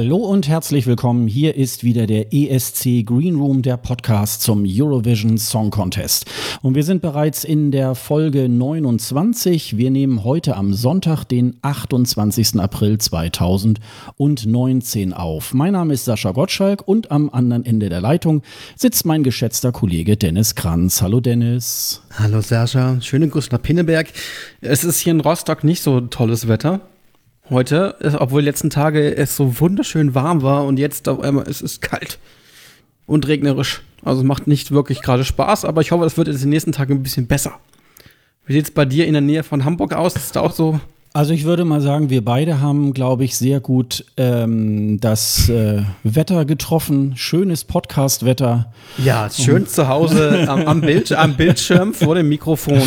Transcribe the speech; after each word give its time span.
Hallo 0.00 0.18
und 0.18 0.46
herzlich 0.46 0.86
willkommen. 0.86 1.26
Hier 1.26 1.56
ist 1.56 1.82
wieder 1.82 2.06
der 2.06 2.32
ESC 2.32 3.04
Green 3.04 3.34
Room, 3.34 3.62
der 3.62 3.76
Podcast 3.76 4.42
zum 4.42 4.62
Eurovision 4.64 5.38
Song 5.38 5.72
Contest. 5.72 6.24
Und 6.62 6.76
wir 6.76 6.84
sind 6.84 7.02
bereits 7.02 7.42
in 7.42 7.72
der 7.72 7.96
Folge 7.96 8.48
29. 8.48 9.76
Wir 9.76 9.90
nehmen 9.90 10.22
heute 10.22 10.54
am 10.54 10.72
Sonntag, 10.72 11.24
den 11.24 11.56
28. 11.62 12.60
April 12.60 12.98
2019 12.98 15.14
auf. 15.14 15.52
Mein 15.52 15.72
Name 15.72 15.94
ist 15.94 16.04
Sascha 16.04 16.30
Gottschalk 16.30 16.86
und 16.86 17.10
am 17.10 17.28
anderen 17.30 17.66
Ende 17.66 17.88
der 17.88 18.00
Leitung 18.00 18.42
sitzt 18.76 19.04
mein 19.04 19.24
geschätzter 19.24 19.72
Kollege 19.72 20.16
Dennis 20.16 20.54
Kranz. 20.54 21.02
Hallo 21.02 21.18
Dennis. 21.18 22.02
Hallo 22.16 22.40
Sascha. 22.40 23.00
Schönen 23.00 23.30
Gruß 23.30 23.50
nach 23.50 23.60
Pinneberg. 23.60 24.12
Es 24.60 24.84
ist 24.84 25.00
hier 25.00 25.10
in 25.10 25.18
Rostock 25.18 25.64
nicht 25.64 25.82
so 25.82 26.02
tolles 26.02 26.46
Wetter 26.46 26.82
heute, 27.50 27.96
obwohl 28.18 28.42
letzten 28.42 28.70
Tage 28.70 29.16
es 29.16 29.36
so 29.36 29.60
wunderschön 29.60 30.14
warm 30.14 30.42
war 30.42 30.64
und 30.64 30.78
jetzt 30.78 31.08
auf 31.08 31.20
einmal 31.20 31.48
ist 31.48 31.62
es 31.62 31.80
kalt 31.80 32.18
und 33.06 33.26
regnerisch. 33.26 33.82
Also 34.04 34.22
macht 34.22 34.46
nicht 34.46 34.70
wirklich 34.70 35.02
gerade 35.02 35.24
Spaß, 35.24 35.64
aber 35.64 35.80
ich 35.80 35.90
hoffe, 35.90 36.04
es 36.04 36.16
wird 36.16 36.28
in 36.28 36.38
den 36.38 36.50
nächsten 36.50 36.72
Tagen 36.72 36.94
ein 36.94 37.02
bisschen 37.02 37.26
besser. 37.26 37.58
Wie 38.46 38.52
sieht 38.52 38.64
es 38.64 38.70
bei 38.70 38.84
dir 38.84 39.06
in 39.06 39.12
der 39.12 39.22
Nähe 39.22 39.42
von 39.42 39.64
Hamburg 39.64 39.92
aus? 39.92 40.16
Ist 40.16 40.36
da 40.36 40.40
auch 40.40 40.52
so 40.52 40.80
also 41.12 41.32
ich 41.32 41.44
würde 41.44 41.64
mal 41.64 41.80
sagen, 41.80 42.10
wir 42.10 42.24
beide 42.24 42.60
haben, 42.60 42.92
glaube 42.92 43.24
ich, 43.24 43.36
sehr 43.36 43.60
gut 43.60 44.04
ähm, 44.16 45.00
das 45.00 45.48
äh, 45.48 45.82
Wetter 46.04 46.44
getroffen. 46.44 47.14
Schönes 47.16 47.64
Podcast-Wetter. 47.64 48.72
Ja, 49.02 49.28
schön 49.30 49.66
zu 49.66 49.88
Hause 49.88 50.44
am, 50.48 50.66
am, 50.66 50.80
Bild, 50.80 51.12
am 51.12 51.34
Bildschirm 51.34 51.94
vor 51.94 52.14
dem 52.14 52.28
Mikrofon. 52.28 52.82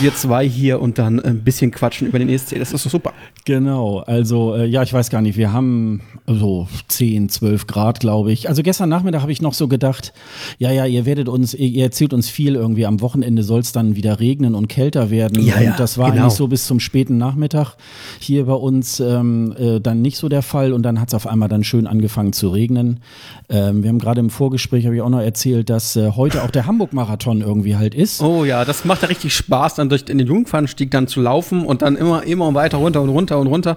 Wir 0.00 0.14
zwei 0.14 0.48
hier 0.48 0.80
und 0.80 0.98
dann 0.98 1.20
ein 1.20 1.42
bisschen 1.42 1.70
quatschen 1.72 2.06
über 2.06 2.18
den 2.18 2.28
ESC. 2.28 2.58
Das 2.58 2.72
ist 2.72 2.84
super. 2.84 3.12
Genau, 3.44 3.98
also 4.00 4.54
äh, 4.54 4.66
ja, 4.66 4.82
ich 4.82 4.92
weiß 4.92 5.10
gar 5.10 5.20
nicht, 5.20 5.36
wir 5.36 5.52
haben 5.52 6.00
so 6.26 6.68
10, 6.88 7.28
12 7.28 7.66
Grad, 7.66 8.00
glaube 8.00 8.32
ich. 8.32 8.48
Also 8.48 8.62
gestern 8.62 8.88
Nachmittag 8.88 9.22
habe 9.22 9.32
ich 9.32 9.42
noch 9.42 9.54
so 9.54 9.68
gedacht, 9.68 10.12
ja, 10.58 10.70
ja, 10.70 10.86
ihr 10.86 11.06
werdet 11.06 11.28
uns, 11.28 11.54
ihr 11.54 11.82
erzählt 11.82 12.14
uns 12.14 12.28
viel 12.30 12.54
irgendwie. 12.54 12.86
Am 12.86 13.00
Wochenende 13.00 13.42
soll 13.42 13.60
es 13.60 13.72
dann 13.72 13.96
wieder 13.96 14.20
regnen 14.20 14.54
und 14.54 14.68
kälter 14.68 15.10
werden. 15.10 15.42
Ja, 15.42 15.60
ja, 15.60 15.72
und 15.72 15.80
das 15.80 15.98
war 15.98 16.12
genau. 16.12 16.24
eigentlich 16.24 16.34
so 16.34 16.48
bis 16.48 16.66
zum 16.66 16.80
späten 16.80 17.18
Nachmittag 17.18 17.63
hier 18.18 18.46
bei 18.46 18.52
uns 18.52 19.00
ähm, 19.00 19.54
äh, 19.58 19.80
dann 19.80 20.02
nicht 20.02 20.16
so 20.16 20.28
der 20.28 20.42
Fall 20.42 20.72
und 20.72 20.82
dann 20.82 21.00
hat 21.00 21.08
es 21.08 21.14
auf 21.14 21.26
einmal 21.26 21.48
dann 21.48 21.64
schön 21.64 21.86
angefangen 21.86 22.32
zu 22.32 22.48
regnen. 22.48 23.00
Ähm, 23.48 23.82
wir 23.82 23.90
haben 23.90 23.98
gerade 23.98 24.20
im 24.20 24.30
Vorgespräch, 24.30 24.84
habe 24.86 24.96
ich 24.96 25.02
auch 25.02 25.08
noch 25.08 25.20
erzählt, 25.20 25.70
dass 25.70 25.96
äh, 25.96 26.12
heute 26.12 26.42
auch 26.42 26.50
der 26.50 26.66
Hamburg-Marathon 26.66 27.40
irgendwie 27.40 27.76
halt 27.76 27.94
ist. 27.94 28.22
Oh 28.22 28.44
ja, 28.44 28.64
das 28.64 28.84
macht 28.84 29.02
ja 29.02 29.08
richtig 29.08 29.34
Spaß, 29.34 29.74
dann 29.74 29.88
durch 29.88 30.04
den 30.04 30.18
Jungfernstieg 30.18 30.90
dann 30.90 31.06
zu 31.06 31.20
laufen 31.20 31.64
und 31.64 31.82
dann 31.82 31.96
immer, 31.96 32.22
immer 32.24 32.52
weiter 32.54 32.78
runter 32.78 33.02
und 33.02 33.08
runter 33.08 33.38
und 33.38 33.46
runter. 33.46 33.76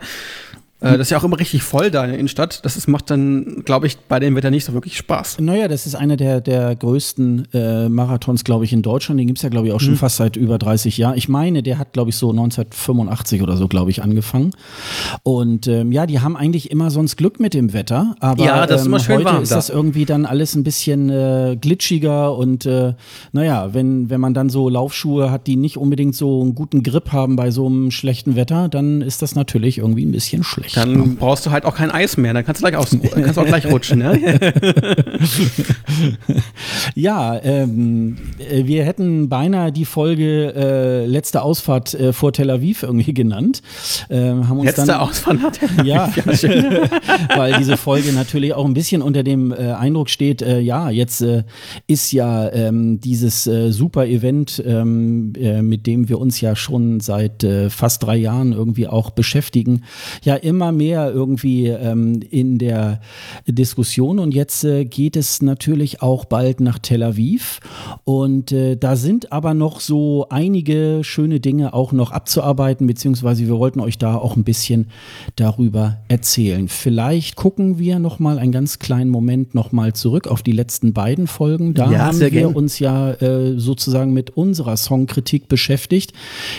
Äh, 0.80 0.92
das 0.92 1.08
ist 1.08 1.09
ja 1.09 1.17
auch 1.17 1.23
immer 1.23 1.39
richtig 1.39 1.64
voll 1.64 1.89
da 1.89 2.03
in 2.03 2.11
der 2.11 2.20
Innenstadt. 2.20 2.64
Das 2.64 2.78
ist, 2.78 2.88
macht 2.88 3.09
dann, 3.09 3.64
glaube 3.66 3.88
ich, 3.88 3.97
bei 3.97 4.20
dem 4.20 4.36
Wetter 4.36 4.52
nicht 4.52 4.64
so 4.64 4.73
wirklich 4.73 4.95
Spaß. 4.97 5.39
Naja, 5.39 5.67
das 5.67 5.88
ist 5.88 5.95
einer 5.95 6.17
der, 6.17 6.39
der 6.39 6.75
größten 6.75 7.47
äh, 7.53 7.89
Marathons, 7.89 8.44
glaube 8.44 8.66
ich, 8.66 8.73
in 8.73 8.83
Deutschland. 8.83 9.20
Den 9.20 9.25
gibt 9.25 9.39
es 9.39 9.44
ja, 9.44 9.50
glaube 9.50 9.67
ich, 9.67 9.73
auch 9.73 9.80
schon 9.80 9.94
mhm. 9.94 9.98
fast 9.98 10.17
seit 10.17 10.36
über 10.36 10.59
30 10.59 10.98
Jahren. 10.98 11.17
Ich 11.17 11.30
meine, 11.30 11.64
der 11.64 11.80
hat, 11.80 11.93
glaube 11.93 12.11
ich, 12.11 12.15
so 12.15 12.30
1985 12.30 13.42
oder 13.42 13.58
so, 13.58 13.67
glaube 13.67 13.89
ich, 13.89 14.04
angefangen. 14.04 14.52
Und 15.23 15.67
ähm, 15.67 15.92
ja, 15.92 16.05
die 16.05 16.20
haben 16.20 16.38
eigentlich 16.38 16.70
immer 16.70 16.92
sonst 16.92 17.17
Glück 17.17 17.39
mit 17.39 17.55
dem 17.55 17.73
Wetter. 17.73 18.15
Aber 18.20 18.45
ja, 18.45 18.67
das 18.67 18.82
ist 18.82 18.88
immer 18.88 18.98
ähm, 18.98 19.04
schön 19.04 19.15
heute 19.15 19.26
warm 19.26 19.44
ist 19.44 19.52
das 19.52 19.70
irgendwie 19.70 20.05
dann 20.05 20.26
alles 20.26 20.55
ein 20.55 20.64
bisschen 20.64 21.09
äh, 21.09 21.58
glitschiger. 21.59 22.38
Und 22.38 22.67
äh, 22.67 22.94
naja, 23.32 23.73
wenn, 23.73 24.11
wenn 24.11 24.21
man 24.21 24.36
dann 24.36 24.49
so 24.49 24.70
Laufschuhe 24.70 25.32
hat, 25.32 25.48
die 25.48 25.55
nicht 25.55 25.77
unbedingt 25.77 26.15
so 26.15 26.42
einen 26.42 26.54
guten 26.54 26.83
Grip 26.83 27.11
haben 27.11 27.36
bei 27.36 27.49
so 27.49 27.65
einem 27.65 27.89
schlechten 27.89 28.36
Wetter, 28.36 28.70
dann 28.70 29.02
ist 29.02 29.23
das 29.23 29.33
natürlich 29.33 29.80
irgendwie 29.80 30.05
ein 30.05 30.11
bisschen 30.11 30.44
schlecht. 30.44 30.67
Dann 30.76 30.94
ne? 30.94 31.16
brauchst 31.20 31.45
du 31.45 31.52
halt 31.52 31.66
auch 31.66 31.76
kein 31.76 31.92
Eis 31.92 32.17
mehr, 32.17 32.33
dann 32.33 32.45
kannst 32.45 32.61
du 32.61 32.67
gleich, 32.67 32.78
aus, 32.78 32.95
kannst 33.14 33.39
auch 33.39 33.45
gleich 33.45 33.66
rutschen. 33.72 34.00
Ne? 34.00 34.39
ja, 36.95 37.39
ähm, 37.44 38.17
äh, 38.39 38.66
wir 38.66 38.83
hätten 38.86 39.30
beinahe 39.30 39.72
die 39.72 39.86
Folge 39.86 40.54
äh, 40.56 41.06
letzte 41.06 41.42
Ausfahrt 41.42 41.94
äh, 41.94 42.14
vor 42.14 42.33
Tel 42.33 42.50
Aviv 42.50 42.83
irgendwie 42.83 43.14
genannt. 43.14 43.61
Äh, 44.10 44.17
haben 44.17 44.60
uns 44.60 44.66
letzte 44.66 44.86
dann, 44.86 45.00
Ausfahrt 45.02 45.42
hat 45.42 45.60
Tel 45.60 45.70
Aviv. 45.70 45.86
Ja, 45.86 46.11
weil 47.36 47.54
diese 47.54 47.77
Folge 47.77 48.11
natürlich 48.14 48.54
auch 48.54 48.66
ein 48.66 48.73
bisschen 48.73 49.02
unter 49.02 49.23
dem 49.23 49.52
äh, 49.52 49.73
Eindruck 49.73 50.10
steht, 50.10 50.42
äh, 50.42 50.60
ja, 50.60 50.89
jetzt 50.89 51.23
ist 51.88 52.11
ja 52.11 52.52
ähm, 52.52 53.00
dieses 53.00 53.44
super 53.44 54.06
Event, 54.06 54.61
ähm, 54.66 55.33
mit 55.61 55.88
dem 55.88 56.10
wir 56.10 56.20
uns 56.20 56.42
ja 56.42 56.56
schon 56.56 57.00
seit 57.00 57.45
fast 57.70 58.04
drei 58.04 58.17
Jahren 58.17 58.54
irgendwie 58.54 58.88
auch 58.88 59.11
beschäftigen, 59.11 59.83
ja 60.23 60.36
immer 60.36 60.57
mehr 60.58 61.12
irgendwie 61.12 61.68
ähm, 61.68 62.22
in 62.30 62.58
der 62.58 63.02
Diskussion. 63.48 64.20
Und 64.20 64.34
jetzt 64.34 64.64
äh, 64.64 64.86
geht 64.86 65.16
es 65.16 65.42
natürlich 65.42 66.02
auch 66.02 66.26
bald 66.26 66.60
nach 66.60 66.80
Tel 66.80 67.04
Aviv. 67.04 67.60
Und 68.04 68.52
äh, 68.52 68.76
da 68.76 68.95
sind 68.95 69.32
aber 69.32 69.54
noch 69.54 69.80
so 69.80 70.28
einige 70.30 71.00
schöne 71.04 71.40
Dinge 71.40 71.73
auch 71.73 71.92
noch 71.92 72.12
abzuarbeiten, 72.12 72.88
beziehungsweise 72.88 73.48
wir 73.48 73.58
wollten 73.58 73.80
euch 73.80 73.98
da 73.98 74.16
auch 74.16 74.36
ein 74.36 74.44
bisschen 74.44 74.88
darüber 75.36 75.98
erzählen. 76.08 76.68
Vielleicht 76.68 77.36
gucken 77.36 77.80
wir 77.80 78.00
noch 78.00 78.20
mal 78.20 78.39
einen 78.39 78.52
ganz 78.52 78.80
kleinen 78.80 79.10
Moment 79.10 79.56
noch 79.56 79.72
mal 79.72 79.94
zurück 79.94 80.28
auf 80.28 80.42
die 80.42 80.52
letzten 80.52 80.94
beiden 80.94 81.28
Folgen. 81.28 81.74
Da 81.74 81.92
ja, 81.92 82.00
haben 82.00 82.20
wir 82.20 82.30
gern. 82.30 82.54
uns 82.54 82.80
ja 82.80 83.12
äh, 83.14 83.58
sozusagen 83.58 84.14
mit 84.14 84.32
unserer 84.32 84.78
Songkritik 84.78 85.48
beschäftigt, 85.48 86.14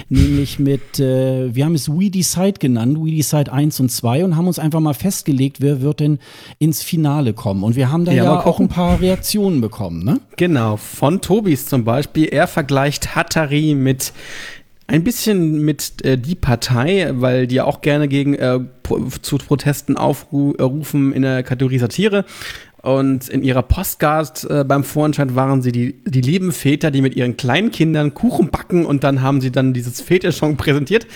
nämlich 0.08 0.58
mit, 0.58 1.00
äh, 1.00 1.54
wir 1.54 1.64
haben 1.64 1.74
es 1.74 1.88
We 1.88 2.10
Decide 2.10 2.54
genannt, 2.58 2.98
We 3.00 3.10
Decide 3.10 3.52
1 3.52 3.80
und 3.80 3.87
2 3.88 4.24
und 4.24 4.36
haben 4.36 4.46
uns 4.46 4.58
einfach 4.58 4.80
mal 4.80 4.94
festgelegt, 4.94 5.60
wer 5.60 5.80
wird 5.80 6.00
denn 6.00 6.18
ins 6.58 6.82
Finale 6.82 7.32
kommen. 7.32 7.62
Und 7.62 7.76
wir 7.76 7.90
haben 7.90 8.04
da 8.04 8.12
ja, 8.12 8.24
ja 8.24 8.44
auch 8.44 8.60
ein 8.60 8.68
paar 8.68 9.00
Reaktionen 9.00 9.60
bekommen, 9.60 10.04
ne? 10.04 10.20
Genau, 10.36 10.76
von 10.76 11.20
Tobis 11.20 11.66
zum 11.66 11.84
Beispiel. 11.84 12.26
Er 12.26 12.46
vergleicht 12.46 13.14
Hattari 13.14 13.74
mit 13.74 14.12
ein 14.88 15.04
bisschen 15.04 15.60
mit 15.64 16.04
äh, 16.04 16.16
die 16.16 16.34
Partei, 16.34 17.10
weil 17.12 17.46
die 17.46 17.56
ja 17.56 17.64
auch 17.64 17.82
gerne 17.82 18.08
gegen 18.08 18.34
äh, 18.34 18.60
zu 19.20 19.36
Protesten 19.36 19.98
aufrufen 19.98 21.12
in 21.12 21.22
der 21.22 21.42
Kategorie 21.42 21.78
Satire. 21.78 22.24
Und 22.82 23.28
in 23.28 23.42
ihrer 23.42 23.62
Postcard 23.62 24.44
äh, 24.48 24.64
beim 24.64 24.84
Vorentscheid 24.84 25.34
waren 25.34 25.62
sie 25.62 25.72
die, 25.72 25.96
die 26.04 26.20
lieben 26.20 26.52
Väter, 26.52 26.90
die 26.90 27.02
mit 27.02 27.16
ihren 27.16 27.36
kleinen 27.36 27.72
Kindern 27.72 28.14
Kuchen 28.14 28.50
backen 28.50 28.86
und 28.86 29.02
dann 29.02 29.20
haben 29.20 29.40
sie 29.40 29.50
dann 29.50 29.74
dieses 29.74 30.00
Väterschong 30.00 30.56
präsentiert. 30.56 31.06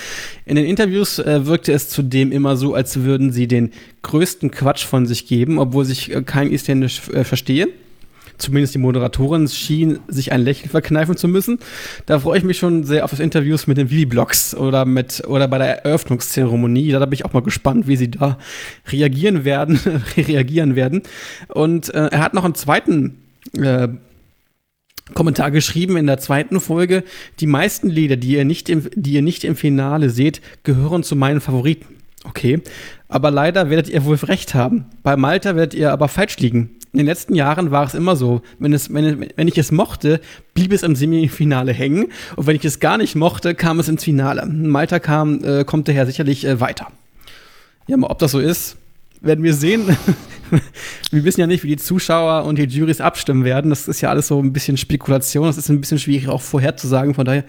In 0.44 0.56
den 0.56 0.66
Interviews 0.66 1.20
äh, 1.20 1.46
wirkte 1.46 1.72
es 1.72 1.88
zudem 1.88 2.32
immer 2.32 2.56
so, 2.56 2.74
als 2.74 3.04
würden 3.04 3.32
sie 3.32 3.46
den 3.46 3.70
größten 4.02 4.50
Quatsch 4.50 4.84
von 4.84 5.06
sich 5.06 5.26
geben, 5.26 5.58
obwohl 5.58 5.84
sich 5.84 6.12
äh, 6.12 6.22
kein 6.22 6.50
Isländisch 6.50 7.08
äh, 7.10 7.22
verstehe 7.22 7.68
zumindest 8.42 8.74
die 8.74 8.78
Moderatorin 8.78 9.48
schien 9.48 10.00
sich 10.08 10.32
ein 10.32 10.42
Lächeln 10.42 10.68
verkneifen 10.68 11.16
zu 11.16 11.28
müssen. 11.28 11.58
Da 12.06 12.18
freue 12.18 12.38
ich 12.38 12.44
mich 12.44 12.58
schon 12.58 12.84
sehr 12.84 13.04
auf 13.04 13.10
das 13.10 13.20
Interviews 13.20 13.66
mit 13.66 13.78
den 13.78 13.90
Vivi-Blogs 13.90 14.54
oder 14.54 14.84
mit 14.84 15.22
oder 15.26 15.48
bei 15.48 15.58
der 15.58 15.84
Eröffnungszeremonie. 15.84 16.90
Da 16.90 17.06
bin 17.06 17.14
ich 17.14 17.24
auch 17.24 17.32
mal 17.32 17.42
gespannt, 17.42 17.86
wie 17.86 17.96
sie 17.96 18.10
da 18.10 18.38
reagieren 18.90 19.44
werden, 19.44 19.80
reagieren 20.16 20.76
werden. 20.76 21.02
Und 21.48 21.94
äh, 21.94 22.08
er 22.08 22.20
hat 22.20 22.34
noch 22.34 22.44
einen 22.44 22.54
zweiten 22.54 23.22
äh, 23.56 23.88
Kommentar 25.14 25.50
geschrieben 25.50 25.96
in 25.96 26.06
der 26.06 26.18
zweiten 26.18 26.60
Folge. 26.60 27.04
Die 27.40 27.46
meisten 27.46 27.88
Lieder, 27.88 28.16
die 28.16 28.32
ihr 28.32 28.44
nicht 28.44 28.68
im, 28.68 28.88
die 28.94 29.12
ihr 29.12 29.22
nicht 29.22 29.44
im 29.44 29.56
Finale 29.56 30.10
seht, 30.10 30.40
gehören 30.64 31.02
zu 31.02 31.16
meinen 31.16 31.40
Favoriten. 31.40 31.86
Okay, 32.24 32.60
aber 33.08 33.32
leider 33.32 33.68
werdet 33.68 33.88
ihr 33.88 34.04
wohl 34.04 34.14
recht 34.16 34.54
haben. 34.54 34.86
Bei 35.02 35.16
Malta 35.16 35.56
werdet 35.56 35.74
ihr 35.74 35.92
aber 35.92 36.06
falsch 36.06 36.38
liegen 36.38 36.76
in 36.92 36.98
den 36.98 37.06
letzten 37.06 37.34
Jahren 37.34 37.70
war 37.70 37.86
es 37.86 37.94
immer 37.94 38.16
so, 38.16 38.42
wenn, 38.58 38.74
es, 38.74 38.92
wenn, 38.92 39.28
wenn 39.34 39.48
ich 39.48 39.56
es 39.56 39.72
mochte, 39.72 40.20
blieb 40.52 40.72
es 40.72 40.82
im 40.82 40.94
Semifinale 40.94 41.72
hängen. 41.72 42.08
Und 42.36 42.46
wenn 42.46 42.56
ich 42.56 42.64
es 42.66 42.80
gar 42.80 42.98
nicht 42.98 43.14
mochte, 43.14 43.54
kam 43.54 43.80
es 43.80 43.88
ins 43.88 44.04
Finale. 44.04 44.44
Malta 44.46 44.98
kam, 44.98 45.42
äh, 45.42 45.64
kommt 45.64 45.88
daher 45.88 46.04
sicherlich 46.04 46.44
äh, 46.44 46.60
weiter. 46.60 46.88
Ja, 47.86 47.96
mal 47.96 48.08
ob 48.08 48.18
das 48.18 48.32
so 48.32 48.40
ist, 48.40 48.76
werden 49.22 49.42
wir 49.42 49.54
sehen. 49.54 49.96
wir 51.10 51.24
wissen 51.24 51.40
ja 51.40 51.46
nicht, 51.46 51.64
wie 51.64 51.68
die 51.68 51.76
Zuschauer 51.78 52.44
und 52.44 52.58
die 52.58 52.64
Juries 52.64 53.00
abstimmen 53.00 53.44
werden. 53.44 53.70
Das 53.70 53.88
ist 53.88 54.02
ja 54.02 54.10
alles 54.10 54.28
so 54.28 54.38
ein 54.38 54.52
bisschen 54.52 54.76
Spekulation. 54.76 55.46
Das 55.46 55.56
ist 55.56 55.70
ein 55.70 55.80
bisschen 55.80 55.98
schwierig 55.98 56.28
auch 56.28 56.42
vorherzusagen. 56.42 57.14
Von 57.14 57.24
daher 57.24 57.44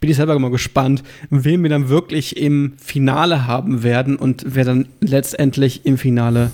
bin 0.00 0.08
ich 0.08 0.16
selber 0.16 0.38
mal 0.38 0.50
gespannt, 0.50 1.02
wen 1.28 1.62
wir 1.62 1.68
dann 1.68 1.90
wirklich 1.90 2.38
im 2.38 2.72
Finale 2.78 3.46
haben 3.46 3.82
werden 3.82 4.16
und 4.16 4.42
wer 4.46 4.64
dann 4.64 4.88
letztendlich 5.00 5.84
im 5.84 5.98
Finale 5.98 6.50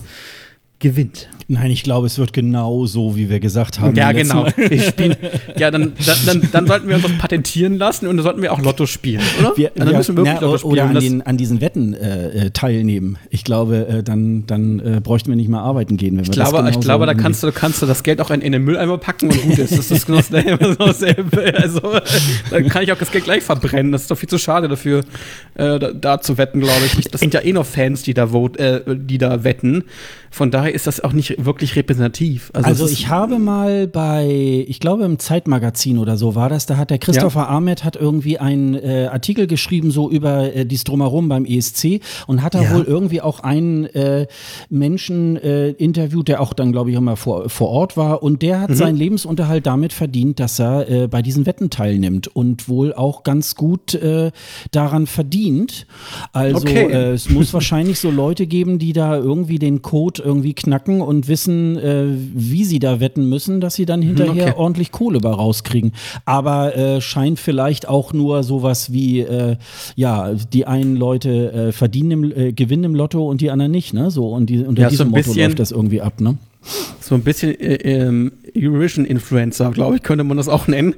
gewinnt. 0.82 1.28
Nein, 1.48 1.70
ich 1.70 1.82
glaube, 1.82 2.06
es 2.06 2.18
wird 2.18 2.32
genau 2.32 2.86
so, 2.86 3.14
wie 3.14 3.28
wir 3.28 3.38
gesagt 3.38 3.78
haben. 3.78 3.94
Ja, 3.94 4.12
genau. 4.12 4.46
Spielen, 4.88 5.16
ja, 5.56 5.70
dann, 5.70 5.92
dann, 6.24 6.48
dann, 6.50 6.66
sollten 6.66 6.88
wir 6.88 6.94
uns 6.94 7.04
das 7.04 7.18
patentieren 7.18 7.76
lassen 7.76 8.06
und 8.06 8.16
dann 8.16 8.24
sollten 8.24 8.42
wir 8.42 8.52
auch 8.52 8.60
Lotto 8.60 8.86
spielen, 8.86 9.20
oder? 9.38 9.56
Wir, 9.56 9.70
dann 9.74 9.88
wir, 9.88 9.98
müssen 9.98 10.16
wir 10.16 10.24
wirklich 10.24 10.40
na, 10.40 10.46
Lotto 10.46 10.58
spielen. 10.58 10.72
Oder 10.72 10.84
an, 10.84 10.94
den, 10.94 11.22
an 11.22 11.36
diesen 11.36 11.60
Wetten 11.60 11.94
äh, 11.94 12.46
äh, 12.46 12.50
teilnehmen. 12.52 13.18
Ich 13.28 13.44
glaube, 13.44 13.86
äh, 13.86 14.02
dann, 14.02 14.46
dann 14.46 14.80
äh, 14.80 15.00
bräuchten 15.02 15.28
wir 15.28 15.36
nicht 15.36 15.48
mehr 15.48 15.60
arbeiten 15.60 15.98
gehen. 15.98 16.16
Wenn 16.16 16.22
ich, 16.22 16.28
wir 16.28 16.34
glaube, 16.34 16.58
das 16.58 16.76
ich 16.76 16.80
glaube, 16.80 17.06
da 17.06 17.14
kannst 17.14 17.42
du, 17.42 17.52
kannst 17.52 17.82
du 17.82 17.86
das 17.86 18.02
Geld 18.02 18.20
auch 18.20 18.30
in, 18.30 18.40
in 18.40 18.52
den 18.52 18.62
Mülleimer 18.64 18.96
packen 18.98 19.30
und 19.30 19.42
gut 19.42 19.58
ist. 19.58 19.76
Das 19.76 19.90
ist 19.90 20.06
genau 20.06 20.20
dasselbe. 20.78 21.52
Also, 21.62 21.80
dann 22.50 22.68
kann 22.68 22.82
ich 22.82 22.92
auch 22.92 22.98
das 22.98 23.12
Geld 23.12 23.24
gleich 23.24 23.42
verbrennen. 23.42 23.92
Das 23.92 24.02
ist 24.02 24.10
doch 24.10 24.16
viel 24.16 24.28
zu 24.28 24.38
schade 24.38 24.68
dafür, 24.68 25.00
äh, 25.54 25.78
da, 25.78 25.92
da, 25.92 26.20
zu 26.20 26.38
wetten, 26.38 26.60
glaube 26.60 26.80
ich. 26.86 27.08
Das 27.10 27.20
sind 27.20 27.34
ja 27.34 27.40
eh 27.40 27.52
noch 27.52 27.66
Fans, 27.66 28.02
die 28.02 28.14
da, 28.14 28.28
vote, 28.28 28.84
äh, 28.86 28.96
die 28.96 29.18
da 29.18 29.44
wetten. 29.44 29.84
Von 30.32 30.50
daher 30.50 30.71
ist 30.72 30.86
das 30.86 31.00
auch 31.00 31.12
nicht 31.12 31.44
wirklich 31.44 31.76
repräsentativ. 31.76 32.50
Also, 32.54 32.68
also 32.68 32.88
ich 32.88 33.08
habe 33.08 33.38
mal 33.38 33.86
bei, 33.86 34.64
ich 34.66 34.80
glaube 34.80 35.04
im 35.04 35.18
Zeitmagazin 35.18 35.98
oder 35.98 36.16
so 36.16 36.34
war 36.34 36.48
das, 36.48 36.66
da 36.66 36.76
hat 36.76 36.90
der 36.90 36.98
Christopher 36.98 37.42
ja. 37.42 37.48
Ahmed 37.48 37.84
hat 37.84 37.96
irgendwie 37.96 38.38
einen 38.38 38.74
äh, 38.74 39.08
Artikel 39.10 39.46
geschrieben 39.46 39.90
so 39.90 40.10
über 40.10 40.54
äh, 40.54 40.66
dies 40.66 40.84
drumherum 40.84 41.28
beim 41.28 41.44
ESC 41.44 42.00
und 42.26 42.42
hat 42.42 42.54
da 42.54 42.62
ja. 42.62 42.74
wohl 42.74 42.82
irgendwie 42.82 43.20
auch 43.20 43.40
einen 43.40 43.86
äh, 43.86 44.26
Menschen 44.70 45.36
äh, 45.36 45.70
interviewt, 45.70 46.28
der 46.28 46.40
auch 46.40 46.52
dann 46.52 46.72
glaube 46.72 46.90
ich 46.90 46.96
immer 46.96 47.16
vor, 47.16 47.48
vor 47.48 47.68
Ort 47.68 47.96
war 47.96 48.22
und 48.22 48.42
der 48.42 48.60
hat 48.60 48.70
mhm. 48.70 48.74
seinen 48.74 48.96
Lebensunterhalt 48.96 49.66
damit 49.66 49.92
verdient, 49.92 50.40
dass 50.40 50.58
er 50.58 50.88
äh, 50.88 51.08
bei 51.08 51.22
diesen 51.22 51.46
Wetten 51.46 51.70
teilnimmt 51.70 52.28
und 52.28 52.68
wohl 52.68 52.92
auch 52.94 53.22
ganz 53.22 53.54
gut 53.54 53.94
äh, 53.94 54.30
daran 54.70 55.06
verdient. 55.06 55.86
Also 56.32 56.58
okay. 56.58 56.90
äh, 56.90 57.12
es 57.12 57.28
muss 57.28 57.52
wahrscheinlich 57.54 57.98
so 57.98 58.10
Leute 58.10 58.46
geben, 58.46 58.78
die 58.78 58.92
da 58.92 59.16
irgendwie 59.16 59.58
den 59.58 59.82
Code 59.82 60.22
irgendwie 60.22 60.54
knacken 60.62 61.00
und 61.00 61.28
wissen, 61.28 61.76
äh, 61.78 62.06
wie 62.06 62.64
sie 62.64 62.78
da 62.78 63.00
wetten 63.00 63.28
müssen, 63.28 63.60
dass 63.60 63.74
sie 63.74 63.86
dann 63.86 64.00
mhm, 64.00 64.06
hinterher 64.06 64.48
okay. 64.48 64.54
ordentlich 64.56 64.92
Kohle 64.92 65.20
bei 65.20 65.30
rauskriegen. 65.30 65.92
Aber 66.24 66.76
äh, 66.76 67.00
scheint 67.00 67.38
vielleicht 67.38 67.88
auch 67.88 68.12
nur 68.12 68.42
sowas 68.42 68.92
wie, 68.92 69.20
äh, 69.20 69.56
ja, 69.96 70.32
die 70.34 70.66
einen 70.66 70.96
Leute 70.96 71.52
äh, 71.52 71.72
verdienen 71.72 72.10
im, 72.10 72.32
äh, 72.32 72.52
gewinnen 72.52 72.84
im 72.84 72.94
Lotto 72.94 73.28
und 73.28 73.40
die 73.40 73.50
anderen 73.50 73.72
nicht, 73.72 73.92
ne? 73.94 74.10
So, 74.10 74.28
und 74.28 74.46
die, 74.46 74.64
unter 74.64 74.82
ja, 74.82 74.88
diesem 74.88 75.10
so 75.10 75.16
Motto 75.16 75.32
läuft 75.34 75.58
das 75.58 75.70
irgendwie 75.70 76.00
ab, 76.00 76.20
ne? 76.20 76.36
So 77.00 77.16
ein 77.16 77.22
bisschen 77.22 77.58
äh, 77.58 77.74
ähm, 77.74 78.32
Eurovision-Influencer, 78.56 79.70
glaube 79.70 79.96
ich, 79.96 80.02
könnte 80.02 80.24
man 80.24 80.36
das 80.36 80.48
auch 80.48 80.66
nennen. 80.66 80.94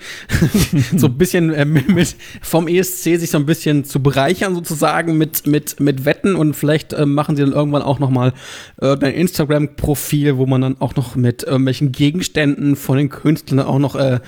so 0.97 1.07
ein 1.07 1.19
bisschen 1.19 1.53
äh, 1.53 1.65
mit, 1.65 2.17
vom 2.43 2.69
ESC 2.69 3.19
sich 3.19 3.31
so 3.31 3.39
ein 3.39 3.47
bisschen 3.47 3.85
zu 3.85 4.03
bereichern, 4.03 4.55
sozusagen, 4.55 5.17
mit, 5.19 5.47
mit, 5.47 5.81
mit 5.81 6.05
Wetten 6.05 6.35
und 6.35 6.55
vielleicht 6.55 6.93
äh, 6.93 7.07
machen 7.07 7.37
sie 7.37 7.43
dann 7.43 7.53
irgendwann 7.53 7.83
auch 7.83 7.99
nochmal 7.99 8.33
äh, 8.81 8.93
ein 8.93 9.15
Instagram-Profil, 9.15 10.37
wo 10.37 10.47
man 10.47 10.61
dann 10.61 10.81
auch 10.81 10.97
noch 10.97 11.17
mit 11.17 11.43
irgendwelchen 11.43 11.93
Gegenständen 11.93 12.77
von 12.77 12.97
den 12.97 13.09
Künstlern 13.09 13.61
auch 13.61 13.79
noch 13.79 13.97
äh, 13.97 14.21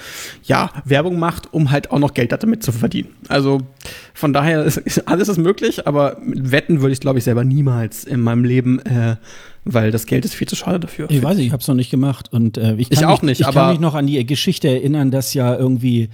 ja, 0.45 0.71
Werbung 0.85 1.19
macht, 1.19 1.53
um 1.53 1.71
halt 1.71 1.91
auch 1.91 1.99
noch 1.99 2.15
Geld 2.15 2.33
damit 2.33 2.63
zu 2.63 2.73
verdienen. 2.73 3.09
Also 3.29 3.61
von 4.15 4.33
daher 4.33 4.65
ist 4.65 5.09
alles 5.09 5.29
ist 5.29 5.39
möglich, 5.39 5.87
aber 5.87 6.19
mit 6.23 6.51
Wetten 6.51 6.81
würde 6.81 6.93
ich, 6.93 7.01
glaube 7.01 7.19
ich, 7.19 7.25
selber 7.25 7.45
niemals 7.45 8.05
in 8.05 8.21
meinem 8.21 8.45
Leben 8.45 8.81
äh, 8.81 9.17
weil 9.67 9.91
das 9.91 10.07
Geld 10.07 10.25
ist 10.25 10.35
viel 10.35 10.47
zu 10.47 10.55
schade 10.55 10.79
dafür. 10.79 11.11
Ich 11.11 11.23
weiß 11.23 11.39
ich 11.39 11.51
habe 11.51 11.61
es 11.61 11.67
noch 11.67 11.75
nicht 11.75 11.91
gemacht 11.91 12.33
und 12.33 12.57
äh, 12.57 12.77
ich, 12.77 12.93
ich 12.93 13.05
auch 13.05 13.16
mich, 13.23 13.39
nicht. 13.39 13.49
Ich 13.49 13.55
kann 13.55 13.71
mich 13.71 13.81
noch 13.81 13.95
an 13.95 14.07
die 14.07 14.25
Geschichte 14.27 14.69
erinnern, 14.69 15.11
dass 15.11 15.35
ja 15.35 15.57
irgendwie 15.57 16.09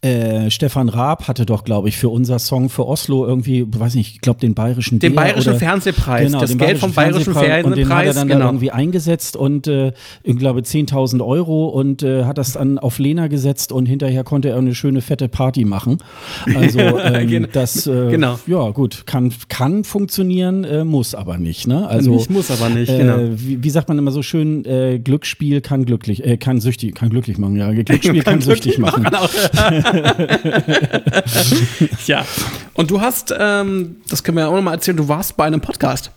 äh, 0.00 0.50
Stefan 0.50 0.88
Raab 0.88 1.28
hatte 1.28 1.46
doch, 1.46 1.64
glaube 1.64 1.88
ich, 1.88 1.96
für 1.96 2.08
unser 2.08 2.38
Song 2.38 2.68
für 2.68 2.86
Oslo 2.86 3.26
irgendwie, 3.26 3.66
weiß 3.68 3.94
nicht, 3.94 4.14
ich 4.14 4.20
glaube 4.20 4.40
den 4.40 4.54
bayerischen 4.54 4.98
den 4.98 5.14
bayerischen 5.14 5.50
oder, 5.50 5.58
Fernsehpreis, 5.58 6.26
genau, 6.26 6.40
das 6.40 6.56
Geld 6.56 6.78
vom 6.78 6.92
bayerischen 6.92 7.32
Fernsehpreis 7.32 7.64
und 7.64 7.76
den 7.76 7.88
hat 7.88 8.06
er 8.06 8.14
dann 8.14 8.28
genau. 8.28 8.40
da 8.40 8.46
irgendwie 8.46 8.70
eingesetzt 8.70 9.36
und 9.36 9.66
äh, 9.66 9.92
ich 10.22 10.36
glaube 10.36 10.60
10.000 10.60 11.24
Euro 11.24 11.68
und 11.68 12.02
äh, 12.02 12.24
hat 12.24 12.38
das 12.38 12.52
dann 12.52 12.78
auf 12.78 12.98
Lena 12.98 13.28
gesetzt 13.28 13.72
und 13.72 13.86
hinterher 13.86 14.24
konnte 14.24 14.50
er 14.50 14.58
eine 14.58 14.74
schöne 14.74 15.00
fette 15.00 15.28
Party 15.28 15.64
machen. 15.64 15.98
Also 16.54 16.78
ähm, 16.98 17.46
das, 17.52 17.86
äh, 17.86 18.10
genau. 18.10 18.38
ja 18.46 18.70
gut, 18.70 19.06
kann 19.06 19.32
kann 19.48 19.84
funktionieren, 19.84 20.64
äh, 20.64 20.84
muss 20.84 21.14
aber 21.14 21.38
nicht. 21.38 21.66
Ne? 21.66 21.86
Also 21.88 22.16
ich 22.16 22.30
muss 22.30 22.50
aber 22.50 22.68
nicht. 22.68 22.90
Äh, 22.90 22.98
genau. 22.98 23.18
wie, 23.34 23.62
wie, 23.62 23.70
sagt 23.70 23.88
man 23.88 23.98
immer 23.98 24.10
so 24.10 24.22
schön, 24.22 24.62
Glücksspiel 25.02 25.60
kann 25.60 25.84
glücklich, 25.84 26.24
äh, 26.24 26.36
kann 26.42 26.60
süchtig, 26.60 26.94
kann 26.94 27.08
glücklich 27.08 27.38
machen, 27.38 27.56
ja. 27.56 27.72
Glücksspiel 27.72 28.22
kann, 28.22 28.34
kann 28.34 28.42
süchtig 28.42 28.78
machen. 28.78 29.04
machen 29.04 29.12
ja. 32.06 32.24
Und 32.74 32.90
du 32.90 33.00
hast, 33.00 33.34
ähm, 33.38 33.96
das 34.08 34.22
können 34.22 34.36
wir 34.36 34.48
auch 34.48 34.56
nochmal 34.56 34.74
erzählen, 34.74 34.96
du 34.96 35.08
warst 35.08 35.36
bei 35.36 35.46
einem 35.46 35.60
Podcast. 35.60 36.10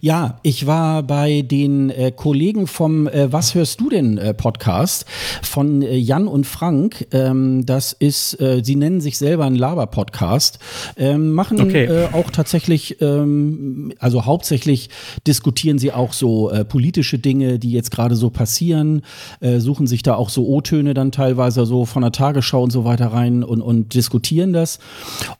Ja, 0.00 0.38
ich 0.42 0.66
war 0.66 1.02
bei 1.02 1.42
den 1.42 1.90
äh, 1.90 2.12
Kollegen 2.14 2.66
vom 2.66 3.06
äh, 3.06 3.32
Was 3.32 3.54
hörst 3.54 3.80
du 3.80 3.90
denn 3.90 4.18
äh, 4.18 4.34
Podcast 4.34 5.06
von 5.42 5.82
äh, 5.82 5.96
Jan 5.96 6.28
und 6.28 6.46
Frank. 6.46 7.06
Ähm, 7.12 7.64
das 7.66 7.92
ist, 7.92 8.40
äh, 8.40 8.62
sie 8.62 8.76
nennen 8.76 9.00
sich 9.00 9.18
selber 9.18 9.44
ein 9.44 9.54
Laber-Podcast, 9.54 10.58
ähm, 10.96 11.32
machen 11.32 11.60
okay. 11.60 11.84
Äh, 11.84 12.08
auch 12.12 12.30
tatsächlich, 12.30 13.00
ähm, 13.00 13.92
also 13.98 14.24
hauptsächlich 14.24 14.90
diskutieren 15.26 15.78
sie 15.78 15.92
auch 15.92 16.12
so 16.12 16.50
politische 16.68 17.18
Dinge, 17.18 17.58
die 17.58 17.72
jetzt 17.72 17.90
gerade 17.90 18.16
so 18.16 18.30
passieren, 18.30 19.02
suchen 19.40 19.86
sich 19.86 20.02
da 20.02 20.14
auch 20.14 20.28
so 20.28 20.46
O-Töne 20.46 20.94
dann 20.94 21.12
teilweise 21.12 21.66
so 21.66 21.84
von 21.84 22.02
der 22.02 22.12
Tagesschau 22.12 22.62
und 22.62 22.70
so 22.70 22.84
weiter 22.84 23.06
rein 23.06 23.42
und, 23.42 23.60
und 23.60 23.94
diskutieren 23.94 24.52
das. 24.52 24.78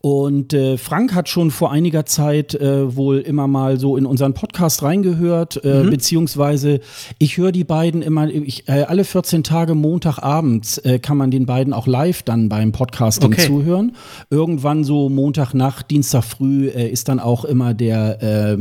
Und 0.01 0.57
Frank 0.77 1.15
hat 1.15 1.29
schon 1.29 1.51
vor 1.51 1.71
einiger 1.73 2.07
Zeit 2.07 2.59
wohl 2.61 3.19
immer 3.19 3.47
mal 3.47 3.79
so 3.79 3.97
in 3.97 4.07
unseren 4.25 4.35
Podcast 4.35 4.83
reingehört, 4.83 5.63
äh, 5.65 5.83
mhm. 5.83 5.91
beziehungsweise 5.91 6.81
ich 7.19 7.37
höre 7.37 7.53
die 7.53 7.65
beiden 7.65 8.01
immer, 8.01 8.29
ich, 8.29 8.69
äh, 8.69 8.85
alle 8.85 9.05
14 9.05 9.45
Tage 9.45 9.75
Montagabends 9.75 10.79
äh, 10.79 10.99
kann 10.99 11.19
man 11.19 11.31
den 11.31 11.45
beiden 11.45 11.73
auch 11.73 11.87
live 11.87 12.23
dann 12.23 12.49
beim 12.49 12.73
Podcasting 12.73 13.33
okay. 13.33 13.47
zuhören. 13.47 13.93
Irgendwann 14.31 14.85
so 14.85 15.11
Montagnacht, 15.11 15.91
Dienstag 15.91 16.25
früh 16.25 16.69
äh, 16.69 16.89
ist 16.89 17.09
dann 17.09 17.21
auch 17.21 17.45
immer 17.45 17.75
der, 17.75 18.57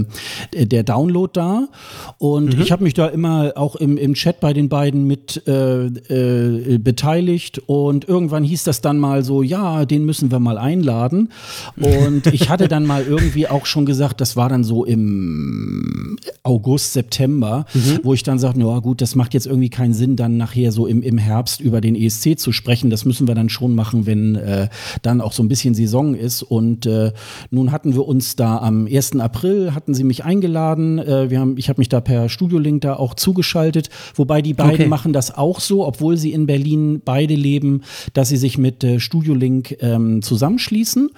äh, 0.53 0.65
der 0.65 0.83
Download 0.83 1.31
da. 1.33 1.67
Und 2.17 2.55
mhm. 2.55 2.61
ich 2.61 2.71
habe 2.71 2.83
mich 2.83 2.93
da 2.93 3.07
immer 3.07 3.53
auch 3.55 3.77
im, 3.77 3.97
im 3.97 4.15
Chat 4.15 4.41
bei 4.41 4.51
den 4.51 4.67
beiden 4.67 5.05
mit 5.05 5.43
äh, 5.47 5.85
äh, 5.85 6.77
beteiligt. 6.77 7.61
Und 7.67 8.07
irgendwann 8.09 8.43
hieß 8.43 8.65
das 8.65 8.81
dann 8.81 8.97
mal 8.97 9.23
so, 9.23 9.43
ja, 9.43 9.85
den 9.85 10.05
müssen 10.05 10.29
wir 10.29 10.39
mal 10.39 10.57
einladen. 10.57 11.29
Und 11.77 12.27
ich 12.27 12.49
hatte 12.49 12.67
dann 12.67 12.85
mal 12.85 13.03
irgendwie 13.07 13.47
auch 13.47 13.65
schon 13.65 13.85
gesagt, 13.85 14.19
das 14.19 14.35
war 14.35 14.49
dann 14.49 14.65
so 14.65 14.83
im 14.83 15.52
August, 16.43 16.93
September, 16.93 17.65
mhm. 17.73 17.99
wo 18.03 18.13
ich 18.13 18.23
dann 18.23 18.37
sage, 18.37 18.59
ja 18.59 18.79
gut, 18.79 19.01
das 19.01 19.15
macht 19.15 19.33
jetzt 19.33 19.47
irgendwie 19.47 19.69
keinen 19.69 19.93
Sinn, 19.93 20.15
dann 20.15 20.35
nachher 20.37 20.71
so 20.71 20.87
im, 20.87 21.01
im 21.01 21.17
Herbst 21.17 21.61
über 21.61 21.79
den 21.79 21.95
ESC 21.95 22.37
zu 22.37 22.51
sprechen. 22.51 22.89
Das 22.89 23.05
müssen 23.05 23.27
wir 23.27 23.35
dann 23.35 23.49
schon 23.49 23.73
machen, 23.75 24.05
wenn 24.05 24.35
äh, 24.35 24.67
dann 25.01 25.21
auch 25.21 25.31
so 25.31 25.41
ein 25.41 25.47
bisschen 25.47 25.73
Saison 25.73 26.15
ist. 26.15 26.43
Und 26.43 26.85
äh, 26.85 27.13
nun 27.49 27.71
hatten 27.71 27.93
wir 27.93 28.05
uns 28.05 28.35
da 28.35 28.57
am 28.57 28.87
1. 28.87 29.19
April, 29.19 29.73
hatten 29.73 29.93
sie 29.93 30.03
mich 30.03 30.25
eingeladen. 30.25 30.99
Äh, 30.99 31.29
wir 31.29 31.39
haben, 31.39 31.57
ich 31.57 31.69
habe 31.69 31.79
mich 31.79 31.89
da 31.89 32.01
per 32.01 32.27
Studiolink 32.27 32.81
da 32.81 32.95
auch 32.95 33.13
zugeschaltet, 33.13 33.89
wobei 34.15 34.41
die 34.41 34.53
beiden 34.53 34.73
okay. 34.73 34.87
machen 34.87 35.13
das 35.13 35.35
auch 35.35 35.61
so, 35.61 35.87
obwohl 35.87 36.17
sie 36.17 36.33
in 36.33 36.45
Berlin 36.45 37.01
beide 37.03 37.35
leben, 37.35 37.83
dass 38.13 38.29
sie 38.29 38.37
sich 38.37 38.57
mit 38.57 38.83
äh, 38.83 38.99
Studiolink 38.99 39.77
ähm, 39.79 40.21
zusammenschließen. 40.21 41.09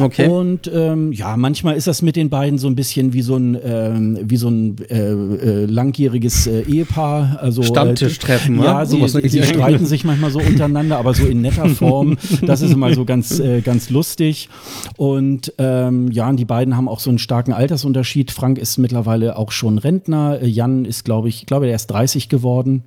Okay. 0.00 0.28
Und 0.28 0.70
ähm, 0.72 1.12
ja, 1.12 1.36
manchmal 1.38 1.76
ist 1.76 1.86
das 1.86 2.02
mit 2.02 2.16
den 2.16 2.28
beiden 2.28 2.58
so 2.58 2.66
ein 2.66 2.74
bisschen 2.74 3.14
wie 3.14 3.22
so 3.22 3.36
ein 3.36 3.56
ähm, 3.64 3.83
ähm, 3.84 4.18
wie 4.22 4.36
so 4.36 4.48
ein 4.48 4.76
äh, 4.88 5.10
äh, 5.10 5.64
langjähriges 5.66 6.46
äh, 6.46 6.62
Ehepaar. 6.62 7.38
Also, 7.40 7.62
äh, 7.62 7.66
Stammtischtreffen, 7.66 8.58
ja. 8.58 8.80
ja 8.80 8.86
sie, 8.86 9.06
sie, 9.08 9.28
sie 9.28 9.42
streiten 9.42 9.86
sich 9.86 10.04
manchmal 10.04 10.30
so 10.30 10.38
untereinander, 10.38 10.98
aber 10.98 11.14
so 11.14 11.26
in 11.26 11.40
netter 11.40 11.68
Form. 11.68 12.16
Das 12.42 12.60
ist 12.60 12.72
immer 12.72 12.94
so 12.94 13.04
ganz, 13.04 13.38
äh, 13.40 13.60
ganz 13.60 13.90
lustig. 13.90 14.48
Und 14.96 15.52
ähm, 15.58 16.10
ja, 16.10 16.28
und 16.28 16.36
die 16.36 16.44
beiden 16.44 16.76
haben 16.76 16.88
auch 16.88 17.00
so 17.00 17.10
einen 17.10 17.18
starken 17.18 17.52
Altersunterschied. 17.52 18.30
Frank 18.30 18.58
ist 18.58 18.78
mittlerweile 18.78 19.36
auch 19.36 19.52
schon 19.52 19.78
Rentner. 19.78 20.44
Jan 20.44 20.84
ist, 20.84 21.04
glaube 21.04 21.28
ich, 21.28 21.40
ich 21.40 21.46
glaube, 21.46 21.68
er 21.68 21.74
ist 21.74 21.86
30 21.88 22.28
geworden. 22.28 22.82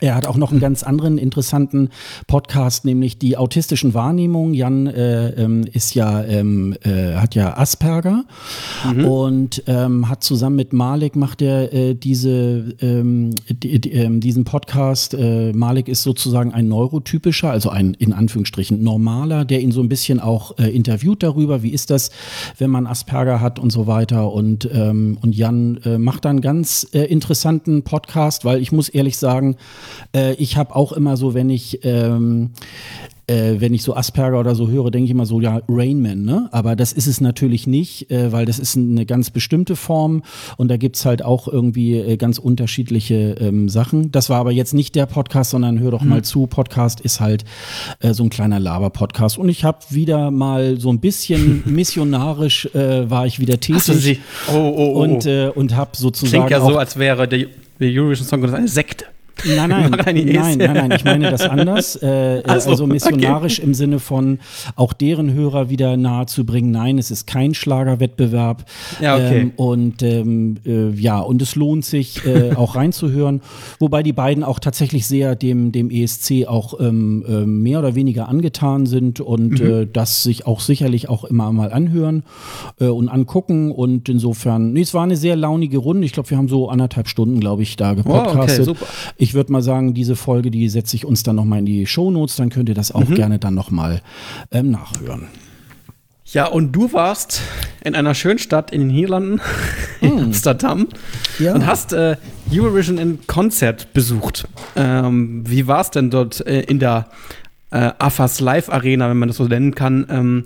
Er 0.00 0.14
hat 0.14 0.26
auch 0.26 0.36
noch 0.36 0.50
einen 0.50 0.60
ganz 0.60 0.82
anderen 0.82 1.16
interessanten 1.16 1.88
Podcast, 2.26 2.84
nämlich 2.84 3.18
die 3.18 3.36
autistischen 3.36 3.94
Wahrnehmungen. 3.94 4.52
Jan 4.52 4.86
äh, 4.86 5.30
ähm, 5.30 5.64
ist 5.72 5.94
ja 5.94 6.22
ähm, 6.22 6.76
äh, 6.82 7.14
hat 7.14 7.34
ja 7.34 7.56
Asperger 7.56 8.24
mhm. 8.84 9.04
und 9.06 9.62
ähm, 9.66 10.08
hat 10.08 10.22
zusammen 10.22 10.56
mit 10.56 10.72
Malik 10.72 11.16
macht 11.16 11.40
er 11.40 11.72
äh, 11.72 11.94
diese 11.94 12.74
ähm, 12.80 13.30
die, 13.48 13.80
die, 13.80 13.92
ähm, 13.92 14.20
diesen 14.20 14.44
Podcast. 14.44 15.14
Äh, 15.14 15.52
Malik 15.54 15.88
ist 15.88 16.02
sozusagen 16.02 16.52
ein 16.52 16.68
neurotypischer, 16.68 17.50
also 17.50 17.70
ein 17.70 17.94
in 17.94 18.12
Anführungsstrichen 18.12 18.82
normaler, 18.82 19.44
der 19.46 19.60
ihn 19.60 19.72
so 19.72 19.80
ein 19.80 19.88
bisschen 19.88 20.20
auch 20.20 20.58
äh, 20.58 20.68
interviewt 20.68 21.22
darüber, 21.22 21.62
wie 21.62 21.70
ist 21.70 21.90
das, 21.90 22.10
wenn 22.58 22.70
man 22.70 22.86
Asperger 22.86 23.40
hat 23.40 23.58
und 23.58 23.70
so 23.70 23.86
weiter. 23.86 24.30
Und 24.30 24.68
ähm, 24.72 25.16
und 25.22 25.34
Jan 25.34 25.78
äh, 25.84 25.96
macht 25.96 26.26
dann 26.26 26.40
ganz 26.42 26.82
interessanten 26.82 27.82
Podcast, 27.82 28.44
weil 28.44 28.60
ich 28.60 28.72
muss 28.72 28.88
ehrlich 28.88 29.16
sagen 29.16 29.56
Äh, 30.14 30.34
ich 30.34 30.56
habe 30.56 30.74
auch 30.74 30.92
immer 30.92 31.16
so, 31.16 31.34
wenn 31.34 31.50
ich 31.50 31.84
ähm, 31.84 32.50
äh, 33.26 33.54
wenn 33.58 33.74
ich 33.74 33.82
so 33.82 33.94
Asperger 33.94 34.38
oder 34.38 34.54
so 34.54 34.68
höre, 34.68 34.90
denke 34.90 35.06
ich 35.06 35.10
immer 35.10 35.26
so, 35.26 35.40
ja, 35.40 35.60
Rainman, 35.68 36.22
ne? 36.22 36.48
Aber 36.52 36.76
das 36.76 36.92
ist 36.92 37.06
es 37.06 37.20
natürlich 37.20 37.66
nicht, 37.66 38.10
äh, 38.10 38.32
weil 38.32 38.46
das 38.46 38.58
ist 38.58 38.76
eine 38.76 39.04
ganz 39.06 39.30
bestimmte 39.30 39.76
Form 39.76 40.22
und 40.56 40.68
da 40.68 40.76
gibt's 40.76 41.04
halt 41.04 41.24
auch 41.24 41.48
irgendwie 41.48 41.96
äh, 41.96 42.16
ganz 42.16 42.38
unterschiedliche 42.38 43.36
ähm, 43.40 43.68
Sachen. 43.68 44.12
Das 44.12 44.30
war 44.30 44.38
aber 44.38 44.52
jetzt 44.52 44.74
nicht 44.74 44.94
der 44.94 45.06
Podcast, 45.06 45.50
sondern 45.50 45.80
hör 45.80 45.90
doch 45.90 46.02
hm. 46.02 46.08
mal 46.08 46.22
zu. 46.22 46.46
Podcast 46.46 47.00
ist 47.00 47.20
halt 47.20 47.44
äh, 48.00 48.12
so 48.12 48.22
ein 48.22 48.30
kleiner 48.30 48.60
Laber-Podcast. 48.60 49.38
Und 49.38 49.48
ich 49.48 49.64
habe 49.64 49.78
wieder 49.90 50.30
mal 50.30 50.78
so 50.78 50.90
ein 50.90 51.00
bisschen 51.00 51.62
missionarisch 51.66 52.66
äh, 52.74 53.10
war 53.10 53.26
ich 53.26 53.40
wieder 53.40 53.58
tätig. 53.58 53.82
Sie? 53.82 54.18
Oh, 54.48 54.52
oh, 54.54 54.74
oh. 54.76 55.02
Und, 55.02 55.26
äh, 55.26 55.50
und 55.54 55.74
habe 55.74 55.90
sozusagen. 55.96 56.46
Klingt 56.46 56.50
ja 56.50 56.60
so, 56.60 56.78
als 56.78 56.96
wäre 56.96 57.26
der 57.26 57.46
Eurovision 57.80 58.26
Song 58.26 58.44
eine 58.54 58.68
Sekte. 58.68 59.06
Nein, 59.44 59.68
nein, 59.68 59.90
nein, 59.90 60.58
nein, 60.58 60.58
nein, 60.58 60.90
ich 60.92 61.04
meine 61.04 61.30
das 61.30 61.42
anders. 61.42 61.96
Äh, 62.02 62.42
also, 62.46 62.70
also 62.70 62.86
missionarisch 62.86 63.58
okay. 63.58 63.66
im 63.66 63.74
Sinne 63.74 63.98
von 63.98 64.38
auch 64.76 64.92
deren 64.92 65.32
Hörer 65.32 65.68
wieder 65.68 65.96
nahe 65.96 66.26
zu 66.26 66.44
bringen. 66.44 66.70
Nein, 66.70 66.98
es 66.98 67.10
ist 67.10 67.26
kein 67.26 67.54
Schlagerwettbewerb. 67.54 68.64
Ja, 69.00 69.14
okay. 69.16 69.40
Ähm, 69.40 69.52
und 69.56 70.02
ähm, 70.02 70.56
äh, 70.64 70.90
ja, 70.90 71.20
und 71.20 71.42
es 71.42 71.54
lohnt 71.54 71.84
sich 71.84 72.24
äh, 72.26 72.52
auch 72.56 72.76
reinzuhören, 72.76 73.42
wobei 73.78 74.02
die 74.02 74.12
beiden 74.12 74.42
auch 74.42 74.58
tatsächlich 74.58 75.06
sehr 75.06 75.36
dem, 75.36 75.72
dem 75.72 75.90
ESC 75.90 76.46
auch 76.46 76.80
ähm, 76.80 77.24
äh, 77.28 77.46
mehr 77.46 77.80
oder 77.80 77.94
weniger 77.94 78.28
angetan 78.28 78.86
sind 78.86 79.20
und 79.20 79.60
mhm. 79.60 79.66
Äh, 79.66 79.86
das 79.86 80.22
sich 80.22 80.46
auch 80.46 80.60
sicherlich 80.60 81.08
auch 81.08 81.24
immer 81.24 81.52
mal 81.52 81.72
anhören 81.72 82.24
äh, 82.80 82.86
und 82.86 83.08
angucken. 83.08 83.70
Und 83.70 84.08
insofern, 84.08 84.72
nee, 84.72 84.80
es 84.82 84.94
war 84.94 85.02
eine 85.02 85.16
sehr 85.16 85.36
launige 85.36 85.78
Runde. 85.78 86.04
Ich 86.06 86.12
glaube, 86.12 86.30
wir 86.30 86.36
haben 86.36 86.48
so 86.48 86.68
anderthalb 86.68 87.08
Stunden, 87.08 87.40
glaube 87.40 87.62
ich, 87.62 87.76
da 87.76 87.94
gepodcastet. 87.94 88.36
Oh, 88.68 88.72
okay, 88.72 88.80
super. 88.80 88.86
Ich 89.16 89.25
würde 89.34 89.52
mal 89.52 89.62
sagen, 89.62 89.94
diese 89.94 90.16
Folge, 90.16 90.50
die 90.50 90.68
setze 90.68 90.96
ich 90.96 91.04
uns 91.04 91.22
dann 91.22 91.36
nochmal 91.36 91.60
in 91.60 91.66
die 91.66 91.86
Shownotes, 91.86 92.36
dann 92.36 92.50
könnt 92.50 92.68
ihr 92.68 92.74
das 92.74 92.92
auch 92.92 93.08
mhm. 93.08 93.14
gerne 93.14 93.38
dann 93.38 93.54
nochmal 93.54 94.02
ähm, 94.50 94.70
nachhören. 94.70 95.28
Ja, 96.32 96.46
und 96.46 96.72
du 96.72 96.92
warst 96.92 97.40
in 97.84 97.94
einer 97.94 98.14
schönen 98.14 98.40
Stadt 98.40 98.72
in 98.72 98.80
den 98.80 98.88
Niederlanden, 98.88 99.40
in 100.00 100.16
mm. 100.16 100.18
Amsterdam, 100.24 100.88
ja. 101.38 101.54
und 101.54 101.66
hast 101.66 101.92
äh, 101.92 102.16
Eurovision 102.52 102.98
in 102.98 103.24
Konzert 103.28 103.92
besucht. 103.92 104.48
Ähm, 104.74 105.44
wie 105.46 105.68
war 105.68 105.82
es 105.82 105.90
denn 105.90 106.10
dort 106.10 106.44
äh, 106.44 106.62
in 106.62 106.80
der 106.80 107.06
äh, 107.70 107.92
AFAS 107.98 108.40
Live 108.40 108.70
Arena, 108.70 109.08
wenn 109.08 109.18
man 109.18 109.28
das 109.28 109.36
so 109.36 109.44
nennen 109.44 109.76
kann? 109.76 110.04
Ähm, 110.10 110.44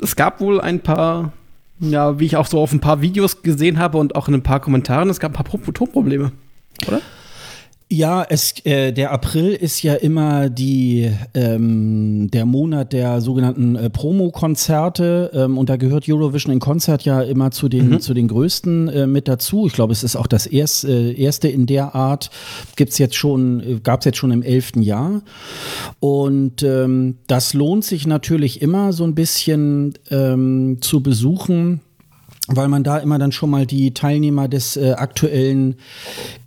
es 0.00 0.16
gab 0.16 0.40
wohl 0.40 0.60
ein 0.60 0.80
paar, 0.80 1.32
ja, 1.78 2.18
wie 2.18 2.26
ich 2.26 2.36
auch 2.36 2.46
so 2.46 2.60
auf 2.60 2.72
ein 2.72 2.80
paar 2.80 3.00
Videos 3.02 3.42
gesehen 3.42 3.78
habe 3.78 3.98
und 3.98 4.16
auch 4.16 4.26
in 4.26 4.34
ein 4.34 4.42
paar 4.42 4.58
Kommentaren, 4.58 5.08
es 5.10 5.20
gab 5.20 5.38
ein 5.38 5.44
paar 5.44 5.74
Tonprobleme, 5.74 6.32
oder? 6.88 7.00
Ja, 7.92 8.24
es, 8.26 8.54
äh, 8.64 8.90
der 8.90 9.10
April 9.10 9.52
ist 9.52 9.82
ja 9.82 9.92
immer 9.92 10.48
die, 10.48 11.12
ähm, 11.34 12.30
der 12.30 12.46
Monat 12.46 12.94
der 12.94 13.20
sogenannten 13.20 13.76
äh, 13.76 13.90
Promo-Konzerte 13.90 15.30
ähm, 15.34 15.58
und 15.58 15.68
da 15.68 15.76
gehört 15.76 16.08
Eurovision 16.08 16.54
in 16.54 16.58
Konzert 16.58 17.02
ja 17.02 17.20
immer 17.20 17.50
zu 17.50 17.68
den, 17.68 17.90
mhm. 17.90 18.00
zu 18.00 18.14
den 18.14 18.28
größten 18.28 18.88
äh, 18.88 19.06
mit 19.06 19.28
dazu. 19.28 19.66
Ich 19.66 19.74
glaube, 19.74 19.92
es 19.92 20.04
ist 20.04 20.16
auch 20.16 20.26
das 20.26 20.46
erste, 20.46 20.90
äh, 20.90 21.20
erste 21.20 21.48
in 21.48 21.66
der 21.66 21.94
Art. 21.94 22.30
Gibt's 22.76 22.96
jetzt 22.96 23.14
schon, 23.14 23.60
äh, 23.60 23.80
gab 23.82 24.00
es 24.00 24.06
jetzt 24.06 24.16
schon 24.16 24.30
im 24.30 24.42
elften 24.42 24.80
Jahr. 24.80 25.20
Und 26.00 26.62
ähm, 26.62 27.18
das 27.26 27.52
lohnt 27.52 27.84
sich 27.84 28.06
natürlich 28.06 28.62
immer 28.62 28.94
so 28.94 29.04
ein 29.04 29.14
bisschen 29.14 29.92
ähm, 30.10 30.78
zu 30.80 31.02
besuchen 31.02 31.82
weil 32.48 32.66
man 32.66 32.82
da 32.82 32.98
immer 32.98 33.20
dann 33.20 33.30
schon 33.30 33.50
mal 33.50 33.66
die 33.66 33.94
Teilnehmer 33.94 34.48
des 34.48 34.76
äh, 34.76 34.94
aktuellen 34.96 35.76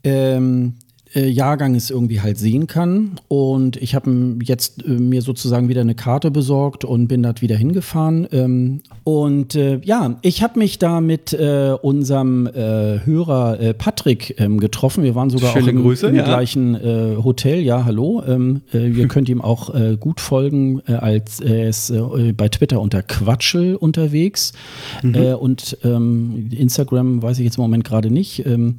ähm, 0.03 0.73
äh, 1.15 1.27
Jahrganges 1.27 1.89
irgendwie 1.89 2.21
halt 2.21 2.37
sehen 2.37 2.67
kann. 2.67 3.19
Und 3.27 3.77
ich 3.77 3.95
habe 3.95 4.37
jetzt 4.43 4.85
äh, 4.85 4.89
mir 4.89 5.21
sozusagen 5.21 5.69
wieder 5.69 5.81
eine 5.81 5.95
Karte 5.95 6.29
besorgt 6.29 6.83
und 6.83 7.07
bin 7.07 7.23
dort 7.23 7.41
wieder 7.41 7.55
hingefahren. 7.55 8.27
Ähm, 8.31 8.81
und 9.03 9.55
äh, 9.55 9.79
ja, 9.83 10.17
ich 10.21 10.43
habe 10.43 10.59
mich 10.59 10.77
da 10.77 10.99
mit 10.99 11.31
äh, 11.33 11.75
unserem 11.81 12.47
äh, 12.47 12.99
Hörer 13.05 13.59
äh, 13.59 13.73
Patrick 13.73 14.39
ähm, 14.39 14.59
getroffen. 14.59 15.03
Wir 15.03 15.15
waren 15.15 15.29
sogar 15.29 15.53
Schöne 15.53 15.65
auch 15.65 15.69
im, 15.69 15.81
Grüße, 15.83 16.07
im 16.07 16.15
ja. 16.15 16.25
gleichen 16.25 16.75
Hotel. 17.23 17.61
Ja, 17.61 17.85
hallo. 17.85 18.21
Ähm, 18.27 18.61
ihr 18.73 19.07
könnt 19.07 19.29
ihm 19.29 19.41
auch 19.41 19.73
gut 19.99 20.19
folgen, 20.19 20.81
als 20.85 21.39
er 21.39 21.69
ist 21.69 21.93
bei 22.35 22.49
Twitter 22.49 22.81
unter 22.81 23.01
Quatschel 23.01 23.75
unterwegs. 23.75 24.53
Mhm. 25.01 25.15
und 25.39 25.77
ähm, 25.83 26.49
Instagram 26.51 27.21
weiß 27.21 27.39
ich 27.39 27.45
jetzt 27.45 27.57
im 27.57 27.63
Moment 27.63 27.83
gerade 27.83 28.11
nicht. 28.11 28.45
Ähm, 28.45 28.75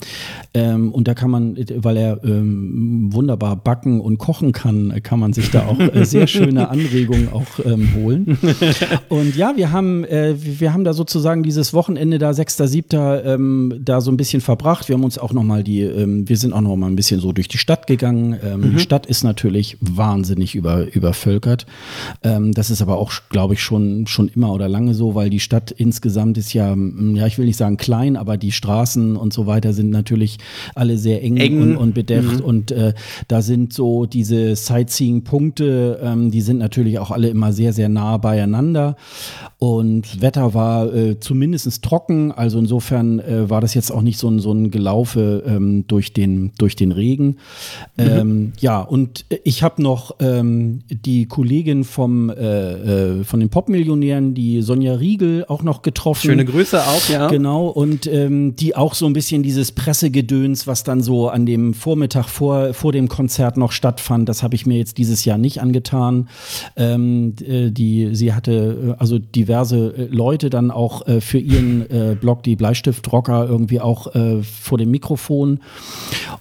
ähm, 0.55 0.93
und 0.93 1.09
da 1.09 1.15
kann 1.15 1.31
man, 1.31 1.57
weil 1.77 1.97
er 1.97 2.25
ähm, 2.27 3.13
wunderbar 3.13 3.57
backen 3.57 4.01
und 4.01 4.19
kochen 4.19 4.53
kann, 4.53 4.93
kann 5.03 5.21
man 5.21 5.33
sich 5.33 5.51
da 5.51 5.67
auch 5.67 5.79
äh, 5.79 6.05
sehr 6.05 6.27
schöne 6.27 6.69
Anregungen 6.69 7.33
auch 7.33 7.65
ähm, 7.65 7.95
holen. 7.95 8.39
Und 9.09 9.37
ja, 9.37 9.53
wir 9.57 9.71
haben, 9.73 10.05
äh, 10.05 10.35
wir 10.37 10.73
haben 10.73 10.85
da 10.85 10.93
sozusagen 10.93 11.43
dieses 11.43 11.73
Wochenende 11.73 12.19
da, 12.19 12.35
6., 12.35 12.57
7., 12.57 12.87
ähm, 13.25 13.75
da 13.79 14.01
so 14.01 14.11
ein 14.11 14.17
bisschen 14.17 14.41
verbracht. 14.41 14.89
Wir 14.89 14.95
haben 14.95 15.05
uns 15.05 15.19
auch 15.19 15.33
nochmal 15.33 15.63
die, 15.63 15.83
ähm, 15.83 16.29
wir 16.29 16.37
sind 16.37 16.53
auch 16.53 16.61
noch 16.61 16.77
mal 16.77 16.89
ein 16.89 16.97
bisschen 16.97 17.21
so 17.21 17.33
durch 17.33 17.49
die 17.49 17.59
Stadt 17.59 17.87
gegangen. 17.87 18.37
Ähm, 18.45 18.61
mhm. 18.61 18.73
Die 18.73 18.81
Stadt 18.81 19.07
ist 19.07 19.23
natürlich 19.23 19.79
wahnsinnig 19.81 20.55
über, 20.55 20.93
übervölkert. 20.95 21.67
Ähm, 22.23 22.53
das 22.53 22.71
ist 22.71 22.83
aber 22.83 22.99
auch, 22.99 23.13
glaube 23.31 23.55
ich, 23.55 23.63
schon, 23.63 24.07
schon 24.07 24.29
immer 24.29 24.53
oder 24.53 24.69
lange 24.69 24.95
so, 24.95 25.15
weil 25.15 25.31
die 25.31 25.41
Stadt 25.41 25.71
insgesamt 25.71 26.39
ist 26.39 26.53
ja, 26.53 26.75
ja, 27.15 27.27
ich 27.27 27.39
will 27.39 27.47
nicht 27.47 27.57
sagen 27.57 27.77
klein, 27.77 28.17
aber 28.17 28.37
die 28.37 28.53
Straßen 28.53 29.17
und 29.17 29.33
so 29.33 29.47
weiter 29.47 29.73
sind 29.73 29.91
natürlich 29.91 30.39
alle 30.75 30.99
sehr 30.99 31.23
eng, 31.23 31.37
eng. 31.37 31.63
Und, 31.63 31.77
und 31.77 31.95
bedeckt 31.95 32.16
gemacht 32.21 32.41
mhm. 32.41 32.45
und 32.45 32.71
äh, 32.71 32.95
da 33.29 33.43
sind 33.43 33.73
so 33.73 34.07
diese 34.07 34.57
Sightseeing-Punkte, 34.57 36.01
ähm, 36.03 36.31
die 36.31 36.41
sind 36.41 36.59
natürlich 36.59 36.99
auch 36.99 37.11
alle 37.11 37.29
immer 37.29 37.53
sehr, 37.53 37.73
sehr 37.73 37.89
nah 37.89 38.17
beieinander 38.17 38.97
und 39.59 40.21
Wetter 40.21 40.53
war 40.53 40.95
äh, 40.95 41.19
zumindest 41.19 41.83
trocken, 41.83 42.31
also 42.31 42.59
insofern 42.59 43.21
äh, 43.21 43.49
war 43.49 43.63
das 43.63 43.73
jetzt 43.73 43.91
auch 43.91 44.03
nicht 44.03 44.19
so 44.19 44.29
ein, 44.29 44.39
so 44.39 44.53
ein 44.53 44.71
Gelaufe 44.71 45.45
ähm, 45.47 45.87
durch, 45.87 46.13
den, 46.13 46.53
durch 46.59 46.77
den 46.77 46.93
Regen. 46.93 47.39
Mhm. 47.97 48.05
Ähm, 48.05 48.53
ja, 48.59 48.83
und 48.83 49.25
ich 49.45 49.63
habe 49.63 49.83
noch 49.83 50.17
ähm, 50.21 50.81
die 50.91 51.27
Kollegin 51.27 51.85
vom, 51.85 52.29
äh, 52.29 52.35
äh, 52.35 53.25
von 53.25 53.41
den 53.41 53.49
Popmillionären, 53.49 54.35
die 54.35 54.61
Sonja 54.61 54.95
Riegel, 54.95 55.47
auch 55.49 55.63
noch 55.63 55.81
getroffen. 55.81 56.27
Schöne 56.27 56.45
Grüße 56.45 56.79
auch, 56.79 57.09
ja. 57.09 57.29
Genau, 57.29 57.69
und 57.69 58.07
ähm, 58.07 58.57
die 58.57 58.77
auch 58.77 58.93
so 58.93 59.07
ein 59.07 59.15
bisschen 59.15 59.43
dieses 59.43 59.73
Pressegedöns, 59.73 60.67
was 60.67 60.85
dann 60.85 61.01
so 61.01 61.29
an 61.29 61.47
dem 61.47 61.73
Vormittag 61.97 62.17
Tag 62.17 62.31
vor, 62.31 62.75
vor 62.75 62.93
dem 62.93 63.09
Konzert 63.09 63.57
noch 63.57 63.73
stattfand. 63.73 64.29
Das 64.29 64.43
habe 64.43 64.55
ich 64.55 64.67
mir 64.67 64.79
jetzt 64.79 64.99
dieses 64.99 65.25
Jahr 65.25 65.39
nicht 65.39 65.61
angetan. 65.61 66.29
Ähm, 66.77 67.35
äh, 67.47 67.71
die, 67.71 68.15
sie 68.15 68.33
hatte 68.33 68.95
äh, 68.97 69.01
also 69.01 69.19
diverse 69.19 69.95
äh, 69.97 70.05
Leute 70.11 70.51
dann 70.51 70.71
auch 70.71 71.07
äh, 71.07 71.21
für 71.21 71.39
ihren 71.39 71.83
äh, 71.91 72.17
Blog, 72.19 72.43
die 72.43 72.57
Bleistiftrocker, 72.57 73.47
irgendwie 73.49 73.81
auch 73.81 74.15
äh, 74.15 74.43
vor 74.43 74.79
dem 74.79 74.91
Mikrofon. 74.91 75.61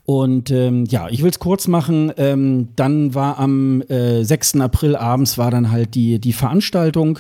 Und 0.06 0.52
ähm, 0.52 0.86
ja, 0.86 1.08
ich 1.10 1.24
will 1.24 1.30
es 1.30 1.40
kurz 1.40 1.68
machen. 1.68 2.12
Ähm, 2.18 2.70
dann 2.76 3.14
war 3.16 3.40
am 3.40 3.84
6. 3.88 4.56
April 4.60 4.96
abends 4.96 5.38
war 5.38 5.52
dann 5.52 5.72
halt 5.72 5.96
die, 5.96 6.20
die 6.20 6.34
Veranstaltung. 6.34 7.20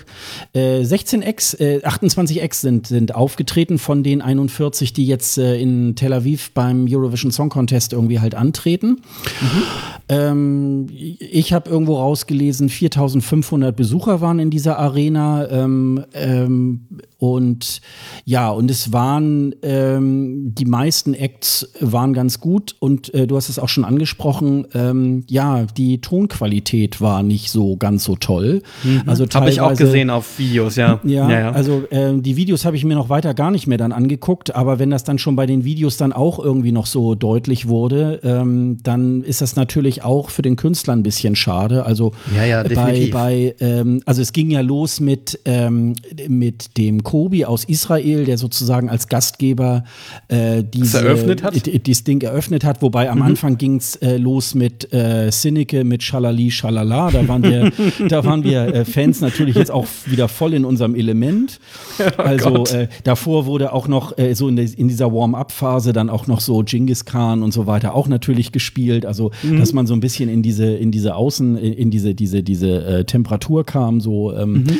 16 0.53 1.21
Ex, 1.21 1.57
28 1.59 2.41
Ex 2.41 2.61
sind, 2.61 2.87
sind 2.87 3.15
aufgetreten 3.15 3.77
von 3.77 4.03
den 4.03 4.21
41, 4.21 4.93
die 4.93 5.05
jetzt 5.05 5.37
in 5.37 5.95
Tel 5.95 6.13
Aviv 6.13 6.51
beim 6.51 6.85
Eurovision 6.87 7.31
Song 7.31 7.49
Contest 7.49 7.93
irgendwie 7.93 8.19
halt 8.19 8.24
antreten. 8.33 9.01
Mhm. 9.41 9.63
Ähm, 10.07 10.87
ich 10.91 11.53
habe 11.53 11.69
irgendwo 11.69 11.97
rausgelesen, 11.97 12.69
4500 12.69 13.75
Besucher 13.75 14.21
waren 14.21 14.39
in 14.39 14.49
dieser 14.49 14.79
Arena. 14.79 15.47
Ähm, 15.49 16.03
ähm, 16.13 16.87
und 17.17 17.81
ja, 18.25 18.49
und 18.49 18.69
es 18.69 18.91
waren 18.93 19.55
ähm, 19.61 20.53
die 20.53 20.65
meisten 20.65 21.13
Acts 21.13 21.71
waren 21.79 22.13
ganz 22.13 22.39
gut 22.39 22.75
und 22.79 23.13
äh, 23.13 23.25
du 23.25 23.35
hast 23.35 23.49
es 23.49 23.57
auch 23.57 23.69
schon 23.69 23.85
angesprochen. 23.85 24.67
Ähm, 24.73 25.23
ja, 25.29 25.65
die 25.65 26.01
Tonqualität 26.01 27.01
war 27.01 27.23
nicht 27.23 27.51
so 27.51 27.77
ganz 27.77 28.03
so 28.03 28.15
toll. 28.15 28.61
Mhm. 28.83 29.03
Also 29.05 29.25
habe 29.33 29.49
ich 29.49 29.61
auch 29.61 29.75
gesehen 29.75 30.09
auf 30.09 30.37
Videos, 30.37 30.75
ja. 30.75 30.99
Ja, 31.03 31.29
ja, 31.29 31.39
ja. 31.39 31.51
also 31.51 31.83
äh, 31.89 32.13
die 32.19 32.35
Videos 32.35 32.65
habe 32.65 32.75
ich 32.75 32.83
mir 32.83 32.95
noch 32.95 33.09
weiter 33.09 33.33
gar 33.33 33.51
nicht 33.51 33.67
mehr 33.67 33.77
dann 33.77 33.91
angeguckt, 33.91 34.55
aber 34.55 34.79
wenn 34.79 34.89
das 34.89 35.03
dann 35.03 35.17
schon 35.17 35.35
bei 35.35 35.45
den 35.45 35.63
Videos 35.63 35.97
dann 35.97 36.13
auch 36.13 36.37
irgendwie 36.39 36.71
noch 36.71 36.85
so 36.85 37.15
deutlich 37.15 37.67
wurde, 37.67 38.19
ähm, 38.23 38.77
dann 38.83 39.23
ist 39.23 39.41
das 39.41 39.55
natürlich 39.55 40.03
auch 40.03 40.29
für 40.29 40.41
den 40.41 40.57
Künstler 40.57 40.93
ein 40.93 41.03
bisschen 41.03 41.35
schade. 41.35 41.85
Also 41.85 42.11
ja, 42.35 42.45
ja, 42.45 42.63
bei, 42.63 43.09
bei 43.11 43.55
ähm, 43.59 44.01
also 44.05 44.21
es 44.21 44.33
ging 44.33 44.51
ja 44.51 44.61
los 44.61 44.99
mit 44.99 45.39
ähm, 45.45 45.95
mit 46.27 46.77
dem 46.77 47.03
Chor 47.03 47.14
Tobi 47.15 47.45
aus 47.45 47.63
Israel, 47.63 48.25
der 48.25 48.37
sozusagen 48.37 48.89
als 48.89 49.07
Gastgeber 49.07 49.85
äh, 50.27 50.65
diese, 50.65 50.97
eröffnet 50.97 51.43
hat? 51.43 51.53
dieses 51.65 52.03
Ding 52.03 52.19
eröffnet 52.19 52.65
hat. 52.65 52.81
Wobei 52.81 53.09
am 53.09 53.19
mhm. 53.19 53.23
Anfang 53.23 53.57
ging 53.57 53.77
es 53.77 53.95
äh, 53.95 54.17
los 54.17 54.53
mit 54.53 54.91
äh, 54.91 55.31
Sinneke, 55.31 55.85
mit 55.85 56.03
Schalali, 56.03 56.51
Schalala. 56.51 57.11
Da 57.11 57.25
waren 57.25 57.41
wir, 57.41 57.71
da 58.09 58.25
waren 58.25 58.43
wir 58.43 58.65
äh, 58.67 58.83
Fans 58.83 59.21
natürlich 59.21 59.55
jetzt 59.55 59.71
auch 59.71 59.87
wieder 60.07 60.27
voll 60.27 60.53
in 60.55 60.65
unserem 60.65 60.93
Element. 60.93 61.59
Oh 62.17 62.21
also 62.21 62.65
äh, 62.65 62.87
davor 63.03 63.45
wurde 63.45 63.73
auch 63.73 63.87
noch 63.87 64.17
äh, 64.17 64.35
so 64.35 64.47
in, 64.47 64.57
in 64.57 64.87
dieser 64.87 65.11
Warm-up-Phase 65.13 65.91
dann 65.91 66.09
auch 66.09 66.27
noch 66.27 66.39
so 66.39 66.61
Genghis 66.63 67.05
Khan 67.05 67.41
und 67.41 67.51
so 67.51 67.67
weiter 67.67 67.95
auch 67.95 68.07
natürlich 68.07 68.51
gespielt. 68.51 69.05
Also 69.05 69.31
mhm. 69.43 69.59
dass 69.59 69.73
man 69.73 69.87
so 69.87 69.93
ein 69.93 69.99
bisschen 69.99 70.29
in 70.29 70.41
diese 70.41 70.65
in 70.65 70.91
diese 70.91 71.15
Außen 71.15 71.57
in 71.57 71.91
diese 71.91 72.13
diese 72.13 72.43
diese 72.43 72.85
äh, 72.85 73.05
Temperatur 73.05 73.65
kam 73.65 74.01
so. 74.01 74.33
Ähm, 74.33 74.51
mhm. 74.53 74.77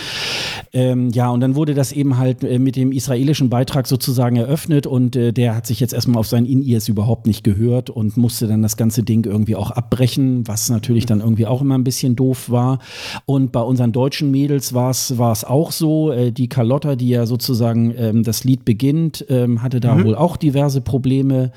ähm, 0.73 1.09
ja 1.09 1.29
und 1.29 1.39
dann 1.39 1.55
wurde 1.55 1.73
das 1.73 1.91
eben 1.91 2.14
halt 2.17 2.43
äh, 2.43 2.59
mit 2.59 2.75
dem 2.75 2.91
israelischen 2.91 3.49
Beitrag 3.49 3.87
sozusagen 3.87 4.35
eröffnet 4.35 4.87
und 4.87 5.15
äh, 5.15 5.31
der 5.31 5.55
hat 5.55 5.67
sich 5.67 5.79
jetzt 5.79 5.93
erstmal 5.93 6.19
auf 6.19 6.27
sein 6.27 6.45
In-Ears 6.45 6.87
überhaupt 6.87 7.27
nicht 7.27 7.43
gehört 7.43 7.89
und 7.89 8.17
musste 8.17 8.47
dann 8.47 8.61
das 8.61 8.77
ganze 8.77 9.03
Ding 9.03 9.25
irgendwie 9.25 9.55
auch 9.55 9.71
abbrechen, 9.71 10.47
was 10.47 10.69
natürlich 10.69 11.05
dann 11.05 11.19
irgendwie 11.19 11.45
auch 11.45 11.61
immer 11.61 11.77
ein 11.77 11.83
bisschen 11.83 12.15
doof 12.15 12.49
war. 12.49 12.79
Und 13.25 13.51
bei 13.51 13.61
unseren 13.61 13.91
deutschen 13.91 14.31
Mädels 14.31 14.73
war 14.73 14.91
es 14.91 15.43
auch 15.43 15.71
so. 15.71 16.11
Äh, 16.11 16.31
die 16.31 16.47
Carlotta, 16.49 16.95
die 16.95 17.09
ja 17.09 17.25
sozusagen 17.25 17.93
ähm, 17.97 18.23
das 18.23 18.43
Lied 18.43 18.65
beginnt, 18.65 19.25
ähm, 19.29 19.61
hatte 19.61 19.79
da 19.79 19.95
mhm. 19.95 20.05
wohl 20.05 20.15
auch 20.15 20.37
diverse 20.37 20.81
Probleme, 20.81 21.51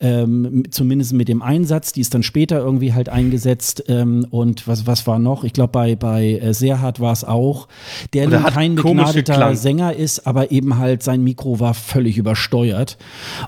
ähm, 0.00 0.64
zumindest 0.70 1.12
mit 1.12 1.28
dem 1.28 1.42
Einsatz. 1.42 1.92
Die 1.92 2.00
ist 2.00 2.14
dann 2.14 2.22
später 2.22 2.58
irgendwie 2.58 2.92
halt 2.92 3.08
eingesetzt. 3.08 3.84
Ähm, 3.88 4.26
und 4.30 4.66
was, 4.66 4.86
was 4.86 5.06
war 5.06 5.18
noch? 5.18 5.44
Ich 5.44 5.52
glaube, 5.52 5.72
bei, 5.72 5.96
bei 5.96 6.40
Serhard 6.52 7.00
war 7.00 7.12
es 7.12 7.24
auch, 7.24 7.68
der 8.12 8.28
nun 8.28 8.42
kein 8.44 8.74
begnadeter 8.74 9.54
Sänger 9.56 9.94
ist, 10.00 10.26
aber 10.26 10.50
eben 10.50 10.78
halt 10.78 11.02
sein 11.02 11.22
Mikro 11.22 11.60
war 11.60 11.74
völlig 11.74 12.16
übersteuert. 12.18 12.96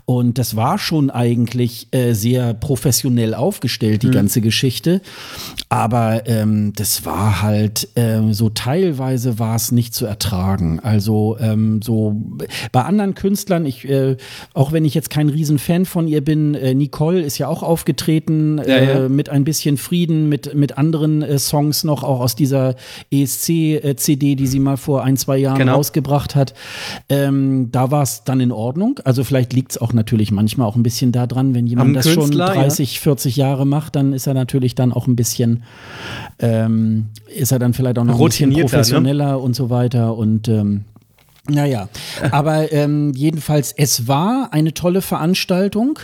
Und 0.04 0.38
das 0.38 0.54
war 0.54 0.78
schon 0.78 1.10
eigentlich 1.10 1.88
äh, 1.92 2.12
sehr 2.12 2.54
professionell 2.54 3.34
aufgestellt, 3.34 4.02
die 4.02 4.08
mhm. 4.08 4.12
ganze 4.12 4.40
Geschichte. 4.40 5.00
Aber 5.68 6.26
ähm, 6.26 6.72
das 6.76 7.04
war 7.06 7.42
halt 7.42 7.88
ähm, 7.96 8.34
so 8.34 8.50
teilweise 8.50 9.38
war 9.38 9.56
es 9.56 9.72
nicht 9.72 9.94
zu 9.94 10.06
ertragen. 10.06 10.80
Also 10.80 11.36
ähm, 11.40 11.80
so 11.82 12.20
bei 12.72 12.82
anderen 12.82 13.14
Künstlern, 13.14 13.64
ich, 13.64 13.88
äh, 13.88 14.16
auch 14.54 14.72
wenn 14.72 14.84
ich 14.84 14.94
jetzt 14.94 15.10
kein 15.10 15.28
Riesenfan 15.28 15.86
von 15.86 16.06
ihr 16.06 16.22
bin, 16.22 16.54
äh, 16.54 16.74
Nicole 16.74 17.22
ist 17.22 17.38
ja 17.38 17.48
auch 17.48 17.62
aufgetreten 17.62 18.58
ja, 18.58 18.66
ja. 18.66 18.76
Äh, 19.04 19.08
mit 19.08 19.28
ein 19.28 19.44
bisschen 19.44 19.76
Frieden, 19.76 20.28
mit, 20.28 20.54
mit 20.54 20.76
anderen 20.76 21.22
äh, 21.22 21.38
Songs 21.38 21.84
noch, 21.84 22.02
auch 22.02 22.20
aus 22.20 22.36
dieser 22.36 22.74
ESC-CD, 23.10 24.34
die 24.34 24.46
sie 24.46 24.60
mal 24.60 24.76
vor 24.76 25.04
ein, 25.04 25.16
zwei 25.16 25.38
Jahren 25.38 25.58
genau. 25.58 25.76
rausgebracht 25.76 26.34
hat. 26.34 26.41
Ähm, 27.08 27.68
da 27.70 27.90
war 27.90 28.02
es 28.02 28.24
dann 28.24 28.40
in 28.40 28.52
Ordnung. 28.52 28.98
Also 29.04 29.24
vielleicht 29.24 29.52
liegt 29.52 29.72
es 29.72 29.78
auch 29.78 29.92
natürlich 29.92 30.30
manchmal 30.32 30.66
auch 30.66 30.76
ein 30.76 30.82
bisschen 30.82 31.12
daran, 31.12 31.54
wenn 31.54 31.66
jemand 31.66 31.88
Am 31.88 31.94
das 31.94 32.06
Künstler, 32.06 32.48
schon 32.48 32.56
30, 32.56 32.94
ja. 32.94 33.00
40 33.00 33.36
Jahre 33.36 33.66
macht, 33.66 33.96
dann 33.96 34.12
ist 34.12 34.26
er 34.26 34.34
natürlich 34.34 34.74
dann 34.74 34.92
auch 34.92 35.06
ein 35.06 35.16
bisschen, 35.16 35.62
ähm, 36.38 37.06
ist 37.34 37.52
er 37.52 37.58
dann 37.58 37.74
vielleicht 37.74 37.98
auch 37.98 38.04
noch 38.04 38.18
ein 38.18 38.24
bisschen 38.24 38.50
ne? 38.50 38.60
professioneller 38.60 39.32
ne? 39.32 39.38
und 39.38 39.54
so 39.54 39.70
weiter. 39.70 40.16
Und 40.16 40.48
ähm, 40.48 40.84
naja, 41.50 41.88
aber 42.30 42.70
ähm, 42.72 43.12
jedenfalls, 43.16 43.74
es 43.76 44.06
war 44.06 44.50
eine 44.52 44.74
tolle 44.74 45.02
Veranstaltung. 45.02 45.98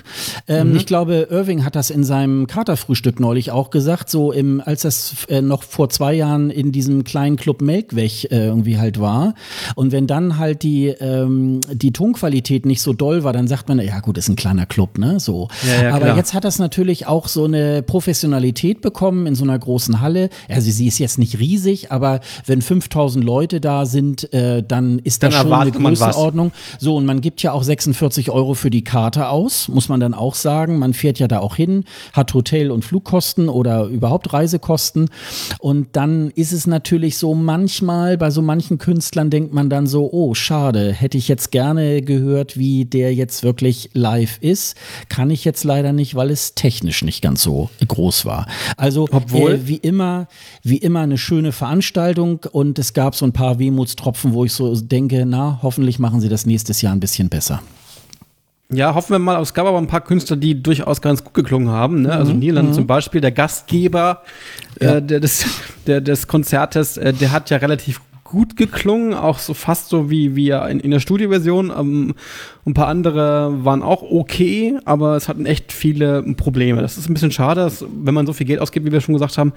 Ähm, 0.49 0.71
mhm. 0.71 0.77
Ich 0.77 0.85
glaube, 0.85 1.29
Irving 1.31 1.65
hat 1.65 1.77
das 1.77 1.91
in 1.91 2.03
seinem 2.03 2.49
Katerfrühstück 2.49 3.21
neulich 3.21 3.53
auch 3.53 3.71
gesagt, 3.71 4.11
so 4.11 4.33
im, 4.33 4.61
als 4.61 4.83
das 4.83 5.27
äh, 5.29 5.41
noch 5.41 5.63
vor 5.63 5.91
zwei 5.91 6.15
Jahren 6.15 6.51
in 6.51 6.73
diesem 6.73 7.05
kleinen 7.05 7.37
Club 7.37 7.63
Melkweg 7.63 8.25
äh, 8.33 8.47
irgendwie 8.47 8.79
halt 8.79 8.99
war. 8.99 9.35
Und 9.77 9.93
wenn 9.93 10.09
dann 10.09 10.39
halt 10.39 10.65
die, 10.65 10.89
ähm, 10.89 11.61
die 11.73 11.93
Tonqualität 11.93 12.67
nicht 12.67 12.83
so 12.83 12.93
doll 12.93 13.23
war, 13.23 13.33
dann 13.33 13.47
sagt 13.47 13.69
man, 13.69 13.79
ja 13.79 14.01
gut, 14.01 14.19
ist 14.19 14.29
ein 14.29 14.35
kleiner 14.35 14.67
Club, 14.67 14.99
ne? 14.99 15.21
So. 15.21 15.47
Ja, 15.65 15.83
ja, 15.85 15.95
aber 15.95 16.07
klar. 16.07 16.17
jetzt 16.17 16.35
hat 16.35 16.43
das 16.43 16.59
natürlich 16.59 17.07
auch 17.07 17.29
so 17.29 17.45
eine 17.45 17.85
Professionalität 17.85 18.81
bekommen 18.81 19.29
in 19.29 19.37
so 19.37 19.45
einer 19.45 19.57
großen 19.59 20.01
Halle. 20.01 20.31
Also 20.49 20.69
sie 20.69 20.89
ist 20.89 20.99
jetzt 20.99 21.17
nicht 21.17 21.39
riesig, 21.39 21.93
aber 21.93 22.19
wenn 22.45 22.61
5000 22.61 23.25
Leute 23.25 23.61
da 23.61 23.87
sind, 23.87 24.33
äh, 24.35 24.65
dann 24.67 24.99
ist 24.99 25.23
das 25.23 25.28
dann 25.31 25.43
schon 25.43 25.53
eine 25.53 25.73
Größenordnung. 25.73 26.53
So, 26.79 26.97
und 26.97 27.07
man 27.07 27.21
gibt 27.21 27.43
ja 27.43 27.53
auch 27.53 27.63
46 27.63 28.31
Euro 28.31 28.55
für 28.55 28.71
die 28.71 28.85
Karte 28.85 29.29
aus, 29.29 29.69
muss 29.69 29.89
man 29.89 30.01
dann 30.01 30.15
auch 30.15 30.35
sagen. 30.35 30.79
Man 30.79 30.95
fährt 30.95 31.19
ja 31.19 31.29
da 31.29 31.41
auch 31.41 31.57
hin, 31.57 31.85
hat 32.13 32.35
Hotel- 32.35 32.71
und 32.71 32.85
Flugkosten 32.85 33.49
oder 33.49 33.85
überhaupt 33.85 34.33
Reisekosten. 34.33 35.11
Und 35.59 35.89
dann 35.93 36.31
ist 36.31 36.53
es 36.53 36.67
natürlich 36.67 37.19
so, 37.19 37.35
manchmal 37.35 38.19
bei 38.19 38.31
so 38.31 38.43
manchen 38.43 38.79
Künstlern 38.79 39.31
denkt 39.31 39.53
man 39.53 39.71
dann 39.71 39.87
so, 39.87 40.11
oh, 40.13 40.35
schade, 40.35 40.93
hätte 40.93 41.19
ich 41.19 41.29
jetzt 41.29 41.51
gerne 41.51 42.03
gehört, 42.03 42.57
wie 42.57 42.85
der 42.85 43.15
jetzt 43.15 43.43
wirklich 43.43 43.91
live 43.93 44.39
ist. 44.41 44.77
Kann 45.09 45.31
ich 45.31 45.45
jetzt 45.45 45.65
leider 45.65 45.93
nicht, 45.93 46.15
weil 46.15 46.31
es 46.31 46.55
technisch 46.55 47.03
nicht 47.03 47.23
ganz 47.23 47.43
so 47.43 47.71
groß 47.87 48.25
war. 48.25 48.47
Also, 48.77 49.09
Obwohl, 49.11 49.53
äh, 49.53 49.69
wie 49.69 49.77
immer, 49.77 50.29
wie 50.63 50.79
immer 50.79 51.01
eine 51.01 51.19
schöne 51.19 51.53
Veranstaltung 51.53 52.41
und 52.53 52.79
es 52.79 52.93
gab 52.93 53.15
so 53.15 53.25
ein 53.25 53.33
paar 53.33 53.59
Wehmutstropfen, 53.59 54.33
wo 54.33 54.45
ich 54.45 54.53
so 54.53 54.75
denke, 54.75 55.18
na, 55.25 55.59
hoffentlich 55.63 55.99
machen 55.99 56.21
sie 56.21 56.29
das 56.29 56.47
nächstes 56.47 56.83
Jahr 56.83 56.93
ein 56.93 57.01
bisschen 57.01 57.29
besser. 57.29 57.61
Ja, 58.71 58.95
hoffen 58.95 59.13
wir 59.13 59.19
mal. 59.19 59.41
Es 59.41 59.55
gab 59.55 59.67
aber 59.67 59.79
ein 59.79 59.87
paar 59.87 60.03
Künstler, 60.03 60.37
die 60.37 60.63
durchaus 60.63 61.01
ganz 61.01 61.25
gut 61.25 61.33
geklungen 61.33 61.71
haben. 61.71 62.03
Ne? 62.03 62.13
Also 62.13 62.35
mhm. 62.35 62.41
Nieland 62.41 62.69
mhm. 62.71 62.75
zum 62.75 62.87
Beispiel, 62.87 63.21
der 63.21 63.33
Gastgeber 63.33 64.23
ja. 64.81 64.97
äh, 64.97 65.03
der, 65.03 65.21
des, 65.21 65.47
der, 65.87 66.01
des 66.03 66.27
Konzertes, 66.27 66.99
äh, 66.99 67.15
der 67.15 67.33
hat 67.33 67.49
ja 67.49 67.57
relativ 67.57 68.01
gut 68.25 68.57
geklungen, 68.57 69.15
auch 69.15 69.39
so 69.39 69.55
fast 69.55 69.89
so 69.89 70.11
wie, 70.11 70.37
wie 70.37 70.51
in, 70.51 70.81
in 70.81 70.91
der 70.91 71.01
Studioversion. 71.01 71.73
Ähm, 71.77 72.15
ein 72.67 72.75
paar 72.75 72.89
andere 72.89 73.65
waren 73.65 73.83
auch 73.83 74.03
okay, 74.03 74.79
aber 74.85 75.17
es 75.17 75.29
hatten 75.29 75.47
echt 75.47 75.73
viele 75.73 76.23
Probleme. 76.35 76.83
Das 76.83 76.99
ist 76.99 77.09
ein 77.09 77.15
bisschen 77.15 77.33
schade, 77.33 77.63
dass, 77.63 77.87
wenn 78.05 78.13
man 78.13 78.27
so 78.27 78.35
viel 78.35 78.47
Geld 78.47 78.61
ausgibt, 78.61 78.85
wie 78.85 78.93
wir 78.93 79.01
schon 79.01 79.15
gesagt 79.15 79.39
haben. 79.39 79.55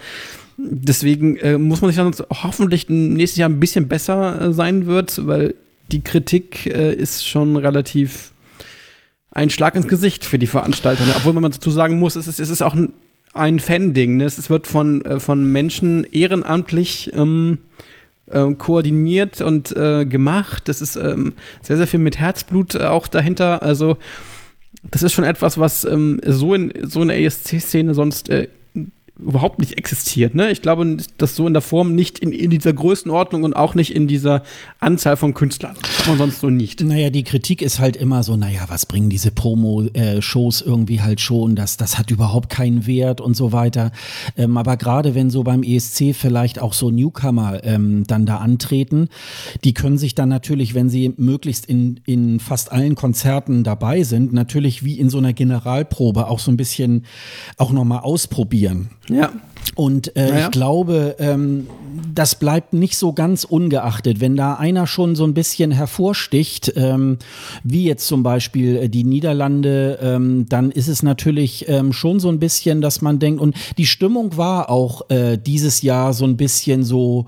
Deswegen 0.58 1.38
äh, 1.38 1.58
muss 1.58 1.82
man 1.82 1.90
sich 1.92 1.98
dann 1.98 2.14
hoffentlich 2.44 2.90
nächstes 2.90 3.38
Jahr 3.38 3.50
ein 3.50 3.60
bisschen 3.60 3.88
besser 3.88 4.42
äh, 4.42 4.54
sein 4.54 4.86
wird, 4.86 5.26
weil 5.26 5.56
die 5.92 6.02
Kritik 6.02 6.66
äh, 6.68 6.94
ist 6.94 7.28
schon 7.28 7.58
relativ 7.58 8.32
ein 9.32 9.50
Schlag 9.50 9.76
ins 9.76 9.88
Gesicht 9.88 10.26
für 10.26 10.40
die 10.40 10.48
Veranstalter. 10.48 11.06
Ne? 11.06 11.14
Obwohl 11.16 11.34
man 11.34 11.44
dazu 11.44 11.72
sagen 11.72 12.00
muss, 12.00 12.16
es 12.16 12.28
ist, 12.28 12.40
es 12.40 12.50
ist 12.50 12.62
auch 12.62 12.74
ein, 12.74 12.94
ein 13.34 13.60
Fan-Ding. 13.60 14.18
Ne? 14.18 14.26
Es 14.26 14.50
wird 14.50 14.68
von, 14.68 15.04
äh, 15.06 15.20
von 15.20 15.46
Menschen 15.46 16.04
ehrenamtlich 16.04 17.12
ähm, 17.14 17.60
äh, 18.28 18.54
koordiniert 18.54 19.42
und 19.42 19.76
äh, 19.76 20.06
gemacht. 20.06 20.68
Das 20.68 20.82
ist 20.82 20.96
ähm, 20.98 21.34
sehr, 21.62 21.78
sehr 21.78 21.88
viel 21.88 22.00
mit 22.00 22.20
Herzblut 22.20 22.76
auch 22.76 23.08
dahinter. 23.08 23.64
Also, 23.64 23.98
das 24.84 25.04
ist 25.04 25.14
schon 25.14 25.26
etwas, 25.26 25.58
was 25.58 25.86
ähm, 25.86 26.20
so 26.26 26.54
in 26.54 26.74
so 26.82 27.02
einer 27.02 27.16
ESC-Szene 27.16 27.94
sonst 27.94 28.30
äh, 28.30 28.48
überhaupt 29.22 29.60
nicht 29.60 29.78
existiert. 29.78 30.36
Ne? 30.36 30.52
Ich 30.52 30.62
glaube, 30.62 30.98
das 31.18 31.36
so 31.36 31.48
in 31.48 31.54
der 31.54 31.62
Form 31.62 31.96
nicht 31.96 32.20
in, 32.20 32.32
in 32.32 32.50
dieser 32.50 32.74
Größenordnung 32.74 33.44
und 33.44 33.56
auch 33.56 33.76
nicht 33.76 33.96
in 33.96 34.08
dieser 34.08 34.44
Anzahl 34.80 35.18
von 35.18 35.34
Künstlern. 35.34 35.76
Das 35.82 36.08
man 36.08 36.18
sonst 36.18 36.40
so 36.42 36.50
nicht. 36.50 36.82
Naja, 36.82 37.10
die 37.10 37.24
Kritik 37.24 37.62
ist 37.62 37.80
halt 37.80 37.96
immer 37.96 38.24
so, 38.24 38.36
naja, 38.36 38.66
was 38.68 38.86
bringen 38.86 39.10
diese 39.10 39.32
Promo-Shows 39.32 40.62
irgendwie 40.62 41.02
halt 41.02 41.22
schon? 41.22 41.56
Das, 41.56 41.78
das 41.78 41.98
hat 41.98 42.12
überhaupt 42.12 42.50
keinen 42.50 42.88
Wert 42.88 43.22
und 43.22 43.36
so 43.36 43.52
weiter. 43.52 43.92
Ähm, 44.38 44.58
aber 44.58 44.78
gerade 44.78 45.16
wenn 45.16 45.30
so 45.30 45.44
beim 45.44 45.64
ESC 45.64 46.14
vielleicht 46.14 46.60
auch 46.60 46.74
so 46.74 46.90
Newcomer 46.90 47.64
ähm, 47.64 48.04
dann 48.08 48.26
da 48.26 48.38
antreten, 48.38 49.10
die 49.64 49.74
können 49.74 49.98
sich 49.98 50.16
dann 50.16 50.30
natürlich, 50.30 50.74
wenn 50.74 50.90
sie 50.90 51.14
möglichst 51.18 51.66
in, 51.66 52.00
in 52.06 52.40
fast 52.40 52.72
allen 52.72 52.96
Konzerten 52.96 53.64
dabei 53.64 54.04
sind, 54.04 54.34
natürlich 54.34 54.84
wie 54.84 55.00
in 55.00 55.10
so 55.10 55.18
einer 55.18 55.34
Generalprobe 55.34 56.28
auch 56.28 56.40
so 56.40 56.52
ein 56.52 56.58
bisschen 56.58 57.06
auch 57.58 57.72
nochmal 57.72 58.00
ausprobieren. 58.00 58.90
Ja. 59.12 59.30
Und 59.76 60.16
äh, 60.16 60.30
naja. 60.30 60.46
ich 60.46 60.52
glaube, 60.52 61.16
ähm, 61.20 61.68
das 62.14 62.36
bleibt 62.36 62.74
nicht 62.74 62.98
so 62.98 63.14
ganz 63.14 63.44
ungeachtet. 63.44 64.20
Wenn 64.20 64.36
da 64.36 64.56
einer 64.56 64.88
schon 64.88 65.16
so 65.16 65.24
ein 65.24 65.34
bisschen 65.34 65.72
hervorsticht, 65.72 66.74
ähm, 66.76 67.18
wie 67.64 67.86
jetzt 67.86 68.08
zum 68.08 68.24
Beispiel 68.24 68.76
äh, 68.76 68.90
die 68.90 69.04
Niederlande, 69.04 70.00
ähm, 70.02 70.46
dann 70.50 70.72
ist 70.72 70.88
es 70.88 71.04
natürlich 71.04 71.68
ähm, 71.70 71.94
schon 71.94 72.20
so 72.20 72.30
ein 72.30 72.40
bisschen, 72.40 72.82
dass 72.82 73.02
man 73.02 73.20
denkt, 73.20 73.42
und 73.42 73.56
die 73.78 73.86
Stimmung 73.86 74.38
war 74.38 74.70
auch 74.70 75.10
äh, 75.10 75.38
dieses 75.38 75.82
Jahr 75.82 76.14
so 76.14 76.26
ein 76.26 76.38
bisschen 76.38 76.84
so, 76.84 77.28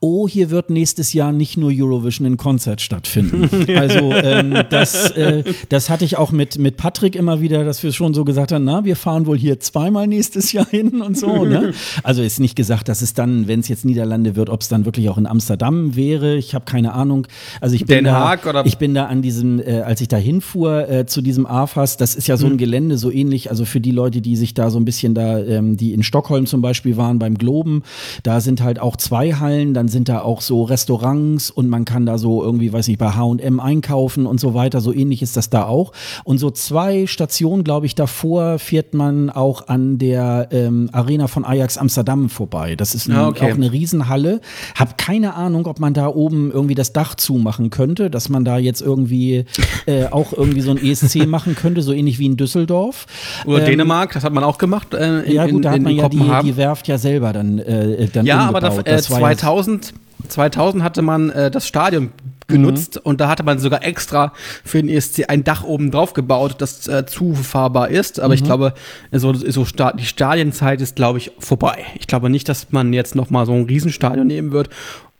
oh, 0.00 0.26
hier 0.28 0.50
wird 0.50 0.70
nächstes 0.70 1.12
Jahr 1.12 1.32
nicht 1.32 1.56
nur 1.56 1.70
Eurovision 1.72 2.26
in 2.26 2.36
Konzert 2.36 2.80
stattfinden. 2.80 3.48
also 3.76 4.12
ähm, 4.12 4.56
das, 4.70 5.10
äh, 5.12 5.44
das 5.68 5.88
hatte 5.88 6.04
ich 6.04 6.16
auch 6.16 6.32
mit, 6.32 6.58
mit 6.58 6.76
Patrick 6.76 7.14
immer 7.14 7.40
wieder, 7.40 7.64
dass 7.64 7.82
wir 7.82 7.92
schon 7.92 8.14
so 8.14 8.24
gesagt 8.24 8.52
haben, 8.52 8.64
na, 8.64 8.84
wir 8.84 8.96
fahren 8.96 9.26
wohl 9.26 9.38
hier 9.38 9.60
zweimal 9.60 10.06
nächstes 10.06 10.52
Jahr 10.52 10.66
hin 10.68 11.00
und 11.00 11.16
so. 11.16 11.44
Ne? 11.44 11.65
Also 12.02 12.22
ist 12.22 12.40
nicht 12.40 12.56
gesagt, 12.56 12.88
dass 12.88 13.02
es 13.02 13.14
dann, 13.14 13.48
wenn 13.48 13.60
es 13.60 13.68
jetzt 13.68 13.84
Niederlande 13.84 14.36
wird, 14.36 14.50
ob 14.50 14.60
es 14.60 14.68
dann 14.68 14.84
wirklich 14.84 15.08
auch 15.08 15.18
in 15.18 15.26
Amsterdam 15.26 15.96
wäre. 15.96 16.36
Ich 16.36 16.54
habe 16.54 16.64
keine 16.64 16.92
Ahnung. 16.94 17.26
Also 17.60 17.74
ich 17.74 17.86
bin 17.86 17.98
Den 17.98 18.04
da, 18.04 18.28
Haag 18.28 18.46
oder? 18.46 18.66
ich 18.66 18.78
bin 18.78 18.94
da 18.94 19.06
an 19.06 19.22
diesem, 19.22 19.60
äh, 19.60 19.80
als 19.80 20.00
ich 20.00 20.08
da 20.08 20.16
hinfuhr 20.16 20.88
äh, 20.88 21.06
zu 21.06 21.22
diesem 21.22 21.46
AFAS, 21.46 21.96
das 21.96 22.14
ist 22.14 22.26
ja 22.28 22.36
so 22.36 22.46
ein 22.46 22.52
Mhm. 22.52 22.58
Gelände 22.58 22.98
so 22.98 23.10
ähnlich. 23.10 23.50
Also 23.50 23.64
für 23.64 23.80
die 23.80 23.90
Leute, 23.90 24.20
die 24.20 24.36
sich 24.36 24.54
da 24.54 24.70
so 24.70 24.78
ein 24.78 24.84
bisschen 24.84 25.14
da, 25.14 25.38
ähm, 25.38 25.76
die 25.76 25.92
in 25.92 26.02
Stockholm 26.02 26.46
zum 26.46 26.62
Beispiel 26.62 26.96
waren 26.96 27.18
beim 27.18 27.36
Globen, 27.36 27.82
da 28.22 28.40
sind 28.40 28.62
halt 28.62 28.78
auch 28.78 28.96
zwei 28.96 29.32
Hallen, 29.34 29.74
dann 29.74 29.88
sind 29.88 30.08
da 30.08 30.20
auch 30.22 30.40
so 30.40 30.62
Restaurants 30.62 31.50
und 31.50 31.68
man 31.68 31.84
kann 31.84 32.06
da 32.06 32.18
so 32.18 32.42
irgendwie, 32.42 32.72
weiß 32.72 32.88
nicht, 32.88 32.98
bei 32.98 33.10
H&M 33.10 33.60
einkaufen 33.60 34.26
und 34.26 34.40
so 34.40 34.54
weiter. 34.54 34.80
So 34.80 34.92
ähnlich 34.92 35.22
ist 35.22 35.36
das 35.36 35.50
da 35.50 35.64
auch. 35.64 35.92
Und 36.24 36.38
so 36.38 36.50
zwei 36.50 37.06
Stationen, 37.06 37.64
glaube 37.64 37.86
ich, 37.86 37.94
davor 37.94 38.58
fährt 38.58 38.94
man 38.94 39.30
auch 39.30 39.68
an 39.68 39.98
der 39.98 40.48
ähm, 40.52 40.88
Arena 40.92 41.26
von 41.26 41.44
Ajax 41.44 41.55
Amsterdam 41.78 42.28
vorbei. 42.28 42.76
Das 42.76 42.94
ist 42.94 43.08
ein, 43.08 43.16
Ah, 43.16 43.28
okay. 43.28 43.50
auch 43.50 43.54
eine 43.56 43.72
Riesenhalle. 43.72 44.40
Hab 44.74 44.98
keine 44.98 45.34
Ahnung, 45.34 45.66
ob 45.66 45.80
man 45.80 45.94
da 45.94 46.06
oben 46.08 46.50
irgendwie 46.50 46.74
das 46.74 46.92
Dach 46.92 47.14
zumachen 47.14 47.70
könnte, 47.70 48.10
dass 48.10 48.28
man 48.28 48.44
da 48.44 48.58
jetzt 48.58 48.80
irgendwie 48.82 49.44
äh, 49.86 50.06
auch 50.06 50.32
irgendwie 50.32 50.60
so 50.60 50.70
ein 50.72 50.78
ESC 50.82 51.26
machen 51.26 51.54
könnte, 51.54 51.82
so 51.82 51.92
ähnlich 51.92 52.18
wie 52.18 52.26
in 52.26 52.36
Düsseldorf. 52.36 53.06
Oder 53.44 53.60
Ähm, 53.60 53.66
Dänemark, 53.66 54.12
das 54.12 54.24
hat 54.24 54.32
man 54.32 54.44
auch 54.44 54.58
gemacht. 54.58 54.94
Äh, 54.94 55.22
in, 55.22 55.32
Ja 55.32 55.46
gut, 55.46 55.64
da 55.64 55.70
hat 55.72 55.80
man 55.80 55.94
ja 55.94 56.08
die, 56.08 56.22
die 56.44 56.56
Werft 56.56 56.88
ja 56.88 56.98
selber 56.98 57.32
dann, 57.32 57.58
äh, 57.58 58.08
dann 58.12 58.26
Ja, 58.26 58.40
aber 58.48 58.58
umgebaut. 58.58 58.86
da, 58.86 58.92
äh, 58.96 59.10
war 59.10 59.30
ja- 59.30 59.36
2000, 59.36 59.94
2000 60.28 60.82
hatte 60.82 61.02
man 61.02 61.30
äh, 61.30 61.50
das 61.50 61.66
Stadion 61.66 62.10
genutzt 62.46 62.98
und 62.98 63.20
da 63.20 63.28
hatte 63.28 63.42
man 63.42 63.58
sogar 63.58 63.84
extra 63.84 64.32
für 64.64 64.80
den 64.82 64.88
ESC 64.88 65.24
ein 65.28 65.44
Dach 65.44 65.64
oben 65.64 65.90
drauf 65.90 66.12
gebaut, 66.12 66.56
das 66.58 66.86
äh, 66.86 67.04
zufahrbar 67.06 67.88
ist. 67.88 68.20
Aber 68.20 68.34
ich 68.34 68.44
glaube, 68.44 68.74
so, 69.12 69.34
so 69.34 69.64
Sta 69.64 69.92
die 69.92 70.04
Stadienzeit 70.04 70.80
ist, 70.80 70.96
glaube 70.96 71.18
ich, 71.18 71.32
vorbei. 71.38 71.84
Ich 71.98 72.06
glaube 72.06 72.30
nicht, 72.30 72.48
dass 72.48 72.72
man 72.72 72.92
jetzt 72.92 73.14
noch 73.14 73.30
mal 73.30 73.46
so 73.46 73.52
ein 73.52 73.64
Riesenstadion 73.64 74.26
nehmen 74.26 74.52
wird, 74.52 74.70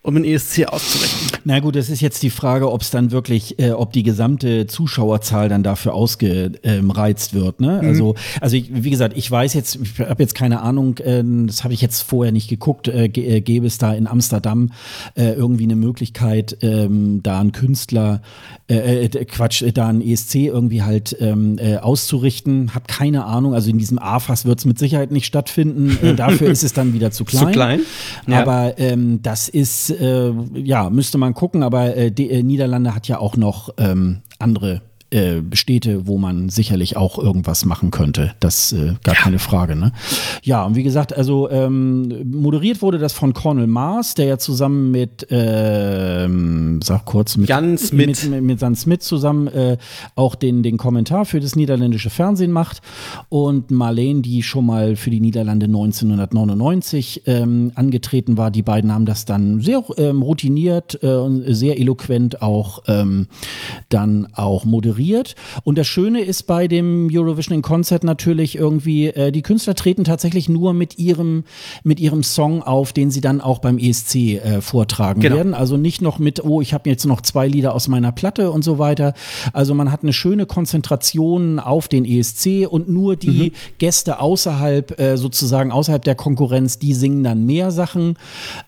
um 0.07 0.15
den 0.15 0.25
ESC 0.25 0.67
auszurichten. 0.67 1.41
Na 1.45 1.59
gut, 1.59 1.75
das 1.75 1.91
ist 1.91 2.01
jetzt 2.01 2.23
die 2.23 2.31
Frage, 2.31 2.71
ob 2.71 2.83
es 2.83 2.91
dann 2.91 3.11
wirklich, 3.11 3.59
äh, 3.59 3.73
ob 3.73 3.93
die 3.93 4.05
gesamte 4.05 4.69
Zuschauerzahl 4.69 5.49
dann 5.49 5.65
dafür 5.65 5.95
ausgereizt 5.95 7.35
wird. 7.35 7.61
Ne? 7.61 7.81
Mhm. 7.83 7.89
Also, 7.89 8.15
also 8.41 8.57
ich, 8.57 8.71
wie 8.73 8.91
gesagt, 8.91 9.17
ich 9.17 9.29
weiß 9.29 9.55
jetzt, 9.55 9.79
ich 9.83 9.99
habe 9.99 10.23
jetzt 10.23 10.37
keine 10.37 10.63
Ahnung, 10.63 10.99
äh, 10.99 11.25
das 11.47 11.65
habe 11.65 11.75
ich 11.75 11.81
jetzt 11.81 12.03
vorher 12.03 12.33
nicht 12.33 12.49
geguckt, 12.49 12.87
äh, 12.87 13.07
äh, 13.07 13.41
gäbe 13.41 13.67
es 13.67 13.79
da 13.79 13.95
in 13.95 14.07
Amsterdam 14.07 14.71
äh, 15.17 15.33
irgendwie 15.33 15.65
eine 15.65 15.75
Möglichkeit, 15.75 16.57
ähm, 16.63 17.21
da 17.25 17.41
einen 17.41 17.51
Künstler, 17.51 18.23
äh, 18.69 19.09
Quatsch, 19.09 19.65
da 19.75 19.89
einen 19.89 20.03
ESC 20.03 20.37
irgendwie 20.37 20.83
halt 20.83 21.17
ähm, 21.21 21.59
äh, 21.59 21.79
auszurichten. 21.79 22.75
Hab 22.77 22.87
keine 22.87 23.25
Ahnung, 23.25 23.55
also 23.55 23.71
in 23.71 23.79
diesem 23.79 23.99
AFAS 23.99 24.45
wird 24.45 24.61
es 24.61 24.65
mit 24.67 24.79
Sicherheit 24.79 25.11
nicht 25.11 25.27
stattfinden. 25.27 26.17
Dafür 26.17 26.49
ist 26.51 26.63
es 26.63 26.73
dann 26.73 26.93
wieder 26.93 27.11
zu 27.11 27.25
klein. 27.25 27.47
Zu 27.47 27.51
klein? 27.53 27.81
Ja. 28.29 28.43
Aber 28.43 28.79
ähm, 28.79 29.21
das 29.23 29.49
ist, 29.49 29.96
äh, 30.01 30.33
ja, 30.55 30.91
müsste 30.91 31.19
man 31.19 31.35
gucken, 31.35 31.63
aber 31.63 31.97
äh, 31.97 32.11
die, 32.11 32.31
äh, 32.31 32.43
Niederlande 32.43 32.95
hat 32.95 33.09
ja 33.09 33.19
auch 33.19 33.37
noch 33.37 33.71
ähm, 33.79 34.23
andere 34.39 34.83
äh, 35.11 35.43
Städte, 35.53 36.09
wo 36.09 36.19
man 36.19 36.49
sicherlich 36.49 36.97
auch 36.97 37.17
irgendwas 37.17 37.65
machen 37.65 37.93
könnte. 37.93 38.33
Das 38.41 38.73
äh, 38.73 38.95
gar 39.05 39.15
keine 39.15 39.39
Frage. 39.39 39.77
Ne? 39.77 39.93
Ja, 40.43 40.65
und 40.65 40.75
wie 40.75 40.83
gesagt, 40.83 41.17
also 41.17 41.49
ähm, 41.49 42.29
moderiert 42.29 42.83
wurde 42.83 42.99
das 42.99 43.13
von 43.13 43.33
Cornel 43.33 43.69
Maas, 43.69 44.15
der 44.15 44.27
ja 44.27 44.39
zusammen 44.39 44.91
mit, 44.91 45.25
ähm, 45.31 46.81
sag 46.83 47.05
kurz, 47.05 47.37
mit 47.37 47.49
Jan 47.49 47.79
Smit. 47.79 48.07
mit, 48.09 48.31
mit, 48.31 48.43
mit 48.43 48.61
Jan 48.61 48.75
Smith 48.75 49.03
zusammen 49.03 49.47
äh, 49.47 49.77
auch 50.17 50.35
den, 50.35 50.65
den 50.65 50.77
Kommentar 50.77 51.25
für 51.25 51.39
das 51.39 51.55
niederländische 51.55 52.11
Fernsehen 52.11 52.51
macht. 52.51 52.83
Und 53.29 53.71
Marlene, 53.71 54.23
die 54.23 54.43
schon 54.43 54.67
mal 54.67 54.97
für 54.97 55.11
die 55.11 55.21
Niederlande 55.21 55.67
1999 55.67 57.23
ähm, 57.27 57.71
angetreten 57.77 58.37
war, 58.37 58.51
die 58.51 58.63
beiden 58.63 58.93
haben 58.93 59.07
das 59.07 59.25
dann 59.25 59.61
sehr 59.61 59.85
ähm, 59.99 60.23
routiniert 60.23 60.99
äh, 61.05 61.15
und 61.15 61.45
sehr 61.47 61.79
eloquent 61.79 62.43
auch 62.43 62.83
ähm, 62.89 63.29
dann 63.89 64.27
auch 64.35 64.65
moderiert. 64.65 64.96
Und 65.65 65.79
das 65.79 65.87
Schöne 65.87 66.21
ist 66.23 66.45
bei 66.45 66.69
dem 66.69 67.09
Eurovision 67.13 67.57
in 67.57 67.63
Concert 67.63 68.05
natürlich 68.05 68.57
irgendwie, 68.57 69.07
äh, 69.09 69.31
die 69.33 69.43
Künstler 69.43 69.75
treten 69.75 70.05
tatsächlich 70.05 70.49
nur 70.49 70.73
mit 70.73 70.99
ihrem, 70.99 71.45
mit 71.85 72.01
ihrem 72.01 72.23
Song 72.23 72.63
auf, 72.63 72.93
den 72.93 73.11
sie 73.11 73.21
dann 73.21 73.41
auch 73.41 73.59
beim 73.59 73.79
ESC 73.79 74.15
äh, 74.17 74.61
vortragen 74.61 75.21
Genau. 75.21 75.37
werden. 75.37 75.55
Also 75.55 75.77
nicht 75.77 76.03
noch 76.03 76.19
mit, 76.19 76.45
oh, 76.45 76.61
ich 76.61 76.73
habe 76.75 76.89
jetzt 76.89 77.05
noch 77.07 77.21
zwei 77.21 77.47
Lieder 77.49 77.75
aus 77.75 77.89
meiner 77.89 78.13
Platte 78.13 78.51
und 78.51 78.65
so 78.65 78.79
weiter. 78.79 79.15
Also 79.53 79.75
man 79.75 79.91
hat 79.93 80.03
eine 80.03 80.13
schöne 80.13 80.47
Konzentration 80.47 81.59
auf 81.59 81.89
den 81.89 82.05
ESC 82.05 82.67
und 82.69 82.89
nur 82.89 83.17
die 83.17 83.53
Gäste 83.79 84.21
außerhalb, 84.21 84.99
äh, 85.01 85.17
sozusagen 85.17 85.73
außerhalb 85.73 86.03
der 86.05 86.15
Konkurrenz, 86.15 86.79
die 86.79 86.93
singen 86.95 87.25
dann 87.25 87.45
mehr 87.47 87.71
Sachen. 87.71 88.17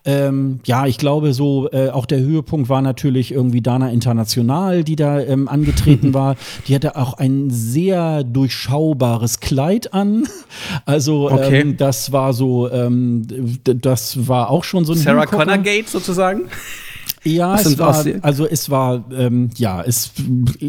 Ähm, 0.05 0.59
ja, 0.65 0.85
ich 0.85 0.97
glaube 0.97 1.33
so, 1.33 1.69
äh, 1.71 1.89
auch 1.89 2.05
der 2.05 2.19
Höhepunkt 2.19 2.69
war 2.69 2.81
natürlich 2.81 3.31
irgendwie 3.31 3.61
Dana 3.61 3.91
International, 3.91 4.83
die 4.83 4.95
da 4.95 5.19
ähm, 5.19 5.47
angetreten 5.47 6.13
war. 6.19 6.35
Die 6.67 6.75
hatte 6.75 6.95
auch 6.95 7.13
ein 7.15 7.49
sehr 7.49 8.23
durchschaubares 8.23 9.39
Kleid 9.39 9.93
an. 9.93 10.27
Also 10.85 11.29
Okay. 11.31 11.61
ähm, 11.61 11.77
das 11.77 12.11
war 12.11 12.33
so, 12.33 12.69
ähm, 12.69 13.25
das 13.63 14.27
war 14.27 14.49
auch 14.49 14.63
schon 14.63 14.83
so 14.83 14.93
ein 14.93 14.97
Sarah. 14.99 15.25
Connor 15.25 15.59
Gate 15.59 15.87
sozusagen. 15.87 16.49
Ja, 17.23 17.55
es 17.55 17.77
war, 17.77 18.05
also 18.21 18.45
es 18.47 18.69
war, 18.69 19.03
ähm, 19.17 19.49
ja, 19.57 19.81
es, 19.81 20.11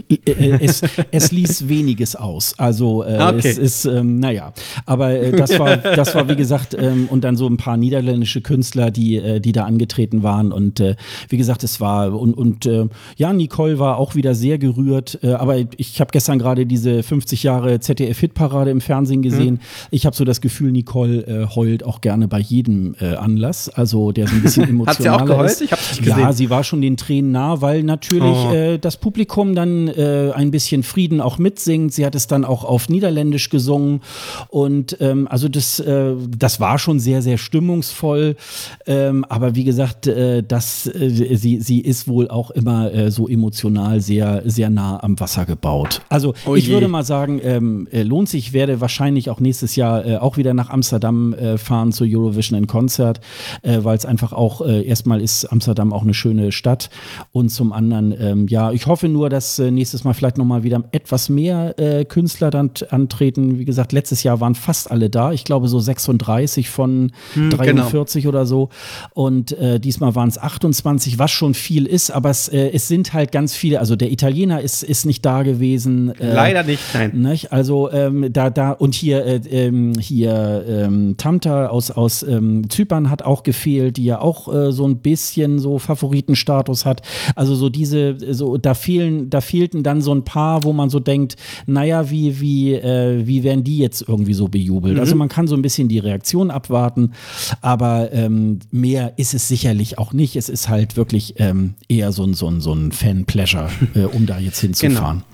äh, 0.08 0.14
äh, 0.30 0.58
es, 0.60 0.82
es 1.10 1.32
ließ 1.32 1.68
weniges 1.68 2.16
aus. 2.16 2.54
Also 2.58 3.04
äh, 3.04 3.18
Okay. 3.20 3.48
es 3.50 3.58
ist, 3.58 3.84
ähm, 3.84 4.18
naja, 4.18 4.52
aber 4.86 5.10
äh, 5.12 5.32
das 5.32 5.58
war, 5.58 5.76
das 5.96 6.14
war 6.14 6.28
wie 6.28 6.36
gesagt, 6.36 6.74
ähm, 6.78 7.06
und 7.10 7.22
dann 7.22 7.36
so 7.36 7.46
ein 7.46 7.56
paar 7.56 7.76
niederländische 7.76 8.40
Künstler, 8.40 8.90
die, 8.90 9.16
äh, 9.16 9.40
die 9.40 9.52
da 9.52 9.64
angetreten 9.64 10.22
waren 10.22 10.52
und 10.52 10.80
äh, 10.80 10.96
wie 11.28 11.36
gesagt, 11.36 11.62
es 11.64 11.80
war 11.80 12.12
und, 12.18 12.34
und 12.34 12.66
äh, 12.66 12.86
ja, 13.16 13.32
Nicole 13.32 13.78
war 13.78 13.98
auch 13.98 14.14
wieder 14.14 14.34
sehr 14.34 14.58
gerührt, 14.58 15.18
äh, 15.22 15.32
aber 15.34 15.56
ich 15.76 16.00
habe 16.00 16.10
gestern 16.12 16.38
gerade 16.38 16.66
diese 16.66 17.02
50 17.02 17.42
Jahre 17.42 17.78
ZDF-Hitparade 17.80 18.70
im 18.70 18.80
Fernsehen 18.80 19.22
gesehen. 19.22 19.56
Hm. 19.56 19.60
Ich 19.90 20.06
habe 20.06 20.16
so 20.16 20.24
das 20.24 20.40
Gefühl, 20.40 20.72
Nicole 20.72 21.26
äh, 21.26 21.46
heult 21.54 21.84
auch 21.84 22.00
gerne 22.00 22.26
bei 22.28 22.40
jedem 22.40 22.94
äh, 23.00 23.14
Anlass, 23.14 23.68
also 23.68 24.12
der 24.12 24.26
so 24.26 24.34
ein 24.34 24.42
bisschen 24.42 24.68
emotionaler 24.68 24.88
Hat 24.90 25.18
sie 25.18 25.22
auch 25.22 25.26
geheult? 25.26 25.50
ist. 25.52 25.60
Ich 25.62 25.72
hab's 25.72 25.90
nicht 25.96 26.06
Ja, 26.06 26.14
gesehen. 26.16 26.26
Sie 26.40 26.48
war 26.48 26.64
schon 26.64 26.80
den 26.80 26.96
Tränen 26.96 27.32
nah, 27.32 27.60
weil 27.60 27.82
natürlich 27.82 28.30
Oh. 28.30 28.52
äh, 28.54 28.78
das 28.78 28.96
Publikum 28.96 29.54
dann 29.54 29.88
äh, 29.88 30.30
ein 30.34 30.50
bisschen 30.50 30.82
Frieden 30.82 31.20
auch 31.20 31.36
mitsingt. 31.36 31.92
Sie 31.92 32.06
hat 32.06 32.14
es 32.14 32.28
dann 32.28 32.46
auch 32.46 32.64
auf 32.64 32.88
Niederländisch 32.88 33.50
gesungen 33.50 34.00
und 34.48 34.96
ähm, 35.00 35.28
also 35.28 35.48
das, 35.50 35.80
äh, 35.80 36.14
das 36.38 36.58
war 36.58 36.78
schon 36.78 36.98
sehr, 36.98 37.20
sehr 37.20 37.36
stimmungsvoll. 37.36 38.36
Ähm, 38.86 39.26
aber 39.28 39.54
wie 39.54 39.64
gesagt, 39.64 40.06
äh, 40.06 40.42
das, 40.42 40.86
äh, 40.86 41.10
sie, 41.36 41.60
sie 41.60 41.80
ist 41.80 42.08
wohl 42.08 42.28
auch 42.28 42.50
immer 42.50 42.90
äh, 42.94 43.10
so 43.10 43.28
emotional 43.28 44.00
sehr, 44.00 44.42
sehr 44.46 44.70
nah 44.70 45.02
am 45.02 45.20
Wasser 45.20 45.44
gebaut. 45.44 46.00
Also 46.08 46.32
Oh 46.46 46.54
ich 46.54 46.70
würde 46.70 46.88
mal 46.88 47.04
sagen, 47.04 47.38
ähm, 47.42 47.86
äh, 47.92 48.02
lohnt 48.02 48.30
sich. 48.30 48.46
Ich 48.46 48.52
werde 48.54 48.80
wahrscheinlich 48.80 49.28
auch 49.28 49.40
nächstes 49.40 49.76
Jahr 49.76 50.06
äh, 50.06 50.16
auch 50.16 50.38
wieder 50.38 50.54
nach 50.54 50.70
Amsterdam 50.70 51.34
äh, 51.34 51.58
fahren 51.58 51.92
zur 51.92 52.06
Eurovision 52.08 52.56
in 52.58 52.66
Concert, 52.66 53.20
äh, 53.60 53.78
weil 53.82 53.96
es 53.98 54.06
einfach 54.06 54.32
auch 54.32 54.62
äh, 54.62 54.82
erstmal 54.86 55.20
ist 55.20 55.44
Amsterdam 55.44 55.92
auch 55.92 56.02
eine 56.02 56.14
schöne 56.14 56.29
Stadt 56.52 56.90
und 57.32 57.50
zum 57.50 57.72
anderen, 57.72 58.14
ähm, 58.18 58.46
ja, 58.48 58.72
ich 58.72 58.86
hoffe 58.86 59.08
nur, 59.08 59.30
dass 59.30 59.58
äh, 59.58 59.70
nächstes 59.70 60.04
Mal 60.04 60.14
vielleicht 60.14 60.38
nochmal 60.38 60.62
wieder 60.62 60.82
etwas 60.92 61.28
mehr 61.28 61.78
äh, 61.78 62.04
Künstler 62.04 62.50
dann 62.50 62.70
antreten. 62.90 63.58
Wie 63.58 63.64
gesagt, 63.64 63.92
letztes 63.92 64.22
Jahr 64.22 64.40
waren 64.40 64.54
fast 64.54 64.90
alle 64.90 65.10
da. 65.10 65.32
Ich 65.32 65.44
glaube 65.44 65.68
so 65.68 65.78
36 65.78 66.70
von 66.70 67.10
Hm, 67.34 67.50
43 67.50 68.26
oder 68.26 68.46
so. 68.46 68.68
Und 69.14 69.52
äh, 69.52 69.80
diesmal 69.80 70.14
waren 70.14 70.28
es 70.28 70.38
28, 70.38 71.18
was 71.18 71.30
schon 71.30 71.54
viel 71.54 71.86
ist, 71.86 72.10
aber 72.10 72.30
es, 72.30 72.48
äh, 72.48 72.70
es 72.72 72.88
sind 72.88 73.12
halt 73.12 73.32
ganz 73.32 73.54
viele. 73.54 73.80
Also 73.80 73.96
der 73.96 74.10
Italiener 74.10 74.60
ist, 74.60 74.82
ist 74.82 75.06
nicht 75.06 75.24
da 75.24 75.42
gewesen. 75.42 76.14
Äh, 76.18 76.34
Leider 76.34 76.62
nicht, 76.62 76.82
nein. 76.94 77.12
nicht? 77.14 77.52
Also 77.52 77.90
ähm, 77.90 78.32
da, 78.32 78.50
da 78.50 78.72
und 78.72 78.94
hier, 78.94 79.24
äh, 79.24 79.36
ähm, 79.50 79.92
hier 79.98 80.64
ähm, 80.66 81.16
Tamta 81.16 81.66
aus, 81.66 81.90
aus 81.90 82.22
ähm, 82.22 82.68
Zypern 82.68 83.10
hat 83.10 83.22
auch 83.22 83.42
gefehlt, 83.42 83.96
die 83.96 84.04
ja 84.04 84.20
auch 84.20 84.50
so 84.70 84.86
ein 84.86 84.98
bisschen 84.98 85.58
so 85.58 85.78
Favoritenstatus 86.20 86.86
hat. 86.86 87.02
Also 87.34 87.54
so 87.54 87.68
diese, 87.68 88.16
so 88.34 88.56
da 88.56 88.74
fehlen, 88.74 89.30
da 89.30 89.40
fehlten 89.40 89.82
dann 89.82 90.00
so 90.02 90.14
ein 90.14 90.24
paar, 90.24 90.64
wo 90.64 90.72
man 90.72 90.90
so 90.90 91.00
denkt, 91.00 91.36
naja, 91.66 92.10
wie, 92.10 92.40
wie, 92.40 92.74
äh, 92.74 93.26
wie 93.26 93.42
werden 93.42 93.64
die 93.64 93.78
jetzt 93.78 94.04
irgendwie 94.06 94.34
so 94.34 94.48
bejubelt? 94.48 94.98
Also 94.98 95.16
man 95.16 95.28
kann 95.28 95.46
so 95.46 95.54
ein 95.54 95.62
bisschen 95.62 95.88
die 95.88 95.98
Reaktion 95.98 96.50
abwarten, 96.50 97.12
aber 97.60 98.12
ähm, 98.12 98.60
mehr 98.70 99.14
ist 99.16 99.34
es 99.34 99.48
sicherlich 99.48 99.98
auch 99.98 100.12
nicht. 100.12 100.36
Es 100.36 100.48
ist 100.48 100.68
halt 100.68 100.96
wirklich 100.96 101.34
ähm, 101.38 101.74
eher 101.88 102.12
so 102.12 102.24
ein, 102.24 102.34
so 102.34 102.48
ein, 102.48 102.60
so 102.60 102.72
ein 102.72 102.92
Fan-Pleasure, 102.92 103.68
äh, 103.94 104.04
um 104.04 104.26
da 104.26 104.38
jetzt 104.38 104.60
hinzufahren. 104.60 105.24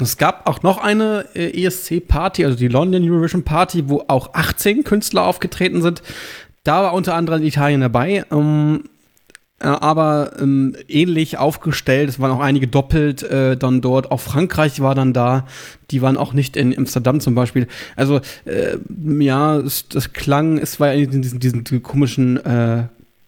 Es 0.00 0.16
gab 0.16 0.48
auch 0.48 0.62
noch 0.62 0.78
eine 0.78 1.26
äh, 1.34 1.64
ESC-Party, 1.64 2.44
also 2.44 2.56
die 2.56 2.68
London 2.68 3.02
Eurovision 3.02 3.42
Party, 3.42 3.88
wo 3.88 4.04
auch 4.06 4.34
18 4.34 4.84
Künstler 4.84 5.24
aufgetreten 5.26 5.82
sind. 5.82 6.02
Da 6.62 6.82
war 6.82 6.94
unter 6.94 7.14
anderem 7.14 7.42
Italien 7.42 7.80
dabei. 7.80 8.24
Ähm, 8.30 8.84
äh, 8.84 8.99
aber 9.66 10.32
ähm, 10.40 10.74
ähnlich 10.88 11.38
aufgestellt. 11.38 12.08
Es 12.08 12.18
waren 12.18 12.30
auch 12.30 12.40
einige 12.40 12.66
doppelt 12.66 13.22
äh, 13.22 13.56
dann 13.56 13.80
dort. 13.80 14.10
Auch 14.10 14.20
Frankreich 14.20 14.80
war 14.80 14.94
dann 14.94 15.12
da. 15.12 15.46
Die 15.90 16.02
waren 16.02 16.16
auch 16.16 16.32
nicht 16.32 16.56
in 16.56 16.76
Amsterdam 16.76 17.20
zum 17.20 17.34
Beispiel. 17.34 17.66
Also 17.96 18.20
äh, 18.44 18.76
ja, 19.22 19.58
es, 19.58 19.88
das 19.88 20.12
klang, 20.12 20.58
es 20.58 20.80
war 20.80 20.92
in 20.92 21.22
diesem, 21.22 21.40
diesem 21.40 21.82
komischen 21.82 22.38
äh, 22.44 22.84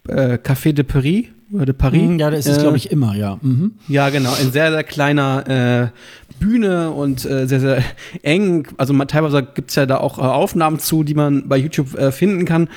äh, 0.07 0.37
Café 0.37 0.73
de 0.73 0.83
Paris 0.83 1.25
oder 1.51 1.65
de 1.65 1.73
Paris. 1.73 2.01
Mhm, 2.01 2.19
ja, 2.19 2.31
das 2.31 2.45
ist, 2.47 2.57
äh, 2.57 2.61
glaube 2.61 2.77
ich, 2.77 2.91
immer, 2.91 3.15
ja. 3.15 3.37
Mhm. 3.41 3.73
Ja, 3.87 4.09
genau. 4.09 4.31
Ein 4.33 4.51
sehr, 4.51 4.71
sehr 4.71 4.83
kleiner 4.83 5.91
äh, 5.91 6.37
Bühne 6.39 6.91
und 6.91 7.25
äh, 7.25 7.47
sehr, 7.47 7.59
sehr 7.59 7.83
eng. 8.23 8.67
Also 8.77 8.93
teilweise 9.05 9.43
gibt 9.43 9.69
es 9.69 9.75
ja 9.75 9.85
da 9.85 9.97
auch 9.97 10.17
äh, 10.17 10.21
Aufnahmen 10.21 10.79
zu, 10.79 11.03
die 11.03 11.13
man 11.13 11.47
bei 11.47 11.57
YouTube 11.57 11.97
äh, 11.97 12.11
finden 12.11 12.45
kann. 12.45 12.69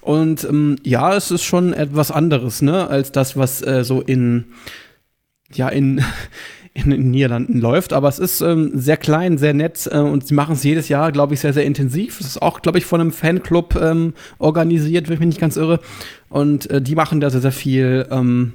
Und 0.00 0.44
ähm, 0.44 0.76
ja, 0.82 1.14
es 1.14 1.30
ist 1.30 1.44
schon 1.44 1.72
etwas 1.72 2.10
anderes, 2.10 2.62
ne, 2.62 2.88
als 2.88 3.12
das, 3.12 3.36
was 3.36 3.62
äh, 3.62 3.84
so 3.84 4.00
in, 4.00 4.46
ja, 5.52 5.68
in, 5.68 6.02
in 6.74 6.90
den 6.90 7.10
Niederlanden 7.10 7.60
läuft. 7.60 7.92
Aber 7.92 8.08
es 8.08 8.18
ist 8.18 8.40
ähm, 8.40 8.70
sehr 8.74 8.96
klein, 8.96 9.38
sehr 9.38 9.54
nett 9.54 9.88
äh, 9.92 9.98
und 9.98 10.26
sie 10.26 10.34
machen 10.34 10.54
es 10.54 10.62
jedes 10.62 10.88
Jahr, 10.88 11.12
glaube 11.12 11.34
ich, 11.34 11.40
sehr, 11.40 11.52
sehr 11.52 11.64
intensiv. 11.64 12.20
Es 12.20 12.26
ist 12.26 12.42
auch, 12.42 12.62
glaube 12.62 12.78
ich, 12.78 12.86
von 12.86 13.00
einem 13.00 13.12
Fanclub 13.12 13.76
ähm, 13.76 14.14
organisiert, 14.38 15.08
wenn 15.08 15.14
ich 15.14 15.20
mich 15.20 15.28
nicht 15.28 15.40
ganz 15.40 15.56
irre. 15.56 15.80
Und 16.28 16.70
äh, 16.70 16.80
die 16.80 16.94
machen 16.94 17.20
da 17.20 17.28
sehr, 17.28 17.40
sehr 17.40 17.52
viel 17.52 18.06
ähm, 18.10 18.54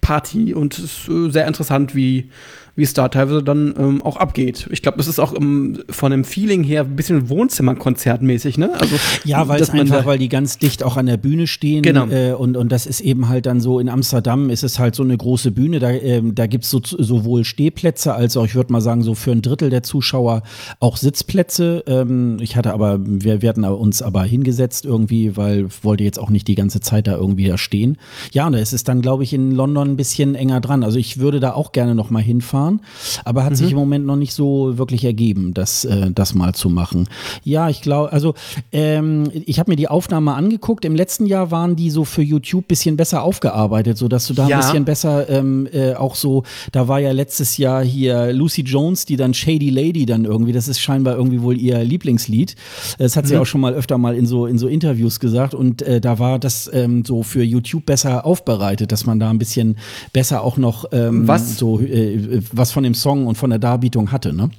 Party 0.00 0.54
und 0.54 0.78
es 0.78 0.84
ist 0.84 1.08
äh, 1.08 1.30
sehr 1.30 1.46
interessant, 1.46 1.94
wie 1.94 2.30
wie 2.76 2.82
es 2.82 2.92
da 2.92 3.08
teilweise 3.08 3.42
dann 3.42 3.74
ähm, 3.78 4.02
auch 4.02 4.16
abgeht. 4.16 4.68
Ich 4.72 4.82
glaube, 4.82 5.00
es 5.00 5.06
ist 5.06 5.20
auch 5.20 5.34
ähm, 5.34 5.78
von 5.88 6.10
dem 6.10 6.24
Feeling 6.24 6.64
her 6.64 6.82
ein 6.82 6.96
bisschen 6.96 7.28
Wohnzimmerkonzertmäßig, 7.28 8.58
ne? 8.58 8.72
Also, 8.80 8.96
ja, 9.24 9.46
weil 9.46 9.62
es 9.62 9.70
einfach, 9.70 10.04
weil 10.06 10.18
die 10.18 10.28
ganz 10.28 10.58
dicht 10.58 10.82
auch 10.82 10.96
an 10.96 11.06
der 11.06 11.16
Bühne 11.16 11.46
stehen. 11.46 11.82
Genau. 11.82 12.06
Äh, 12.08 12.32
und, 12.32 12.56
und 12.56 12.72
das 12.72 12.86
ist 12.86 13.00
eben 13.00 13.28
halt 13.28 13.46
dann 13.46 13.60
so, 13.60 13.78
in 13.78 13.88
Amsterdam 13.88 14.50
ist 14.50 14.64
es 14.64 14.78
halt 14.78 14.96
so 14.96 15.04
eine 15.04 15.16
große 15.16 15.52
Bühne, 15.52 15.78
da, 15.78 15.90
äh, 15.90 16.20
da 16.24 16.46
gibt 16.46 16.64
es 16.64 16.70
so, 16.70 16.80
sowohl 16.82 17.44
Stehplätze 17.44 18.14
als 18.14 18.36
auch, 18.36 18.44
ich 18.44 18.56
würde 18.56 18.72
mal 18.72 18.80
sagen, 18.80 19.02
so 19.02 19.14
für 19.14 19.30
ein 19.30 19.42
Drittel 19.42 19.70
der 19.70 19.84
Zuschauer 19.84 20.42
auch 20.80 20.96
Sitzplätze. 20.96 21.84
Ähm, 21.86 22.38
ich 22.40 22.56
hatte 22.56 22.72
aber, 22.72 22.98
wir 23.00 23.40
werden 23.40 23.64
uns 23.64 24.02
aber 24.02 24.24
hingesetzt 24.24 24.84
irgendwie, 24.84 25.36
weil 25.36 25.68
wollte 25.82 26.02
jetzt 26.02 26.18
auch 26.18 26.30
nicht 26.30 26.48
die 26.48 26.56
ganze 26.56 26.80
Zeit 26.80 27.06
da 27.06 27.14
irgendwie 27.14 27.46
da 27.46 27.56
stehen. 27.56 27.98
Ja, 28.32 28.46
und 28.48 28.54
da 28.54 28.58
ist 28.58 28.72
es 28.72 28.82
dann, 28.82 29.00
glaube 29.00 29.22
ich, 29.22 29.32
in 29.32 29.52
London 29.52 29.90
ein 29.90 29.96
bisschen 29.96 30.34
enger 30.34 30.60
dran. 30.60 30.82
Also 30.82 30.98
ich 30.98 31.18
würde 31.18 31.38
da 31.38 31.52
auch 31.52 31.70
gerne 31.70 31.94
noch 31.94 32.10
mal 32.10 32.22
hinfahren 32.22 32.63
fahren, 32.64 32.80
aber 33.24 33.44
hat 33.44 33.52
mhm. 33.52 33.56
sich 33.56 33.70
im 33.72 33.76
Moment 33.76 34.06
noch 34.06 34.16
nicht 34.16 34.34
so 34.34 34.78
wirklich 34.78 35.04
ergeben, 35.04 35.54
das, 35.54 35.84
äh, 35.84 36.10
das 36.10 36.34
mal 36.34 36.54
zu 36.54 36.70
machen. 36.70 37.08
Ja, 37.42 37.68
ich 37.68 37.82
glaube, 37.82 38.12
also 38.12 38.34
ähm, 38.72 39.30
ich 39.46 39.58
habe 39.58 39.70
mir 39.70 39.76
die 39.76 39.88
Aufnahme 39.88 40.34
angeguckt. 40.34 40.84
Im 40.84 40.94
letzten 40.94 41.26
Jahr 41.26 41.50
waren 41.50 41.76
die 41.76 41.90
so 41.90 42.04
für 42.04 42.22
YouTube 42.22 42.64
ein 42.64 42.68
bisschen 42.68 42.96
besser 42.96 43.22
aufgearbeitet, 43.22 43.98
sodass 43.98 44.26
du 44.26 44.34
da 44.34 44.48
ja. 44.48 44.56
ein 44.56 44.62
bisschen 44.62 44.84
besser 44.84 45.28
ähm, 45.28 45.68
äh, 45.72 45.94
auch 45.94 46.14
so, 46.14 46.44
da 46.72 46.88
war 46.88 47.00
ja 47.00 47.12
letztes 47.12 47.56
Jahr 47.56 47.84
hier 47.84 48.32
Lucy 48.32 48.62
Jones, 48.62 49.04
die 49.04 49.16
dann 49.16 49.34
Shady 49.34 49.70
Lady 49.70 50.06
dann 50.06 50.24
irgendwie, 50.24 50.52
das 50.52 50.68
ist 50.68 50.80
scheinbar 50.80 51.16
irgendwie 51.16 51.42
wohl 51.42 51.58
ihr 51.58 51.82
Lieblingslied. 51.84 52.56
Das 52.98 53.16
hat 53.16 53.26
sie 53.26 53.34
mhm. 53.34 53.42
auch 53.42 53.46
schon 53.46 53.60
mal 53.60 53.74
öfter 53.74 53.98
mal 53.98 54.14
in 54.14 54.26
so, 54.26 54.46
in 54.46 54.58
so 54.58 54.68
Interviews 54.68 55.20
gesagt 55.20 55.54
und 55.54 55.82
äh, 55.82 56.00
da 56.00 56.18
war 56.18 56.38
das 56.38 56.70
ähm, 56.72 57.04
so 57.04 57.22
für 57.22 57.42
YouTube 57.42 57.86
besser 57.86 58.24
aufbereitet, 58.24 58.92
dass 58.92 59.06
man 59.06 59.20
da 59.20 59.30
ein 59.30 59.38
bisschen 59.38 59.76
besser 60.12 60.42
auch 60.42 60.56
noch 60.56 60.86
ähm, 60.92 61.26
Was? 61.28 61.58
so 61.58 61.80
äh, 61.80 62.40
was 62.56 62.72
von 62.72 62.84
dem 62.84 62.94
Song 62.94 63.26
und 63.26 63.36
von 63.36 63.50
der 63.50 63.58
Darbietung 63.58 64.12
hatte, 64.12 64.32
ne? 64.32 64.50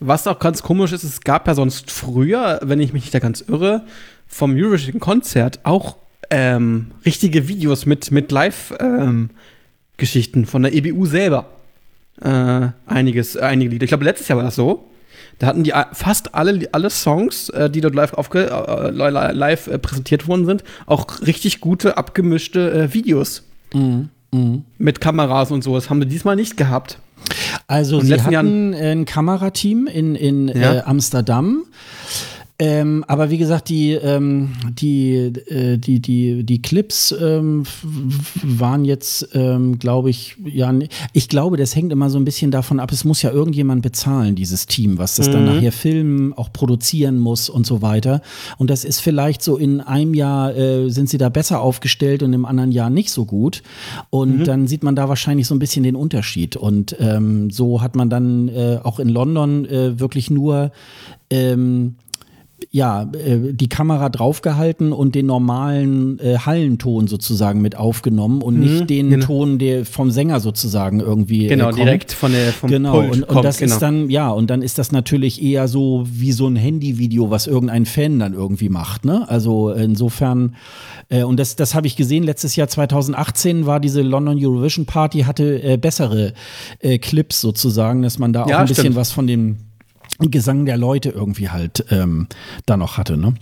Was 0.00 0.26
auch 0.26 0.40
ganz 0.40 0.62
komisch 0.62 0.92
ist, 0.92 1.04
es 1.04 1.20
gab 1.20 1.46
ja 1.46 1.54
sonst 1.54 1.92
früher, 1.92 2.58
wenn 2.62 2.80
ich 2.80 2.92
mich 2.92 3.04
nicht 3.04 3.14
da 3.14 3.20
ganz 3.20 3.40
irre, 3.40 3.84
vom 4.26 4.56
Eurovision-Konzert 4.56 5.60
auch 5.62 5.96
ähm, 6.30 6.90
richtige 7.04 7.46
Videos 7.46 7.86
mit, 7.86 8.10
mit 8.10 8.32
Live-Geschichten 8.32 10.38
ähm, 10.40 10.46
von 10.46 10.62
der 10.62 10.74
EBU 10.74 11.06
selber. 11.06 11.46
Äh, 12.20 12.68
einiges, 12.86 13.36
einige 13.36 13.70
Lieder. 13.70 13.84
Ich 13.84 13.90
glaube, 13.90 14.04
letztes 14.04 14.28
Jahr 14.28 14.38
war 14.38 14.44
das 14.44 14.56
so. 14.56 14.88
Da 15.38 15.46
hatten 15.46 15.64
die 15.64 15.72
fast 15.92 16.34
alle, 16.34 16.68
alle 16.72 16.90
Songs, 16.90 17.48
äh, 17.50 17.70
die 17.70 17.80
dort 17.80 17.94
live, 17.94 18.14
aufge, 18.14 18.50
äh, 18.50 18.90
live 18.90 19.66
äh, 19.66 19.78
präsentiert 19.78 20.26
worden 20.26 20.46
sind, 20.46 20.64
auch 20.86 21.22
richtig 21.22 21.60
gute, 21.60 21.96
abgemischte 21.96 22.72
äh, 22.72 22.94
Videos. 22.94 23.44
Mhm. 23.74 24.08
Mhm. 24.32 24.64
Mit 24.78 25.00
Kameras 25.00 25.50
und 25.50 25.62
so. 25.62 25.74
Das 25.74 25.90
haben 25.90 26.00
wir 26.00 26.06
diesmal 26.06 26.36
nicht 26.36 26.56
gehabt. 26.56 26.98
Also 27.66 28.00
sie 28.00 28.20
hatten 28.20 28.32
Jahren 28.32 28.74
ein 28.74 29.04
Kamerateam 29.04 29.86
in, 29.86 30.14
in 30.14 30.48
ja. 30.48 30.74
äh, 30.74 30.80
Amsterdam. 30.82 31.64
Ähm, 32.64 33.04
aber 33.08 33.28
wie 33.30 33.38
gesagt, 33.38 33.70
die, 33.70 33.90
ähm, 33.90 34.52
die, 34.78 35.14
äh, 35.16 35.78
die, 35.78 35.98
die, 35.98 36.44
die 36.44 36.62
Clips 36.62 37.12
ähm, 37.20 37.64
waren 38.44 38.84
jetzt, 38.84 39.30
ähm, 39.34 39.80
glaube 39.80 40.10
ich, 40.10 40.36
ja, 40.44 40.72
ich 41.12 41.28
glaube, 41.28 41.56
das 41.56 41.74
hängt 41.74 41.90
immer 41.90 42.08
so 42.08 42.20
ein 42.20 42.24
bisschen 42.24 42.52
davon 42.52 42.78
ab, 42.78 42.92
es 42.92 43.04
muss 43.04 43.20
ja 43.20 43.32
irgendjemand 43.32 43.82
bezahlen, 43.82 44.36
dieses 44.36 44.66
Team, 44.66 44.96
was 44.98 45.16
das 45.16 45.26
mhm. 45.26 45.32
dann 45.32 45.44
nachher 45.46 45.72
filmen, 45.72 46.34
auch 46.34 46.52
produzieren 46.52 47.18
muss 47.18 47.48
und 47.48 47.66
so 47.66 47.82
weiter. 47.82 48.22
Und 48.58 48.70
das 48.70 48.84
ist 48.84 49.00
vielleicht 49.00 49.42
so 49.42 49.56
in 49.56 49.80
einem 49.80 50.14
Jahr 50.14 50.56
äh, 50.56 50.88
sind 50.88 51.08
sie 51.08 51.18
da 51.18 51.30
besser 51.30 51.60
aufgestellt 51.60 52.22
und 52.22 52.32
im 52.32 52.44
anderen 52.44 52.70
Jahr 52.70 52.90
nicht 52.90 53.10
so 53.10 53.24
gut. 53.24 53.64
Und 54.10 54.38
mhm. 54.38 54.44
dann 54.44 54.68
sieht 54.68 54.84
man 54.84 54.94
da 54.94 55.08
wahrscheinlich 55.08 55.48
so 55.48 55.56
ein 55.56 55.58
bisschen 55.58 55.82
den 55.82 55.96
Unterschied. 55.96 56.54
Und 56.54 56.94
ähm, 57.00 57.50
so 57.50 57.82
hat 57.82 57.96
man 57.96 58.08
dann 58.08 58.46
äh, 58.46 58.78
auch 58.80 59.00
in 59.00 59.08
London 59.08 59.64
äh, 59.64 59.98
wirklich 59.98 60.30
nur 60.30 60.70
ähm, 61.28 61.96
ja, 62.70 63.02
äh, 63.12 63.52
die 63.52 63.68
Kamera 63.68 64.08
draufgehalten 64.08 64.92
und 64.92 65.14
den 65.14 65.26
normalen 65.26 66.18
äh, 66.18 66.38
Hallenton 66.38 67.06
sozusagen 67.08 67.60
mit 67.60 67.76
aufgenommen 67.76 68.42
und 68.42 68.56
mhm, 68.56 68.60
nicht 68.60 68.90
den 68.90 69.10
genau. 69.10 69.26
Ton 69.26 69.58
der 69.58 69.84
vom 69.84 70.10
Sänger 70.10 70.40
sozusagen 70.40 71.00
irgendwie. 71.00 71.46
Äh, 71.46 71.48
genau, 71.48 71.70
äh, 71.70 71.74
direkt 71.74 72.12
von 72.12 72.32
der 72.32 72.52
vom 72.52 72.70
Genau, 72.70 72.92
Pult 72.92 73.12
und, 73.12 73.22
und 73.22 73.28
kommt, 73.28 73.44
das 73.44 73.58
genau. 73.58 73.74
ist 73.74 73.80
dann, 73.80 74.10
ja, 74.10 74.30
und 74.30 74.50
dann 74.50 74.62
ist 74.62 74.78
das 74.78 74.92
natürlich 74.92 75.42
eher 75.42 75.68
so 75.68 76.04
wie 76.10 76.32
so 76.32 76.46
ein 76.46 76.56
Handyvideo, 76.56 77.30
was 77.30 77.46
irgendein 77.46 77.86
Fan 77.86 78.18
dann 78.18 78.34
irgendwie 78.34 78.68
macht, 78.68 79.04
ne? 79.04 79.28
Also 79.28 79.70
insofern, 79.70 80.56
äh, 81.08 81.22
und 81.24 81.38
das, 81.38 81.56
das 81.56 81.74
habe 81.74 81.86
ich 81.86 81.96
gesehen, 81.96 82.24
letztes 82.24 82.56
Jahr 82.56 82.68
2018 82.68 83.66
war 83.66 83.80
diese 83.80 84.02
London 84.02 84.38
Eurovision 84.38 84.86
Party, 84.86 85.20
hatte 85.20 85.78
bessere 85.78 86.32
Clips 87.00 87.40
sozusagen, 87.40 88.02
dass 88.02 88.18
man 88.18 88.32
da 88.32 88.44
auch 88.44 88.48
ja, 88.48 88.58
ein 88.58 88.66
bisschen 88.66 88.82
stimmt. 88.82 88.96
was 88.96 89.12
von 89.12 89.26
dem 89.26 89.56
Gesang 90.30 90.66
der 90.66 90.76
Leute 90.76 91.10
irgendwie 91.10 91.50
halt 91.50 91.84
ähm, 91.90 92.28
da 92.66 92.76
noch 92.76 92.98
hatte, 92.98 93.16
ne? 93.16 93.34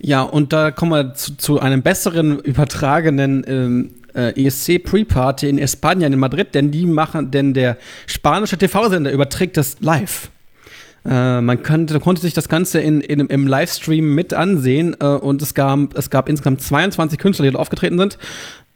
Ja, 0.00 0.22
und 0.22 0.52
da 0.52 0.70
kommen 0.70 0.92
wir 0.92 1.14
zu, 1.14 1.36
zu 1.36 1.58
einem 1.58 1.82
besseren 1.82 2.38
übertragenen 2.38 3.44
ähm, 3.48 3.90
äh, 4.14 4.46
ESC 4.46 4.82
Pre-Party 4.82 5.48
in 5.48 5.66
Spanien 5.66 6.12
in 6.12 6.18
Madrid, 6.18 6.54
denn 6.54 6.70
die 6.70 6.86
machen, 6.86 7.30
denn 7.30 7.52
der 7.52 7.78
spanische 8.06 8.56
TV-Sender 8.56 9.10
überträgt 9.10 9.56
das 9.56 9.76
live. 9.80 10.30
Äh, 11.04 11.40
man 11.40 11.62
könnte, 11.62 11.98
konnte 12.00 12.20
sich 12.20 12.34
das 12.34 12.48
Ganze 12.48 12.80
in, 12.80 13.00
in, 13.00 13.20
im 13.20 13.46
Livestream 13.46 14.14
mit 14.14 14.34
ansehen 14.34 14.96
äh, 15.00 15.06
und 15.06 15.42
es 15.42 15.54
gab, 15.54 15.96
es 15.96 16.10
gab 16.10 16.28
insgesamt 16.28 16.62
22 16.62 17.18
Künstler, 17.18 17.44
die 17.44 17.52
dort 17.52 17.60
aufgetreten 17.60 17.98
sind. 17.98 18.18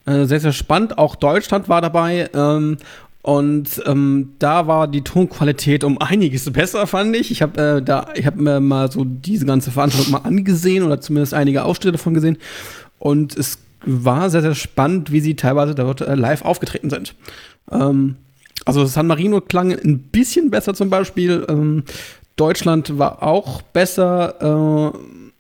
Äh, 0.07 0.25
sehr, 0.25 0.41
sehr 0.41 0.53
spannend. 0.53 0.99
Auch 0.99 1.15
Deutschland 1.15 1.69
war 1.69 1.81
dabei. 1.81 2.29
Ähm, 2.35 2.79
und 3.23 3.81
ähm, 3.87 4.35
da 4.41 4.67
war 4.67 4.89
die 4.89 5.03
Tonqualität 5.03 5.85
um 5.85 5.99
einiges 5.99 6.51
besser, 6.51 6.89
fand 6.89 7.15
ich. 7.15 7.31
Ich 7.31 7.41
habe 7.41 7.83
äh, 7.87 8.25
habe 8.25 8.43
mir 8.43 8.61
mal 8.61 8.91
so 8.91 9.05
diese 9.05 9.47
ganze 9.47 9.71
Veranstaltung 9.71 10.13
mal 10.13 10.29
angesehen 10.29 10.83
oder 10.83 11.01
zumindest 11.01 11.33
einige 11.33 11.65
Ausschnitte 11.65 11.93
davon 11.93 12.15
gesehen. 12.15 12.37
Und 12.99 13.37
es 13.37 13.59
war 13.85 14.29
sehr, 14.29 14.43
sehr 14.43 14.57
spannend, 14.57 15.13
wie 15.13 15.21
sie 15.21 15.37
teilweise 15.37 15.77
dort 15.77 16.01
äh, 16.01 16.17
live 16.17 16.45
aufgetreten 16.45 16.91
sind. 16.91 17.15
Ähm, 17.71 18.17
also 18.65 18.85
San 18.87 19.07
Marino 19.07 19.41
klang 19.41 19.73
ein 19.73 20.01
bisschen 20.01 20.51
besser 20.51 20.75
zum 20.75 20.91
Beispiel. 20.91 21.47
Ähm, 21.49 21.85
Deutschland 22.35 22.99
war 22.99 23.23
auch 23.23 23.63
besser. 23.63 24.93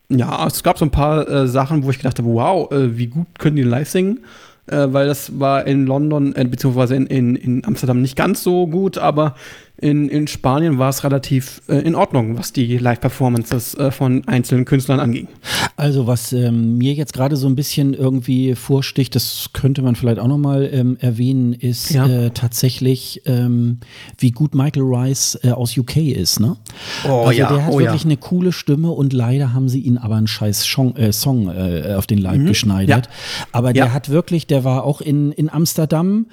Äh, 0.08 0.16
ja, 0.16 0.46
es 0.46 0.62
gab 0.62 0.78
so 0.78 0.84
ein 0.84 0.90
paar 0.92 1.28
äh, 1.28 1.48
Sachen, 1.48 1.82
wo 1.82 1.90
ich 1.90 1.96
gedacht 1.96 2.18
habe, 2.18 2.28
wow, 2.28 2.70
äh, 2.70 2.96
wie 2.96 3.08
gut 3.08 3.26
können 3.40 3.56
die 3.56 3.62
live 3.62 3.88
singen 3.88 4.20
äh, 4.66 4.86
weil 4.90 5.06
das 5.06 5.38
war 5.38 5.66
in 5.66 5.86
London, 5.86 6.34
äh, 6.34 6.44
beziehungsweise 6.44 6.94
in, 6.96 7.06
in, 7.06 7.36
in 7.36 7.64
Amsterdam 7.64 8.00
nicht 8.00 8.16
ganz 8.16 8.42
so 8.42 8.66
gut, 8.66 8.98
aber 8.98 9.34
in, 9.82 10.08
in 10.08 10.28
Spanien 10.28 10.78
war 10.78 10.88
es 10.88 11.02
relativ 11.02 11.60
äh, 11.68 11.78
in 11.78 11.96
Ordnung, 11.96 12.38
was 12.38 12.52
die 12.52 12.78
Live-Performances 12.78 13.74
äh, 13.74 13.90
von 13.90 14.26
einzelnen 14.28 14.64
Künstlern 14.64 15.00
anging. 15.00 15.26
Also 15.76 16.06
was 16.06 16.32
ähm, 16.32 16.78
mir 16.78 16.92
jetzt 16.94 17.12
gerade 17.12 17.36
so 17.36 17.48
ein 17.48 17.56
bisschen 17.56 17.92
irgendwie 17.92 18.54
vorsticht, 18.54 19.16
das 19.16 19.50
könnte 19.52 19.82
man 19.82 19.96
vielleicht 19.96 20.20
auch 20.20 20.28
nochmal 20.28 20.70
ähm, 20.72 20.96
erwähnen, 21.00 21.52
ist 21.52 21.90
ja. 21.90 22.06
äh, 22.06 22.30
tatsächlich, 22.30 23.22
ähm, 23.26 23.78
wie 24.18 24.30
gut 24.30 24.54
Michael 24.54 24.84
Rice 24.84 25.38
äh, 25.42 25.50
aus 25.50 25.76
UK 25.76 25.96
ist. 25.96 26.38
Ne? 26.38 26.56
Oh, 27.04 27.24
also 27.26 27.32
ja. 27.32 27.48
der 27.48 27.66
hat 27.66 27.72
oh, 27.72 27.80
wirklich 27.80 28.04
ja. 28.04 28.08
eine 28.08 28.16
coole 28.18 28.52
Stimme 28.52 28.90
und 28.90 29.12
leider 29.12 29.52
haben 29.52 29.68
sie 29.68 29.80
ihn 29.80 29.98
aber 29.98 30.14
einen 30.14 30.28
scheiß 30.28 30.62
Song, 30.62 30.94
äh, 30.96 31.12
Song 31.12 31.48
auf 31.52 32.06
den 32.06 32.18
Leib 32.18 32.38
mhm. 32.38 32.46
geschneidert. 32.46 33.08
Aber 33.50 33.72
der 33.72 33.92
hat 33.92 34.08
wirklich, 34.10 34.46
der 34.46 34.62
war 34.62 34.84
auch 34.84 35.00
in, 35.00 35.32
in 35.32 35.50
Amsterdam 35.50 36.26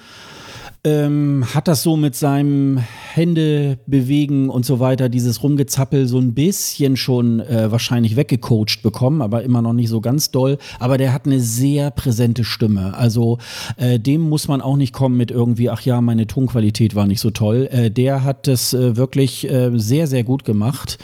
ähm, 0.85 1.45
hat 1.53 1.67
das 1.67 1.83
so 1.83 1.97
mit 1.97 2.15
seinem 2.15 2.77
Hände 3.13 3.79
bewegen 3.85 4.49
und 4.49 4.65
so 4.65 4.79
weiter, 4.79 5.09
dieses 5.09 5.43
Rumgezappel 5.43 6.07
so 6.07 6.19
ein 6.19 6.33
bisschen 6.33 6.95
schon 6.95 7.41
äh, 7.41 7.69
wahrscheinlich 7.69 8.15
weggecoacht 8.15 8.81
bekommen, 8.81 9.21
aber 9.21 9.43
immer 9.43 9.61
noch 9.61 9.73
nicht 9.73 9.89
so 9.89 9.99
ganz 9.99 10.31
doll. 10.31 10.57
Aber 10.79 10.97
der 10.97 11.11
hat 11.11 11.25
eine 11.25 11.41
sehr 11.41 11.91
präsente 11.91 12.45
Stimme. 12.45 12.93
Also 12.95 13.39
äh, 13.75 13.99
dem 13.99 14.21
muss 14.21 14.47
man 14.47 14.61
auch 14.61 14.77
nicht 14.77 14.93
kommen 14.93 15.17
mit 15.17 15.31
irgendwie, 15.31 15.69
ach 15.69 15.81
ja, 15.81 15.99
meine 15.99 16.27
Tonqualität 16.27 16.95
war 16.95 17.07
nicht 17.07 17.19
so 17.19 17.29
toll. 17.29 17.67
Äh, 17.71 17.91
der 17.91 18.23
hat 18.23 18.47
das 18.47 18.73
äh, 18.73 18.95
wirklich 18.95 19.49
äh, 19.49 19.71
sehr, 19.75 20.07
sehr 20.07 20.23
gut 20.23 20.45
gemacht. 20.45 20.97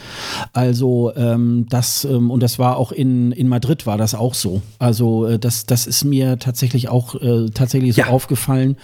Also 0.54 1.12
ähm, 1.16 1.66
das, 1.68 2.04
ähm, 2.04 2.30
und 2.30 2.42
das 2.42 2.58
war 2.58 2.78
auch 2.78 2.92
in, 2.92 3.30
in 3.32 3.48
Madrid 3.48 3.86
war 3.86 3.98
das 3.98 4.14
auch 4.14 4.32
so. 4.32 4.62
Also 4.78 5.26
äh, 5.26 5.38
das, 5.38 5.66
das 5.66 5.86
ist 5.86 6.04
mir 6.04 6.38
tatsächlich 6.38 6.88
auch 6.88 7.16
tatsächlich 7.54 7.94
so 7.94 8.02
ja. 8.02 8.08
aufgefallen, 8.08 8.76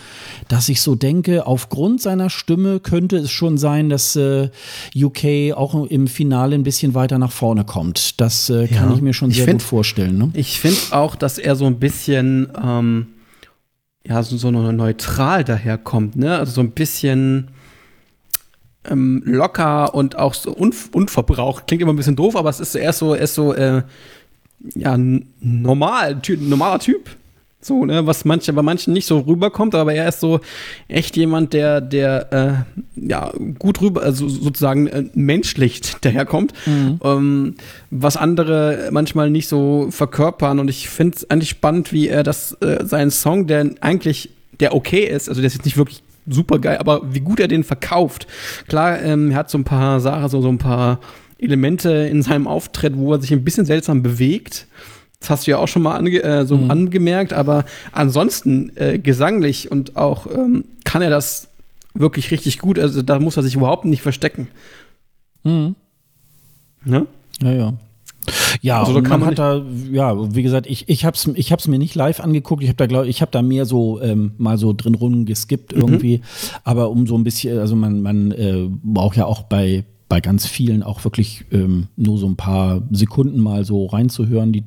dass 0.49 0.69
ich 0.69 0.82
so 0.83 0.95
denke, 0.95 1.47
aufgrund 1.47 2.01
seiner 2.01 2.31
Stimme 2.31 2.81
könnte 2.81 3.17
es 3.19 3.31
schon 3.31 3.59
sein, 3.59 3.89
dass 3.89 4.17
äh, 4.17 4.51
UK 4.95 5.57
auch 5.57 5.87
im 5.87 6.07
Finale 6.07 6.55
ein 6.55 6.63
bisschen 6.63 6.95
weiter 6.95 7.19
nach 7.19 7.33
vorne 7.33 7.65
kommt. 7.65 8.21
Das 8.21 8.51
äh, 8.51 8.67
kann 8.69 8.91
ja. 8.91 8.97
ich 8.97 9.03
mir 9.03 9.15
schon 9.15 9.31
sehr 9.31 9.45
find, 9.45 9.61
gut 9.61 9.69
vorstellen. 9.69 10.19
Ne? 10.19 10.31
Ich 10.35 10.61
finde 10.61 10.79
auch, 10.91 11.15
dass 11.15 11.39
er 11.39 11.57
so 11.57 11.67
ein 11.67 11.79
bisschen 11.79 12.49
ähm, 12.63 13.07
ja, 14.07 14.23
so, 14.23 14.37
so 14.37 14.51
neutral 14.51 15.45
daherkommt, 15.45 16.17
ne? 16.17 16.39
Also 16.39 16.53
so 16.53 16.61
ein 16.61 16.73
bisschen 16.73 17.49
ähm, 18.89 19.23
locker 19.25 19.95
und 19.95 20.17
auch 20.19 20.35
so 20.35 20.53
unv 20.53 20.91
unverbraucht. 20.93 21.67
Klingt 21.67 21.83
immer 21.83 21.93
ein 21.93 21.97
bisschen 21.97 22.17
doof, 22.17 22.37
aber 22.37 22.51
es 22.51 22.61
ist 22.61 22.75
erst 22.75 22.99
so, 22.99 23.15
er 23.15 23.23
ist 23.23 23.35
so, 23.35 23.55
äh, 23.55 23.83
ja, 24.75 24.97
normal, 25.41 26.21
ty 26.21 26.37
normaler 26.37 26.79
Typ. 26.79 27.11
So, 27.65 27.85
ne, 27.85 28.05
was 28.09 28.25
manche, 28.25 28.53
bei 28.53 28.63
manchen 28.63 28.93
nicht 28.93 29.07
so 29.07 29.21
rüberkommt, 29.21 29.77
aber 29.77 29.95
er 29.95 30.09
ist 30.09 30.19
so 30.19 30.41
echt 30.89 31.17
jemand, 31.17 31.53
der, 31.53 31.81
der 31.81 32.33
äh, 32.33 33.09
ja 33.09 33.33
gut 33.59 33.81
rüber, 33.81 34.03
also 34.03 34.29
sozusagen 34.29 34.89
äh, 34.89 35.05
menschlich 35.15 35.81
daherkommt, 36.01 36.53
mhm. 36.67 36.99
ähm, 37.05 37.55
was 37.91 38.17
andere 38.17 38.89
manchmal 38.91 39.31
nicht 39.31 39.47
so 39.47 39.87
verkörpern. 39.91 40.59
Und 40.59 40.69
ich 40.69 40.89
finde 40.89 41.17
es 41.19 41.31
eigentlich 41.31 41.51
spannend, 41.51 41.93
wie 41.93 42.09
er 42.09 42.25
das, 42.25 42.53
äh, 42.61 42.85
seinen 42.85 43.13
Song, 43.13 43.47
der 43.47 43.71
eigentlich, 43.81 44.31
der 44.59 44.75
okay 44.75 45.05
ist, 45.05 45.29
also 45.29 45.41
der 45.41 45.47
ist 45.47 45.55
jetzt 45.55 45.65
nicht 45.65 45.77
wirklich 45.77 46.03
super 46.27 46.59
geil, 46.59 46.79
aber 46.79 47.03
wie 47.15 47.21
gut 47.21 47.39
er 47.39 47.47
den 47.47 47.63
verkauft. 47.63 48.27
Klar, 48.67 49.01
ähm, 49.03 49.31
er 49.31 49.37
hat 49.37 49.51
so 49.51 49.59
ein 49.59 49.65
paar 49.65 50.01
Sachen, 50.01 50.29
so, 50.29 50.41
so 50.41 50.49
ein 50.49 50.59
paar 50.59 50.99
Elemente 51.39 51.91
in 51.91 52.23
seinem 52.23 52.49
Auftritt, 52.49 52.97
wo 52.97 53.13
er 53.13 53.21
sich 53.21 53.33
ein 53.33 53.45
bisschen 53.45 53.67
seltsam 53.67 54.03
bewegt. 54.03 54.67
Das 55.23 55.31
hast 55.31 55.47
du 55.47 55.53
ja 55.53 55.59
auch 55.59 55.69
schon 55.69 55.83
mal 55.83 55.97
ange 55.97 56.21
äh, 56.21 56.45
so 56.45 56.57
mhm. 56.57 56.71
angemerkt, 56.71 57.33
aber 57.33 57.65
ansonsten 57.93 58.73
äh, 58.77 58.99
gesanglich 58.99 59.71
und 59.71 59.97
auch 59.97 60.27
ähm, 60.27 60.65
kann 60.85 61.01
er 61.01 61.11
das 61.11 61.47
wirklich 61.95 62.33
richtig 62.33 62.59
gut. 62.59 62.77
Also 62.77 63.03
da 63.03 63.21
muss 63.21 63.37
er 63.37 63.45
sich 63.45 63.55
überhaupt 63.55 63.85
nicht 63.85 64.03
verstecken. 64.03 64.49
Mhm. 65.45 65.77
Ne? 66.85 67.07
Ja, 67.41 67.53
ja. 67.53 67.73
Ja, 68.61 68.81
also, 68.81 69.01
da 69.01 69.09
man 69.09 69.27
hat 69.27 69.39
da, 69.39 69.63
ja, 69.91 70.35
wie 70.35 70.43
gesagt, 70.43 70.67
ich, 70.67 70.89
ich 70.89 71.05
habe 71.05 71.17
es 71.17 71.29
ich 71.35 71.51
hab's 71.51 71.67
mir 71.67 71.79
nicht 71.79 71.95
live 71.95 72.21
angeguckt. 72.21 72.63
Ich 72.63 72.69
habe 72.69 72.77
da, 72.77 72.87
glaube 72.87 73.09
ich, 73.09 73.21
habe 73.21 73.31
da 73.31 73.43
mehr 73.43 73.65
so 73.65 74.01
ähm, 74.01 74.33
mal 74.39 74.59
so 74.59 74.73
drin 74.73 74.95
rumgeskippt 74.95 75.73
irgendwie. 75.73 76.19
Mhm. 76.19 76.23
Aber 76.65 76.91
um 76.91 77.07
so 77.07 77.17
ein 77.17 77.25
bisschen, 77.25 77.59
also 77.59 77.77
man, 77.77 78.03
man 78.03 78.31
äh, 78.33 78.69
braucht 78.83 79.17
ja 79.17 79.27
auch 79.27 79.43
bei, 79.43 79.85
bei 80.13 80.21
ganz 80.21 80.47
vielen 80.47 80.83
auch 80.83 81.05
wirklich 81.05 81.47
ähm, 81.53 81.87
nur 81.97 82.19
so 82.19 82.27
ein 82.27 82.37
paar 82.37 82.83
Sekunden 82.91 83.41
mal 83.41 83.65
so 83.65 83.87
reinzuhören. 83.87 84.53
Die 84.53 84.63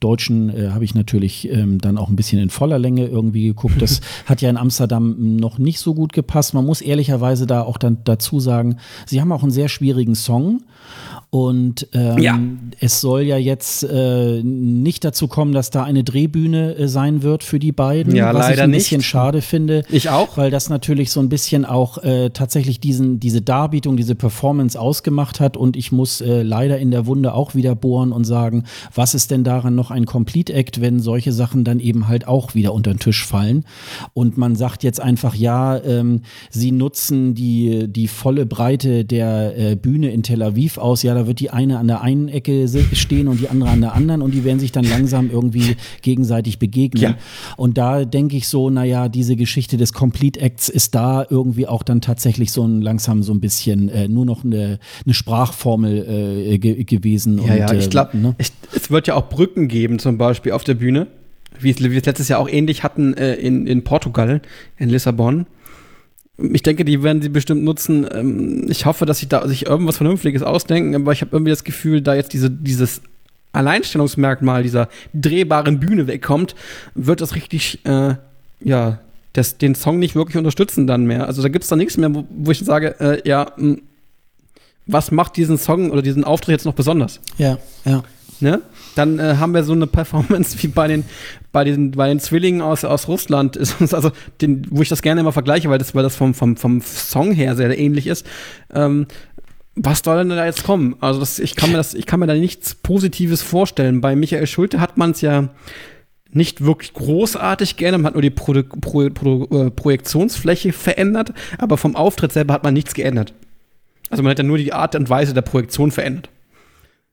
Deutschen 0.00 0.48
äh, 0.48 0.70
habe 0.70 0.86
ich 0.86 0.94
natürlich 0.94 1.50
ähm, 1.50 1.82
dann 1.82 1.98
auch 1.98 2.08
ein 2.08 2.16
bisschen 2.16 2.40
in 2.40 2.48
voller 2.48 2.78
Länge 2.78 3.04
irgendwie 3.04 3.44
geguckt. 3.44 3.82
Das 3.82 4.00
hat 4.24 4.40
ja 4.40 4.48
in 4.48 4.56
Amsterdam 4.56 5.36
noch 5.36 5.58
nicht 5.58 5.80
so 5.80 5.92
gut 5.92 6.14
gepasst. 6.14 6.54
Man 6.54 6.64
muss 6.64 6.80
ehrlicherweise 6.80 7.46
da 7.46 7.60
auch 7.60 7.76
dann 7.76 7.98
dazu 8.04 8.40
sagen, 8.40 8.78
sie 9.04 9.20
haben 9.20 9.32
auch 9.32 9.42
einen 9.42 9.52
sehr 9.52 9.68
schwierigen 9.68 10.14
Song. 10.14 10.62
Und 11.36 11.88
ähm, 11.92 12.16
ja. 12.16 12.40
es 12.80 13.02
soll 13.02 13.20
ja 13.24 13.36
jetzt 13.36 13.82
äh, 13.82 14.40
nicht 14.42 15.04
dazu 15.04 15.28
kommen, 15.28 15.52
dass 15.52 15.68
da 15.68 15.82
eine 15.82 16.02
Drehbühne 16.02 16.76
äh, 16.76 16.88
sein 16.88 17.22
wird 17.22 17.44
für 17.44 17.58
die 17.58 17.72
beiden. 17.72 18.16
Ja, 18.16 18.32
was 18.32 18.46
leider 18.46 18.54
ich 18.54 18.60
ein 18.62 18.70
nicht. 18.70 18.78
bisschen 18.78 19.02
schade 19.02 19.42
finde. 19.42 19.82
Ich 19.90 20.08
auch. 20.08 20.38
Weil 20.38 20.50
das 20.50 20.70
natürlich 20.70 21.10
so 21.10 21.20
ein 21.20 21.28
bisschen 21.28 21.66
auch 21.66 21.98
äh, 21.98 22.30
tatsächlich 22.30 22.80
diesen, 22.80 23.20
diese 23.20 23.42
Darbietung, 23.42 23.98
diese 23.98 24.14
Performance 24.14 24.80
ausgemacht 24.80 25.38
hat. 25.38 25.58
Und 25.58 25.76
ich 25.76 25.92
muss 25.92 26.22
äh, 26.22 26.40
leider 26.40 26.78
in 26.78 26.90
der 26.90 27.04
Wunde 27.04 27.34
auch 27.34 27.54
wieder 27.54 27.74
bohren 27.74 28.12
und 28.12 28.24
sagen, 28.24 28.64
was 28.94 29.12
ist 29.12 29.30
denn 29.30 29.44
daran 29.44 29.74
noch 29.74 29.90
ein 29.90 30.06
Complete 30.06 30.54
Act, 30.54 30.80
wenn 30.80 31.00
solche 31.00 31.32
Sachen 31.32 31.64
dann 31.64 31.80
eben 31.80 32.08
halt 32.08 32.26
auch 32.26 32.54
wieder 32.54 32.72
unter 32.72 32.94
den 32.94 32.98
Tisch 32.98 33.26
fallen. 33.26 33.66
Und 34.14 34.38
man 34.38 34.56
sagt 34.56 34.84
jetzt 34.84 35.02
einfach, 35.02 35.34
ja, 35.34 35.76
ähm, 35.84 36.22
sie 36.48 36.72
nutzen 36.72 37.34
die, 37.34 37.88
die 37.88 38.08
volle 38.08 38.46
Breite 38.46 39.04
der 39.04 39.54
äh, 39.58 39.76
Bühne 39.76 40.12
in 40.12 40.22
Tel 40.22 40.42
Aviv 40.42 40.78
aus. 40.78 41.02
Ja, 41.02 41.12
da 41.12 41.25
wird 41.26 41.40
die 41.40 41.50
eine 41.50 41.78
an 41.78 41.86
der 41.86 42.02
einen 42.02 42.28
Ecke 42.28 42.68
stehen 42.92 43.28
und 43.28 43.40
die 43.40 43.48
andere 43.48 43.70
an 43.70 43.80
der 43.80 43.94
anderen 43.94 44.22
und 44.22 44.32
die 44.32 44.44
werden 44.44 44.58
sich 44.58 44.72
dann 44.72 44.84
langsam 44.84 45.30
irgendwie 45.30 45.76
gegenseitig 46.02 46.58
begegnen. 46.58 47.02
Ja. 47.02 47.14
Und 47.56 47.78
da 47.78 48.04
denke 48.04 48.36
ich 48.36 48.48
so, 48.48 48.70
naja, 48.70 49.08
diese 49.08 49.36
Geschichte 49.36 49.76
des 49.76 49.92
Complete 49.92 50.40
Acts 50.40 50.68
ist 50.68 50.94
da 50.94 51.26
irgendwie 51.28 51.66
auch 51.66 51.82
dann 51.82 52.00
tatsächlich 52.00 52.52
so 52.52 52.64
ein 52.64 52.82
langsam 52.82 53.22
so 53.22 53.32
ein 53.32 53.40
bisschen 53.40 53.88
äh, 53.88 54.08
nur 54.08 54.24
noch 54.26 54.44
eine, 54.44 54.78
eine 55.04 55.14
Sprachformel 55.14 56.52
äh, 56.52 56.58
ge 56.58 56.84
gewesen. 56.84 57.38
Ja, 57.38 57.52
und, 57.52 57.58
ja, 57.58 57.72
ich 57.72 57.90
glaube, 57.90 58.16
äh, 58.16 58.20
ne? 58.20 58.34
es 58.38 58.90
wird 58.90 59.06
ja 59.06 59.14
auch 59.14 59.28
Brücken 59.28 59.68
geben, 59.68 59.98
zum 59.98 60.18
Beispiel 60.18 60.52
auf 60.52 60.64
der 60.64 60.74
Bühne 60.74 61.06
wie 61.60 61.78
wir 61.78 61.98
es 61.98 62.06
letztes 62.06 62.28
Jahr 62.28 62.40
auch 62.40 62.48
ähnlich 62.48 62.82
hatten 62.82 63.14
äh, 63.14 63.34
in, 63.34 63.66
in 63.66 63.84
Portugal, 63.84 64.42
in 64.76 64.88
Lissabon. 64.88 65.46
Ich 66.38 66.62
denke, 66.62 66.84
die 66.84 67.02
werden 67.02 67.22
sie 67.22 67.28
bestimmt 67.28 67.64
nutzen. 67.64 68.06
Ähm, 68.12 68.66
ich 68.68 68.84
hoffe, 68.84 69.06
dass 69.06 69.18
sie 69.18 69.28
da 69.28 69.46
sich 69.48 69.66
irgendwas 69.66 69.96
Vernünftiges 69.96 70.42
ausdenken, 70.42 70.94
aber 70.94 71.12
ich 71.12 71.22
habe 71.22 71.30
irgendwie 71.32 71.50
das 71.50 71.64
Gefühl, 71.64 72.02
da 72.02 72.14
jetzt 72.14 72.32
diese, 72.32 72.50
dieses 72.50 73.00
Alleinstellungsmerkmal 73.52 74.62
dieser 74.62 74.88
drehbaren 75.14 75.80
Bühne 75.80 76.06
wegkommt, 76.06 76.54
wird 76.94 77.20
das 77.20 77.34
richtig, 77.34 77.80
äh, 77.84 78.14
ja, 78.60 78.98
das, 79.32 79.58
den 79.58 79.74
Song 79.74 79.98
nicht 79.98 80.14
wirklich 80.14 80.36
unterstützen 80.36 80.86
dann 80.86 81.06
mehr. 81.06 81.26
Also 81.26 81.42
da 81.42 81.48
gibt 81.48 81.64
es 81.64 81.68
dann 81.68 81.78
nichts 81.78 81.96
mehr, 81.96 82.14
wo, 82.14 82.24
wo 82.30 82.50
ich 82.50 82.58
sage, 82.58 83.00
äh, 83.00 83.26
ja, 83.28 83.52
mh, 83.56 83.74
hm, 83.74 83.82
was 84.86 85.10
macht 85.10 85.36
diesen 85.36 85.58
Song 85.58 85.90
oder 85.90 86.00
diesen 86.00 86.22
Auftritt 86.22 86.52
jetzt 86.52 86.64
noch 86.64 86.74
besonders? 86.74 87.20
Ja, 87.38 87.58
ja. 87.84 88.04
Ne? 88.38 88.62
Dann 88.96 89.18
äh, 89.18 89.36
haben 89.38 89.54
wir 89.54 89.62
so 89.62 89.74
eine 89.74 89.86
Performance 89.86 90.60
wie 90.62 90.68
bei 90.68 90.88
den, 90.88 91.04
bei 91.52 91.64
den, 91.64 91.92
bei 91.92 92.08
den 92.08 92.18
Zwillingen 92.18 92.62
aus, 92.62 92.84
aus 92.84 93.08
Russland, 93.08 93.58
also 93.80 94.10
den, 94.40 94.66
wo 94.70 94.82
ich 94.82 94.88
das 94.88 95.02
gerne 95.02 95.20
immer 95.20 95.32
vergleiche, 95.32 95.68
weil 95.70 95.78
das, 95.78 95.94
weil 95.94 96.02
das 96.02 96.16
vom, 96.16 96.34
vom, 96.34 96.56
vom 96.56 96.80
Song 96.80 97.32
her 97.32 97.54
sehr, 97.54 97.68
sehr 97.68 97.78
ähnlich 97.78 98.06
ist. 98.06 98.26
Ähm, 98.74 99.06
was 99.74 100.00
soll 100.02 100.16
denn 100.16 100.30
da 100.30 100.46
jetzt 100.46 100.64
kommen? 100.64 100.96
Also 101.00 101.20
das, 101.20 101.38
ich 101.38 101.54
kann 101.54 101.70
mir 101.70 101.76
das, 101.76 101.92
ich 101.92 102.06
kann 102.06 102.20
mir 102.20 102.26
da 102.26 102.34
nichts 102.34 102.74
Positives 102.74 103.42
vorstellen. 103.42 104.00
Bei 104.00 104.16
Michael 104.16 104.46
Schulte 104.46 104.80
hat 104.80 104.96
man 104.96 105.10
es 105.10 105.20
ja 105.20 105.50
nicht 106.30 106.64
wirklich 106.64 106.94
großartig 106.94 107.76
geändert, 107.76 108.00
man 108.00 108.06
hat 108.08 108.14
nur 108.14 108.22
die 108.22 108.30
Pro 108.30 108.54
Pro 108.80 109.10
Pro 109.10 109.44
äh, 109.50 109.70
Projektionsfläche 109.70 110.72
verändert, 110.72 111.32
aber 111.58 111.76
vom 111.76 111.94
Auftritt 111.94 112.32
selber 112.32 112.54
hat 112.54 112.64
man 112.64 112.74
nichts 112.74 112.94
geändert. 112.94 113.34
Also 114.08 114.22
man 114.22 114.30
hat 114.30 114.38
ja 114.38 114.44
nur 114.44 114.58
die 114.58 114.72
Art 114.72 114.94
und 114.94 115.10
Weise 115.10 115.34
der 115.34 115.42
Projektion 115.42 115.90
verändert. 115.90 116.30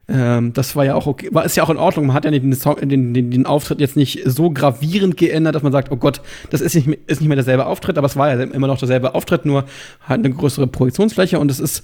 Ähm, 0.08 0.52
das 0.52 0.76
war 0.76 0.84
ja 0.84 0.96
auch 0.96 1.08
okay, 1.08 1.30
war 1.32 1.46
ist 1.46 1.56
ja 1.56 1.64
auch 1.64 1.70
in 1.70 1.78
Ordnung. 1.78 2.08
Man 2.08 2.16
hat 2.16 2.26
ja 2.26 2.32
den, 2.32 2.52
den, 2.52 3.14
den, 3.14 3.32
den, 3.32 3.46
Auftritt 3.46 3.80
jetzt 3.80 3.96
nicht 3.96 4.22
so 4.26 4.52
gravierend 4.52 5.16
geändert, 5.16 5.56
dass 5.56 5.64
man 5.64 5.72
sagt, 5.72 5.92
oh 5.92 5.96
Gott, 5.96 6.22
das 6.50 6.60
ist 6.60 6.76
nicht, 6.76 6.88
ist 7.08 7.22
nicht 7.22 7.30
mehr 7.30 7.38
derselbe 7.38 7.66
Auftritt, 7.66 7.98
aber 7.98 8.08
es 8.08 8.18
war 8.18 8.34
ja 8.34 8.44
immer 8.44 8.68
noch 8.68 8.78
derselbe 8.78 9.16
Auftritt, 9.16 9.46
nur 9.46 9.64
halt 10.08 10.26
eine 10.26 10.34
größere 10.34 10.68
Projektionsfläche 10.68 11.40
und 11.40 11.50
es 11.50 11.62
ist 11.62 11.84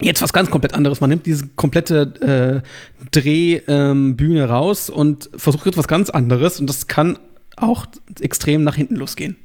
jetzt 0.00 0.22
was 0.22 0.32
ganz 0.32 0.50
komplett 0.50 0.74
anderes. 0.74 1.02
Man 1.02 1.10
nimmt 1.10 1.26
diese 1.26 1.48
komplette 1.48 2.62
äh, 2.62 3.06
Drehbühne 3.10 4.42
ähm, 4.42 4.50
raus 4.50 4.88
und 4.88 5.28
versucht 5.36 5.66
etwas 5.66 5.88
ganz 5.88 6.08
anderes 6.08 6.60
und 6.60 6.66
das 6.66 6.86
kann 6.86 7.18
auch 7.56 7.86
extrem 8.20 8.64
nach 8.64 8.74
hinten 8.74 8.96
losgehen. 8.96 9.36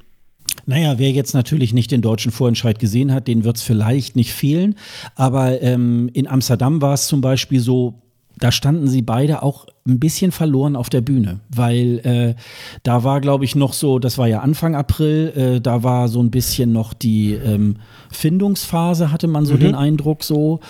Naja, 0.66 0.98
wer 0.98 1.10
jetzt 1.10 1.34
natürlich 1.34 1.72
nicht 1.72 1.90
den 1.90 2.02
deutschen 2.02 2.32
Vorentscheid 2.32 2.78
gesehen 2.78 3.12
hat, 3.12 3.28
den 3.28 3.44
wird 3.44 3.56
es 3.56 3.62
vielleicht 3.62 4.16
nicht 4.16 4.32
fehlen. 4.32 4.74
Aber 5.14 5.60
ähm, 5.62 6.10
in 6.12 6.26
Amsterdam 6.26 6.80
war 6.82 6.94
es 6.94 7.06
zum 7.06 7.20
Beispiel 7.20 7.60
so, 7.60 8.02
da 8.38 8.52
standen 8.52 8.88
sie 8.88 9.02
beide 9.02 9.42
auch 9.42 9.66
ein 9.88 9.98
bisschen 9.98 10.32
verloren 10.32 10.76
auf 10.76 10.90
der 10.90 11.00
Bühne, 11.00 11.40
weil 11.48 11.98
äh, 12.04 12.34
da 12.82 13.04
war, 13.04 13.20
glaube 13.20 13.44
ich, 13.44 13.56
noch 13.56 13.72
so, 13.72 13.98
das 13.98 14.18
war 14.18 14.28
ja 14.28 14.40
Anfang 14.40 14.74
April, 14.74 15.32
äh, 15.34 15.60
da 15.60 15.82
war 15.82 16.08
so 16.08 16.20
ein 16.20 16.30
bisschen 16.30 16.72
noch 16.72 16.92
die 16.92 17.32
ähm, 17.32 17.76
Findungsphase, 18.10 19.10
hatte 19.10 19.26
man 19.26 19.46
so 19.46 19.54
mhm. 19.54 19.60
den 19.60 19.74
Eindruck 19.74 20.24
so. 20.24 20.60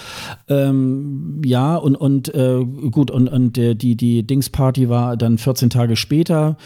Ähm, 0.48 1.42
ja, 1.44 1.76
und, 1.76 1.96
und 1.96 2.32
äh, 2.34 2.64
gut, 2.90 3.10
und, 3.10 3.28
und 3.28 3.56
die, 3.56 3.96
die 3.96 4.22
Dingsparty 4.22 4.88
war 4.88 5.16
dann 5.16 5.38
14 5.38 5.70
Tage 5.70 5.96
später. 5.96 6.56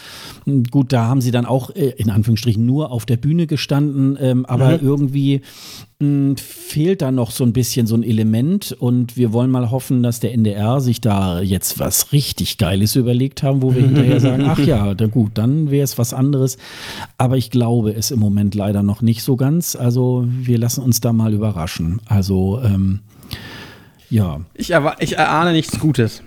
Gut, 0.70 0.92
da 0.92 1.06
haben 1.06 1.20
sie 1.20 1.30
dann 1.30 1.46
auch 1.46 1.70
äh, 1.70 1.94
in 1.96 2.10
Anführungsstrichen 2.10 2.64
nur 2.64 2.90
auf 2.90 3.06
der 3.06 3.16
Bühne 3.16 3.46
gestanden, 3.46 4.18
ähm, 4.20 4.46
aber 4.46 4.78
mhm. 4.78 4.86
irgendwie 4.86 5.40
mh, 6.02 6.36
fehlt 6.38 7.02
da 7.02 7.12
noch 7.12 7.30
so 7.30 7.44
ein 7.44 7.52
bisschen 7.52 7.86
so 7.86 7.94
ein 7.94 8.02
Element 8.02 8.72
und 8.78 9.16
wir 9.16 9.32
wollen 9.32 9.50
mal 9.50 9.70
hoffen, 9.70 10.02
dass 10.02 10.20
der 10.20 10.32
NDR 10.32 10.80
sich 10.80 11.00
da 11.00 11.40
jetzt 11.40 11.78
was 11.78 12.12
richtig 12.12 12.41
richtig 12.42 12.58
Geiles 12.58 12.96
überlegt 12.96 13.42
haben, 13.42 13.62
wo 13.62 13.74
wir 13.74 13.82
hinterher 13.82 14.20
sagen, 14.20 14.44
ach 14.46 14.58
ja, 14.58 14.94
da 14.94 15.06
gut, 15.06 15.32
dann 15.34 15.70
wäre 15.70 15.84
es 15.84 15.98
was 15.98 16.12
anderes. 16.12 16.58
Aber 17.18 17.36
ich 17.36 17.50
glaube 17.50 17.92
es 17.92 18.10
im 18.10 18.18
Moment 18.18 18.54
leider 18.54 18.82
noch 18.82 19.02
nicht 19.02 19.22
so 19.22 19.36
ganz. 19.36 19.76
Also 19.76 20.24
wir 20.26 20.58
lassen 20.58 20.82
uns 20.82 21.00
da 21.00 21.12
mal 21.12 21.32
überraschen. 21.32 22.00
Also 22.06 22.60
ähm, 22.64 23.00
ja. 24.10 24.40
Ich, 24.54 24.72
ich 24.98 25.16
erahne 25.16 25.52
nichts 25.52 25.78
Gutes. 25.78 26.22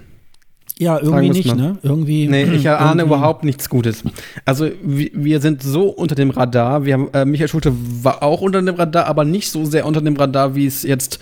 Ja, 0.78 1.00
irgendwie 1.00 1.30
nicht, 1.30 1.56
ne? 1.56 1.78
Irgendwie. 1.84 2.28
Nee, 2.28 2.44
ich 2.44 2.66
erahne 2.66 3.04
irgendwie. 3.04 3.16
überhaupt 3.16 3.46
nichts 3.46 3.70
Gutes. 3.70 4.04
Also, 4.44 4.70
wir, 4.84 5.10
wir 5.14 5.40
sind 5.40 5.64
so 5.64 5.88
unter 5.88 6.16
dem 6.16 6.32
Radar. 6.32 6.84
Wir 6.84 6.96
haben, 6.96 7.10
äh, 7.14 7.24
Michael 7.24 7.48
Schulte 7.48 7.72
war 8.04 8.22
auch 8.22 8.42
unter 8.42 8.62
dem 8.62 8.76
Radar, 8.76 9.06
aber 9.06 9.24
nicht 9.24 9.50
so 9.50 9.64
sehr 9.64 9.86
unter 9.86 10.02
dem 10.02 10.18
Radar, 10.18 10.54
wie 10.54 10.66
es 10.66 10.84
jetzt 10.84 11.20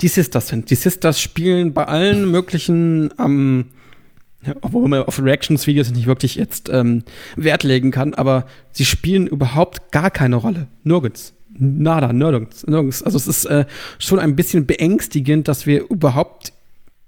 die 0.00 0.08
Sisters 0.08 0.48
sind. 0.48 0.70
Die 0.70 0.74
Sisters 0.74 1.20
spielen 1.20 1.74
bei 1.74 1.84
allen 1.84 2.30
möglichen, 2.30 3.12
ähm, 3.18 3.66
obwohl 4.60 4.88
man 4.88 5.02
auf 5.02 5.22
Reactions-Videos 5.22 5.90
nicht 5.90 6.06
wirklich 6.06 6.36
jetzt 6.36 6.68
ähm, 6.68 7.02
Wert 7.36 7.64
legen 7.64 7.90
kann, 7.90 8.14
aber 8.14 8.46
sie 8.72 8.84
spielen 8.84 9.26
überhaupt 9.26 9.90
gar 9.92 10.10
keine 10.10 10.36
Rolle. 10.36 10.68
Nirgends. 10.84 11.34
Nada, 11.50 12.12
nirgends. 12.12 12.66
nirgends. 12.66 13.02
Also 13.02 13.16
es 13.16 13.26
ist 13.26 13.44
äh, 13.46 13.66
schon 13.98 14.18
ein 14.18 14.36
bisschen 14.36 14.66
beängstigend, 14.66 15.48
dass 15.48 15.66
wir 15.66 15.88
überhaupt 15.90 16.52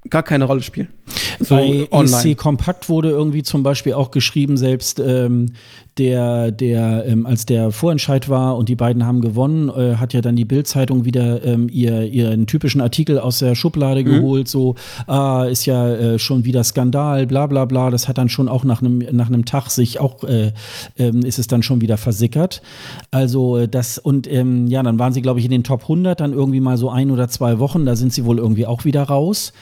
gar 0.08 0.22
keine 0.22 0.44
Rolle 0.44 0.62
spielen. 0.62 0.88
So 1.38 1.56
Bei. 1.56 1.88
EC 1.90 2.36
Kompakt 2.36 2.88
wurde 2.88 3.10
irgendwie 3.10 3.42
zum 3.42 3.62
Beispiel 3.62 3.94
auch 3.94 4.10
geschrieben, 4.10 4.56
selbst 4.56 5.00
ähm, 5.00 5.52
der, 5.98 6.50
der, 6.50 7.04
ähm, 7.06 7.26
als 7.26 7.46
der 7.46 7.72
Vorentscheid 7.72 8.28
war 8.28 8.56
und 8.56 8.68
die 8.68 8.74
beiden 8.74 9.04
haben 9.06 9.20
gewonnen, 9.20 9.68
äh, 9.68 9.96
hat 9.96 10.14
ja 10.14 10.20
dann 10.20 10.34
die 10.34 10.44
Bildzeitung 10.44 11.04
wieder 11.04 11.44
ähm, 11.44 11.68
ihr, 11.70 12.04
ihren 12.04 12.46
typischen 12.46 12.80
Artikel 12.80 13.18
aus 13.18 13.40
der 13.40 13.54
Schublade 13.54 14.00
mhm. 14.00 14.06
geholt, 14.06 14.48
so, 14.48 14.76
ah, 15.06 15.44
ist 15.44 15.66
ja 15.66 15.90
äh, 15.90 16.18
schon 16.18 16.44
wieder 16.44 16.64
Skandal, 16.64 17.26
bla 17.26 17.46
bla 17.46 17.66
bla. 17.66 17.90
Das 17.90 18.08
hat 18.08 18.18
dann 18.18 18.28
schon 18.28 18.48
auch 18.48 18.64
nach 18.64 18.80
einem 18.80 19.04
nach 19.12 19.28
einem 19.28 19.44
Tag 19.44 19.68
sich 19.70 20.00
auch, 20.00 20.24
äh, 20.24 20.52
ähm, 20.98 21.20
ist 21.20 21.38
es 21.38 21.48
dann 21.48 21.62
schon 21.62 21.80
wieder 21.80 21.98
versickert. 21.98 22.62
Also 23.10 23.58
äh, 23.58 23.68
das, 23.68 23.98
und 23.98 24.30
ähm, 24.30 24.68
ja, 24.68 24.82
dann 24.82 24.98
waren 24.98 25.12
sie, 25.12 25.22
glaube 25.22 25.40
ich, 25.40 25.44
in 25.44 25.50
den 25.50 25.64
Top 25.64 25.82
100, 25.82 26.18
dann 26.18 26.32
irgendwie 26.32 26.60
mal 26.60 26.78
so 26.78 26.88
ein 26.88 27.10
oder 27.10 27.28
zwei 27.28 27.58
Wochen, 27.58 27.84
da 27.84 27.96
sind 27.96 28.12
sie 28.12 28.24
wohl 28.24 28.38
irgendwie 28.38 28.64
auch 28.64 28.84
wieder 28.84 29.02
raus. 29.02 29.52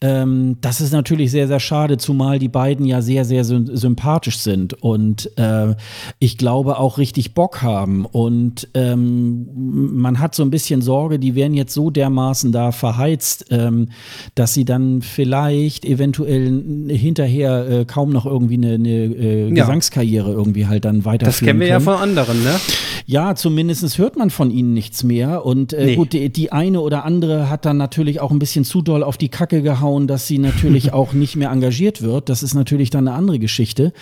Ähm, 0.00 0.58
das 0.80 0.88
ist 0.88 0.92
natürlich 0.92 1.30
sehr, 1.30 1.46
sehr 1.46 1.60
schade, 1.60 1.98
zumal 1.98 2.38
die 2.38 2.48
beiden 2.48 2.86
ja 2.86 3.02
sehr, 3.02 3.26
sehr 3.26 3.44
sympathisch 3.44 4.38
sind 4.38 4.82
und 4.82 5.30
äh, 5.38 5.74
ich 6.18 6.38
glaube, 6.38 6.78
auch 6.78 6.96
richtig 6.96 7.34
Bock 7.34 7.60
haben. 7.60 8.06
Und 8.06 8.68
ähm, 8.72 9.46
man 9.54 10.20
hat 10.20 10.34
so 10.34 10.42
ein 10.42 10.50
bisschen 10.50 10.80
Sorge, 10.80 11.18
die 11.18 11.34
werden 11.34 11.52
jetzt 11.52 11.74
so 11.74 11.90
dermaßen 11.90 12.50
da 12.50 12.72
verheizt, 12.72 13.46
ähm, 13.50 13.88
dass 14.34 14.54
sie 14.54 14.64
dann 14.64 15.02
vielleicht 15.02 15.84
eventuell 15.84 16.88
hinterher 16.88 17.68
äh, 17.68 17.84
kaum 17.84 18.10
noch 18.10 18.24
irgendwie 18.24 18.54
eine, 18.54 18.74
eine 18.74 18.88
äh, 18.88 19.50
Gesangskarriere 19.50 20.32
irgendwie 20.32 20.66
halt 20.66 20.86
dann 20.86 21.04
weiterführen 21.04 21.26
Das 21.26 21.40
kennen 21.40 21.60
wir 21.60 21.68
können. 21.68 21.84
ja 21.84 21.92
von 21.92 22.02
anderen, 22.02 22.42
ne? 22.42 22.54
Ja, 23.10 23.34
zumindest 23.34 23.98
hört 23.98 24.16
man 24.16 24.30
von 24.30 24.52
ihnen 24.52 24.72
nichts 24.72 25.02
mehr. 25.02 25.44
Und 25.44 25.72
äh, 25.72 25.86
nee. 25.86 25.96
gut, 25.96 26.12
die, 26.12 26.30
die, 26.30 26.52
eine 26.52 26.80
oder 26.80 27.04
andere 27.04 27.50
hat 27.50 27.64
dann 27.64 27.76
natürlich 27.76 28.20
auch 28.20 28.30
ein 28.30 28.38
bisschen 28.38 28.64
zu 28.64 28.82
doll 28.82 29.02
auf 29.02 29.16
die 29.16 29.28
Kacke 29.28 29.62
gehauen, 29.62 30.06
dass 30.06 30.28
sie 30.28 30.38
natürlich 30.38 30.69
auch 30.92 31.12
nicht 31.12 31.36
mehr 31.36 31.50
engagiert 31.50 32.02
wird. 32.02 32.28
Das 32.28 32.42
ist 32.42 32.54
natürlich 32.54 32.90
dann 32.90 33.08
eine 33.08 33.16
andere 33.16 33.38
Geschichte. 33.38 33.92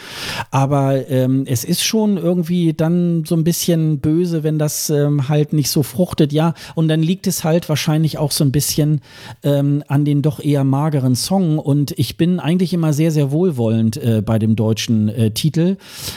Aber 0.50 1.08
ähm, 1.10 1.44
es 1.46 1.64
ist 1.64 1.82
schon 1.82 2.16
irgendwie 2.16 2.72
dann 2.72 3.24
so 3.24 3.34
ein 3.34 3.44
bisschen 3.44 3.98
böse, 3.98 4.42
wenn 4.42 4.58
das 4.58 4.90
ähm, 4.90 5.28
halt 5.28 5.52
nicht 5.52 5.70
so 5.70 5.82
fruchtet. 5.82 6.32
Ja, 6.32 6.54
und 6.74 6.88
dann 6.88 7.02
liegt 7.02 7.26
es 7.26 7.44
halt 7.44 7.68
wahrscheinlich 7.68 8.18
auch 8.18 8.30
so 8.30 8.44
ein 8.44 8.52
bisschen 8.52 9.00
ähm, 9.42 9.82
an 9.88 10.04
den 10.04 10.22
doch 10.22 10.40
eher 10.40 10.64
mageren 10.64 11.14
Song. 11.14 11.58
Und 11.58 11.92
ich 11.98 12.16
bin 12.16 12.40
eigentlich 12.40 12.72
immer 12.72 12.92
sehr, 12.92 13.10
sehr 13.10 13.30
wohlwollend 13.30 13.96
äh, 13.96 14.22
bei 14.24 14.38
dem 14.38 14.56
deutschen 14.56 15.08
äh, 15.08 15.30
Titel. 15.30 15.76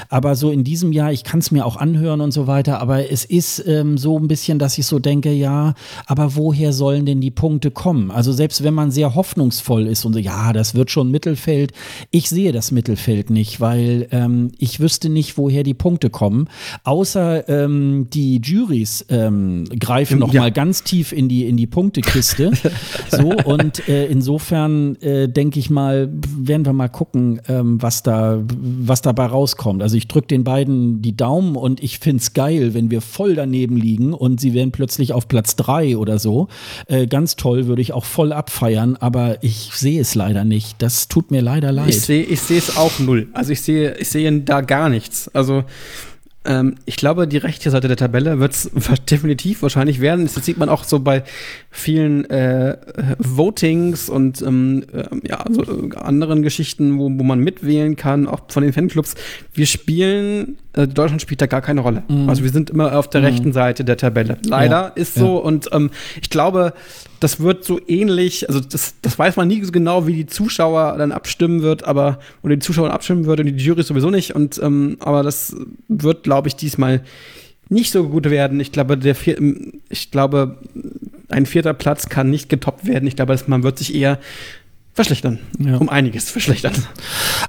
Aber 0.10 0.36
so 0.36 0.52
in 0.52 0.64
diesem 0.64 0.92
Jahr, 0.92 1.12
ich 1.12 1.24
kann 1.24 1.40
es 1.40 1.52
mir 1.52 1.66
auch 1.66 1.78
anhören 1.78 2.22
und 2.22 2.32
so 2.32 2.48
weiter, 2.48 2.80
aber 2.80 3.10
es 3.12 3.26
ist 3.26 3.64
ähm, 3.68 3.98
so 3.98 4.18
ein 4.18 4.28
bisschen, 4.28 4.60
dass 4.60 4.78
ich 4.78 4.86
so 4.86 5.00
denke, 5.00 5.32
ja, 5.32 5.74
aber 6.06 6.36
woher 6.36 6.74
sollen 6.74 7.06
denn 7.06 7.22
die 7.22 7.32
Punkte 7.32 7.72
kommen? 7.72 8.12
Also 8.12 8.32
selbst 8.32 8.64
wenn 8.64 8.74
man 8.74 8.92
sehr 8.92 9.16
hoffnungsvoll 9.16 9.88
ist 9.88 10.06
und 10.06 10.14
so, 10.14 10.20
ja, 10.20 10.31
das 10.54 10.76
wird 10.76 10.92
schon 10.92 11.10
Mittelfeld, 11.10 11.72
ich 12.12 12.30
sehe 12.30 12.52
das 12.52 12.72
Mittelfeld 12.72 13.30
nicht, 13.30 13.62
weil 13.62 14.08
ähm, 14.12 14.52
ich 14.58 14.80
wüsste 14.80 15.10
nicht, 15.10 15.22
nicht, 15.22 15.38
woher 15.38 15.62
die 15.62 15.76
Punkte 15.76 16.10
kommen, 16.10 16.48
außer 16.84 17.48
ähm, 17.48 18.08
die 18.12 18.42
Juries 18.44 19.06
ähm, 19.10 19.66
greifen 19.80 20.18
noch 20.18 20.34
ja. 20.34 20.42
mal 20.42 20.52
ganz 20.52 20.84
tief 20.84 21.12
in 21.12 21.30
die 21.30 21.46
in 21.46 21.58
die 21.58 21.68
Punktekiste. 21.68 22.52
so 23.10 23.32
und 23.46 23.88
äh, 23.88 24.08
insofern 24.08 24.96
äh, 24.96 25.30
denke 25.30 25.60
ich 25.60 25.70
mal, 25.70 26.10
werden 26.12 26.66
wir 26.66 26.74
mal 26.74 26.90
gucken, 26.90 27.40
ähm, 27.48 27.80
was 27.84 28.02
da 28.02 28.42
was 28.50 29.04
dabei 29.04 29.28
rauskommt. 29.28 29.84
Also 29.84 29.96
ich 29.96 30.08
drücke 30.08 30.28
den 30.28 30.44
beiden 30.44 31.04
die 31.04 31.16
Daumen 31.16 31.56
und 31.56 31.84
ich 31.84 32.00
finde 32.00 32.22
es 32.22 32.34
geil, 32.34 32.74
wenn 32.74 32.90
wir 32.90 33.02
voll 33.02 33.36
daneben 33.36 33.78
liegen 33.78 34.14
und 34.14 34.42
sie 34.42 34.56
werden 34.56 34.72
plötzlich 34.72 35.14
auf 35.14 35.28
Platz 35.28 35.56
drei 35.56 35.98
oder 35.98 36.18
so. 36.18 36.48
Äh, 36.88 37.06
ganz 37.06 37.36
toll, 37.36 37.68
würde 37.68 37.84
ich 37.84 37.94
auch 37.94 38.06
voll 38.06 38.34
abfeiern, 38.34 38.96
aber 38.96 39.44
ich 39.44 39.70
sehe 39.74 40.02
es 40.02 40.16
leider 40.16 40.21
nicht. 40.30 40.82
Das 40.82 41.08
tut 41.08 41.32
mir 41.32 41.42
leider 41.42 41.72
leid. 41.72 41.90
Ich 41.90 42.02
sehe 42.02 42.24
ich 42.24 42.42
sehe 42.42 42.58
es 42.58 42.78
auch 42.78 43.00
null. 43.00 43.28
Also 43.34 43.52
ich 43.52 43.62
sehe 43.62 43.96
ich 43.98 44.10
sehe 44.10 44.32
da 44.42 44.62
gar 44.62 44.90
nichts. 44.90 45.30
Also 45.34 45.64
ähm, 46.44 46.76
ich 46.86 46.96
glaube, 46.96 47.28
die 47.28 47.38
rechte 47.38 47.70
Seite 47.70 47.88
der 47.88 47.98
Tabelle 47.98 48.40
wird 48.40 48.54
es 48.54 48.72
definitiv 49.10 49.62
wahrscheinlich 49.62 50.02
werden. 50.02 50.26
Das 50.26 50.44
sieht 50.44 50.58
man 50.58 50.70
auch 50.70 50.84
so 50.84 51.00
bei 51.00 51.24
vielen 51.70 52.28
äh, 52.30 52.78
Votings 53.20 54.10
und 54.10 54.42
ähm, 54.42 54.84
äh, 54.92 55.04
ja, 55.28 55.44
so 55.52 55.62
äh, 55.62 55.96
anderen 55.98 56.42
Geschichten, 56.42 56.98
wo, 56.98 57.04
wo 57.06 57.24
man 57.24 57.40
mitwählen 57.40 57.96
kann, 57.96 58.28
auch 58.28 58.42
von 58.48 58.64
den 58.64 58.74
Fanclubs. 58.74 59.14
Wir 59.54 59.68
spielen, 59.68 60.58
äh, 60.74 60.88
Deutschland 60.88 61.22
spielt 61.22 61.42
da 61.42 61.46
gar 61.46 61.62
keine 61.62 61.82
Rolle. 61.82 62.02
Mhm. 62.08 62.28
Also 62.28 62.44
wir 62.44 62.50
sind 62.50 62.72
immer 62.72 62.98
auf 62.98 63.08
der 63.08 63.22
mhm. 63.22 63.28
rechten 63.28 63.54
Seite 63.54 63.86
der 63.86 63.98
Tabelle. 63.98 64.40
Leider 64.44 64.82
ja, 64.82 64.88
ist 64.88 65.14
so. 65.14 65.38
Ja. 65.38 65.44
Und 65.44 65.70
ähm, 65.74 65.92
ich 66.20 66.32
glaube, 66.32 66.74
das 67.22 67.40
wird 67.40 67.64
so 67.64 67.80
ähnlich, 67.88 68.50
also 68.50 68.60
das, 68.60 68.96
das 69.02 69.18
weiß 69.18 69.36
man 69.36 69.48
nie 69.48 69.64
so 69.64 69.72
genau, 69.72 70.08
wie 70.08 70.16
die 70.16 70.26
Zuschauer 70.26 70.96
dann 70.98 71.12
abstimmen 71.12 71.62
wird, 71.62 71.84
aber, 71.84 72.20
oder 72.42 72.56
die 72.56 72.62
Zuschauer 72.62 72.92
abstimmen 72.92 73.26
wird 73.26 73.40
und 73.40 73.46
die 73.46 73.64
Jury 73.64 73.84
sowieso 73.84 74.10
nicht. 74.10 74.36
Und 74.36 74.60
ähm, 74.62 74.98
aber 75.00 75.22
das 75.22 75.56
wird, 75.88 76.24
glaube 76.24 76.48
ich, 76.48 76.56
diesmal 76.56 77.02
nicht 77.70 77.92
so 77.92 78.10
gut 78.10 78.30
werden. 78.30 78.60
Ich 78.60 78.72
glaube, 78.72 78.98
der 78.98 79.14
vier, 79.14 79.38
ich 79.90 80.10
glaube, 80.10 80.58
ein 81.30 81.46
vierter 81.46 81.76
Platz 81.76 82.10
kann 82.10 82.32
nicht 82.32 82.50
getoppt 82.50 82.88
werden. 82.88 83.08
Ich 83.08 83.16
glaube, 83.16 83.38
man 83.46 83.62
wird 83.62 83.78
sich 83.78 83.94
eher 83.94 84.20
verschlechtern. 84.94 85.40
Ja. 85.60 85.78
Um 85.78 85.90
einiges 85.90 86.30
verschlechtern. 86.30 86.74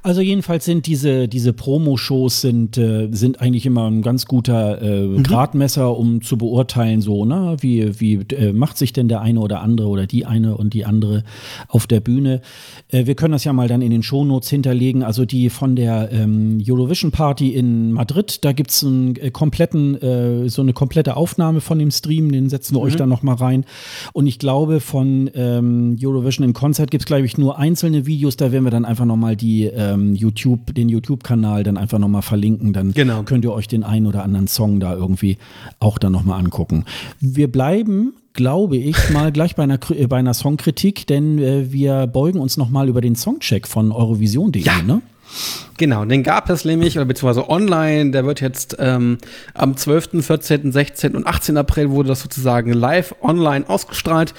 Also 0.03 0.21
jedenfalls 0.21 0.65
sind 0.65 0.87
diese, 0.87 1.29
diese 1.29 1.53
Promo-Shows 1.53 2.41
sind, 2.41 2.79
äh, 2.79 3.09
sind 3.11 3.41
eigentlich 3.41 3.67
immer 3.67 3.91
ein 3.91 4.03
ganz 4.03 4.27
guter 4.27 4.81
äh, 4.81 5.07
mhm. 5.07 5.23
Gradmesser, 5.23 5.97
um 5.97 6.23
zu 6.23 6.39
beurteilen, 6.39 7.01
so, 7.01 7.25
ne, 7.25 7.57
wie, 7.61 8.01
wie 8.01 8.15
äh, 8.35 8.53
macht 8.53 8.79
sich 8.79 8.93
denn 8.93 9.09
der 9.09 9.21
eine 9.21 9.41
oder 9.41 9.61
andere 9.61 9.89
oder 9.89 10.07
die 10.07 10.25
eine 10.25 10.57
und 10.57 10.75
die 10.75 10.85
andere 10.85 11.25
auf 11.69 11.87
der 11.87 12.01
Bühne. 12.01 12.41
Äh, 12.89 13.07
wir 13.07 13.15
können 13.15 13.33
das 13.33 13.45
ja 13.45 13.53
mal 13.53 13.69
dann 13.69 13.83
in 13.83 13.91
den 13.91 14.03
Shownotes 14.03 14.49
hinterlegen. 14.49 15.03
Also 15.03 15.25
die 15.25 15.51
von 15.51 15.75
der 15.77 16.11
ähm, 16.13 16.63
Eurovision 16.65 17.11
Party 17.11 17.51
in 17.51 17.93
Madrid, 17.93 18.45
da 18.45 18.53
gibt 18.53 18.71
es 18.71 18.85
einen 18.85 19.17
äh, 19.17 19.31
kompletten, 19.31 20.01
äh, 20.01 20.49
so 20.49 20.63
eine 20.63 20.73
komplette 20.73 21.17
Aufnahme 21.17 21.61
von 21.61 21.79
dem 21.79 21.91
Stream, 21.91 22.31
den 22.31 22.49
setzen 22.49 22.75
wir 22.75 22.81
mhm. 22.81 22.87
euch 22.87 22.97
dann 22.97 23.09
nochmal 23.09 23.37
rein. 23.37 23.65
Und 24.13 24.27
ich 24.27 24.39
glaube, 24.39 24.81
von 24.81 25.31
ähm, 25.35 25.97
Eurovision 26.01 26.47
in 26.47 26.53
Concert 26.53 26.91
gibt 26.91 27.03
es, 27.03 27.07
glaube 27.07 27.25
ich, 27.25 27.32
ich, 27.33 27.39
nur 27.39 27.59
einzelne 27.59 28.07
Videos, 28.07 28.37
da 28.37 28.53
werden 28.53 28.65
wir 28.65 28.71
dann 28.71 28.85
einfach 28.85 29.05
nochmal 29.05 29.37
die 29.37 29.65
ähm, 29.65 30.15
YouTube, 30.15 30.75
den 30.75 30.89
YouTube-Kanal 30.89 31.63
dann 31.63 31.77
einfach 31.77 31.99
nochmal 31.99 32.23
verlinken. 32.23 32.73
Dann 32.73 32.93
genau. 32.93 33.23
könnt 33.23 33.45
ihr 33.45 33.53
euch 33.53 33.69
den 33.69 33.85
einen 33.85 34.07
oder 34.07 34.23
anderen 34.23 34.49
Song 34.49 34.81
da 34.81 34.95
irgendwie 34.95 35.39
auch 35.81 35.99
dann 35.99 36.13
nochmal 36.13 36.39
angucken. 36.39 36.85
Wir 37.21 37.51
bleiben 37.51 38.15
glaube 38.35 38.79
ich, 38.79 39.11
mal 39.11 39.31
gleich 39.33 39.57
bei 39.57 39.63
einer, 39.63 39.79
bei 39.79 40.17
einer 40.17 40.33
Songkritik, 40.33 41.07
denn 41.07 41.39
äh, 41.39 41.71
wir 41.71 42.07
beugen 42.07 42.41
uns 42.41 42.57
nochmal 42.57 42.89
über 42.89 43.03
den 43.03 43.15
Songcheck 43.15 43.69
von 43.69 43.93
Eurovision.de, 43.93 44.63
ja. 44.63 44.81
ne? 44.81 45.03
Genau, 45.79 46.05
den 46.05 46.23
gab 46.23 46.51
es 46.51 46.65
nämlich, 46.65 46.97
oder 46.97 47.07
beziehungsweise 47.07 47.49
online, 47.49 48.11
der 48.11 48.27
wird 48.27 48.41
jetzt 48.41 48.77
ähm, 48.79 49.19
am 49.55 49.77
12., 49.77 50.25
14., 50.25 50.73
16. 50.73 51.17
und 51.17 51.27
18. 51.27 51.57
April 51.57 51.91
wurde 51.91 52.11
das 52.11 52.21
sozusagen 52.21 52.73
live 52.73 53.15
online 53.23 53.69
ausgestrahlt 53.69 54.35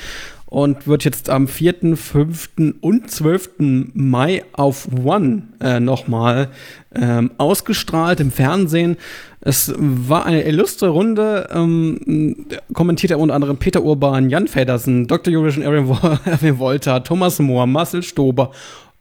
und 0.53 0.85
wird 0.85 1.03
jetzt 1.03 1.31
am 1.31 1.47
4., 1.47 1.97
5. 1.97 2.49
und 2.79 3.09
12. 3.09 3.49
Mai 3.95 4.43
auf 4.53 4.87
One 5.03 5.47
äh, 5.59 5.79
nochmal 5.79 6.49
ähm, 6.93 7.31
ausgestrahlt 7.39 8.19
im 8.19 8.29
Fernsehen. 8.29 8.97
Es 9.41 9.73
war 9.75 10.27
eine 10.27 10.43
illustre 10.43 10.89
Runde, 10.89 11.49
ähm, 11.51 12.45
kommentiert 12.71 13.09
er 13.09 13.17
unter 13.17 13.33
anderem 13.33 13.57
Peter 13.57 13.83
Urban, 13.83 14.29
Jan 14.29 14.47
Feddersen, 14.47 15.07
Dr. 15.07 15.33
Eurovision 15.33 15.63
Erwin 16.25 16.59
Wolter, 16.59 17.03
Thomas 17.03 17.39
Mohr, 17.39 17.65
Marcel 17.65 18.03
Stober, 18.03 18.51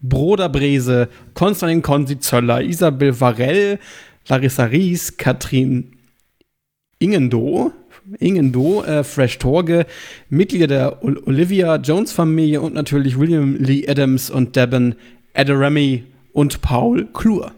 Broder 0.00 0.48
Brese, 0.48 1.10
Konstantin 1.34 1.82
Konzi 1.82 2.18
Zöller, 2.18 2.62
Isabel 2.62 3.20
Varell, 3.20 3.78
Larissa 4.26 4.64
Ries, 4.64 5.18
Katrin 5.18 5.92
Ingendo, 8.18 8.62
Ingendo, 8.62 8.84
äh, 8.84 9.04
Fresh 9.04 9.38
Torge, 9.38 9.86
Mitglieder 10.28 10.66
der 10.66 11.04
Olivia 11.04 11.76
Jones 11.76 12.12
Familie 12.12 12.60
und 12.60 12.74
natürlich 12.74 13.18
William 13.18 13.56
Lee 13.56 13.88
Adams 13.88 14.30
und 14.30 14.56
Devin 14.56 14.94
Adorami 15.34 16.04
und 16.32 16.60
Paul 16.62 17.06
Klur. 17.12 17.52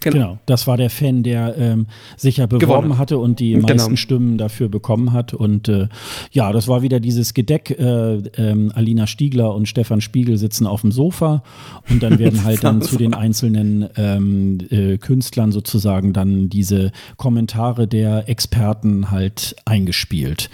Genau. 0.00 0.14
genau. 0.14 0.38
das 0.46 0.66
war 0.66 0.76
der 0.76 0.90
Fan, 0.90 1.22
der 1.22 1.56
ähm, 1.56 1.86
sich 2.16 2.36
ja 2.36 2.46
beworben 2.46 2.66
Gewonnen. 2.66 2.98
hatte 2.98 3.18
und 3.18 3.40
die 3.40 3.52
genau. 3.52 3.68
meisten 3.68 3.96
Stimmen 3.96 4.38
dafür 4.38 4.68
bekommen 4.68 5.12
hat. 5.12 5.34
Und 5.34 5.68
äh, 5.68 5.88
ja, 6.30 6.52
das 6.52 6.68
war 6.68 6.82
wieder 6.82 7.00
dieses 7.00 7.34
Gedeck. 7.34 7.70
Äh, 7.70 8.16
äh, 8.16 8.70
Alina 8.74 9.06
Stiegler 9.06 9.54
und 9.54 9.66
Stefan 9.66 10.00
Spiegel 10.00 10.36
sitzen 10.36 10.66
auf 10.66 10.82
dem 10.82 10.92
Sofa 10.92 11.42
und 11.88 12.02
dann 12.02 12.18
werden 12.18 12.44
halt 12.44 12.62
dann 12.62 12.82
zu 12.82 12.96
den 12.96 13.14
einzelnen 13.14 13.88
ähm, 13.96 14.58
äh, 14.70 14.98
Künstlern 14.98 15.52
sozusagen 15.52 16.12
dann 16.12 16.48
diese 16.48 16.92
Kommentare 17.16 17.88
der 17.88 18.28
Experten 18.28 19.10
halt 19.10 19.56
eingespielt. 19.64 20.50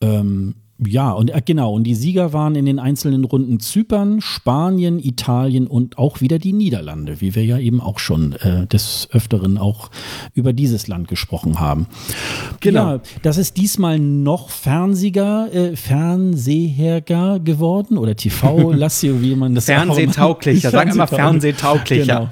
Ähm, 0.00 0.54
ja, 0.86 1.10
und 1.12 1.30
äh, 1.30 1.42
genau, 1.44 1.72
und 1.72 1.84
die 1.84 1.94
Sieger 1.94 2.32
waren 2.32 2.54
in 2.54 2.66
den 2.66 2.78
einzelnen 2.78 3.24
Runden 3.24 3.60
Zypern, 3.60 4.20
Spanien, 4.20 4.98
Italien 4.98 5.66
und 5.66 5.98
auch 5.98 6.20
wieder 6.20 6.38
die 6.38 6.52
Niederlande, 6.52 7.20
wie 7.20 7.34
wir 7.34 7.44
ja 7.44 7.58
eben 7.58 7.80
auch 7.80 7.98
schon 7.98 8.32
äh, 8.34 8.66
des 8.66 9.08
Öfteren 9.12 9.58
auch 9.58 9.90
über 10.34 10.52
dieses 10.52 10.86
Land 10.86 11.08
gesprochen 11.08 11.60
haben. 11.60 11.86
Genau. 12.60 12.94
Ja, 12.94 13.00
das 13.22 13.38
ist 13.38 13.56
diesmal 13.56 13.98
noch 13.98 14.50
Fernseher, 14.50 15.48
äh, 15.52 15.76
Fernseherger 15.76 17.40
geworden 17.40 17.98
oder 17.98 18.16
TV-Lassio, 18.16 19.20
wie 19.22 19.34
man 19.34 19.54
das 19.54 19.66
Fernsehtauglicher, 19.66 20.70
sag 20.72 20.92
immer 20.92 21.06
Fernsehtauglicher. 21.06 22.04
Genau. 22.04 22.30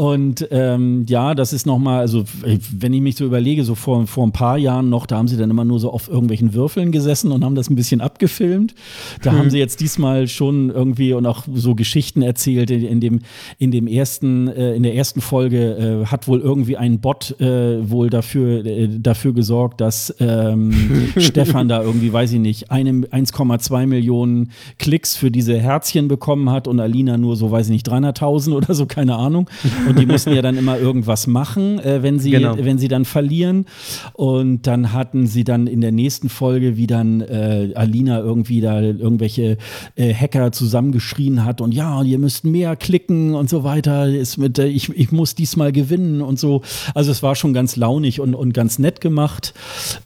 Und 0.00 0.48
ähm, 0.50 1.04
ja, 1.10 1.34
das 1.34 1.52
ist 1.52 1.66
nochmal, 1.66 2.00
also 2.00 2.24
wenn 2.42 2.94
ich 2.94 3.02
mich 3.02 3.16
so 3.16 3.26
überlege, 3.26 3.64
so 3.64 3.74
vor, 3.74 4.06
vor 4.06 4.26
ein 4.26 4.32
paar 4.32 4.56
Jahren 4.56 4.88
noch, 4.88 5.04
da 5.04 5.18
haben 5.18 5.28
sie 5.28 5.36
dann 5.36 5.50
immer 5.50 5.66
nur 5.66 5.78
so 5.78 5.92
auf 5.92 6.08
irgendwelchen 6.08 6.54
Würfeln 6.54 6.90
gesessen 6.90 7.30
und 7.32 7.44
haben 7.44 7.54
das 7.54 7.68
ein 7.68 7.74
bisschen 7.74 8.00
abgefilmt. 8.00 8.74
Da 9.22 9.30
hm. 9.30 9.38
haben 9.38 9.50
sie 9.50 9.58
jetzt 9.58 9.78
diesmal 9.80 10.26
schon 10.26 10.70
irgendwie 10.70 11.12
und 11.12 11.26
auch 11.26 11.44
so 11.52 11.74
Geschichten 11.74 12.22
erzählt. 12.22 12.70
In 12.70 13.00
dem, 13.00 13.20
in 13.58 13.72
dem 13.72 13.86
ersten, 13.86 14.48
äh, 14.48 14.74
in 14.74 14.84
der 14.84 14.94
ersten 14.94 15.20
Folge 15.20 16.02
äh, 16.04 16.06
hat 16.06 16.26
wohl 16.28 16.40
irgendwie 16.40 16.78
ein 16.78 17.00
Bot 17.00 17.38
äh, 17.38 17.90
wohl 17.90 18.08
dafür, 18.08 18.64
äh, 18.64 18.88
dafür 18.88 19.34
gesorgt, 19.34 19.82
dass 19.82 20.14
ähm, 20.18 21.10
Stefan 21.18 21.68
da 21.68 21.82
irgendwie, 21.82 22.10
weiß 22.10 22.32
ich 22.32 22.40
nicht, 22.40 22.72
1,2 22.72 23.86
Millionen 23.86 24.52
Klicks 24.78 25.14
für 25.14 25.30
diese 25.30 25.58
Herzchen 25.58 26.08
bekommen 26.08 26.48
hat 26.48 26.68
und 26.68 26.80
Alina 26.80 27.18
nur 27.18 27.36
so, 27.36 27.50
weiß 27.50 27.66
ich 27.66 27.72
nicht, 27.72 27.86
300.000 27.86 28.54
oder 28.54 28.72
so, 28.72 28.86
keine 28.86 29.16
Ahnung. 29.16 29.50
Und 29.90 29.98
die 29.98 30.06
mussten 30.06 30.32
ja 30.32 30.42
dann 30.42 30.56
immer 30.56 30.78
irgendwas 30.78 31.26
machen, 31.26 31.78
äh, 31.80 32.02
wenn, 32.02 32.18
sie, 32.18 32.30
genau. 32.30 32.56
wenn 32.58 32.78
sie 32.78 32.88
dann 32.88 33.04
verlieren. 33.04 33.66
Und 34.12 34.66
dann 34.66 34.92
hatten 34.92 35.26
sie 35.26 35.44
dann 35.44 35.66
in 35.66 35.80
der 35.80 35.92
nächsten 35.92 36.28
Folge, 36.28 36.76
wie 36.76 36.86
dann 36.86 37.20
äh, 37.20 37.72
Alina 37.74 38.20
irgendwie 38.20 38.60
da 38.60 38.80
irgendwelche 38.80 39.58
äh, 39.96 40.14
Hacker 40.14 40.52
zusammengeschrien 40.52 41.44
hat 41.44 41.60
und 41.60 41.72
ja, 41.72 42.02
ihr 42.02 42.18
müsst 42.18 42.44
mehr 42.44 42.76
klicken 42.76 43.34
und 43.34 43.50
so 43.50 43.64
weiter. 43.64 44.08
Ist 44.08 44.38
mit, 44.38 44.58
äh, 44.58 44.66
ich, 44.66 44.88
ich 44.90 45.12
muss 45.12 45.34
diesmal 45.34 45.72
gewinnen 45.72 46.20
und 46.20 46.38
so. 46.38 46.62
Also 46.94 47.10
es 47.10 47.22
war 47.22 47.34
schon 47.34 47.52
ganz 47.52 47.76
launig 47.76 48.20
und, 48.20 48.34
und 48.34 48.52
ganz 48.54 48.78
nett 48.78 49.00
gemacht. 49.00 49.54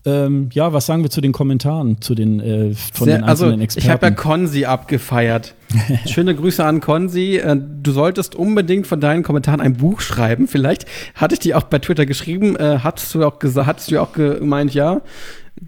Ähm, 0.05 0.49
ja, 0.53 0.73
was 0.73 0.87
sagen 0.87 1.03
wir 1.03 1.11
zu 1.11 1.21
den 1.21 1.33
Kommentaren, 1.33 2.01
zu 2.01 2.15
den 2.15 2.41
äh, 2.41 2.75
von 2.75 3.07
Sehr, 3.07 3.19
den 3.19 3.25
einzelnen 3.25 3.53
also, 3.53 3.63
Experten? 3.63 3.87
Ich 3.87 3.91
habe 3.93 4.07
ja 4.07 4.13
Konzi 4.13 4.65
abgefeiert. 4.65 5.55
Schöne 6.07 6.35
Grüße 6.35 6.65
an 6.65 6.81
Konzi. 6.81 7.37
Äh, 7.37 7.57
du 7.57 7.93
solltest 7.93 8.35
unbedingt 8.35 8.87
von 8.87 9.01
deinen 9.01 9.23
Kommentaren 9.23 9.61
ein 9.61 9.75
Buch 9.75 10.01
schreiben. 10.01 10.49
Vielleicht 10.49 10.87
hatte 11.15 11.35
ich 11.35 11.41
die 11.41 11.55
auch 11.55 11.65
bei 11.65 11.79
Twitter 11.79 12.07
geschrieben. 12.07 12.57
Äh, 12.57 12.81
hattest 12.83 13.15
du 13.15 13.25
auch 13.25 13.39
gesagt, 13.39 13.67
hattest 13.67 13.91
du 13.91 14.01
auch 14.01 14.13
gemeint, 14.13 14.75
ja 14.75 15.03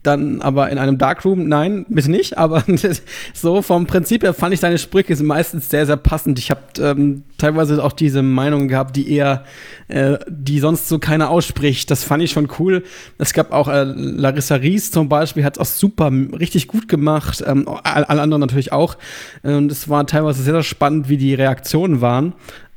dann 0.03 0.43
aber 0.43 0.71
in 0.71 0.79
einem 0.79 0.99
Darkroom, 0.99 1.49
nein, 1.49 1.87
bitte 1.89 2.11
nicht, 2.11 2.37
aber 2.39 2.65
so 3.35 3.63
vom 3.63 3.87
Prinzip 3.87 4.23
her 4.25 4.35
fand 4.35 4.53
ich 4.53 4.61
deine 4.61 4.79
Sprüche 4.79 5.17
meistens 5.23 5.71
sehr, 5.71 5.87
sehr 5.87 5.97
passend. 5.97 6.39
Ich 6.39 6.51
habe 6.51 6.61
ähm, 6.81 7.23
teilweise 7.39 7.83
auch 7.83 7.93
diese 7.93 8.23
Meinung 8.23 8.69
gehabt, 8.69 8.97
die 8.97 9.11
eher, 9.13 9.45
äh, 9.89 10.19
die 10.29 10.59
sonst 10.59 10.89
so 10.89 10.99
keiner 10.99 11.31
ausspricht. 11.31 11.91
Das 11.91 12.03
fand 12.03 12.23
ich 12.23 12.33
schon 12.33 12.49
cool. 12.59 12.83
Es 13.19 13.33
gab 13.33 13.53
auch 13.53 13.69
äh, 13.69 13.85
Larissa 13.85 14.57
Ries 14.57 14.91
zum 14.91 15.09
Beispiel, 15.09 15.45
hat 15.45 15.57
es 15.57 15.61
auch 15.61 15.67
super, 15.67 16.11
richtig 16.11 16.67
gut 16.67 16.89
gemacht. 16.89 17.45
Ähm, 17.47 17.69
alle 17.69 18.09
anderen 18.09 18.41
natürlich 18.41 18.73
auch. 18.73 18.97
Und 19.43 19.71
es 19.71 19.89
war 19.89 20.07
teilweise 20.07 20.43
sehr, 20.43 20.55
sehr 20.55 20.63
spannend, 20.63 21.09
wie 21.09 21.17
die 21.17 21.35
Reaktionen 21.35 22.01
waren. 22.01 22.33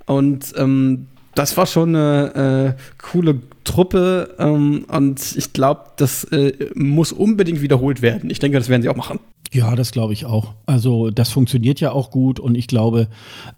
Und 0.05 0.53
ähm, 0.57 1.07
das 1.35 1.55
war 1.57 1.65
schon 1.65 1.95
eine 1.95 2.75
äh, 2.75 2.81
coole 3.01 3.39
Truppe 3.69 4.35
ähm, 4.39 4.85
und 4.87 5.35
ich 5.37 5.53
glaube, 5.53 5.81
das 5.97 6.23
äh, 6.25 6.69
muss 6.73 7.11
unbedingt 7.11 7.61
wiederholt 7.61 8.01
werden. 8.01 8.29
Ich 8.29 8.39
denke, 8.39 8.57
das 8.57 8.67
werden 8.67 8.81
sie 8.81 8.89
auch 8.89 8.95
machen. 8.95 9.19
Ja, 9.51 9.75
das 9.75 9.91
glaube 9.91 10.13
ich 10.13 10.25
auch. 10.25 10.53
Also 10.67 11.09
das 11.09 11.29
funktioniert 11.29 11.79
ja 11.79 11.91
auch 11.91 12.11
gut 12.11 12.39
und 12.39 12.55
ich 12.55 12.67
glaube, 12.67 13.07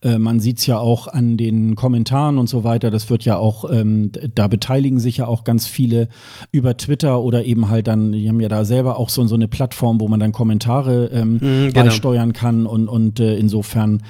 äh, 0.02 0.18
man 0.18 0.40
sieht 0.40 0.60
es 0.60 0.66
ja 0.66 0.80
auch 0.80 1.08
an 1.10 1.36
den 1.36 1.76
Kommentaren 1.76 2.38
und 2.38 2.48
so 2.48 2.64
weiter. 2.64 2.90
Das 2.92 3.10
wird 3.10 3.26
ja 3.26 3.38
auch, 3.38 3.70
ähm, 3.70 4.12
da 4.34 4.48
beteiligen 4.48 5.00
sich 5.00 5.18
ja 5.18 5.28
auch 5.28 5.44
ganz 5.44 5.68
viele 5.68 6.08
über 6.52 6.78
Twitter 6.78 7.22
oder 7.22 7.44
eben 7.44 7.70
halt 7.70 7.88
dann, 7.88 8.14
die 8.14 8.30
haben 8.30 8.40
ja 8.40 8.48
da 8.48 8.64
selber 8.64 8.98
auch 8.98 9.10
so, 9.10 9.26
so 9.28 9.36
eine 9.36 9.50
Plattform, 9.50 10.00
wo 10.00 10.08
man 10.08 10.22
dann 10.22 10.32
Kommentare 10.32 11.08
ähm, 11.14 11.34
mhm, 11.34 11.40
genau. 11.40 11.74
beisteuern 11.74 12.32
kann 12.32 12.66
und, 12.66 12.88
und 12.88 13.20
äh, 13.20 13.36
insofern 13.36 14.02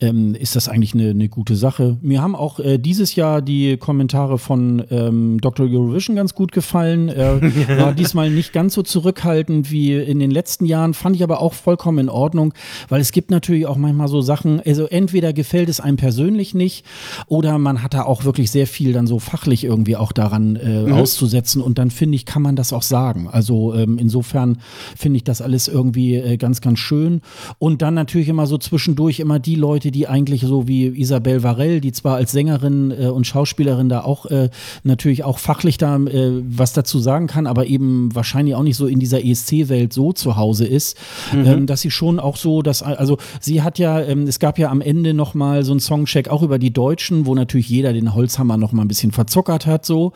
ähm, 0.00 0.34
ist 0.34 0.56
das 0.56 0.68
eigentlich 0.68 0.94
eine, 0.94 1.10
eine 1.10 1.28
gute 1.28 1.54
Sache. 1.54 1.98
Mir 2.02 2.20
haben 2.20 2.34
auch 2.34 2.58
äh, 2.58 2.78
dieses 2.78 3.14
Jahr 3.14 3.42
die 3.42 3.76
Kommentare 3.76 4.38
von 4.38 4.82
ähm, 4.90 5.40
Dr. 5.40 5.66
Eurovision 5.66 6.16
ganz 6.16 6.34
gut 6.34 6.50
gefallen. 6.50 7.08
Er 7.08 7.40
war 7.78 7.92
diesmal 7.92 8.28
nicht 8.28 8.52
ganz 8.52 8.74
so 8.74 8.82
zurückhaltend 8.82 9.70
wie 9.70 9.94
in 9.94 10.18
den 10.18 10.32
letzten 10.32 10.64
Jahren, 10.64 10.94
fand 10.94 11.14
ich 11.14 11.22
aber 11.22 11.27
auch 11.36 11.54
vollkommen 11.54 11.98
in 11.98 12.08
Ordnung, 12.08 12.54
weil 12.88 13.00
es 13.00 13.12
gibt 13.12 13.30
natürlich 13.30 13.66
auch 13.66 13.76
manchmal 13.76 14.08
so 14.08 14.20
Sachen, 14.20 14.60
also 14.64 14.86
entweder 14.86 15.32
gefällt 15.32 15.68
es 15.68 15.80
einem 15.80 15.96
persönlich 15.96 16.54
nicht 16.54 16.84
oder 17.26 17.58
man 17.58 17.82
hat 17.82 17.94
da 17.94 18.02
auch 18.02 18.24
wirklich 18.24 18.50
sehr 18.50 18.66
viel 18.66 18.92
dann 18.92 19.06
so 19.06 19.18
fachlich 19.18 19.64
irgendwie 19.64 19.96
auch 19.96 20.12
daran 20.12 20.56
äh, 20.56 20.82
mhm. 20.82 20.92
auszusetzen 20.92 21.62
und 21.62 21.78
dann 21.78 21.90
finde 21.90 22.16
ich, 22.16 22.26
kann 22.26 22.42
man 22.42 22.56
das 22.56 22.72
auch 22.72 22.82
sagen. 22.82 23.28
Also 23.30 23.74
ähm, 23.74 23.98
insofern 23.98 24.58
finde 24.96 25.18
ich 25.18 25.24
das 25.24 25.42
alles 25.42 25.68
irgendwie 25.68 26.16
äh, 26.16 26.36
ganz, 26.36 26.60
ganz 26.60 26.78
schön 26.78 27.20
und 27.58 27.82
dann 27.82 27.94
natürlich 27.94 28.28
immer 28.28 28.46
so 28.46 28.58
zwischendurch 28.58 29.20
immer 29.20 29.38
die 29.38 29.54
Leute, 29.54 29.90
die 29.90 30.08
eigentlich 30.08 30.42
so 30.42 30.66
wie 30.68 30.86
Isabel 30.86 31.42
Varell, 31.42 31.80
die 31.80 31.92
zwar 31.92 32.16
als 32.16 32.32
Sängerin 32.32 32.90
äh, 32.90 33.06
und 33.06 33.26
Schauspielerin 33.26 33.88
da 33.88 34.02
auch 34.02 34.26
äh, 34.26 34.50
natürlich 34.82 35.24
auch 35.24 35.38
fachlich 35.38 35.78
da 35.78 35.96
äh, 35.96 36.42
was 36.42 36.72
dazu 36.72 36.98
sagen 36.98 37.26
kann, 37.26 37.46
aber 37.46 37.66
eben 37.66 38.14
wahrscheinlich 38.14 38.54
auch 38.54 38.62
nicht 38.62 38.76
so 38.76 38.86
in 38.86 38.98
dieser 38.98 39.24
ESC-Welt 39.24 39.92
so 39.92 40.12
zu 40.12 40.36
Hause 40.36 40.66
ist, 40.66 40.96
mhm. 41.32 41.46
ähm, 41.46 41.66
dass 41.66 41.80
sie 41.80 41.90
schon 41.90 42.20
auch 42.20 42.36
so, 42.36 42.62
dass, 42.62 42.82
also 42.82 43.18
sie 43.40 43.62
hat 43.62 43.78
ja, 43.78 44.00
ähm, 44.00 44.26
es 44.26 44.38
gab 44.38 44.58
ja 44.58 44.70
am 44.70 44.80
Ende 44.80 45.14
nochmal 45.14 45.64
so 45.64 45.72
einen 45.72 45.80
Songcheck 45.80 46.28
auch 46.28 46.42
über 46.42 46.58
die 46.58 46.72
Deutschen, 46.72 47.26
wo 47.26 47.34
natürlich 47.34 47.68
jeder 47.68 47.92
den 47.92 48.14
Holzhammer 48.14 48.56
nochmal 48.56 48.84
ein 48.84 48.88
bisschen 48.88 49.12
verzuckert 49.12 49.66
hat, 49.66 49.84
so. 49.84 50.12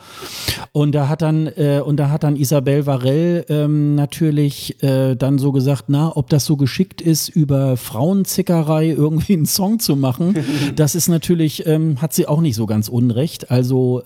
Und 0.71 0.93
da 0.93 1.07
hat 1.09 1.21
dann, 1.21 1.47
äh, 1.47 1.81
und 1.85 1.97
da 1.97 2.09
hat 2.09 2.23
dann 2.23 2.35
Isabel 2.35 2.85
Varell 2.85 3.45
ähm, 3.49 3.95
natürlich 3.95 4.81
äh, 4.83 5.15
dann 5.15 5.37
so 5.37 5.51
gesagt, 5.51 5.85
na, 5.87 6.15
ob 6.15 6.29
das 6.29 6.45
so 6.45 6.57
geschickt 6.57 7.01
ist, 7.01 7.29
über 7.29 7.77
Frauenzickerei 7.77 8.89
irgendwie 8.89 9.33
einen 9.33 9.45
Song 9.45 9.79
zu 9.79 9.95
machen, 9.95 10.35
das 10.75 10.95
ist 10.95 11.07
natürlich, 11.07 11.63
hat 11.97 12.13
sie 12.13 12.27
auch 12.27 12.41
nicht 12.41 12.55
so 12.55 12.65
ganz 12.65 12.89
unrecht. 12.89 13.51
Also 13.51 14.01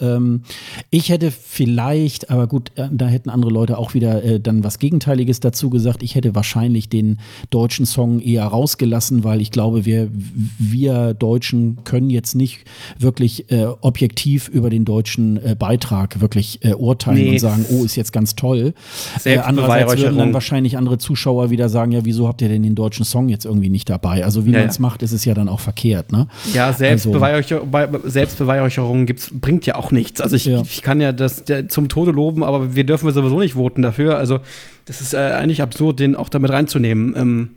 ich 0.89 1.09
hätte 1.09 1.31
vielleicht, 1.31 2.29
aber 2.29 2.47
gut, 2.47 2.71
äh, 2.75 2.87
da 2.91 3.07
hätten 3.07 3.29
andere 3.29 3.51
Leute 3.51 3.77
auch 3.77 3.93
wieder 3.93 4.23
äh, 4.23 4.39
dann 4.39 4.63
was 4.63 4.79
Gegenteiliges 4.79 5.39
dazu 5.39 5.69
gesagt. 5.69 6.03
Ich 6.03 6.15
hätte 6.15 6.35
wahrscheinlich 6.35 6.86
ich 6.87 6.89
den 6.89 7.19
deutschen 7.49 7.85
Song 7.85 8.19
eher 8.19 8.45
rausgelassen, 8.45 9.23
weil 9.23 9.41
ich 9.41 9.51
glaube, 9.51 9.85
wir, 9.85 10.09
wir 10.57 11.13
Deutschen 11.13 11.83
können 11.83 12.09
jetzt 12.09 12.35
nicht 12.35 12.65
wirklich 12.97 13.51
äh, 13.51 13.65
objektiv 13.81 14.47
über 14.47 14.69
den 14.69 14.85
deutschen 14.85 15.37
äh, 15.43 15.55
Beitrag 15.57 16.21
wirklich 16.21 16.63
äh, 16.63 16.73
urteilen 16.73 17.17
nee. 17.17 17.29
und 17.31 17.39
sagen, 17.39 17.65
oh, 17.69 17.83
ist 17.83 17.95
jetzt 17.95 18.13
ganz 18.13 18.35
toll. 18.35 18.73
Äh, 19.23 19.37
andererseits 19.37 19.97
würden 19.97 20.17
dann 20.17 20.33
wahrscheinlich 20.33 20.77
andere 20.77 20.97
Zuschauer 20.97 21.49
wieder 21.49 21.69
sagen, 21.69 21.91
ja, 21.91 22.05
wieso 22.05 22.27
habt 22.27 22.41
ihr 22.41 22.49
denn 22.49 22.63
den 22.63 22.75
deutschen 22.75 23.05
Song 23.05 23.29
jetzt 23.29 23.45
irgendwie 23.45 23.69
nicht 23.69 23.89
dabei? 23.89 24.23
Also 24.23 24.45
wie 24.45 24.51
ja, 24.51 24.59
man 24.59 24.69
es 24.69 24.77
ja. 24.77 24.81
macht, 24.81 25.03
ist 25.03 25.11
es 25.11 25.25
ja 25.25 25.33
dann 25.33 25.49
auch 25.49 25.59
verkehrt. 25.59 26.11
Ne? 26.11 26.27
Ja, 26.53 26.73
Selbstbeweihräucherung, 26.73 27.73
also, 27.73 28.09
Selbstbeweihräucherung 28.09 29.05
gibt's, 29.05 29.31
bringt 29.33 29.65
ja 29.65 29.75
auch 29.75 29.91
nichts. 29.91 30.21
Also 30.21 30.35
ich, 30.35 30.45
ja. 30.45 30.61
ich 30.61 30.81
kann 30.81 31.01
ja 31.01 31.11
das 31.11 31.43
der, 31.43 31.67
zum 31.69 31.89
Tode 31.89 32.11
loben, 32.11 32.43
aber 32.43 32.75
wir 32.75 32.83
dürfen 32.83 33.11
sowieso 33.11 33.39
nicht 33.39 33.53
voten 33.53 33.81
dafür. 33.81 34.17
Also 34.17 34.39
das 34.87 35.01
ist 35.01 35.13
äh, 35.13 35.17
eigentlich 35.17 35.61
absurd, 35.61 35.99
den 35.99 36.15
auch 36.15 36.29
damit 36.29 36.51
reinzunehmen. 36.51 37.13
Ähm, 37.15 37.49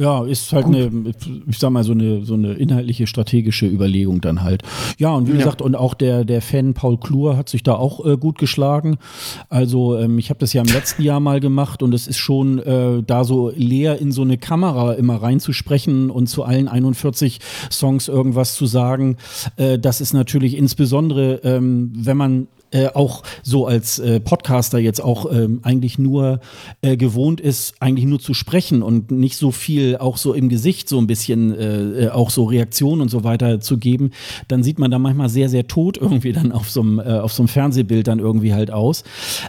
ja, 0.00 0.24
ist 0.24 0.54
halt 0.54 0.64
Gut. 0.64 0.76
eine, 0.76 1.12
ich 1.46 1.58
sag 1.58 1.68
mal, 1.70 1.84
so 1.84 1.92
eine, 1.92 2.24
so 2.24 2.32
eine 2.32 2.54
inhaltliche, 2.54 3.06
strategische 3.06 3.66
Überlegung 3.66 4.22
dann 4.22 4.42
halt. 4.42 4.62
Ja, 4.96 5.10
und 5.10 5.26
wie 5.26 5.32
ja. 5.32 5.38
gesagt, 5.38 5.60
und 5.60 5.74
auch 5.74 5.92
der, 5.92 6.24
der 6.24 6.40
Fan 6.40 6.72
Paul 6.72 6.98
Klur 6.98 7.36
hat 7.36 7.50
sich 7.50 7.62
da 7.62 7.74
auch 7.74 8.06
äh, 8.06 8.16
gut 8.16 8.38
geschlagen. 8.38 8.96
Also, 9.50 9.98
ähm, 9.98 10.18
ich 10.18 10.30
habe 10.30 10.40
das 10.40 10.54
ja 10.54 10.62
im 10.62 10.68
letzten 10.68 11.02
Jahr 11.02 11.20
mal 11.20 11.38
gemacht 11.38 11.82
und 11.82 11.92
es 11.92 12.08
ist 12.08 12.16
schon 12.16 12.60
äh, 12.60 13.02
da 13.06 13.24
so 13.24 13.52
leer 13.54 13.98
in 13.98 14.10
so 14.10 14.22
eine 14.22 14.38
Kamera 14.38 14.94
immer 14.94 15.16
reinzusprechen 15.16 16.08
und 16.08 16.28
zu 16.28 16.44
allen 16.44 16.66
41 16.66 17.38
Songs 17.70 18.08
irgendwas 18.08 18.54
zu 18.54 18.64
sagen. 18.64 19.18
Äh, 19.56 19.78
das 19.78 20.00
ist 20.00 20.14
natürlich 20.14 20.56
insbesondere, 20.56 21.42
ähm, 21.44 21.92
wenn 21.94 22.16
man 22.16 22.48
äh, 22.72 22.88
auch 22.88 23.22
so 23.42 23.66
als 23.66 23.98
äh, 23.98 24.20
Podcaster 24.20 24.78
jetzt 24.78 25.02
auch 25.02 25.30
ähm, 25.32 25.58
eigentlich 25.62 25.98
nur 25.98 26.40
äh, 26.82 26.96
gewohnt 26.96 27.40
ist, 27.40 27.74
eigentlich 27.80 28.06
nur 28.06 28.20
zu 28.20 28.32
sprechen 28.32 28.82
und 28.82 29.10
nicht 29.10 29.36
so 29.36 29.50
viel 29.50 29.96
auch 29.96 30.16
so 30.16 30.34
im 30.34 30.48
Gesicht 30.48 30.88
so 30.88 30.98
ein 30.98 31.08
bisschen 31.08 31.52
äh, 31.52 32.04
äh 32.04 32.08
auch 32.10 32.30
so 32.30 32.44
Reaktionen 32.44 33.00
und 33.00 33.08
so 33.08 33.24
weiter 33.24 33.60
zu 33.60 33.78
geben, 33.78 34.10
dann 34.48 34.62
sieht 34.62 34.78
man 34.78 34.90
da 34.90 34.98
manchmal 34.98 35.28
sehr, 35.28 35.48
sehr 35.48 35.66
tot 35.66 35.96
irgendwie 35.96 36.32
dann 36.32 36.52
auf 36.52 36.70
so 36.70 36.80
einem, 36.80 37.00
auf 37.00 37.32
so 37.32 37.42
einem 37.42 37.48
Fernsehbild 37.48 38.06
dann 38.06 38.18
irgendwie 38.18 38.52
halt 38.52 38.70
aus. 38.70 39.04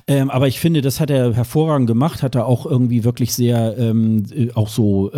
Ähm, 0.08 0.30
aber 0.30 0.48
ich 0.48 0.60
finde, 0.60 0.82
das 0.82 1.00
hat 1.00 1.10
er 1.10 1.34
hervorragend 1.34 1.88
gemacht, 1.88 2.24
hat 2.24 2.36
er 2.36 2.46
auch 2.46 2.66
irgendwie 2.66 3.04
wirklich 3.04 3.34
sehr 3.34 3.78
ähm, 3.78 4.24
äh, 4.36 4.52
auch 4.54 4.70
so 4.70 5.12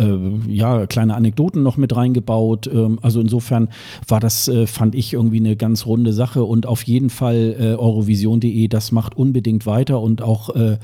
ja 0.48 0.86
kleine 0.86 1.14
Anekdoten 1.14 1.62
noch 1.62 1.76
mit 1.76 1.94
reingebaut. 1.94 2.66
Ähm, 2.66 2.98
also 3.02 3.20
insofern 3.20 3.68
war 4.08 4.20
das, 4.20 4.50
fand 4.66 4.94
ich 4.94 5.12
irgendwie 5.12 5.38
eine 5.38 5.56
ganz 5.56 5.86
runde 5.86 6.12
Sache 6.12 6.44
und 6.44 6.66
auf 6.66 6.82
jeden 6.82 7.10
Fall 7.10 7.56
äh, 7.58 7.74
eurovision.de, 7.94 8.68
das 8.68 8.92
macht 8.92 9.16
unbedingt 9.16 9.66
weiter 9.66 10.00
und 10.00 10.22
auch 10.22 10.54
äh, 10.54 10.78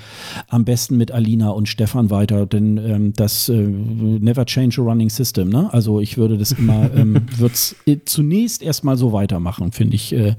am 0.49 0.65
besten 0.65 0.97
mit 0.97 1.11
Alina 1.11 1.51
und 1.51 1.69
Stefan 1.69 2.11
weiter, 2.11 2.47
denn 2.47 2.79
ähm, 2.79 3.13
das 3.15 3.49
äh, 3.49 3.55
never 3.55 4.47
change 4.47 4.81
a 4.81 4.85
running 4.85 5.11
system. 5.11 5.49
Ne? 5.49 5.69
Also 5.73 6.01
ich 6.01 6.17
würde 6.17 6.39
das 6.39 6.53
immer, 6.53 6.91
ähm, 6.97 7.27
würde 7.37 7.55
es 7.55 7.77
äh, 7.87 7.99
zunächst 8.05 8.63
erstmal 8.63 8.97
so 8.97 9.13
weitermachen, 9.13 9.73
finde 9.73 9.97
ich 9.97 10.13
äh, 10.13 10.37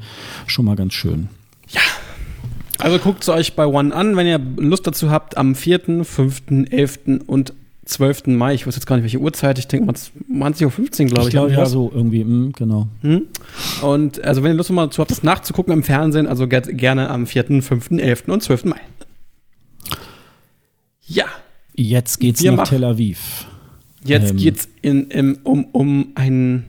schon 0.48 0.66
mal 0.66 0.76
ganz 0.76 0.94
schön. 0.94 1.28
Ja. 1.70 1.82
Also 2.78 2.98
guckt 2.98 3.22
es 3.22 3.30
euch 3.30 3.56
bei 3.56 3.68
One 3.68 3.94
an, 3.94 4.16
wenn 4.16 4.26
ihr 4.26 4.40
Lust 4.58 4.88
dazu 4.88 5.12
habt, 5.12 5.38
am 5.38 5.54
4., 5.54 6.04
5., 6.04 6.42
11. 6.72 7.00
und 7.28 7.54
12. 7.92 8.28
Mai, 8.28 8.54
ich 8.54 8.66
weiß 8.66 8.76
jetzt 8.76 8.86
gar 8.86 8.96
nicht, 8.96 9.04
welche 9.04 9.20
Uhrzeit, 9.20 9.60
ich 9.60 9.68
denke 9.68 9.86
mal 9.86 9.94
20.15 9.94 10.66
Uhr, 10.66 11.08
glaube 11.08 11.22
ich. 11.22 11.28
Ich 11.28 11.32
glaube, 11.32 11.52
ja, 11.52 11.66
so 11.66 11.92
irgendwie, 11.94 12.24
mh, 12.24 12.52
genau. 12.58 12.88
Hm? 13.02 13.28
Und 13.82 14.24
also, 14.24 14.44
wenn 14.44 14.52
ihr 14.52 14.56
Lust 14.56 14.70
dazu 14.70 15.02
habt, 15.02 15.12
das 15.12 15.24
nachzugucken 15.24 15.74
im 15.74 15.84
Fernsehen, 15.84 16.28
also 16.28 16.48
gerne 16.48 17.10
am 17.10 17.28
4., 17.28 17.62
5., 17.62 17.92
11. 17.92 18.24
und 18.28 18.42
12. 18.42 18.66
Mai. 18.66 18.80
Ja. 21.06 21.26
Jetzt 21.76 22.20
geht's 22.20 22.42
Wir 22.42 22.52
nach 22.52 22.68
Tel 22.68 22.84
Aviv. 22.84 23.48
Jetzt 24.04 24.32
ähm. 24.32 24.38
geht's 24.38 24.68
in, 24.82 25.10
in, 25.10 25.36
um, 25.44 25.66
um 25.72 26.12
ein, 26.16 26.66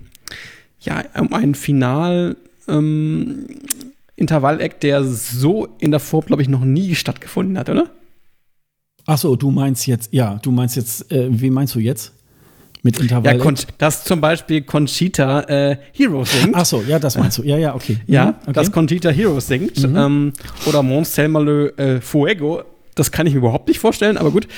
ja, 0.80 1.04
um 1.18 1.32
ein 1.32 1.54
Final, 1.54 2.36
ähm, 2.68 3.46
Intervalleck, 4.16 4.80
der 4.80 5.04
so 5.04 5.68
in 5.78 5.90
der 5.90 6.00
Form, 6.00 6.26
glaube 6.26 6.42
ich, 6.42 6.48
noch 6.48 6.64
nie 6.64 6.94
stattgefunden 6.94 7.58
hat, 7.58 7.68
oder? 7.68 7.90
Achso, 9.06 9.36
du 9.36 9.50
meinst 9.50 9.86
jetzt, 9.86 10.12
ja, 10.12 10.38
du 10.42 10.50
meinst 10.50 10.76
jetzt, 10.76 11.10
äh, 11.10 11.28
wie 11.30 11.50
meinst 11.50 11.74
du 11.74 11.80
jetzt? 11.80 12.12
Mit 12.84 12.98
Intervall. 12.98 13.38
Ja, 13.38 13.52
dass 13.78 14.02
zum 14.02 14.20
Beispiel 14.20 14.62
Conchita 14.62 15.42
äh, 15.42 15.76
Hero 15.92 16.24
singt. 16.24 16.54
Achso, 16.54 16.82
ja, 16.82 16.98
das 16.98 17.16
meinst 17.16 17.38
du. 17.38 17.44
Ja, 17.44 17.56
ja, 17.56 17.76
okay. 17.76 17.98
Ja, 18.08 18.26
mhm, 18.26 18.34
okay. 18.42 18.52
dass 18.54 18.72
Conchita 18.72 19.10
Hero 19.10 19.38
singt. 19.38 19.88
Mhm. 19.88 19.96
Ähm, 19.96 20.32
oder 20.66 20.82
Mons 20.82 21.14
Selmalö 21.14 21.68
äh, 21.76 22.00
Fuego. 22.00 22.62
Das 22.96 23.12
kann 23.12 23.26
ich 23.26 23.34
mir 23.34 23.38
überhaupt 23.38 23.68
nicht 23.68 23.78
vorstellen, 23.78 24.16
aber 24.18 24.32
gut. 24.32 24.48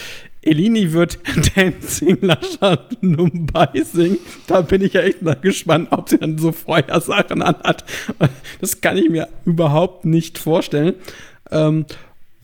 Elini 0.40 0.92
wird 0.92 1.18
Dancing 1.57 2.18
Lascha 2.22 2.78
Mumbai 3.01 3.82
singen. 3.82 4.18
Da 4.47 4.62
bin 4.62 4.82
ich 4.82 4.95
ja 4.95 5.03
echt 5.03 5.22
mal 5.22 5.36
gespannt, 5.36 5.88
ob 5.90 6.09
sie 6.09 6.18
dann 6.18 6.38
so 6.38 6.53
Feuersachen 6.53 7.42
anhat. 7.42 7.84
Das 8.61 8.80
kann 8.80 8.97
ich 8.97 9.09
mir 9.09 9.28
überhaupt 9.45 10.05
nicht 10.05 10.38
vorstellen. 10.38 10.95
Ähm, 11.51 11.86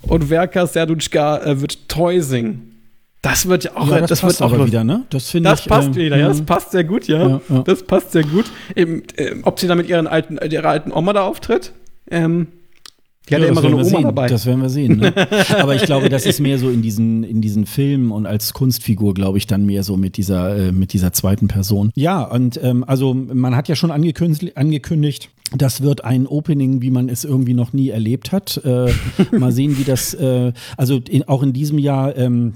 und 0.03 0.25
Verka 0.25 0.67
Serdutschka 0.67 1.39
äh, 1.39 1.61
wird 1.61 1.89
Toy 1.89 2.21
singen. 2.21 2.67
Das 3.23 3.47
wird 3.47 3.65
ja 3.65 3.77
auch, 3.77 3.91
ja, 3.91 4.01
das, 4.01 4.11
das 4.11 4.21
passt 4.23 4.41
wird 4.41 4.53
auch 4.53 4.67
wieder, 4.67 4.83
ne? 4.83 5.05
Das 5.11 5.29
finde 5.29 5.51
ich. 5.51 5.57
Das 5.57 5.67
passt 5.67 5.89
ähm, 5.89 5.95
wieder, 5.97 6.17
ja, 6.17 6.29
das 6.29 6.41
mhm. 6.41 6.47
passt 6.47 6.71
sehr 6.71 6.85
gut, 6.85 7.07
ja. 7.07 7.29
ja, 7.29 7.41
ja. 7.49 7.63
Das 7.63 7.83
passt 7.83 8.13
sehr 8.13 8.25
gut. 8.25 8.47
Eben, 8.75 9.03
äh, 9.17 9.37
ob 9.43 9.61
sie 9.61 9.67
da 9.67 9.75
mit 9.75 9.89
ihren 9.89 10.07
alten, 10.07 10.39
äh, 10.39 10.49
ihrer 10.49 10.71
alten 10.71 10.91
Oma 10.91 11.13
da 11.13 11.25
auftritt, 11.25 11.73
ähm, 12.11 12.47
die 13.29 13.35
hat 13.35 13.43
ja, 13.43 13.49
immer 13.49 13.61
so 13.61 13.67
eine 13.69 13.77
Oma 13.77 13.85
sehen. 13.85 14.03
dabei. 14.03 14.27
Das 14.27 14.47
werden 14.47 14.63
wir 14.63 14.71
sehen. 14.71 14.99
Ne? 14.99 15.13
Aber 15.61 15.75
ich 15.77 15.83
glaube, 15.83 16.09
das 16.09 16.25
ist 16.25 16.41
mehr 16.41 16.59
so 16.59 16.71
in 16.71 16.81
diesen, 16.81 17.23
in 17.23 17.43
diesen 17.43 17.67
Filmen 17.67 18.11
und 18.11 18.27
als 18.27 18.55
Kunstfigur, 18.55 19.13
glaube 19.13 19.39
ich, 19.39 19.47
dann 19.47 19.67
mehr 19.67 19.85
so 19.85 19.97
mit 19.97 20.17
dieser, 20.17 20.57
äh, 20.57 20.73
mit 20.73 20.95
dieser 20.95 21.13
zweiten 21.13 21.47
Person. 21.47 21.93
Ja, 21.95 22.23
und 22.23 22.59
ähm, 22.63 22.85
also 22.85 23.15
man 23.15 23.55
hat 23.55 23.69
ja 23.69 23.77
schon 23.77 23.91
angekündigt, 23.91 24.57
angekündigt 24.57 25.31
das 25.57 25.81
wird 25.81 26.05
ein 26.05 26.27
Opening, 26.27 26.83
wie 26.83 26.91
man 26.91 27.09
es 27.09 27.25
irgendwie 27.25 27.55
noch 27.55 27.73
nie 27.73 27.89
erlebt 27.89 28.33
hat. 28.33 28.61
Äh, 28.65 28.93
mal 29.37 29.53
sehen, 29.53 29.79
wie 29.79 29.85
das, 29.85 30.15
äh, 30.15 30.53
also 30.77 31.01
in, 31.09 31.27
auch 31.29 31.43
in 31.43 31.53
diesem 31.53 31.79
Jahr. 31.79 32.17
Ähm, 32.17 32.55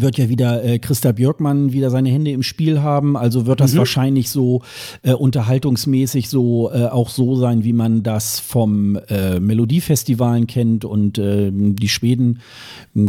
wird 0.00 0.18
ja 0.18 0.28
wieder 0.28 0.64
äh, 0.64 0.78
Christa 0.78 1.12
Björkmann 1.12 1.72
wieder 1.72 1.90
seine 1.90 2.10
Hände 2.10 2.30
im 2.30 2.42
Spiel 2.42 2.82
haben. 2.82 3.16
Also 3.16 3.46
wird 3.46 3.60
das 3.60 3.74
mhm. 3.74 3.78
wahrscheinlich 3.78 4.30
so 4.30 4.62
äh, 5.02 5.12
unterhaltungsmäßig 5.12 6.28
so 6.28 6.70
äh, 6.72 6.86
auch 6.86 7.08
so 7.08 7.36
sein, 7.36 7.64
wie 7.64 7.72
man 7.72 8.02
das 8.02 8.40
vom 8.40 8.96
äh, 9.08 9.40
Melodiefestivalen 9.40 10.46
kennt. 10.46 10.84
Und 10.84 11.18
äh, 11.18 11.50
die 11.52 11.88
Schweden 11.88 12.40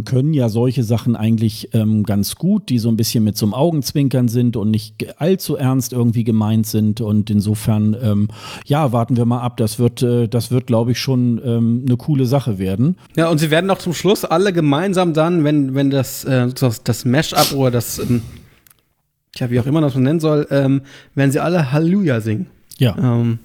können 0.04 0.34
ja 0.34 0.48
solche 0.48 0.82
Sachen 0.82 1.16
eigentlich 1.16 1.70
ähm, 1.74 2.02
ganz 2.02 2.36
gut, 2.36 2.68
die 2.68 2.78
so 2.78 2.88
ein 2.88 2.96
bisschen 2.96 3.24
mit 3.24 3.36
so 3.36 3.46
einem 3.46 3.54
Augenzwinkern 3.54 4.28
sind 4.28 4.56
und 4.56 4.70
nicht 4.70 5.20
allzu 5.20 5.56
ernst 5.56 5.92
irgendwie 5.92 6.24
gemeint 6.24 6.66
sind. 6.66 7.00
Und 7.00 7.30
insofern, 7.30 7.96
ähm, 8.02 8.28
ja, 8.66 8.92
warten 8.92 9.16
wir 9.16 9.24
mal 9.24 9.40
ab. 9.40 9.56
Das 9.56 9.78
wird, 9.78 10.02
äh, 10.02 10.28
das 10.28 10.50
wird, 10.50 10.66
glaube 10.66 10.92
ich, 10.92 10.98
schon 10.98 11.40
ähm, 11.44 11.84
eine 11.86 11.96
coole 11.96 12.26
Sache 12.26 12.58
werden. 12.58 12.96
Ja, 13.16 13.28
und 13.30 13.38
sie 13.38 13.50
werden 13.50 13.70
auch 13.70 13.78
zum 13.78 13.94
Schluss 13.94 14.24
alle 14.24 14.52
gemeinsam 14.52 15.12
dann, 15.12 15.44
wenn, 15.44 15.74
wenn 15.74 15.90
das, 15.90 16.24
äh, 16.24 16.48
das, 16.78 17.02
das 17.02 17.04
Mash-up 17.04 17.52
oder 17.52 17.70
das, 17.70 17.98
ähm, 17.98 18.22
ja, 19.36 19.50
wie 19.50 19.60
auch 19.60 19.66
immer 19.66 19.80
das 19.80 19.94
man 19.94 20.04
nennen 20.04 20.20
soll, 20.20 20.46
ähm, 20.50 20.82
werden 21.14 21.30
sie 21.30 21.40
alle 21.40 21.72
Halleluja 21.72 22.20
singen. 22.20 22.46
Ja. 22.78 22.96
Ähm, 22.98 23.38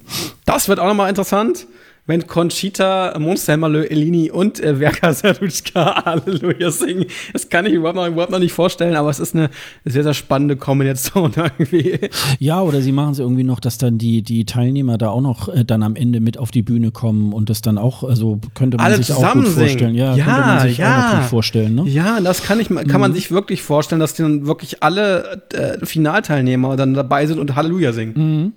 das 0.45 0.67
wird 0.67 0.79
auch 0.79 0.87
nochmal 0.87 1.09
interessant 1.09 1.67
wenn 2.05 2.27
Conchita, 2.27 3.17
Monstermalö, 3.17 3.85
Elini 3.85 4.29
und 4.29 4.59
äh, 4.59 4.75
Verka 4.75 5.13
Serduchka 5.13 6.03
Halleluja 6.05 6.69
singen. 6.69 7.05
Das 7.31 7.47
kann 7.47 7.65
ich 7.65 7.73
überhaupt 7.73 7.95
noch, 7.95 8.07
überhaupt 8.07 8.31
noch 8.31 8.39
nicht 8.39 8.51
vorstellen, 8.51 8.95
aber 8.95 9.09
es 9.09 9.19
ist 9.19 9.35
eine 9.35 9.49
sehr, 9.85 10.03
sehr 10.03 10.13
spannende 10.13 10.57
Kombination 10.57 11.31
irgendwie. 11.35 11.99
Ja, 12.39 12.61
oder 12.61 12.81
sie 12.81 12.91
machen 12.91 13.11
es 13.13 13.19
irgendwie 13.19 13.45
noch, 13.45 13.61
dass 13.61 13.77
dann 13.77 13.97
die, 13.97 14.21
die 14.21 14.45
Teilnehmer 14.45 14.97
da 14.97 15.09
auch 15.09 15.21
noch 15.21 15.47
äh, 15.47 15.63
dann 15.63 15.81
am 15.81 15.95
Ende 15.95 16.19
mit 16.19 16.37
auf 16.37 16.51
die 16.51 16.61
Bühne 16.61 16.91
kommen 16.91 17.31
und 17.31 17.49
das 17.49 17.61
dann 17.61 17.77
auch, 17.77 18.03
also 18.03 18.39
könnte 18.53 18.77
man 18.77 18.85
Alle 18.85 18.97
sich 18.97 19.13
auch 19.13 19.33
gut 19.33 19.47
vorstellen. 19.47 19.95
Ja, 19.95 20.15
ja, 20.15 20.25
könnte 20.25 20.41
man 20.41 20.59
sich 20.61 20.77
ja. 20.77 21.07
auch 21.07 21.19
gut 21.19 21.29
vorstellen. 21.29 21.75
Ne? 21.75 21.83
Ja, 21.87 22.19
das 22.19 22.43
kann, 22.43 22.59
ich, 22.59 22.67
kann 22.67 22.85
mhm. 22.85 22.99
man 22.99 23.13
sich 23.13 23.31
wirklich 23.31 23.61
vorstellen, 23.61 24.01
dass 24.01 24.13
dann 24.13 24.45
wirklich 24.45 24.83
alle 24.83 25.43
äh, 25.53 25.85
Finalteilnehmer 25.85 26.75
dann 26.75 26.93
dabei 26.93 27.27
sind 27.27 27.39
und 27.39 27.55
Halleluja 27.55 27.93
singen. 27.93 28.13
Mhm. 28.15 28.53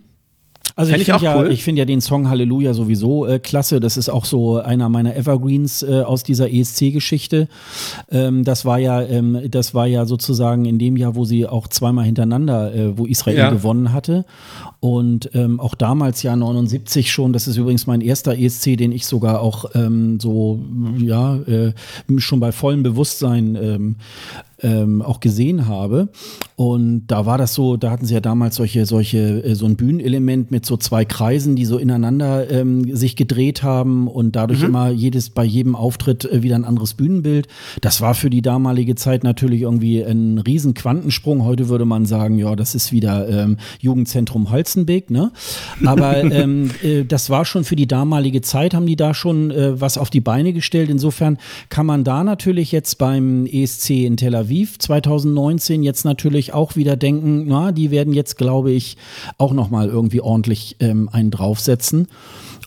Also 0.75 0.93
ich 0.93 1.05
finde 1.05 1.25
ja, 1.25 1.47
ich 1.47 1.63
finde 1.63 1.81
ja 1.81 1.85
den 1.85 2.01
Song 2.01 2.29
Halleluja 2.29 2.75
sowieso 2.75 3.27
äh, 3.27 3.39
klasse. 3.39 3.81
Das 3.81 3.97
ist 3.97 4.09
auch 4.09 4.25
so 4.25 4.59
einer 4.59 4.89
meiner 4.89 5.17
Evergreens 5.17 5.83
äh, 5.83 6.03
aus 6.03 6.23
dieser 6.23 6.53
ESC-Geschichte. 6.53 7.49
Ähm, 8.11 8.45
das 8.45 8.65
war 8.65 8.79
ja, 8.79 9.03
ähm, 9.03 9.41
das 9.51 9.75
war 9.75 9.87
ja 9.87 10.07
sozusagen 10.07 10.65
in 10.65 10.79
dem 10.79 10.97
Jahr, 10.97 11.15
wo 11.15 11.25
sie 11.25 11.47
auch 11.47 11.69
zweimal 11.69 12.05
hintereinander, 12.05 12.75
äh, 12.75 12.99
wo 12.99 13.07
Israel 13.07 13.39
ja. 13.39 13.51
gewonnen 13.51 13.93
hatte. 13.93 14.25
Und 14.81 15.31
ähm, 15.35 15.61
auch 15.61 15.75
damals 15.75 16.23
ja 16.23 16.35
79 16.35 17.11
schon. 17.11 17.33
Das 17.33 17.49
ist 17.49 17.57
übrigens 17.57 17.87
mein 17.87 18.01
erster 18.01 18.37
ESC, 18.39 18.77
den 18.77 18.93
ich 18.93 19.07
sogar 19.07 19.41
auch 19.41 19.67
ähm, 19.75 20.21
so 20.21 20.61
ja 20.99 21.37
äh, 21.37 21.73
schon 22.19 22.41
bei 22.41 22.53
vollem 22.53 22.83
Bewusstsein 22.83 23.97
ähm, 24.63 25.03
auch 25.03 25.21
gesehen 25.21 25.67
habe. 25.67 26.09
Und 26.57 27.09
da 27.09 27.27
war 27.27 27.37
das 27.37 27.53
so, 27.53 27.77
da 27.77 27.91
hatten 27.91 28.07
sie 28.07 28.15
ja 28.15 28.21
damals 28.21 28.57
solche, 28.57 28.87
solche, 28.87 29.45
äh, 29.45 29.55
so 29.55 29.67
ein 29.67 29.77
Bühnenelement 29.77 30.51
mit 30.51 30.65
so 30.65 30.79
zwei 30.79 31.05
Kreisen, 31.05 31.55
die 31.55 31.67
so 31.67 31.77
ineinander 31.77 32.51
ähm, 32.51 32.97
sich 32.97 33.15
gedreht 33.15 33.63
haben 33.63 34.09
und 34.09 34.37
dadurch 34.37 34.61
mhm. 34.61 34.69
immer 34.69 34.89
jedes, 34.89 35.29
bei 35.29 35.45
jedem 35.45 35.77
Auftritt 35.77 36.25
äh, 36.25 36.43
wieder 36.43 36.57
ein 36.57 36.65
anderes 36.65 36.95
Bühnenbild. 36.95 37.47
Das 37.83 38.01
war 38.01 38.15
für 38.15 38.31
die 38.31 38.41
damalige 38.41 38.95
Zeit 38.95 39.23
natürlich 39.23 39.63
irgendwie 39.63 40.03
ein 40.03 40.39
riesen 40.39 40.73
Quantensprung. 40.73 41.45
Heute 41.45 41.69
würde 41.69 41.85
man 41.85 42.07
sagen, 42.07 42.39
ja, 42.39 42.57
das 42.57 42.75
ist 42.75 42.91
wieder 42.91 43.29
ähm, 43.29 43.59
Jugendzentrum 43.81 44.51
Holzenbeek, 44.51 45.11
ne? 45.11 45.33
Aber 45.85 46.17
ähm, 46.33 46.71
äh, 46.83 47.05
das 47.05 47.29
war 47.29 47.45
schon 47.45 47.65
für 47.65 47.77
die 47.77 47.87
damalige 47.87 48.41
Zeit, 48.41 48.73
haben 48.73 48.87
die 48.87 48.97
da 48.97 49.13
schon 49.13 49.51
äh, 49.51 49.79
was 49.79 49.99
auf 49.99 50.09
die 50.09 50.23
Beine 50.23 50.55
gestellt. 50.55 50.89
Insofern 50.89 51.37
kann 51.69 51.85
man 51.85 52.03
da 52.03 52.25
natürlich 52.25 52.73
jetzt 52.73 52.97
beim 52.97 53.45
ESC 53.45 53.91
in 53.91 54.17
Tel 54.17 54.35
Aviv 54.35 54.46
Aviv 54.47 54.79
2019 54.79 55.83
jetzt 55.83 56.05
natürlich 56.05 56.55
auch 56.55 56.77
wieder 56.77 56.97
denken, 56.97 57.47
na, 57.49 57.73
die 57.73 57.91
werden 57.91 58.13
jetzt, 58.13 58.39
glaube 58.39 58.71
ich, 58.71 58.97
auch 59.39 59.53
nochmal 59.53 59.89
irgendwie 59.89 60.21
ordentlich 60.21 60.77
ähm, 60.79 61.09
einen 61.11 61.33
draufsetzen. 61.33 62.07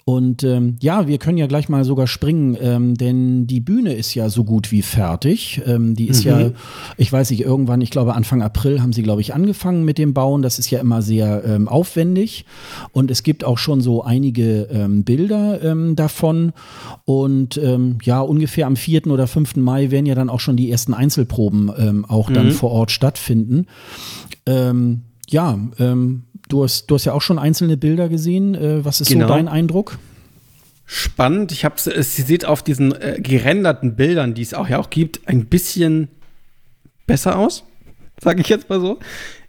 Und 0.10 0.44
ähm, 0.44 0.78
ja, 0.82 1.06
wir 1.06 1.20
können 1.20 1.38
ja 1.38 1.46
gleich 1.46 1.70
mal 1.70 1.84
sogar 1.84 2.08
springen, 2.08 2.58
ähm, 2.60 2.96
denn 2.96 3.46
die 3.46 3.60
Bühne 3.60 3.94
ist 3.94 4.16
ja 4.16 4.28
so 4.30 4.44
gut 4.44 4.72
wie 4.72 4.82
fertig. 4.82 5.62
Ähm, 5.68 5.94
die 5.94 6.08
ist 6.08 6.26
mhm. 6.26 6.32
ja, 6.32 6.52
ich 6.98 7.14
weiß 7.14 7.30
nicht, 7.30 7.42
irgendwann, 7.42 7.80
ich 7.82 7.92
glaube 7.92 8.16
Anfang 8.16 8.42
April 8.42 8.82
haben 8.82 8.92
sie, 8.92 9.04
glaube 9.04 9.22
ich, 9.22 9.36
angefangen 9.36 9.86
mit 9.86 10.00
dem 10.00 10.16
Bauen. 10.16 10.42
Das 10.42 10.58
ist 10.58 10.72
ja 10.72 10.80
immer 10.80 11.04
sehr 11.04 11.44
ähm, 11.46 11.68
aufwendig. 11.68 12.46
Und 12.92 13.12
es 13.12 13.22
gibt 13.22 13.44
auch 13.44 13.60
schon 13.60 13.82
so 13.82 14.04
einige 14.04 14.64
ähm, 14.72 15.04
Bilder 15.04 15.62
ähm, 15.62 15.96
davon. 15.96 16.54
Und 17.06 17.58
ähm, 17.58 18.00
ja, 18.02 18.20
ungefähr 18.20 18.66
am 18.66 18.78
4. 18.78 19.06
oder 19.12 19.28
5. 19.28 19.58
Mai 19.58 19.92
werden 19.92 20.08
ja 20.08 20.16
dann 20.16 20.32
auch 20.32 20.40
schon 20.40 20.58
die 20.58 20.72
ersten 20.72 20.96
Einzelproben 20.96 21.72
ähm, 21.78 22.06
auch 22.06 22.32
dann 22.32 22.48
mhm. 22.48 22.54
vor 22.54 22.72
Ort 22.72 22.90
stattfinden. 22.90 23.68
Ähm, 24.48 25.02
ja, 25.30 25.60
ähm, 25.78 26.24
Du 26.50 26.64
hast, 26.64 26.88
du 26.88 26.96
hast 26.96 27.06
ja 27.06 27.14
auch 27.14 27.22
schon 27.22 27.40
einzelne 27.40 27.78
Bilder 27.78 28.10
gesehen. 28.10 28.56
Äh, 28.56 28.84
was 28.84 29.00
ist 29.00 29.10
genau. 29.10 29.28
so 29.28 29.34
dein 29.34 29.48
Eindruck? 29.48 29.98
spannend. 30.90 31.52
Ich 31.52 31.66
habe 31.66 31.76
es, 31.76 32.16
sie 32.16 32.24
sieht 32.24 32.46
auf 32.46 32.64
diesen 32.64 33.00
äh, 33.00 33.20
gerenderten 33.22 33.96
Bildern, 33.96 34.34
die 34.34 34.42
es 34.42 34.56
auch 34.56 34.68
ja 34.68 34.80
auch 34.80 34.90
gibt, 34.90 35.22
ein 35.28 35.46
bisschen 35.46 36.08
besser 37.06 37.38
aus, 37.38 37.64
sage 38.20 38.42
ich 38.42 38.50
jetzt 38.50 38.70
mal 38.70 38.82
so. 38.82 38.98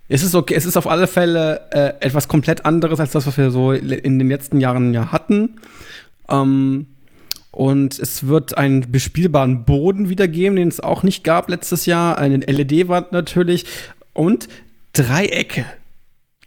Es 0.09 0.23
ist 0.23 0.35
okay, 0.35 0.55
es 0.55 0.67
ist 0.67 0.77
auf 0.77 0.87
alle 0.87 1.07
Fälle 1.07 1.63
äh, 1.71 2.05
etwas 2.05 2.29
komplett 2.29 2.67
anderes 2.67 3.01
als 3.01 3.13
das, 3.13 3.27
was 3.27 3.39
wir 3.39 3.51
so 3.51 3.73
in 3.73 4.19
den 4.19 4.29
letzten 4.29 4.61
Jahren 4.61 4.93
ja 4.93 5.13
hatten. 5.13 5.61
Ähm, 6.29 6.89
und 7.53 7.99
es 7.99 8.27
wird 8.27 8.59
einen 8.59 8.93
bespielbaren 8.93 9.65
Boden 9.65 10.11
wiedergeben, 10.11 10.57
den 10.57 10.69
es 10.69 10.81
auch 10.81 11.03
nicht 11.03 11.25
gab 11.25 11.49
letztes 11.49 11.87
Jahr. 11.87 12.19
Eine 12.19 12.37
LED-Wand 12.39 13.13
natürlich. 13.13 13.65
Und 14.13 14.49
Dreiecke. 14.93 15.65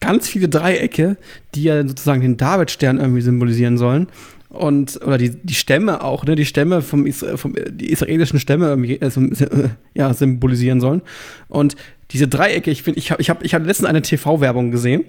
Ganz 0.03 0.27
viele 0.27 0.49
Dreiecke, 0.49 1.15
die 1.55 1.63
ja 1.63 1.87
sozusagen 1.87 2.21
den 2.21 2.35
Davidstern 2.35 2.99
irgendwie 2.99 3.21
symbolisieren 3.21 3.77
sollen 3.77 4.07
und 4.49 4.99
oder 5.03 5.17
die, 5.17 5.29
die 5.29 5.55
Stämme 5.55 6.03
auch, 6.03 6.25
ne, 6.25 6.35
die 6.35 6.45
Stämme 6.45 6.81
vom, 6.81 7.11
vom 7.11 7.55
die 7.71 7.89
israelischen 7.89 8.39
Stämme 8.39 8.67
irgendwie 8.67 8.95
äh, 8.99 9.69
ja, 9.93 10.13
symbolisieren 10.13 10.81
sollen. 10.81 11.01
Und 11.47 11.75
diese 12.11 12.27
Dreiecke, 12.27 12.69
ich 12.69 12.83
finde, 12.83 12.99
ich 12.99 13.11
habe 13.11 13.21
ich 13.21 13.29
hab, 13.29 13.43
ich 13.43 13.53
hab 13.55 13.65
letztens 13.65 13.89
eine 13.89 14.01
TV-Werbung 14.01 14.71
gesehen. 14.71 15.05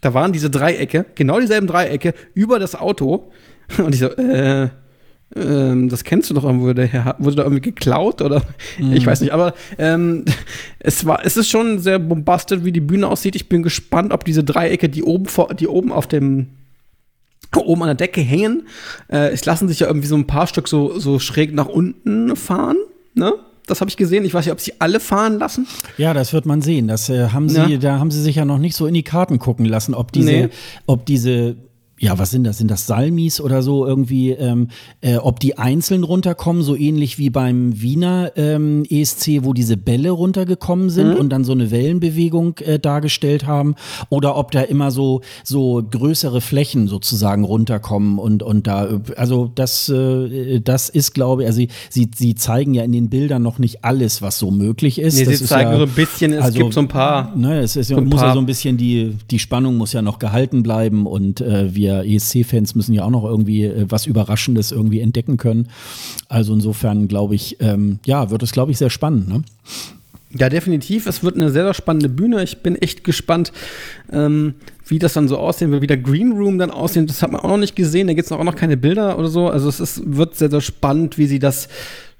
Da 0.00 0.14
waren 0.14 0.32
diese 0.32 0.50
Dreiecke, 0.50 1.04
genau 1.16 1.40
dieselben 1.40 1.66
Dreiecke, 1.66 2.14
über 2.34 2.58
das 2.58 2.76
Auto. 2.76 3.32
Und 3.78 3.94
ich 3.94 4.00
so, 4.00 4.06
äh, 4.06 4.68
ähm, 5.36 5.88
das 5.88 6.04
kennst 6.04 6.30
du 6.30 6.34
doch 6.34 6.44
irgendwo, 6.44 6.72
der 6.72 6.86
Herr, 6.86 7.16
wurde 7.18 7.36
da 7.36 7.42
irgendwie 7.42 7.60
geklaut 7.60 8.22
oder 8.22 8.42
mhm. 8.78 8.92
ich 8.92 9.06
weiß 9.06 9.20
nicht, 9.20 9.32
aber 9.32 9.54
ähm, 9.78 10.24
es 10.78 11.04
war, 11.06 11.24
es 11.24 11.36
ist 11.36 11.48
schon 11.48 11.78
sehr 11.78 11.98
bombastisch, 11.98 12.64
wie 12.64 12.72
die 12.72 12.80
Bühne 12.80 13.06
aussieht. 13.06 13.36
Ich 13.36 13.48
bin 13.48 13.62
gespannt, 13.62 14.12
ob 14.12 14.24
diese 14.24 14.44
Dreiecke, 14.44 14.88
die 14.88 15.02
oben 15.02 15.26
vor, 15.26 15.54
die 15.54 15.68
oben 15.68 15.92
auf 15.92 16.06
dem 16.06 16.48
oben 17.56 17.82
an 17.82 17.88
der 17.88 17.94
Decke 17.94 18.20
hängen, 18.20 18.66
äh, 19.10 19.30
es 19.30 19.44
lassen 19.46 19.68
sich 19.68 19.80
ja 19.80 19.86
irgendwie 19.86 20.06
so 20.06 20.16
ein 20.16 20.26
paar 20.26 20.46
Stück 20.46 20.68
so, 20.68 20.98
so 20.98 21.18
schräg 21.18 21.54
nach 21.54 21.66
unten 21.66 22.36
fahren, 22.36 22.76
ne? 23.14 23.32
Das 23.66 23.82
habe 23.82 23.90
ich 23.90 23.98
gesehen. 23.98 24.24
Ich 24.24 24.32
weiß 24.32 24.46
nicht, 24.46 24.52
ob 24.52 24.60
sie 24.60 24.72
alle 24.78 24.98
fahren 24.98 25.38
lassen. 25.38 25.66
Ja, 25.98 26.14
das 26.14 26.32
wird 26.32 26.46
man 26.46 26.62
sehen. 26.62 26.88
Das 26.88 27.10
äh, 27.10 27.28
haben 27.28 27.50
sie, 27.50 27.60
ja. 27.60 27.76
da 27.76 27.98
haben 27.98 28.10
sie 28.10 28.22
sich 28.22 28.36
ja 28.36 28.46
noch 28.46 28.56
nicht 28.56 28.74
so 28.74 28.86
in 28.86 28.94
die 28.94 29.02
Karten 29.02 29.38
gucken 29.38 29.66
lassen, 29.66 29.94
ob 29.94 30.10
diese, 30.10 30.30
nee. 30.30 30.48
ob 30.86 31.04
diese 31.04 31.56
ja, 32.00 32.18
was 32.18 32.30
sind 32.30 32.44
das? 32.44 32.58
Sind 32.58 32.70
das 32.70 32.86
Salmis 32.86 33.40
oder 33.40 33.62
so 33.62 33.84
irgendwie, 33.84 34.30
ähm, 34.30 34.68
äh, 35.00 35.16
ob 35.16 35.40
die 35.40 35.58
einzeln 35.58 36.04
runterkommen, 36.04 36.62
so 36.62 36.76
ähnlich 36.76 37.18
wie 37.18 37.30
beim 37.30 37.80
Wiener 37.80 38.32
ähm, 38.36 38.84
ESC, 38.88 39.42
wo 39.42 39.52
diese 39.52 39.76
Bälle 39.76 40.10
runtergekommen 40.10 40.90
sind 40.90 41.14
mhm. 41.14 41.16
und 41.16 41.30
dann 41.30 41.44
so 41.44 41.52
eine 41.52 41.70
Wellenbewegung 41.70 42.58
äh, 42.58 42.78
dargestellt 42.78 43.46
haben, 43.46 43.74
oder 44.10 44.36
ob 44.36 44.52
da 44.52 44.62
immer 44.62 44.90
so, 44.90 45.22
so 45.42 45.82
größere 45.88 46.40
Flächen 46.40 46.86
sozusagen 46.86 47.44
runterkommen 47.44 48.18
und, 48.18 48.42
und 48.42 48.66
da, 48.68 49.00
also 49.16 49.50
das, 49.54 49.88
äh, 49.88 50.60
das 50.60 50.88
ist, 50.88 51.14
glaube 51.14 51.42
ich, 51.42 51.48
also 51.48 51.58
sie, 51.58 51.68
sie, 51.90 52.10
sie 52.14 52.34
zeigen 52.36 52.74
ja 52.74 52.84
in 52.84 52.92
den 52.92 53.08
Bildern 53.08 53.42
noch 53.42 53.58
nicht 53.58 53.84
alles, 53.84 54.22
was 54.22 54.38
so 54.38 54.52
möglich 54.52 55.00
ist. 55.00 55.18
Nee, 55.18 55.24
das 55.24 55.38
sie 55.40 55.46
zeigen 55.46 55.72
ja, 55.72 55.78
so 55.78 55.84
ein 55.84 55.90
bisschen, 55.90 56.32
es 56.32 56.44
also, 56.44 56.58
gibt 56.58 56.74
so 56.74 56.80
ein 56.80 56.88
paar. 56.88 57.34
Ne, 57.36 57.60
es 57.60 57.74
ist, 57.74 57.88
so 57.88 58.00
muss 58.00 58.20
ja 58.20 58.32
so 58.32 58.40
ein 58.40 58.46
bisschen 58.46 58.76
die, 58.76 59.16
die 59.30 59.38
Spannung 59.40 59.76
muss 59.76 59.92
ja 59.92 60.02
noch 60.02 60.20
gehalten 60.20 60.62
bleiben 60.62 61.06
und 61.06 61.40
äh, 61.40 61.74
wir 61.74 61.87
wir 61.88 62.04
ESC-Fans 62.04 62.74
müssen 62.74 62.92
ja 62.92 63.04
auch 63.04 63.10
noch 63.10 63.24
irgendwie 63.24 63.64
äh, 63.64 63.86
was 63.88 64.06
Überraschendes 64.06 64.72
irgendwie 64.72 65.00
entdecken 65.00 65.36
können. 65.36 65.68
Also 66.28 66.54
insofern 66.54 67.08
glaube 67.08 67.34
ich, 67.34 67.56
ähm, 67.60 67.98
ja, 68.04 68.30
wird 68.30 68.42
es, 68.42 68.52
glaube 68.52 68.72
ich, 68.72 68.78
sehr 68.78 68.90
spannend. 68.90 69.28
Ne? 69.28 69.42
Ja, 70.36 70.50
definitiv. 70.50 71.06
Es 71.06 71.24
wird 71.24 71.36
eine 71.36 71.50
sehr, 71.50 71.64
sehr 71.64 71.74
spannende 71.74 72.10
Bühne. 72.10 72.42
Ich 72.42 72.58
bin 72.62 72.76
echt 72.76 73.02
gespannt, 73.02 73.50
ähm, 74.12 74.54
wie 74.86 74.98
das 74.98 75.14
dann 75.14 75.26
so 75.26 75.38
aussehen 75.38 75.70
wird, 75.70 75.80
wie 75.80 75.86
der 75.86 75.96
Green 75.96 76.32
Room 76.32 76.58
dann 76.58 76.70
aussehen. 76.70 77.06
Das 77.06 77.22
hat 77.22 77.32
man 77.32 77.40
auch 77.40 77.48
noch 77.48 77.56
nicht 77.58 77.76
gesehen. 77.76 78.08
Da 78.08 78.12
gibt 78.12 78.26
es 78.26 78.32
auch 78.32 78.44
noch 78.44 78.56
keine 78.56 78.76
Bilder 78.76 79.18
oder 79.18 79.28
so. 79.28 79.48
Also 79.48 79.70
es 79.70 79.80
ist, 79.80 80.02
wird 80.04 80.36
sehr, 80.36 80.50
sehr 80.50 80.60
spannend, 80.60 81.16
wie 81.16 81.26
sie 81.26 81.38
das 81.38 81.68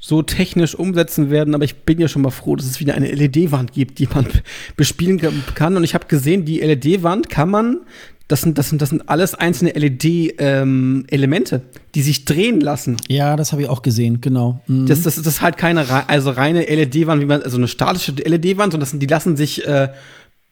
so 0.01 0.23
technisch 0.23 0.75
umsetzen 0.75 1.31
werden. 1.31 1.55
Aber 1.55 1.65
ich 1.65 1.77
bin 1.83 2.01
ja 2.01 2.09
schon 2.09 2.23
mal 2.23 2.31
froh, 2.31 2.57
dass 2.57 2.67
es 2.67 2.81
wieder 2.81 2.95
eine 2.95 3.13
LED-Wand 3.13 3.73
gibt, 3.73 3.99
die 3.99 4.09
man 4.13 4.27
bespielen 4.77 5.21
kann. 5.55 5.77
Und 5.77 5.85
ich 5.85 5.93
habe 5.93 6.07
gesehen, 6.07 6.47
die 6.47 6.61
LED-Wand 6.61 7.29
kann 7.29 7.51
man 7.51 7.81
das 8.29 8.43
sind, 8.43 8.59
das 8.59 8.69
sind, 8.69 8.83
das 8.83 8.91
sind 8.91 9.09
alles 9.09 9.35
einzelne 9.35 9.71
LED-Elemente, 9.71 11.57
ähm, 11.57 11.63
die 11.95 12.03
sich 12.03 12.27
drehen 12.27 12.61
lassen. 12.61 12.99
Ja, 13.09 13.37
das 13.37 13.53
habe 13.53 13.63
ich 13.63 13.69
auch 13.69 13.81
gesehen, 13.81 14.21
genau. 14.21 14.61
Mhm. 14.67 14.87
Das, 14.87 15.03
das, 15.03 15.17
das 15.17 15.27
ist 15.27 15.43
halt 15.43 15.57
keine 15.57 15.87
also 16.09 16.31
reine 16.31 16.65
LED-Wand, 16.65 17.23
wie 17.23 17.27
man, 17.27 17.43
also 17.43 17.57
eine 17.57 17.69
statische 17.69 18.13
LED-Wand, 18.13 18.73
sondern 18.73 18.87
sind, 18.87 19.03
die 19.03 19.07
lassen 19.07 19.39
sich 19.39 19.67
äh, 19.67 19.89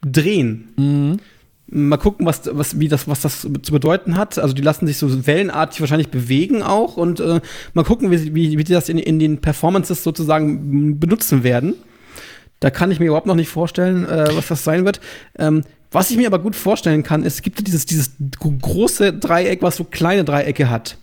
drehen. 0.01 0.69
Mhm. 0.77 1.17
Mal 1.69 1.99
gucken, 1.99 2.25
was, 2.25 2.43
was, 2.51 2.81
wie 2.81 2.89
das, 2.89 3.09
was 3.09 3.21
das 3.21 3.41
zu 3.41 3.73
bedeuten 3.73 4.17
hat. 4.17 4.39
Also 4.39 4.55
die 4.55 4.63
lassen 4.63 4.87
sich 4.87 4.97
so 4.97 5.27
wellenartig 5.27 5.81
wahrscheinlich 5.81 6.09
bewegen 6.09 6.63
auch 6.63 6.97
und 6.97 7.21
äh, 7.21 7.41
mal 7.75 7.85
gucken, 7.85 8.11
wie, 8.11 8.35
wie, 8.35 8.57
wie 8.57 8.65
die 8.65 8.73
das 8.73 8.89
in, 8.89 8.99
in 8.99 9.19
den 9.19 9.43
Performances 9.43 10.03
sozusagen 10.03 10.99
benutzen 10.99 11.43
werden. 11.43 11.75
Da 12.61 12.71
kann 12.71 12.91
ich 12.91 13.01
mir 13.01 13.07
überhaupt 13.07 13.27
noch 13.27 13.35
nicht 13.35 13.51
vorstellen, 13.51 14.07
äh, 14.07 14.29
was 14.33 14.49
das 14.49 14.65
sein 14.65 14.87
wird. 14.87 15.01
Ähm, 15.39 15.63
was 15.97 16.11
ich 16.11 16.19
mir 16.19 16.27
aber 16.27 16.41
gut 16.41 16.55
vorstellen 16.55 17.03
kann, 17.03 17.23
ist, 17.23 17.37
es 17.37 17.43
gibt 17.43 17.67
dieses, 17.67 17.87
dieses 17.87 18.11
große 18.39 19.15
Dreieck, 19.15 19.63
was 19.63 19.77
so 19.77 19.85
kleine 19.85 20.25
Dreiecke 20.25 20.69
hat, 20.69 20.99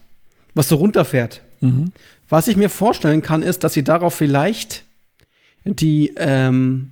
was 0.53 0.69
so 0.69 0.75
runterfährt. 0.75 1.41
Mhm. 1.61 1.85
Was 2.29 2.47
ich 2.47 2.57
mir 2.57 2.69
vorstellen 2.69 3.23
kann, 3.23 3.41
ist, 3.41 3.63
dass 3.63 3.73
sie 3.73 3.83
darauf 3.83 4.13
vielleicht 4.13 4.83
die, 5.65 6.13
ähm, 6.15 6.91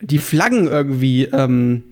die 0.00 0.16
Flaggen 0.16 0.66
irgendwie 0.66 1.24
ähm, 1.24 1.82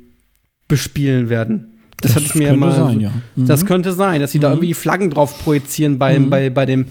bespielen 0.66 1.28
werden. 1.28 1.78
Das, 2.00 2.14
das 2.14 2.16
hatte 2.16 2.24
ich 2.24 2.34
mir 2.34 2.56
mal. 2.56 2.74
Sein, 2.74 3.00
ja. 3.00 3.12
mhm. 3.36 3.46
Das 3.46 3.66
könnte 3.66 3.92
sein, 3.92 4.22
dass 4.22 4.32
sie 4.32 4.38
mhm. 4.38 4.42
da 4.42 4.50
irgendwie 4.52 4.72
Flaggen 4.72 5.10
drauf 5.10 5.44
projizieren 5.44 5.98
bei, 5.98 6.18
mhm. 6.18 6.30
bei, 6.30 6.48
bei 6.48 6.64
dem. 6.64 6.86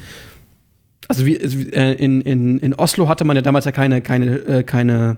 Also 1.07 1.25
wie, 1.25 1.37
äh, 1.37 1.93
in, 1.93 2.21
in, 2.21 2.59
in 2.59 2.75
Oslo 2.75 3.09
hatte 3.09 3.25
man 3.25 3.35
ja 3.35 3.41
damals 3.41 3.65
ja 3.65 3.71
keine, 3.71 4.01
keine, 4.01 4.35
äh, 4.45 4.61
keine 4.61 5.17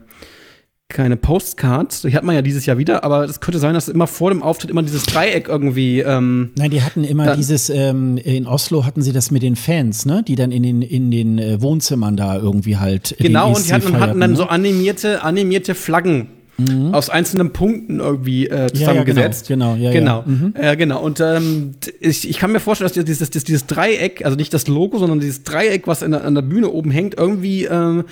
keine 0.90 1.18
Postcards. 1.18 2.02
Die 2.02 2.16
hat 2.16 2.24
man 2.24 2.34
ja 2.34 2.42
dieses 2.42 2.66
Jahr 2.66 2.80
wieder, 2.80 3.04
aber 3.04 3.24
es 3.24 3.40
könnte 3.40 3.60
sein, 3.60 3.76
dass 3.76 3.88
immer 3.88 4.08
vor 4.08 4.32
dem 4.32 4.42
Auftritt 4.42 4.72
immer 4.72 4.82
dieses 4.82 5.04
Dreieck 5.04 5.48
irgendwie. 5.48 6.00
Ähm, 6.00 6.50
Nein, 6.58 6.72
die 6.72 6.82
hatten 6.82 7.04
immer 7.04 7.36
dieses, 7.36 7.70
ähm, 7.70 8.18
in 8.18 8.48
Oslo 8.48 8.86
hatten 8.86 9.04
sie 9.04 9.14
das 9.14 9.30
mit 9.30 9.44
den 9.44 9.56
Fans, 9.56 10.08
ne? 10.08 10.24
Die 10.28 10.36
dann 10.36 10.52
in 10.52 10.64
den, 10.64 10.82
in 10.82 11.12
den 11.12 11.38
äh, 11.38 11.62
Wohnzimmern 11.62 12.18
da 12.18 12.38
irgendwie 12.38 12.78
halt. 12.78 13.16
Genau, 13.20 13.56
und 13.56 13.68
die 13.68 13.74
hatten, 13.74 14.00
hatten 14.00 14.20
dann 14.20 14.32
ne? 14.32 14.38
so 14.38 14.46
animierte, 14.46 15.24
animierte 15.24 15.76
Flaggen. 15.76 16.30
Mhm. 16.60 16.94
aus 16.94 17.10
einzelnen 17.10 17.54
Punkten 17.54 18.02
irgendwie 18.02 18.48
äh, 18.48 18.68
zusammengesetzt. 18.68 19.48
Ja, 19.48 19.56
ja, 19.56 19.60
genau, 19.60 19.76
genau, 19.76 19.86
ja, 19.86 19.92
genau. 19.94 20.18
Ja. 20.18 20.24
Mhm. 20.26 20.54
Äh, 20.56 20.76
genau. 20.76 21.02
Und 21.02 21.22
ähm, 21.22 21.76
ich, 22.02 22.30
ich 22.30 22.38
kann 22.38 22.52
mir 22.52 22.60
vorstellen, 22.60 22.92
dass 22.94 23.06
dieses, 23.06 23.30
dieses, 23.30 23.46
dieses 23.46 23.66
Dreieck, 23.66 24.26
also 24.26 24.36
nicht 24.36 24.54
das 24.54 24.68
Logo, 24.68 24.98
sondern 24.98 25.22
dieses 25.22 25.44
Dreieck, 25.44 25.88
was 25.88 26.00
der, 26.00 26.22
an 26.22 26.36
der 26.36 26.42
Bühne 26.42 26.70
oben 26.70 26.92
hängt, 26.92 27.18
irgendwie 27.18 27.64
ähm, 27.64 28.04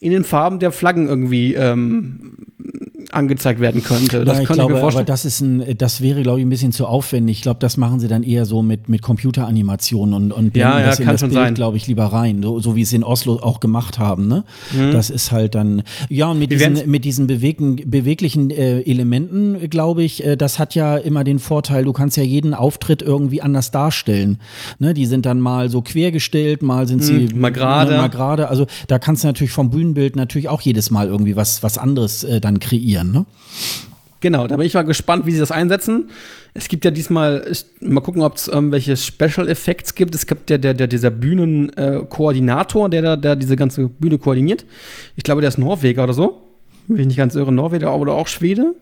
in 0.00 0.10
den 0.10 0.24
Farben 0.24 0.58
der 0.58 0.72
Flaggen 0.72 1.08
irgendwie 1.08 1.54
ähm, 1.54 2.46
angezeigt 3.12 3.60
werden 3.60 3.82
könnte. 3.82 4.24
Das 4.24 4.36
ja, 4.36 4.42
ich 4.42 4.46
könnte 4.46 4.60
glaube, 4.60 4.72
ich 4.72 4.76
mir 4.76 4.80
vorstellen. 4.80 5.02
Aber 5.02 5.12
das 5.12 5.24
ist 5.24 5.40
ein, 5.40 5.76
das 5.76 6.00
wäre, 6.00 6.22
glaube 6.22 6.40
ich, 6.40 6.46
ein 6.46 6.48
bisschen 6.48 6.72
zu 6.72 6.86
aufwendig. 6.86 7.38
Ich 7.38 7.42
glaube, 7.42 7.60
das 7.60 7.76
machen 7.76 8.00
sie 8.00 8.08
dann 8.08 8.22
eher 8.22 8.46
so 8.46 8.62
mit, 8.62 8.88
mit 8.88 9.02
Computeranimationen 9.02 10.14
und, 10.14 10.32
und 10.32 10.56
ja, 10.56 10.80
ja, 10.80 10.86
das 10.86 10.98
kann 10.98 11.16
in 11.16 11.16
das 11.16 11.30
Bild, 11.30 11.54
glaube 11.54 11.76
ich, 11.76 11.86
lieber 11.86 12.06
rein. 12.06 12.42
So, 12.42 12.60
so 12.60 12.76
wie 12.76 12.82
es 12.82 12.92
in 12.92 13.04
Oslo 13.04 13.40
auch 13.42 13.60
gemacht 13.60 13.98
haben. 13.98 14.28
Ne? 14.28 14.44
Mhm. 14.72 14.92
Das 14.92 15.10
ist 15.10 15.32
halt 15.32 15.54
dann, 15.54 15.82
ja, 16.08 16.28
und 16.28 16.38
mit 16.38 16.52
diesen, 16.52 16.90
mit 16.90 17.04
diesen 17.04 17.26
bewegen, 17.26 17.76
beweglichen 17.84 18.50
äh, 18.50 18.80
Elementen, 18.80 19.68
glaube 19.70 20.02
ich, 20.02 20.24
äh, 20.24 20.36
das 20.36 20.58
hat 20.58 20.74
ja 20.74 20.96
immer 20.96 21.24
den 21.24 21.38
Vorteil, 21.38 21.84
du 21.84 21.92
kannst 21.92 22.16
ja 22.16 22.22
jeden 22.22 22.54
Auftritt 22.54 23.02
irgendwie 23.02 23.42
anders 23.42 23.70
darstellen. 23.70 24.38
Ne? 24.78 24.94
Die 24.94 25.06
sind 25.06 25.26
dann 25.26 25.40
mal 25.40 25.68
so 25.68 25.82
quergestellt, 25.82 26.62
mal 26.62 26.86
sind 26.86 27.02
sie 27.02 27.28
mhm, 27.32 27.40
mal 27.40 27.50
gerade. 27.50 27.92
Ne, 27.92 27.96
mal 27.98 28.08
gerade. 28.08 28.48
Also 28.48 28.66
da 28.88 28.98
kannst 28.98 29.24
du 29.24 29.28
natürlich 29.28 29.52
vom 29.52 29.70
Bühnenbild 29.70 30.16
natürlich 30.16 30.48
auch 30.48 30.60
jedes 30.60 30.90
Mal 30.90 31.08
irgendwie 31.08 31.36
was, 31.36 31.62
was 31.62 31.78
anderes 31.78 32.24
äh, 32.24 32.40
dann 32.40 32.60
kreieren 32.60 32.99
passieren. 33.00 33.12
Ne? 33.12 33.26
Genau, 34.22 34.46
da 34.46 34.56
bin 34.56 34.66
ich 34.66 34.74
mal 34.74 34.82
gespannt, 34.82 35.24
wie 35.24 35.32
sie 35.32 35.38
das 35.38 35.50
einsetzen. 35.50 36.10
Es 36.52 36.68
gibt 36.68 36.84
ja 36.84 36.90
diesmal, 36.90 37.46
ich, 37.50 37.64
mal 37.80 38.00
gucken, 38.02 38.20
ob 38.20 38.36
es 38.36 38.48
irgendwelche 38.48 38.96
Special 38.96 39.48
Effects 39.48 39.94
gibt. 39.94 40.14
Es 40.14 40.26
gibt 40.26 40.50
ja 40.50 40.58
der, 40.58 40.74
der, 40.74 40.88
dieser 40.88 41.10
Bühnenkoordinator, 41.10 42.86
äh, 42.86 42.90
der 42.90 43.02
da 43.02 43.16
der 43.16 43.36
diese 43.36 43.56
ganze 43.56 43.88
Bühne 43.88 44.18
koordiniert. 44.18 44.66
Ich 45.16 45.24
glaube, 45.24 45.40
der 45.40 45.48
ist 45.48 45.58
Norweger 45.58 46.04
oder 46.04 46.12
so. 46.12 46.42
Will 46.86 47.00
ich 47.00 47.06
nicht 47.06 47.16
ganz 47.16 47.34
irre, 47.34 47.52
Norweger 47.52 47.96
oder 47.96 48.12
auch 48.12 48.26
Schwede. 48.26 48.74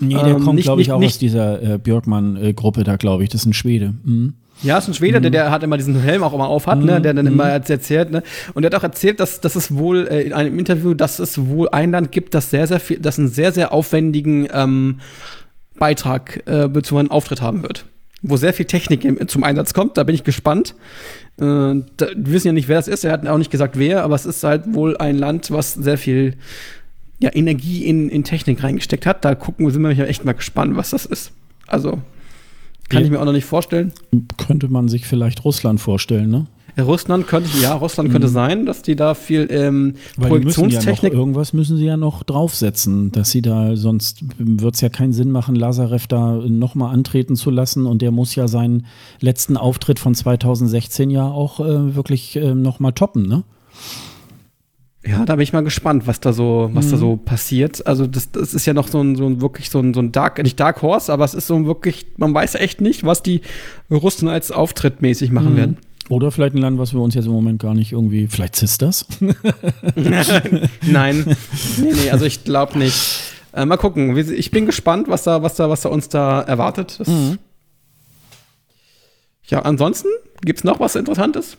Nee, 0.00 0.14
der 0.14 0.26
ähm, 0.26 0.44
kommt, 0.44 0.60
glaube 0.60 0.82
ich, 0.82 0.90
auch 0.90 0.98
nicht, 0.98 1.14
aus 1.14 1.18
dieser 1.18 1.62
äh, 1.62 1.78
Björkmann-Gruppe 1.78 2.82
da, 2.82 2.96
glaube 2.96 3.22
ich. 3.22 3.30
Das 3.30 3.42
ist 3.42 3.46
ein 3.46 3.52
Schwede. 3.52 3.94
Mhm. 4.04 4.34
Ja, 4.62 4.78
ist 4.78 4.88
ein 4.88 4.94
Schwede, 4.94 5.18
mhm. 5.18 5.22
der, 5.22 5.30
der 5.30 5.50
hat 5.50 5.62
immer 5.62 5.76
diesen 5.76 6.00
Helm 6.00 6.22
auch 6.22 6.32
immer 6.32 6.48
auf 6.48 6.66
hat, 6.66 6.80
mhm. 6.80 6.86
ne, 6.86 7.00
der 7.00 7.14
dann 7.14 7.26
immer 7.26 7.44
mhm. 7.44 7.62
erzählt, 7.68 8.10
ne? 8.10 8.22
Und 8.54 8.62
der 8.62 8.70
hat 8.70 8.78
auch 8.78 8.82
erzählt, 8.82 9.20
dass, 9.20 9.40
dass 9.40 9.56
es 9.56 9.74
wohl 9.74 10.08
äh, 10.08 10.22
in 10.22 10.32
einem 10.32 10.58
Interview, 10.58 10.94
dass 10.94 11.18
es 11.18 11.46
wohl 11.46 11.68
ein 11.68 11.92
Land 11.92 12.12
gibt, 12.12 12.34
das 12.34 12.50
sehr, 12.50 12.66
sehr 12.66 12.80
viel, 12.80 12.98
das 12.98 13.18
einen 13.18 13.28
sehr, 13.28 13.52
sehr 13.52 13.72
aufwendigen 13.72 14.48
ähm, 14.52 15.00
Beitrag 15.78 16.42
äh, 16.46 16.68
zu 16.82 16.98
einem 16.98 17.10
Auftritt 17.10 17.40
haben 17.40 17.62
wird. 17.62 17.84
Wo 18.20 18.36
sehr 18.36 18.52
viel 18.52 18.66
Technik 18.66 19.04
im, 19.04 19.28
zum 19.28 19.44
Einsatz 19.44 19.74
kommt, 19.74 19.96
da 19.96 20.02
bin 20.02 20.14
ich 20.14 20.24
gespannt. 20.24 20.74
Äh, 21.38 21.44
da, 21.44 22.06
wir 22.16 22.32
wissen 22.32 22.48
ja 22.48 22.52
nicht, 22.52 22.68
wer 22.68 22.76
das 22.76 22.88
ist, 22.88 23.04
er 23.04 23.12
hat 23.12 23.26
auch 23.28 23.38
nicht 23.38 23.52
gesagt, 23.52 23.78
wer, 23.78 24.02
aber 24.02 24.16
es 24.16 24.26
ist 24.26 24.42
halt 24.42 24.74
wohl 24.74 24.96
ein 24.96 25.16
Land, 25.16 25.52
was 25.52 25.74
sehr 25.74 25.98
viel 25.98 26.34
ja, 27.20 27.30
Energie 27.32 27.84
in, 27.84 28.08
in 28.08 28.24
Technik 28.24 28.62
reingesteckt 28.62 29.06
hat. 29.06 29.24
Da 29.24 29.34
gucken 29.34 29.66
wir, 29.66 29.72
sind 29.72 29.82
wir 29.82 30.08
echt 30.08 30.24
mal 30.24 30.32
gespannt, 30.32 30.76
was 30.76 30.90
das 30.90 31.06
ist. 31.06 31.32
Also, 31.66 32.00
Kann 32.88 33.04
ich 33.04 33.10
mir 33.10 33.20
auch 33.20 33.24
noch 33.24 33.32
nicht 33.32 33.44
vorstellen. 33.44 33.92
Könnte 34.36 34.68
man 34.68 34.88
sich 34.88 35.06
vielleicht 35.06 35.44
Russland 35.44 35.80
vorstellen, 35.80 36.30
ne? 36.30 36.46
Russland 36.82 37.26
könnte, 37.26 37.50
ja, 37.60 37.74
Russland 37.74 38.10
könnte 38.10 38.28
mhm. 38.28 38.32
sein, 38.32 38.66
dass 38.66 38.82
die 38.82 38.94
da 38.94 39.14
viel 39.14 39.48
ähm, 39.50 39.94
Projektionstechnik. 40.16 41.12
Ja 41.12 41.18
irgendwas 41.18 41.52
müssen 41.52 41.76
sie 41.76 41.86
ja 41.86 41.96
noch 41.96 42.22
draufsetzen, 42.22 43.10
dass 43.10 43.30
sie 43.30 43.42
da, 43.42 43.74
sonst 43.76 44.22
wird 44.38 44.74
es 44.76 44.80
ja 44.80 44.88
keinen 44.88 45.12
Sinn 45.12 45.30
machen, 45.30 45.56
Lazarev 45.56 46.06
da 46.06 46.34
nochmal 46.36 46.94
antreten 46.94 47.36
zu 47.36 47.50
lassen 47.50 47.86
und 47.86 48.00
der 48.00 48.10
muss 48.10 48.34
ja 48.36 48.46
seinen 48.46 48.86
letzten 49.20 49.56
Auftritt 49.56 49.98
von 49.98 50.14
2016 50.14 51.10
ja 51.10 51.24
auch 51.24 51.60
äh, 51.60 51.96
wirklich 51.96 52.36
äh, 52.36 52.54
nochmal 52.54 52.92
toppen, 52.92 53.26
ne? 53.26 53.42
Ja, 55.06 55.24
da 55.24 55.36
bin 55.36 55.42
ich 55.42 55.52
mal 55.52 55.62
gespannt, 55.62 56.06
was 56.06 56.20
da 56.20 56.32
so, 56.32 56.70
was 56.72 56.86
mhm. 56.86 56.90
da 56.90 56.96
so 56.96 57.16
passiert. 57.16 57.86
Also 57.86 58.06
das, 58.06 58.32
das 58.32 58.52
ist 58.52 58.66
ja 58.66 58.74
noch 58.74 58.88
so 58.88 59.00
ein, 59.00 59.14
so 59.14 59.26
ein 59.26 59.40
wirklich 59.40 59.70
so 59.70 59.78
ein, 59.78 59.94
so 59.94 60.00
ein 60.00 60.10
Dark, 60.10 60.42
nicht 60.42 60.58
Dark 60.58 60.82
Horse, 60.82 61.12
aber 61.12 61.24
es 61.24 61.34
ist 61.34 61.46
so 61.46 61.54
ein 61.54 61.66
wirklich, 61.66 62.06
man 62.16 62.34
weiß 62.34 62.56
echt 62.56 62.80
nicht, 62.80 63.04
was 63.04 63.22
die 63.22 63.42
Russen 63.90 64.28
als 64.28 64.50
Auftritt 64.50 65.00
mäßig 65.00 65.30
machen 65.30 65.52
mhm. 65.52 65.56
werden. 65.56 65.76
Oder 66.08 66.30
vielleicht 66.30 66.54
ein 66.54 66.58
Land, 66.58 66.78
was 66.78 66.94
wir 66.94 67.00
uns 67.00 67.14
jetzt 67.14 67.26
im 67.26 67.32
Moment 67.32 67.60
gar 67.60 67.74
nicht 67.74 67.92
irgendwie, 67.92 68.26
vielleicht 68.28 68.56
Sisters? 68.56 69.06
Nein, 69.94 71.36
nee, 71.76 71.92
nee, 71.92 72.10
also 72.10 72.24
ich 72.24 72.44
glaube 72.44 72.78
nicht. 72.78 72.96
Äh, 73.52 73.66
mal 73.66 73.76
gucken. 73.76 74.16
Ich 74.16 74.50
bin 74.50 74.66
gespannt, 74.66 75.08
was 75.08 75.24
da, 75.24 75.42
was 75.42 75.54
da, 75.56 75.68
was 75.68 75.82
da 75.82 75.90
uns 75.90 76.08
da 76.08 76.40
erwartet. 76.40 76.98
Mhm. 77.06 77.38
Ja, 79.48 79.62
ansonsten 79.62 80.08
gibt 80.42 80.60
es 80.60 80.64
noch 80.64 80.80
was 80.80 80.96
Interessantes? 80.96 81.56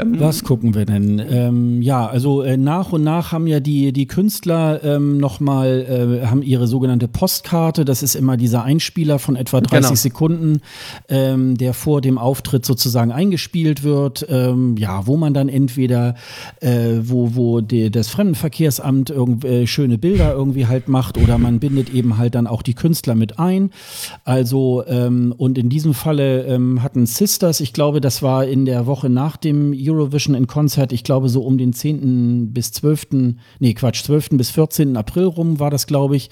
Ähm, 0.00 0.20
Was 0.20 0.44
gucken 0.44 0.74
wir 0.74 0.86
denn? 0.86 1.22
Ähm, 1.30 1.82
ja, 1.82 2.06
also 2.06 2.42
äh, 2.42 2.56
nach 2.56 2.92
und 2.92 3.04
nach 3.04 3.32
haben 3.32 3.46
ja 3.46 3.60
die, 3.60 3.92
die 3.92 4.06
Künstler 4.06 4.82
ähm, 4.82 5.18
nochmal, 5.18 6.20
äh, 6.22 6.26
haben 6.26 6.42
ihre 6.42 6.66
sogenannte 6.66 7.08
Postkarte. 7.08 7.84
Das 7.84 8.02
ist 8.02 8.14
immer 8.14 8.36
dieser 8.36 8.64
Einspieler 8.64 9.18
von 9.18 9.36
etwa 9.36 9.60
30 9.60 9.80
genau. 9.80 9.94
Sekunden, 9.94 10.60
ähm, 11.08 11.56
der 11.56 11.74
vor 11.74 12.00
dem 12.00 12.18
Auftritt 12.18 12.64
sozusagen 12.64 13.12
eingespielt 13.12 13.82
wird. 13.82 14.26
Ähm, 14.28 14.76
ja, 14.76 15.06
wo 15.06 15.16
man 15.16 15.34
dann 15.34 15.48
entweder, 15.48 16.14
äh, 16.60 16.96
wo, 17.02 17.34
wo 17.34 17.60
die, 17.60 17.90
das 17.90 18.08
Fremdenverkehrsamt 18.08 19.10
irgendwie 19.10 19.50
äh, 19.50 19.66
schöne 19.66 19.98
Bilder 19.98 20.32
irgendwie 20.32 20.66
halt 20.66 20.88
macht 20.88 21.18
oder 21.18 21.38
man 21.38 21.58
bindet 21.58 21.92
eben 21.92 22.18
halt 22.18 22.34
dann 22.34 22.46
auch 22.46 22.62
die 22.62 22.74
Künstler 22.74 23.14
mit 23.14 23.38
ein. 23.38 23.70
Also, 24.24 24.84
ähm, 24.86 25.34
und 25.36 25.58
in 25.58 25.68
diesem 25.68 25.94
Falle 25.94 26.44
ähm, 26.44 26.82
hatten 26.82 27.06
Sisters, 27.06 27.60
ich 27.60 27.72
glaube, 27.72 28.00
das 28.00 28.22
war 28.22 28.44
in 28.46 28.64
der 28.64 28.86
Woche 28.86 29.10
nach 29.10 29.36
dem 29.36 29.72
Eurovision 29.90 30.34
in 30.34 30.46
Konzert, 30.46 30.92
ich 30.92 31.04
glaube 31.04 31.28
so 31.28 31.42
um 31.42 31.58
den 31.58 31.72
10. 31.72 32.52
bis 32.52 32.72
12., 32.72 33.34
nee 33.58 33.74
Quatsch, 33.74 34.02
12. 34.04 34.30
bis 34.30 34.50
14. 34.50 34.96
April 34.96 35.24
rum 35.24 35.58
war 35.58 35.70
das, 35.70 35.86
glaube 35.86 36.16
ich, 36.16 36.30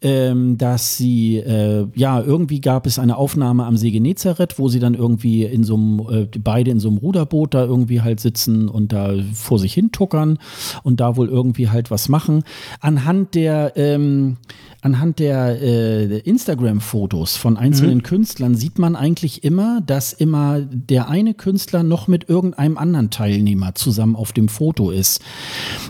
ähm, 0.00 0.58
dass 0.58 0.96
sie, 0.96 1.36
äh, 1.36 1.86
ja, 1.94 2.20
irgendwie 2.20 2.60
gab 2.60 2.86
es 2.86 2.98
eine 2.98 3.16
Aufnahme 3.16 3.64
am 3.64 3.76
See 3.76 3.90
Genezareth, 3.90 4.58
wo 4.58 4.68
sie 4.68 4.80
dann 4.80 4.94
irgendwie 4.94 5.44
in 5.44 5.64
so 5.64 5.74
einem, 5.74 6.00
äh, 6.10 6.28
beide 6.38 6.70
in 6.70 6.80
so 6.80 6.88
einem 6.88 6.98
Ruderboot 6.98 7.54
da 7.54 7.64
irgendwie 7.64 8.00
halt 8.00 8.20
sitzen 8.20 8.68
und 8.68 8.92
da 8.92 9.14
vor 9.32 9.58
sich 9.58 9.74
hin 9.74 9.92
tuckern 9.92 10.38
und 10.82 11.00
da 11.00 11.16
wohl 11.16 11.28
irgendwie 11.28 11.68
halt 11.68 11.90
was 11.90 12.08
machen. 12.08 12.44
Anhand 12.80 13.34
der, 13.34 13.72
ähm, 13.76 14.36
anhand 14.80 15.18
der 15.18 15.60
äh, 15.60 16.18
Instagram-Fotos 16.18 17.36
von 17.36 17.56
einzelnen 17.56 17.98
mhm. 17.98 18.02
Künstlern 18.04 18.54
sieht 18.54 18.78
man 18.78 18.94
eigentlich 18.94 19.42
immer, 19.42 19.80
dass 19.80 20.12
immer 20.12 20.60
der 20.60 21.08
eine 21.08 21.34
Künstler 21.34 21.82
noch 21.82 22.06
mit 22.06 22.28
irgendeinem 22.28 22.78
anderen 22.78 23.10
Teilnehmer 23.10 23.74
zusammen 23.74 24.14
auf 24.14 24.32
dem 24.32 24.48
Foto 24.48 24.90
ist. 24.90 25.20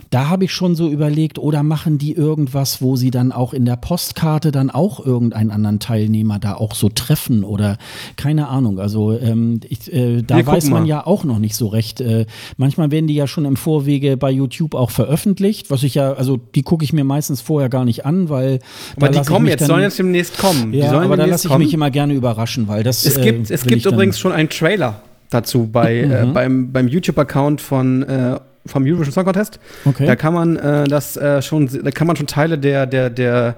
Da 0.09 0.29
habe 0.29 0.45
ich 0.45 0.53
schon 0.53 0.75
so 0.75 0.89
überlegt, 0.89 1.39
oder 1.39 1.63
machen 1.63 1.99
die 1.99 2.13
irgendwas, 2.13 2.81
wo 2.81 2.97
sie 2.97 3.11
dann 3.11 3.31
auch 3.31 3.53
in 3.53 3.67
der 3.67 3.77
Postkarte 3.77 4.53
dann 4.53 4.71
auch 4.71 5.05
irgendeinen 5.05 5.51
anderen 5.51 5.81
Teilnehmer 5.81 6.39
da 6.39 6.55
auch 6.55 6.75
so 6.75 6.89
treffen 6.89 7.45
oder 7.45 7.77
keine 8.17 8.49
Ahnung. 8.49 8.79
Also 8.79 9.19
ähm, 9.19 9.61
ich, 9.69 9.93
äh, 9.93 10.23
da 10.23 10.45
weiß 10.47 10.71
man 10.71 10.87
ja 10.87 11.07
auch 11.07 11.25
noch 11.25 11.39
nicht 11.39 11.57
so 11.57 11.67
recht. 11.67 12.01
Äh, 12.01 12.25
manchmal 12.57 12.91
werden 12.91 13.07
die 13.07 13.15
ja 13.15 13.27
schon 13.27 13.45
im 13.45 13.57
Vorwege 13.57 14.17
bei 14.17 14.31
YouTube 14.31 14.75
auch 14.75 14.91
veröffentlicht, 14.91 15.71
was 15.71 15.83
ich 15.83 15.95
ja, 15.95 16.15
also 16.15 16.39
die 16.39 16.63
gucke 16.63 16.85
ich 16.85 16.95
mir 16.95 17.05
meistens 17.05 17.43
vorher 17.43 17.69
gar 17.69 17.85
nicht 17.85 18.07
an, 18.07 18.31
weil 18.31 18.61
aber 18.97 19.09
die 19.09 19.21
kommen 19.21 19.47
jetzt, 19.47 19.63
dann, 19.63 19.69
sollen 19.69 19.83
jetzt 19.83 19.99
demnächst 19.99 20.39
kommen. 20.39 20.73
Ja, 20.73 20.93
aber 20.93 21.17
da 21.17 21.25
lasse 21.25 21.47
ich 21.47 21.53
kommen. 21.53 21.65
mich 21.65 21.75
immer 21.75 21.91
gerne 21.91 22.15
überraschen, 22.15 22.69
weil 22.69 22.83
das. 22.83 23.05
Es 23.05 23.21
gibt, 23.21 23.51
äh, 23.51 23.55
es 23.55 23.65
gibt 23.65 23.85
übrigens 23.87 24.19
schon 24.19 24.33
einen 24.33 24.49
Trailer 24.49 25.03
dazu 25.31 25.69
bei, 25.71 26.05
mhm. 26.05 26.13
äh, 26.13 26.33
beim, 26.33 26.73
beim 26.73 26.89
YouTube-Account 26.89 27.61
von 27.61 28.03
äh, 28.03 28.39
vom 28.67 28.85
Eurovision 28.85 29.13
Song 29.13 29.25
Contest. 29.25 29.59
Okay. 29.85 30.07
Da 30.07 30.17
kann 30.17 30.35
man 30.35 30.57
äh, 30.57 30.85
das 30.85 31.17
äh, 31.17 31.43
schon, 31.43 31.69
da 31.83 31.91
kann 31.91 32.07
man 32.07 32.17
schon 32.17 32.27
Teile 32.27 32.59
der, 32.59 32.87
der, 32.87 33.11
der, 33.11 33.57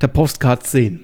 der 0.00 0.08
Postcards 0.08 0.70
sehen. 0.70 1.00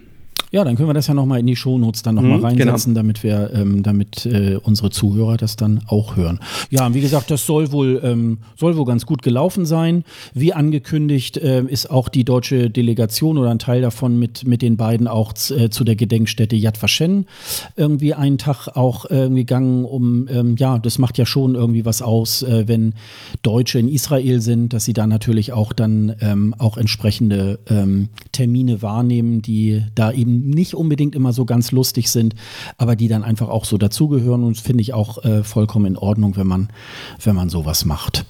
Ja, 0.55 0.63
dann 0.63 0.77
können 0.77 0.89
wir 0.89 0.95
das 0.95 1.09
ja 1.09 1.15
nochmal 1.15 1.41
in 1.41 1.49
die 1.49 1.57
Shownotes 1.57 2.05
dann 2.05 2.15
nochmal 2.15 2.39
mhm, 2.39 2.45
reinsetzen, 2.45 2.95
genau. 2.95 3.01
damit 3.01 3.25
wir, 3.25 3.51
ähm, 3.55 3.83
damit 3.83 4.25
äh, 4.25 4.57
unsere 4.63 4.91
Zuhörer 4.91 5.37
das 5.37 5.57
dann 5.57 5.81
auch 5.89 6.15
hören. 6.15 6.39
Ja, 6.71 6.87
und 6.87 6.95
wie 6.95 7.01
gesagt, 7.01 7.33
das 7.33 7.45
soll 7.45 7.73
wohl, 7.73 8.01
ähm, 8.05 8.39
soll 8.55 8.77
wohl 8.77 8.85
ganz 8.85 9.05
gut 9.05 9.23
gelaufen 9.23 9.67
sein. 9.67 10.05
Wie 10.33 10.53
angekündigt 10.53 11.39
äh, 11.39 11.65
ist 11.65 11.91
auch 11.91 12.09
die 12.09 12.23
deutsche 12.23 12.71
Delegation 12.71 13.37
oder 13.37 13.51
ein 13.51 13.59
Teil 13.59 13.83
davon 13.83 14.17
mit, 14.17 14.47
mit 14.47 14.63
den 14.63 14.77
beiden 14.77 15.09
auch 15.09 15.33
äh, 15.51 15.71
zu 15.71 15.83
der 15.83 15.97
Gedenkstätte 15.97 16.55
Yad 16.55 16.81
Vashem 16.81 17.25
irgendwie 17.75 18.15
einen 18.15 18.39
Tag 18.39 18.69
auch 18.77 19.11
äh, 19.11 19.29
gegangen, 19.31 19.85
um, 19.85 20.29
ähm, 20.29 20.55
ja, 20.57 20.79
das 20.79 20.99
macht 20.99 21.19
ja 21.19 21.27
schon 21.27 21.57
irgendwie 21.57 21.85
was 21.85 22.01
aus, 22.01 22.45
äh, 22.45 22.69
wenn 22.69 22.95
Deutsche 23.43 23.81
in 23.81 23.89
Israel 23.89 24.41
sind, 24.41 24.73
dass 24.73 24.85
sie 24.85 24.93
da 24.93 25.09
natürlich 25.09 25.53
auch 25.53 25.73
dann 25.73 26.15
ähm, 26.21 26.55
auch 26.59 26.77
entsprechende 26.77 27.59
ähm, 27.69 28.09
Termine 28.31 28.83
wahrnehmen, 28.83 29.43
die 29.43 29.83
da 29.97 30.13
eben 30.13 30.44
nicht 30.45 30.75
unbedingt 30.75 31.15
immer 31.15 31.33
so 31.33 31.45
ganz 31.45 31.73
lustig 31.73 32.11
sind, 32.11 32.35
aber 32.77 32.97
die 32.97 33.09
dann 33.09 33.25
einfach 33.25 33.49
auch 33.49 33.65
so 33.65 33.79
dazugehören 33.79 34.45
und 34.45 34.59
finde 34.59 34.83
ich 34.83 34.93
auch 34.93 35.25
äh, 35.25 35.43
vollkommen 35.43 35.87
in 35.87 35.97
Ordnung, 35.97 36.37
wenn 36.37 36.47
man, 36.47 36.69
wenn 37.23 37.35
man 37.35 37.49
sowas 37.49 37.85
macht. 37.85 38.27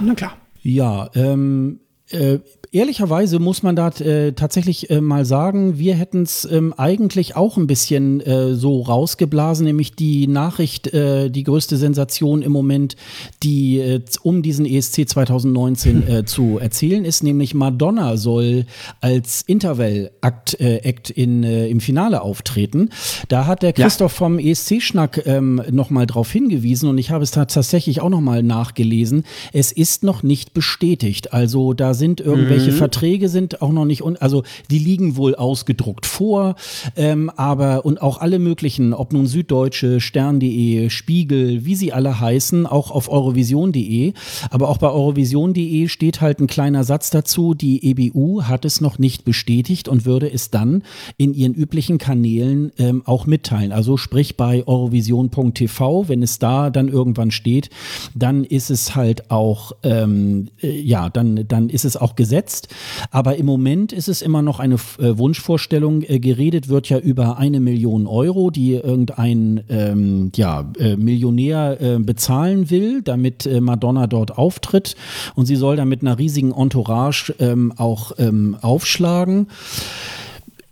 Na 0.00 0.14
klar. 0.14 0.36
Ja, 0.62 1.10
ähm, 1.14 1.80
äh, 2.10 2.38
ehrlicherweise 2.76 3.38
muss 3.38 3.62
man 3.62 3.74
da 3.74 3.88
äh, 3.88 4.32
tatsächlich 4.32 4.90
äh, 4.90 5.00
mal 5.00 5.24
sagen, 5.24 5.78
wir 5.78 5.94
hätten 5.94 6.22
es 6.22 6.44
ähm, 6.44 6.74
eigentlich 6.76 7.34
auch 7.34 7.56
ein 7.56 7.66
bisschen 7.66 8.20
äh, 8.20 8.54
so 8.54 8.82
rausgeblasen, 8.82 9.64
nämlich 9.64 9.94
die 9.94 10.26
Nachricht, 10.26 10.92
äh, 10.92 11.30
die 11.30 11.42
größte 11.42 11.78
Sensation 11.78 12.42
im 12.42 12.52
Moment, 12.52 12.96
die 13.42 13.78
äh, 13.78 14.00
um 14.22 14.42
diesen 14.42 14.66
ESC 14.66 15.08
2019 15.08 16.08
äh, 16.08 16.24
zu 16.26 16.58
erzählen 16.58 17.04
ist, 17.04 17.22
nämlich 17.22 17.54
Madonna 17.54 18.16
soll 18.16 18.66
als 19.00 19.42
Interval-Act 19.42 20.60
Act 20.60 21.10
in, 21.10 21.42
im 21.42 21.80
Finale 21.80 22.20
auftreten. 22.20 22.90
Da 23.28 23.46
hat 23.46 23.62
der 23.62 23.72
Christoph 23.72 24.12
ja. 24.12 24.18
vom 24.18 24.38
ESC-Schnack 24.38 25.22
ähm, 25.26 25.62
nochmal 25.70 26.06
drauf 26.06 26.30
hingewiesen 26.30 26.88
und 26.88 26.98
ich 26.98 27.10
habe 27.10 27.24
es 27.24 27.30
tatsächlich 27.30 28.00
auch 28.00 28.10
nochmal 28.10 28.42
nachgelesen. 28.42 29.24
Es 29.52 29.72
ist 29.72 30.02
noch 30.02 30.22
nicht 30.22 30.52
bestätigt. 30.52 31.32
Also 31.32 31.72
da 31.72 31.94
sind 31.94 32.20
irgendwelche 32.20 32.65
irgendwelche 32.66 32.72
mhm. 32.72 32.78
Verträge 32.78 33.28
sind 33.28 33.62
auch 33.62 33.72
noch 33.72 33.84
nicht, 33.84 34.02
also 34.20 34.42
die 34.70 34.78
liegen 34.78 35.16
wohl 35.16 35.34
ausgedruckt 35.34 36.06
vor, 36.06 36.56
ähm, 36.96 37.30
aber 37.36 37.84
und 37.84 38.00
auch 38.02 38.18
alle 38.18 38.38
möglichen, 38.38 38.92
ob 38.92 39.12
nun 39.12 39.26
Süddeutsche, 39.26 40.00
Stern.de, 40.00 40.90
Spiegel, 40.90 41.64
wie 41.64 41.74
sie 41.74 41.92
alle 41.92 42.20
heißen, 42.20 42.66
auch 42.66 42.90
auf 42.90 43.08
Eurovision.de, 43.08 44.12
aber 44.50 44.68
auch 44.68 44.78
bei 44.78 44.88
Eurovision.de 44.88 45.88
steht 45.88 46.20
halt 46.20 46.40
ein 46.40 46.46
kleiner 46.46 46.84
Satz 46.84 47.10
dazu, 47.10 47.54
die 47.54 47.90
EBU 47.90 48.42
hat 48.42 48.64
es 48.64 48.80
noch 48.80 48.98
nicht 48.98 49.24
bestätigt 49.24 49.88
und 49.88 50.04
würde 50.04 50.30
es 50.30 50.50
dann 50.50 50.82
in 51.16 51.34
ihren 51.34 51.54
üblichen 51.54 51.98
Kanälen 51.98 52.72
ähm, 52.78 53.02
auch 53.04 53.26
mitteilen. 53.26 53.72
Also 53.72 53.96
sprich 53.96 54.36
bei 54.36 54.66
eurovision.tv, 54.66 56.08
wenn 56.08 56.22
es 56.22 56.38
da 56.38 56.70
dann 56.70 56.88
irgendwann 56.88 57.30
steht, 57.30 57.70
dann 58.14 58.44
ist 58.44 58.70
es 58.70 58.94
halt 58.94 59.30
auch, 59.30 59.72
ähm, 59.82 60.48
äh, 60.62 60.80
ja, 60.80 61.08
dann, 61.08 61.46
dann 61.48 61.68
ist 61.68 61.84
es 61.84 61.96
auch 61.96 62.16
gesetzt 62.16 62.55
gesetzt. 62.56 62.68
Aber 63.10 63.36
im 63.36 63.46
Moment 63.46 63.92
ist 63.92 64.08
es 64.08 64.22
immer 64.22 64.42
noch 64.42 64.60
eine 64.60 64.76
äh, 64.98 65.18
Wunschvorstellung. 65.18 66.02
Äh, 66.02 66.18
geredet 66.18 66.68
wird 66.68 66.88
ja 66.88 66.98
über 66.98 67.38
eine 67.38 67.60
Million 67.60 68.06
Euro, 68.06 68.50
die 68.50 68.74
irgendein 68.74 69.64
ähm, 69.68 70.32
ja, 70.34 70.70
äh, 70.78 70.96
Millionär 70.96 71.80
äh, 71.80 71.98
bezahlen 71.98 72.70
will, 72.70 73.02
damit 73.02 73.46
äh, 73.46 73.60
Madonna 73.60 74.06
dort 74.06 74.36
auftritt. 74.36 74.96
Und 75.34 75.46
sie 75.46 75.56
soll 75.56 75.76
dann 75.76 75.88
mit 75.88 76.02
einer 76.02 76.18
riesigen 76.18 76.52
Entourage 76.52 77.34
ähm, 77.38 77.72
auch 77.76 78.12
ähm, 78.18 78.56
aufschlagen. 78.60 79.48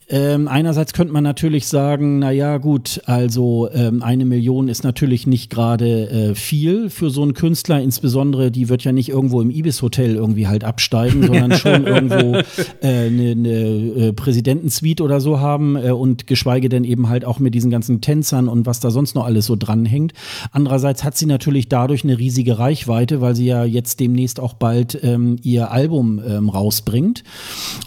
Ähm, 0.09 0.49
einerseits 0.49 0.93
könnte 0.93 1.13
man 1.13 1.25
natürlich 1.25 1.67
sagen, 1.67 2.19
na 2.19 2.31
ja, 2.31 2.59
gut, 2.59 3.01
also 3.07 3.71
ähm, 3.73 4.03
eine 4.03 4.27
Million 4.27 4.69
ist 4.69 4.85
natürlich 4.85 5.27
nicht 5.27 5.49
gerade 5.49 6.11
äh, 6.11 6.35
viel 6.35 6.91
für 6.91 7.09
so 7.09 7.23
einen 7.23 7.33
Künstler, 7.33 7.81
insbesondere 7.81 8.51
die 8.51 8.69
wird 8.69 8.85
ja 8.85 8.93
nicht 8.93 9.09
irgendwo 9.09 9.41
im 9.41 9.51
Ibis-Hotel 9.51 10.15
irgendwie 10.15 10.47
halt 10.47 10.63
absteigen, 10.63 11.23
sondern 11.27 11.53
schon 11.53 11.87
irgendwo 11.87 12.37
eine 12.37 12.45
äh, 12.83 13.11
ne, 13.11 13.35
ne, 13.35 13.51
äh, 13.51 14.13
Präsidentensuite 14.13 15.03
oder 15.03 15.21
so 15.21 15.41
haben 15.41 15.77
äh, 15.77 15.91
und 15.91 16.27
geschweige 16.27 16.69
denn 16.69 16.85
eben 16.85 17.09
halt 17.09 17.25
auch 17.25 17.39
mit 17.39 17.55
diesen 17.55 17.71
ganzen 17.71 18.03
Tänzern 18.03 18.49
und 18.49 18.67
was 18.67 18.81
da 18.81 18.91
sonst 18.91 19.15
noch 19.15 19.25
alles 19.25 19.47
so 19.47 19.57
dranhängt. 19.57 20.13
Andererseits 20.53 21.03
hat 21.03 21.17
sie 21.17 21.27
natürlich 21.27 21.69
dadurch 21.69 22.05
eine 22.05 22.19
riesige 22.19 22.59
Reichweite, 22.59 23.23
weil 23.23 23.35
sie 23.35 23.47
ja 23.47 23.65
jetzt 23.65 24.01
demnächst 24.01 24.39
auch 24.39 24.53
bald 24.53 24.99
ähm, 25.03 25.37
ihr 25.43 25.71
Album 25.71 26.21
ähm, 26.27 26.51
rausbringt 26.51 27.25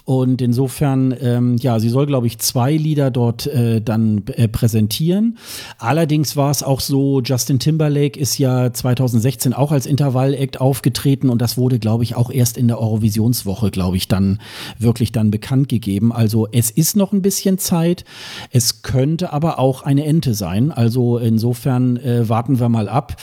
und 0.04 0.42
insofern, 0.42 1.14
ähm, 1.20 1.56
ja, 1.58 1.78
sie 1.78 1.88
soll 1.88 2.07
glaube 2.08 2.26
ich, 2.26 2.38
zwei 2.38 2.76
Lieder 2.76 3.10
dort 3.12 3.46
äh, 3.46 3.80
dann 3.80 4.24
äh, 4.26 4.48
präsentieren. 4.48 5.38
Allerdings 5.78 6.36
war 6.36 6.50
es 6.50 6.62
auch 6.64 6.80
so, 6.80 7.20
Justin 7.20 7.60
Timberlake 7.60 8.18
ist 8.18 8.38
ja 8.38 8.72
2016 8.72 9.54
auch 9.54 9.70
als 9.70 9.86
Intervall-Act 9.86 10.60
aufgetreten 10.60 11.30
und 11.30 11.40
das 11.40 11.56
wurde, 11.56 11.78
glaube 11.78 12.02
ich, 12.02 12.16
auch 12.16 12.30
erst 12.30 12.58
in 12.58 12.66
der 12.66 12.80
Eurovisionswoche, 12.80 13.70
glaube 13.70 13.96
ich, 13.96 14.08
dann 14.08 14.40
wirklich 14.78 15.12
dann 15.12 15.30
bekannt 15.30 15.68
gegeben. 15.68 16.12
Also 16.12 16.48
es 16.50 16.70
ist 16.70 16.96
noch 16.96 17.12
ein 17.12 17.22
bisschen 17.22 17.58
Zeit. 17.58 18.04
Es 18.50 18.82
könnte 18.82 19.32
aber 19.32 19.58
auch 19.58 19.82
eine 19.82 20.04
Ente 20.04 20.34
sein. 20.34 20.72
Also 20.72 21.18
insofern 21.18 21.96
äh, 21.98 22.28
warten 22.28 22.58
wir 22.58 22.68
mal 22.68 22.88
ab. 22.88 23.16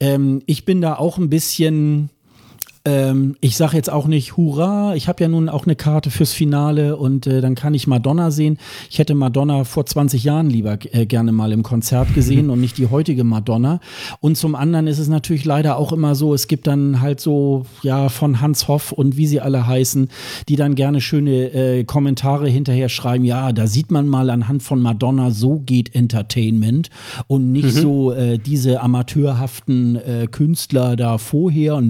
Ähm, 0.00 0.40
ich 0.46 0.64
bin 0.64 0.80
da 0.80 0.96
auch 0.96 1.18
ein 1.18 1.28
bisschen 1.28 2.10
ähm, 2.84 3.36
ich 3.40 3.56
sage 3.56 3.76
jetzt 3.76 3.90
auch 3.90 4.06
nicht 4.06 4.36
Hurra, 4.36 4.94
ich 4.94 5.08
habe 5.08 5.22
ja 5.22 5.28
nun 5.28 5.48
auch 5.48 5.64
eine 5.66 5.76
Karte 5.76 6.10
fürs 6.10 6.32
Finale 6.32 6.96
und 6.96 7.26
äh, 7.26 7.40
dann 7.40 7.54
kann 7.54 7.74
ich 7.74 7.86
Madonna 7.86 8.30
sehen. 8.30 8.58
Ich 8.90 8.98
hätte 8.98 9.14
Madonna 9.14 9.64
vor 9.64 9.86
20 9.86 10.24
Jahren 10.24 10.50
lieber 10.50 10.78
äh, 10.92 11.06
gerne 11.06 11.32
mal 11.32 11.52
im 11.52 11.62
Konzert 11.62 12.14
gesehen 12.14 12.50
und 12.50 12.60
nicht 12.60 12.78
die 12.78 12.88
heutige 12.88 13.24
Madonna. 13.24 13.80
Und 14.20 14.36
zum 14.36 14.54
anderen 14.54 14.86
ist 14.86 14.98
es 14.98 15.08
natürlich 15.08 15.44
leider 15.44 15.76
auch 15.76 15.92
immer 15.92 16.14
so, 16.14 16.34
es 16.34 16.46
gibt 16.46 16.66
dann 16.66 17.00
halt 17.00 17.20
so, 17.20 17.66
ja, 17.82 18.08
von 18.08 18.40
Hans 18.40 18.68
Hoff 18.68 18.92
und 18.92 19.16
wie 19.16 19.26
sie 19.26 19.40
alle 19.40 19.66
heißen, 19.66 20.08
die 20.48 20.56
dann 20.56 20.74
gerne 20.74 21.00
schöne 21.00 21.52
äh, 21.52 21.84
Kommentare 21.84 22.48
hinterher 22.48 22.88
schreiben, 22.88 23.24
ja, 23.24 23.52
da 23.52 23.66
sieht 23.66 23.90
man 23.90 24.08
mal 24.08 24.30
anhand 24.30 24.62
von 24.62 24.80
Madonna, 24.80 25.30
so 25.30 25.58
geht 25.64 25.94
Entertainment 25.94 26.90
und 27.26 27.52
nicht 27.52 27.76
mhm. 27.76 27.80
so 27.80 28.12
äh, 28.12 28.38
diese 28.38 28.80
amateurhaften 28.80 29.96
äh, 29.96 30.26
Künstler 30.30 30.96
da 30.96 31.18
vorher 31.18 31.76
und 31.76 31.88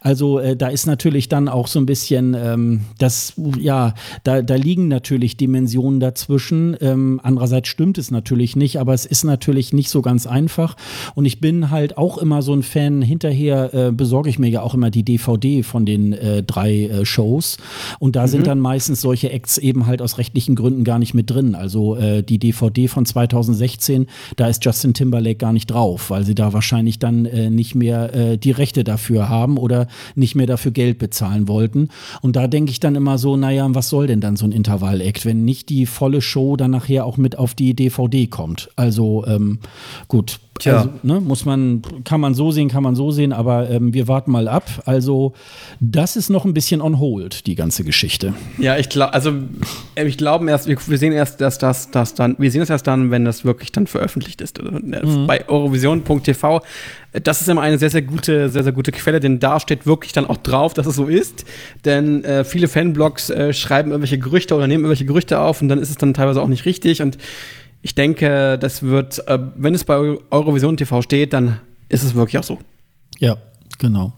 also 0.00 0.38
äh, 0.38 0.56
da 0.56 0.68
ist 0.68 0.86
natürlich 0.86 1.28
dann 1.28 1.48
auch 1.48 1.66
so 1.66 1.78
ein 1.78 1.86
bisschen, 1.86 2.34
ähm, 2.34 2.80
das, 2.98 3.34
ja, 3.58 3.94
da, 4.24 4.42
da 4.42 4.54
liegen 4.54 4.88
natürlich 4.88 5.36
Dimensionen 5.36 6.00
dazwischen. 6.00 6.76
Ähm, 6.80 7.20
andererseits 7.22 7.68
stimmt 7.68 7.98
es 7.98 8.10
natürlich 8.10 8.56
nicht, 8.56 8.78
aber 8.78 8.94
es 8.94 9.06
ist 9.06 9.24
natürlich 9.24 9.72
nicht 9.72 9.90
so 9.90 10.02
ganz 10.02 10.26
einfach. 10.26 10.76
Und 11.14 11.24
ich 11.24 11.40
bin 11.40 11.70
halt 11.70 11.98
auch 11.98 12.18
immer 12.18 12.42
so 12.42 12.54
ein 12.54 12.62
Fan. 12.62 13.02
Hinterher 13.02 13.74
äh, 13.74 13.92
besorge 13.92 14.30
ich 14.30 14.38
mir 14.38 14.48
ja 14.48 14.62
auch 14.62 14.74
immer 14.74 14.90
die 14.90 15.02
DVD 15.02 15.62
von 15.62 15.86
den 15.86 16.12
äh, 16.12 16.42
drei 16.42 16.84
äh, 16.84 17.04
Shows. 17.04 17.58
Und 17.98 18.16
da 18.16 18.22
mhm. 18.22 18.28
sind 18.28 18.46
dann 18.46 18.60
meistens 18.60 19.00
solche 19.00 19.30
Acts 19.30 19.58
eben 19.58 19.86
halt 19.86 20.02
aus 20.02 20.18
rechtlichen 20.18 20.54
Gründen 20.54 20.84
gar 20.84 20.98
nicht 20.98 21.14
mit 21.14 21.30
drin. 21.30 21.54
Also 21.54 21.96
äh, 21.96 22.22
die 22.22 22.38
DVD 22.38 22.88
von 22.88 23.06
2016, 23.06 24.06
da 24.36 24.48
ist 24.48 24.64
Justin 24.64 24.94
Timberlake 24.94 25.36
gar 25.36 25.52
nicht 25.52 25.70
drauf, 25.70 26.10
weil 26.10 26.24
sie 26.24 26.34
da 26.34 26.52
wahrscheinlich 26.52 26.98
dann 26.98 27.26
äh, 27.26 27.50
nicht 27.50 27.74
mehr 27.74 28.14
äh, 28.14 28.38
die 28.38 28.50
Rechte 28.50 28.84
dafür 28.84 29.28
haben 29.28 29.58
oder 29.58 29.81
nicht 30.14 30.34
mehr 30.34 30.46
dafür 30.46 30.72
Geld 30.72 30.98
bezahlen 30.98 31.48
wollten. 31.48 31.88
Und 32.20 32.36
da 32.36 32.46
denke 32.46 32.70
ich 32.70 32.80
dann 32.80 32.94
immer 32.94 33.18
so, 33.18 33.36
naja, 33.36 33.66
was 33.74 33.88
soll 33.88 34.06
denn 34.06 34.20
dann 34.20 34.36
so 34.36 34.46
ein 34.46 34.52
Intervall-Act, 34.52 35.24
wenn 35.24 35.44
nicht 35.44 35.68
die 35.68 35.86
volle 35.86 36.20
Show 36.20 36.56
dann 36.56 36.70
nachher 36.72 37.06
auch 37.06 37.16
mit 37.16 37.38
auf 37.38 37.54
die 37.54 37.74
DVD 37.74 38.26
kommt? 38.26 38.70
Also 38.76 39.24
ähm, 39.26 39.58
gut, 40.08 40.40
Tja. 40.58 40.76
Also, 40.76 40.90
ne, 41.02 41.20
muss 41.20 41.44
man, 41.44 41.82
kann 42.04 42.20
man 42.20 42.34
so 42.34 42.50
sehen, 42.50 42.68
kann 42.68 42.82
man 42.82 42.94
so 42.94 43.10
sehen, 43.10 43.32
aber 43.32 43.70
ähm, 43.70 43.94
wir 43.94 44.06
warten 44.06 44.30
mal 44.30 44.48
ab. 44.48 44.64
Also, 44.84 45.32
das 45.80 46.14
ist 46.14 46.28
noch 46.28 46.44
ein 46.44 46.54
bisschen 46.54 46.80
on 46.80 46.98
hold, 46.98 47.46
die 47.46 47.54
ganze 47.54 47.84
Geschichte. 47.84 48.34
Ja, 48.58 48.76
ich 48.76 48.88
glaube, 48.88 49.14
also 49.14 49.32
äh, 49.94 50.04
ich 50.04 50.18
glaube 50.18 50.48
erst, 50.48 50.68
wir, 50.68 50.76
wir 50.86 50.98
sehen 50.98 51.12
erst, 51.12 51.40
dass 51.40 51.58
das, 51.58 51.90
das 51.90 52.14
dann, 52.14 52.36
wir 52.38 52.50
sehen 52.50 52.62
es 52.62 52.70
erst 52.70 52.86
dann, 52.86 53.10
wenn 53.10 53.24
das 53.24 53.44
wirklich 53.44 53.72
dann 53.72 53.86
veröffentlicht 53.86 54.40
ist. 54.40 54.58
Äh, 54.58 54.62
mhm. 54.62 55.26
Bei 55.26 55.48
Eurovision.tv. 55.48 56.60
Das 57.24 57.40
ist 57.40 57.48
immer 57.48 57.60
eine 57.62 57.78
sehr, 57.78 57.90
sehr 57.90 58.02
gute, 58.02 58.48
sehr, 58.48 58.62
sehr 58.62 58.72
gute 58.72 58.92
Quelle, 58.92 59.20
denn 59.20 59.38
da 59.38 59.58
steht 59.58 59.86
wirklich 59.86 60.12
dann 60.12 60.26
auch 60.26 60.38
drauf, 60.38 60.74
dass 60.74 60.86
es 60.86 60.96
so 60.96 61.06
ist. 61.06 61.44
Denn 61.84 62.24
äh, 62.24 62.44
viele 62.44 62.68
Fanblogs 62.68 63.30
äh, 63.30 63.52
schreiben 63.52 63.90
irgendwelche 63.90 64.18
Gerüchte 64.18 64.54
oder 64.54 64.66
nehmen 64.66 64.84
irgendwelche 64.84 65.06
Gerüchte 65.06 65.40
auf 65.40 65.60
und 65.60 65.68
dann 65.68 65.78
ist 65.78 65.90
es 65.90 65.96
dann 65.96 66.14
teilweise 66.14 66.40
auch 66.40 66.48
nicht 66.48 66.64
richtig 66.66 67.02
und 67.02 67.18
ich 67.82 67.94
denke, 67.94 68.58
das 68.58 68.82
wird, 68.82 69.26
äh, 69.28 69.38
wenn 69.56 69.74
es 69.74 69.84
bei 69.84 69.96
Eurovision 70.30 70.76
TV 70.76 71.02
steht, 71.02 71.32
dann 71.32 71.58
ist 71.88 72.04
es 72.04 72.14
wirklich 72.14 72.38
auch 72.38 72.44
so. 72.44 72.58
Ja, 73.18 73.36
genau. 73.78 74.12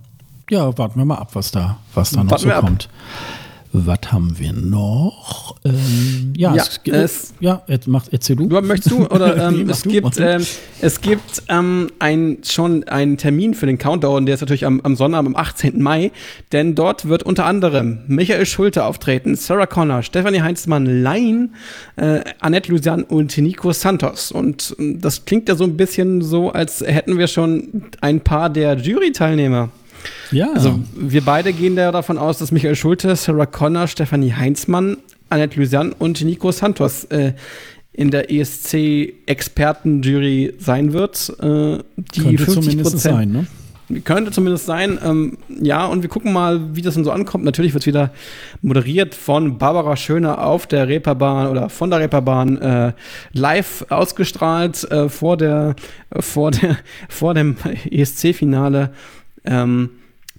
Ja, 0.50 0.76
warten 0.76 0.98
wir 0.98 1.06
mal 1.06 1.16
ab, 1.16 1.30
was 1.34 1.50
da, 1.50 1.78
was 1.94 2.10
da 2.10 2.22
noch 2.22 2.30
warten 2.32 2.44
so 2.44 2.50
kommt. 2.50 2.84
Ab. 2.84 2.90
Was 3.76 4.12
haben 4.12 4.38
wir 4.38 4.52
noch? 4.52 5.56
Ähm, 5.64 6.32
ja, 6.36 6.54
ja, 6.54 6.62
es, 6.62 6.80
es, 6.84 7.34
ja, 7.40 7.62
jetzt 7.66 7.88
mach, 7.88 8.06
erzähl 8.12 8.36
du. 8.36 8.46
Möchtest 8.46 8.92
du? 8.92 9.04
Oder 9.06 9.48
ähm, 9.48 9.68
es, 9.68 9.82
du, 9.82 9.88
gibt, 9.88 10.16
ähm, 10.20 10.46
es 10.80 11.00
gibt 11.00 11.42
ähm, 11.48 11.90
ein, 11.98 12.38
schon 12.44 12.84
einen 12.84 13.16
Termin 13.16 13.52
für 13.52 13.66
den 13.66 13.76
Countdown, 13.76 14.26
der 14.26 14.36
ist 14.36 14.42
natürlich 14.42 14.64
am, 14.64 14.80
am 14.82 14.94
Sonnabend, 14.94 15.34
am 15.34 15.42
18. 15.42 15.82
Mai, 15.82 16.12
denn 16.52 16.76
dort 16.76 17.08
wird 17.08 17.24
unter 17.24 17.46
anderem 17.46 17.98
Michael 18.06 18.46
Schulte 18.46 18.84
auftreten, 18.84 19.34
Sarah 19.34 19.66
Connor, 19.66 20.04
Stefanie 20.04 20.42
Heinzmann, 20.42 21.02
Lein, 21.02 21.56
äh, 21.96 22.20
Annette 22.38 22.70
Lusian 22.70 23.02
und 23.02 23.36
Nico 23.36 23.72
Santos. 23.72 24.30
Und 24.30 24.76
ähm, 24.78 25.00
das 25.00 25.24
klingt 25.24 25.48
ja 25.48 25.56
so 25.56 25.64
ein 25.64 25.76
bisschen 25.76 26.22
so, 26.22 26.52
als 26.52 26.80
hätten 26.80 27.18
wir 27.18 27.26
schon 27.26 27.86
ein 28.00 28.20
paar 28.20 28.50
der 28.50 28.76
Jury-Teilnehmer. 28.76 29.70
Ja. 30.30 30.52
Also 30.54 30.80
wir 30.94 31.22
beide 31.22 31.52
gehen 31.52 31.74
da 31.76 31.92
davon 31.92 32.16
aus, 32.18 32.38
dass 32.38 32.50
Michael 32.52 32.76
Schulte, 32.76 33.14
Sarah 33.16 33.46
Connor, 33.46 33.86
Stefanie 33.86 34.32
Heinzmann, 34.32 34.96
Annette 35.30 35.58
Lusian 35.58 35.92
und 35.92 36.22
Nico 36.22 36.52
Santos 36.52 37.04
äh, 37.04 37.32
in 37.92 38.10
der 38.10 38.30
ESC-Expertenjury 38.30 40.56
sein 40.58 40.92
wird. 40.92 41.32
Äh, 41.40 41.78
die 41.96 42.20
Könnte 42.22 42.44
50 42.44 42.54
zumindest 42.54 42.98
sein, 42.98 43.32
ne? 43.32 43.46
Könnte 44.02 44.32
zumindest 44.32 44.64
sein. 44.64 44.98
Ähm, 45.04 45.36
ja, 45.48 45.84
und 45.86 46.02
wir 46.02 46.08
gucken 46.08 46.32
mal, 46.32 46.74
wie 46.74 46.80
das 46.80 46.94
dann 46.94 47.04
so 47.04 47.10
ankommt. 47.10 47.44
Natürlich 47.44 47.74
wird 47.74 47.82
es 47.82 47.86
wieder 47.86 48.12
moderiert 48.62 49.14
von 49.14 49.58
Barbara 49.58 49.96
Schöner 49.96 50.42
auf 50.44 50.66
der 50.66 50.88
Reeperbahn 50.88 51.48
oder 51.48 51.68
von 51.68 51.90
der 51.90 52.00
Reeperbahn 52.00 52.62
äh, 52.62 52.92
live 53.32 53.84
ausgestrahlt 53.90 54.90
äh, 54.90 55.10
vor 55.10 55.36
der 55.36 55.76
vor 56.18 56.50
der 56.50 56.78
vor 57.10 57.34
dem 57.34 57.56
ESC-Finale 57.90 58.90
ähm, 59.44 59.90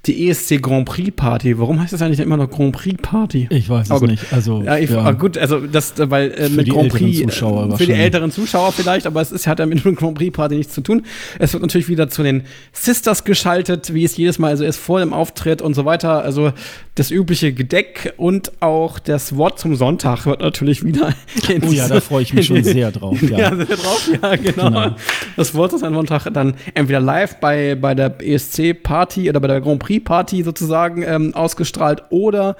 die 0.08 0.30
ESC 0.30 0.62
Grand 0.62 0.86
Prix 0.86 1.12
Party. 1.16 1.58
Warum 1.58 1.82
heißt 1.82 1.94
das 1.94 2.02
eigentlich 2.02 2.20
immer 2.20 2.38
noch 2.38 2.50
Grand 2.50 2.74
Prix 2.74 3.02
Party? 3.02 3.48
Ich 3.50 3.70
weiß 3.70 3.90
es 3.90 4.02
nicht. 4.02 4.32
Also 4.32 4.62
ja, 4.64 4.78
ich, 4.78 4.90
ja. 4.90 5.12
gut, 5.12 5.38
also 5.38 5.60
das, 5.60 5.94
weil 5.98 6.32
äh, 6.32 6.50
mit 6.50 6.70
Grand 6.70 6.90
Prix 6.90 7.22
Zuschauer 7.22 7.78
für 7.78 7.86
die 7.86 7.94
älteren 7.94 8.32
Zuschauer 8.32 8.72
vielleicht, 8.72 9.08
aber 9.08 9.22
es 9.22 9.32
ist, 9.32 9.48
hat 9.48 9.60
ja 9.60 9.66
mit 9.66 9.84
dem 9.84 9.96
Grand 9.96 10.16
Prix 10.16 10.36
Party 10.36 10.56
nichts 10.56 10.74
zu 10.74 10.82
tun. 10.82 11.04
Es 11.40 11.54
wird 11.54 11.62
natürlich 11.62 11.88
wieder 11.88 12.10
zu 12.10 12.24
den 12.24 12.44
Sisters 12.74 13.24
geschaltet, 13.24 13.94
wie 13.94 14.04
es 14.04 14.18
jedes 14.18 14.40
Mal 14.40 14.50
also 14.50 14.64
erst 14.64 14.80
vor 14.80 15.00
dem 15.00 15.14
Auftritt 15.14 15.62
und 15.62 15.74
so 15.74 15.86
weiter. 15.86 16.24
Also 16.24 16.52
das 16.96 17.12
übliche 17.12 17.52
Gedeck 17.52 18.14
und 18.18 18.54
auch 18.62 19.00
das 19.00 19.36
Wort 19.36 19.60
zum 19.60 19.76
Sonntag 19.76 20.26
wird 20.26 20.40
natürlich 20.40 20.84
wieder. 20.84 21.14
oh 21.50 21.72
ja, 21.72 21.90
da 21.90 22.00
freue 22.00 22.24
ich 22.24 22.34
mich 22.34 22.46
schon 22.46 22.64
sehr 22.64 22.92
drauf. 22.92 23.22
Ja, 23.22 23.38
ja 23.38 23.56
sehr 23.56 23.66
drauf, 23.66 24.10
ja, 24.22 24.36
genau. 24.36 24.70
genau. 24.70 24.96
Das 25.36 25.54
Wort 25.54 25.72
zum 25.72 25.80
Sonntag 25.80 26.28
dann 26.34 26.56
entweder 26.74 27.02
live 27.02 27.36
bei, 27.42 27.76
bei 27.76 27.96
der 27.96 28.16
ESC 28.22 28.82
Party 28.82 29.30
oder 29.30 29.42
bei 29.42 29.48
der 29.48 29.60
Grand 29.60 29.80
Prix 29.80 29.95
Party 30.00 30.44
sozusagen 30.44 31.04
ähm, 31.04 31.34
ausgestrahlt 31.34 32.04
oder 32.10 32.56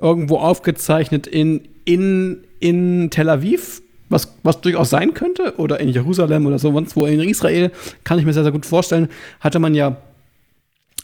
irgendwo 0.00 0.38
aufgezeichnet 0.38 1.26
in, 1.26 1.68
in, 1.84 2.44
in 2.60 3.10
Tel 3.10 3.28
Aviv, 3.28 3.82
was, 4.08 4.36
was 4.42 4.60
durchaus 4.60 4.90
sein 4.90 5.14
könnte, 5.14 5.54
oder 5.58 5.80
in 5.80 5.88
Jerusalem 5.88 6.46
oder 6.46 6.58
so, 6.58 6.72
sonst 6.72 6.96
wo 6.96 7.06
in 7.06 7.20
Israel, 7.20 7.70
kann 8.04 8.18
ich 8.18 8.24
mir 8.24 8.32
sehr, 8.32 8.42
sehr 8.42 8.52
gut 8.52 8.66
vorstellen, 8.66 9.08
hatte 9.40 9.58
man 9.58 9.74
ja, 9.74 9.96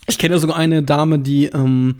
ich 0.06 0.18
kenne 0.18 0.38
sogar 0.38 0.56
eine 0.56 0.82
Dame, 0.82 1.18
die 1.18 1.46
ähm, 1.46 1.96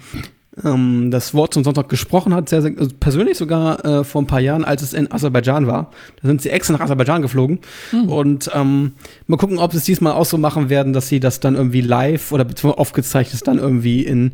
ähm, 0.62 1.10
das 1.10 1.34
Wort 1.34 1.54
zum 1.54 1.64
Sonntag 1.64 1.88
gesprochen 1.88 2.34
hat, 2.34 2.48
sehr, 2.48 2.62
sehr 2.62 2.72
also 2.78 2.90
persönlich 2.98 3.38
sogar 3.38 3.84
äh, 3.84 4.04
vor 4.04 4.22
ein 4.22 4.26
paar 4.26 4.40
Jahren, 4.40 4.64
als 4.64 4.82
es 4.82 4.92
in 4.92 5.10
Aserbaidschan 5.10 5.66
war. 5.66 5.90
Da 6.22 6.28
sind 6.28 6.42
sie 6.42 6.50
extra 6.50 6.74
nach 6.74 6.80
Aserbaidschan 6.80 7.22
geflogen. 7.22 7.60
Mhm. 7.92 8.08
Und 8.08 8.50
ähm, 8.54 8.92
mal 9.26 9.36
gucken, 9.36 9.58
ob 9.58 9.72
sie 9.72 9.78
es 9.78 9.84
diesmal 9.84 10.12
auch 10.12 10.26
so 10.26 10.38
machen 10.38 10.68
werden, 10.68 10.92
dass 10.92 11.08
sie 11.08 11.20
das 11.20 11.40
dann 11.40 11.54
irgendwie 11.56 11.80
live 11.80 12.32
oder 12.32 12.46
aufgezeichnet 12.78 13.46
dann 13.46 13.58
irgendwie 13.58 14.02
in 14.02 14.32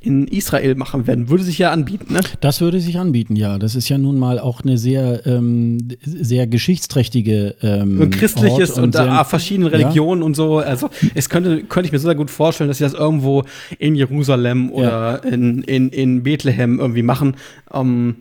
in 0.00 0.28
Israel 0.28 0.74
machen 0.76 1.06
werden. 1.06 1.28
Würde 1.28 1.42
sich 1.42 1.58
ja 1.58 1.72
anbieten, 1.72 2.12
ne? 2.12 2.20
Das 2.40 2.60
würde 2.60 2.80
sich 2.80 2.98
anbieten, 2.98 3.34
ja. 3.36 3.58
Das 3.58 3.74
ist 3.74 3.88
ja 3.88 3.98
nun 3.98 4.18
mal 4.18 4.38
auch 4.38 4.60
eine 4.62 4.78
sehr, 4.78 5.26
ähm, 5.26 5.88
sehr 6.02 6.46
geschichtsträchtige 6.46 7.56
ähm, 7.62 8.00
und 8.00 8.10
christliches 8.10 8.70
Ort 8.70 8.78
und, 8.78 8.84
und 8.84 8.94
sehr, 8.94 9.24
verschiedene 9.24 9.72
Religionen 9.72 10.22
ja. 10.22 10.26
und 10.26 10.34
so. 10.36 10.58
Also 10.58 10.88
es 11.14 11.28
könnte, 11.28 11.64
könnte 11.64 11.86
ich 11.86 11.92
mir 11.92 11.98
sehr 11.98 12.14
gut 12.14 12.30
vorstellen, 12.30 12.68
dass 12.68 12.78
sie 12.78 12.84
das 12.84 12.94
irgendwo 12.94 13.44
in 13.78 13.94
Jerusalem 13.94 14.70
oder 14.70 15.20
ja. 15.24 15.30
in, 15.30 15.62
in, 15.62 15.88
in 15.88 16.22
Bethlehem 16.22 16.78
irgendwie 16.78 17.02
machen. 17.02 17.36
Ähm, 17.72 18.16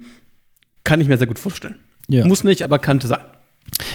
kann 0.84 1.02
ich 1.02 1.08
mir 1.08 1.18
sehr 1.18 1.28
gut 1.28 1.40
vorstellen. 1.40 1.76
Ja. 2.10 2.26
Muss 2.26 2.44
nicht, 2.44 2.64
aber 2.64 2.80
könnte 2.80 3.08
sein. 3.08 3.20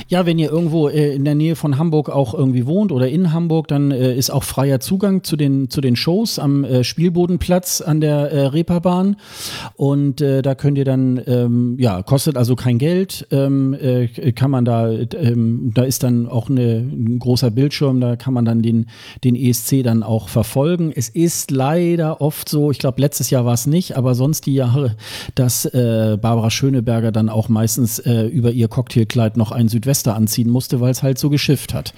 Ja, 0.08 0.26
wenn 0.26 0.38
ihr 0.38 0.50
irgendwo 0.50 0.88
äh, 0.88 1.14
in 1.14 1.24
der 1.24 1.34
Nähe 1.34 1.56
von 1.56 1.78
Hamburg 1.78 2.08
auch 2.08 2.34
irgendwie 2.34 2.66
wohnt 2.66 2.92
oder 2.92 3.08
in 3.08 3.32
Hamburg, 3.32 3.68
dann 3.68 3.90
äh, 3.90 4.14
ist 4.14 4.30
auch 4.30 4.44
freier 4.44 4.80
Zugang 4.80 5.24
zu 5.24 5.36
den, 5.36 5.70
zu 5.70 5.80
den 5.80 5.96
Shows 5.96 6.38
am 6.38 6.64
äh, 6.64 6.84
Spielbodenplatz 6.84 7.80
an 7.80 8.00
der 8.00 8.30
äh, 8.30 8.46
Reeperbahn. 8.46 9.16
Und 9.74 10.20
äh, 10.20 10.42
da 10.42 10.54
könnt 10.54 10.78
ihr 10.78 10.84
dann, 10.84 11.20
ähm, 11.26 11.76
ja, 11.78 12.02
kostet 12.02 12.36
also 12.36 12.56
kein 12.56 12.78
Geld, 12.78 13.26
ähm, 13.30 13.74
äh, 13.74 14.06
kann 14.32 14.50
man 14.50 14.64
da, 14.64 14.90
ähm, 14.90 15.72
da 15.74 15.82
ist 15.82 16.02
dann 16.02 16.28
auch 16.28 16.48
eine, 16.48 16.78
ein 16.78 17.18
großer 17.18 17.50
Bildschirm, 17.50 18.00
da 18.00 18.16
kann 18.16 18.34
man 18.34 18.44
dann 18.44 18.62
den, 18.62 18.86
den 19.24 19.34
ESC 19.34 19.82
dann 19.82 20.02
auch 20.02 20.28
verfolgen. 20.28 20.92
Es 20.94 21.08
ist 21.08 21.50
leider 21.50 22.20
oft 22.20 22.48
so, 22.48 22.70
ich 22.70 22.78
glaube, 22.78 23.00
letztes 23.00 23.30
Jahr 23.30 23.44
war 23.44 23.54
es 23.54 23.66
nicht, 23.66 23.96
aber 23.96 24.14
sonst 24.14 24.46
die 24.46 24.54
Jahre, 24.54 24.96
dass 25.34 25.64
äh, 25.64 26.18
Barbara 26.20 26.50
Schöneberger 26.50 27.12
dann 27.12 27.28
auch 27.28 27.48
meistens 27.48 27.98
über 28.02 28.50
ihr 28.50 28.68
Cocktailkleid 28.68 29.36
noch 29.36 29.52
ein 29.52 29.68
Südwester 29.72 30.14
anziehen 30.14 30.48
musste, 30.48 30.80
weil 30.80 30.90
es 30.92 31.02
halt 31.02 31.18
so 31.18 31.30
geschifft 31.30 31.74
hat. 31.74 31.92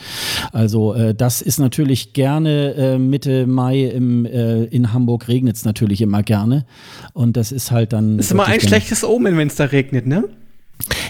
Also 0.53 0.95
äh, 0.95 1.15
das 1.15 1.43
ist 1.43 1.59
natürlich 1.59 2.15
gerne 2.15 2.75
äh, 2.75 2.99
Mitte 2.99 3.47
Mai 3.47 3.83
im, 3.83 4.25
äh, 4.25 4.65
in 4.65 4.93
Hamburg 4.93 5.29
regnet 5.29 5.57
es 5.57 5.65
natürlich 5.65 6.01
immer 6.01 6.23
gerne. 6.23 6.65
Und 7.13 7.37
das 7.37 7.53
ist 7.53 7.71
halt 7.71 7.93
dann. 7.93 8.17
Das 8.17 8.27
ist 8.27 8.33
immer 8.33 8.47
ein 8.47 8.61
schlechtes 8.61 9.05
Omen, 9.05 9.37
wenn 9.37 9.49
es 9.49 9.57
da 9.57 9.65
regnet, 9.65 10.07
ne? 10.07 10.25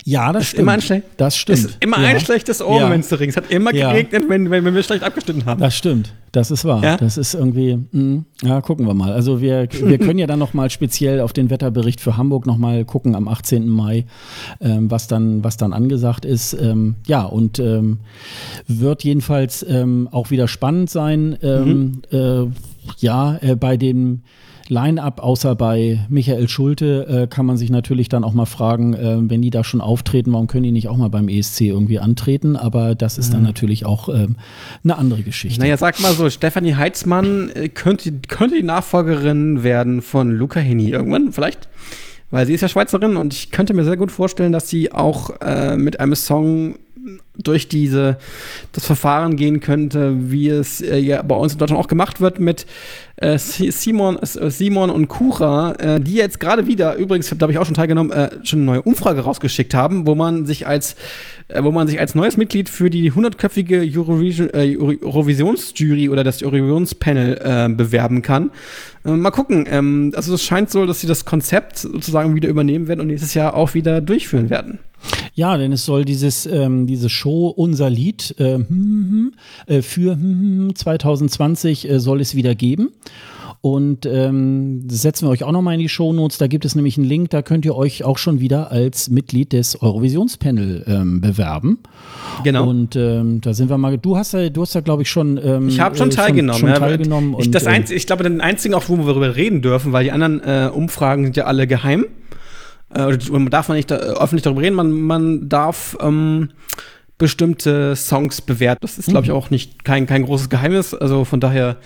Ja, 0.06 0.32
das, 0.32 0.42
ist 0.42 0.48
stimmt. 0.50 0.62
Immer 0.62 0.72
ein 0.72 0.80
schle- 0.80 1.02
das 1.16 1.36
stimmt. 1.36 1.58
Ist 1.60 1.76
immer 1.80 1.98
ja. 2.00 2.08
ein 2.08 2.20
schlechtes 2.20 2.60
Omen, 2.62 2.78
Ja. 2.80 2.90
wenn 2.90 3.00
es 3.00 3.08
da 3.08 3.16
regnet. 3.16 3.36
Es 3.38 3.42
hat 3.42 3.50
immer 3.50 3.74
Ja. 3.74 3.90
geregnet, 3.90 4.24
wenn, 4.28 4.50
wenn, 4.50 4.64
wenn 4.64 4.74
wir 4.74 4.82
schlecht 4.82 5.02
abgeschnitten 5.02 5.46
haben. 5.46 5.60
Das 5.60 5.74
stimmt, 5.74 6.12
das 6.32 6.50
ist 6.50 6.66
wahr. 6.66 6.82
Ja? 6.84 6.98
Das 6.98 7.16
ist 7.16 7.32
irgendwie, 7.34 7.78
mh, 7.90 8.24
ja, 8.42 8.60
gucken 8.60 8.86
wir 8.86 8.92
mal. 8.92 9.12
Also 9.12 9.40
wir, 9.40 9.66
wir 9.72 9.98
können 9.98 10.18
ja 10.18 10.26
dann 10.26 10.38
nochmal 10.38 10.68
speziell 10.68 11.20
auf 11.20 11.32
den 11.32 11.48
Wetterbericht 11.48 12.00
für 12.02 12.18
Hamburg 12.18 12.44
nochmal 12.46 12.84
gucken 12.84 13.14
am 13.14 13.26
18. 13.26 13.66
Mai, 13.66 14.04
ähm, 14.60 14.90
was, 14.90 15.06
dann, 15.06 15.42
was 15.42 15.56
dann 15.56 15.72
angesagt 15.72 16.26
ist. 16.26 16.52
Ähm, 16.52 16.96
ja, 17.06 17.22
und 17.22 17.58
ähm, 17.58 17.98
wird 18.68 19.02
jedenfalls 19.04 19.64
ähm, 19.66 20.08
auch 20.12 20.30
wieder 20.30 20.46
spannend 20.48 20.90
sein. 20.90 21.38
Ähm, 21.42 22.02
äh, 22.12 22.42
ja, 22.98 23.38
äh, 23.40 23.56
bei 23.56 23.78
dem 23.78 24.20
Line-up, 24.68 25.20
außer 25.20 25.54
bei 25.54 26.00
Michael 26.08 26.48
Schulte, 26.48 27.06
äh, 27.24 27.26
kann 27.26 27.46
man 27.46 27.56
sich 27.56 27.70
natürlich 27.70 28.08
dann 28.08 28.24
auch 28.24 28.32
mal 28.32 28.46
fragen, 28.46 28.94
äh, 28.94 29.16
wenn 29.28 29.42
die 29.42 29.50
da 29.50 29.64
schon 29.64 29.80
auftreten, 29.80 30.32
warum 30.32 30.46
können 30.46 30.64
die 30.64 30.72
nicht 30.72 30.88
auch 30.88 30.96
mal 30.96 31.10
beim 31.10 31.28
ESC 31.28 31.62
irgendwie 31.62 31.98
antreten? 31.98 32.56
Aber 32.56 32.94
das 32.94 33.18
ist 33.18 33.32
dann 33.32 33.42
natürlich 33.42 33.84
auch 33.84 34.08
ähm, 34.08 34.36
eine 34.82 34.96
andere 34.96 35.22
Geschichte. 35.22 35.60
Naja, 35.60 35.76
sag 35.76 36.00
mal 36.00 36.12
so, 36.12 36.30
Stefanie 36.30 36.74
Heitzmann 36.74 37.50
äh, 37.54 37.68
könnte, 37.68 38.12
könnte 38.28 38.56
die 38.56 38.62
Nachfolgerin 38.62 39.62
werden 39.62 40.02
von 40.02 40.30
Luca 40.30 40.60
Heni 40.60 40.90
irgendwann 40.90 41.32
vielleicht. 41.32 41.68
Weil 42.30 42.46
sie 42.46 42.54
ist 42.54 42.62
ja 42.62 42.68
Schweizerin 42.68 43.16
und 43.16 43.32
ich 43.32 43.50
könnte 43.50 43.74
mir 43.74 43.84
sehr 43.84 43.96
gut 43.96 44.10
vorstellen, 44.10 44.52
dass 44.52 44.68
sie 44.68 44.90
auch 44.90 45.30
äh, 45.40 45.76
mit 45.76 46.00
einem 46.00 46.14
Song 46.14 46.76
durch 47.36 47.68
diese 47.68 48.16
das 48.72 48.86
Verfahren 48.86 49.36
gehen 49.36 49.60
könnte, 49.60 50.14
wie 50.30 50.48
es 50.48 50.80
äh, 50.80 50.98
ja 50.98 51.22
bei 51.22 51.34
uns 51.34 51.52
in 51.52 51.58
Deutschland 51.58 51.82
auch 51.82 51.88
gemacht 51.88 52.20
wird 52.20 52.38
mit 52.40 52.64
äh, 53.16 53.38
Si- 53.38 53.70
Simon, 53.70 54.18
äh, 54.18 54.50
Simon 54.50 54.90
und 54.90 55.08
Kura, 55.08 55.72
äh, 55.72 56.00
die 56.00 56.14
jetzt 56.14 56.40
gerade 56.40 56.66
wieder, 56.66 56.94
übrigens, 56.96 57.28
da 57.28 57.36
habe 57.42 57.52
ich 57.52 57.58
auch 57.58 57.66
schon 57.66 57.74
teilgenommen, 57.74 58.12
äh, 58.12 58.30
schon 58.44 58.60
eine 58.60 58.66
neue 58.66 58.82
Umfrage 58.82 59.20
rausgeschickt 59.20 59.74
haben, 59.74 60.06
wo 60.06 60.14
man 60.14 60.46
sich 60.46 60.66
als 60.66 60.96
wo 61.62 61.70
man 61.72 61.86
sich 61.86 62.00
als 62.00 62.14
neues 62.14 62.38
Mitglied 62.38 62.70
für 62.70 62.88
die 62.88 63.12
hundertköpfige 63.12 63.80
Eurovision, 63.80 64.48
Euro- 64.54 64.94
Eurovisionsjury 65.02 66.08
oder 66.08 66.24
das 66.24 66.42
Eurovisionspanel 66.42 67.68
bewerben 67.76 68.22
kann. 68.22 68.50
Mal 69.02 69.30
gucken. 69.30 69.66
Ähm, 69.68 70.12
also 70.16 70.32
es 70.32 70.42
scheint 70.42 70.70
so, 70.70 70.86
dass 70.86 71.02
sie 71.02 71.06
das 71.06 71.26
Konzept 71.26 71.76
sozusagen 71.80 72.34
wieder 72.34 72.48
übernehmen 72.48 72.88
werden 72.88 73.00
und 73.00 73.08
nächstes 73.08 73.34
Jahr 73.34 73.54
auch 73.54 73.74
wieder 73.74 74.00
durchführen 74.00 74.48
werden. 74.48 74.78
Ja, 75.34 75.56
denn 75.56 75.72
es 75.72 75.84
soll 75.84 76.04
dieses, 76.04 76.46
ähm, 76.46 76.86
diese 76.86 77.08
Show 77.08 77.48
Unser 77.48 77.90
Lied 77.90 78.34
äh, 78.38 78.54
hm, 78.54 78.68
hm, 78.68 79.34
äh, 79.66 79.82
für 79.82 80.12
hm, 80.12 80.68
hm, 80.68 80.74
2020 80.74 81.90
äh, 81.90 82.00
soll 82.00 82.20
es 82.20 82.34
wieder 82.34 82.54
geben. 82.54 82.90
Und 83.64 84.04
ähm, 84.04 84.82
das 84.84 85.00
setzen 85.00 85.26
wir 85.26 85.30
euch 85.30 85.42
auch 85.42 85.50
nochmal 85.50 85.72
in 85.72 85.80
die 85.80 85.88
Shownotes. 85.88 86.36
Da 86.36 86.48
gibt 86.48 86.66
es 86.66 86.74
nämlich 86.74 86.98
einen 86.98 87.06
Link, 87.06 87.30
da 87.30 87.40
könnt 87.40 87.64
ihr 87.64 87.74
euch 87.74 88.04
auch 88.04 88.18
schon 88.18 88.38
wieder 88.38 88.70
als 88.70 89.08
Mitglied 89.08 89.54
des 89.54 89.80
Eurovisionspanel 89.80 90.84
ähm, 90.86 91.22
bewerben. 91.22 91.78
Genau. 92.44 92.68
Und 92.68 92.94
ähm, 92.94 93.40
da 93.40 93.54
sind 93.54 93.70
wir 93.70 93.78
mal. 93.78 93.96
Du 93.96 94.18
hast 94.18 94.34
ja, 94.34 94.50
du 94.50 94.60
hast 94.60 94.74
ja, 94.74 94.82
glaube 94.82 95.00
ich, 95.00 95.08
schon. 95.08 95.40
Ähm, 95.42 95.68
Ich 95.68 95.80
habe 95.80 95.96
schon 95.96 96.10
äh, 96.10 96.12
teilgenommen. 96.12 96.60
Schon, 96.60 96.68
ja, 96.68 96.78
teilgenommen 96.78 97.36
ich, 97.38 97.46
und, 97.46 97.54
das 97.54 97.62
ähm, 97.62 97.70
einz, 97.70 97.90
ich 97.90 98.06
glaube, 98.06 98.24
den 98.24 98.42
einzigen, 98.42 98.74
auch 98.74 98.84
wo 98.88 98.98
wir 98.98 99.06
darüber 99.06 99.34
reden 99.34 99.62
dürfen, 99.62 99.92
weil 99.92 100.04
die 100.04 100.12
anderen 100.12 100.42
äh, 100.42 100.68
Umfragen 100.70 101.24
sind 101.24 101.38
ja 101.38 101.44
alle 101.44 101.66
geheim. 101.66 102.04
Äh, 102.94 103.18
darf 103.50 103.68
man 103.68 103.76
nicht 103.76 103.90
da, 103.90 103.96
äh, 103.96 104.18
öffentlich 104.20 104.42
darüber 104.42 104.62
reden. 104.62 104.76
Man, 104.76 104.92
man 104.92 105.48
darf 105.48 105.96
ähm, 106.00 106.50
bestimmte 107.18 107.96
Songs 107.96 108.40
bewerten. 108.40 108.80
Das 108.82 108.98
ist, 108.98 109.08
glaube 109.08 109.26
ich, 109.26 109.32
auch 109.32 109.50
nicht 109.50 109.84
kein, 109.84 110.06
kein 110.06 110.24
großes 110.24 110.48
Geheimnis. 110.48 110.94
Also 110.94 111.24
von 111.24 111.40
daher. 111.40 111.76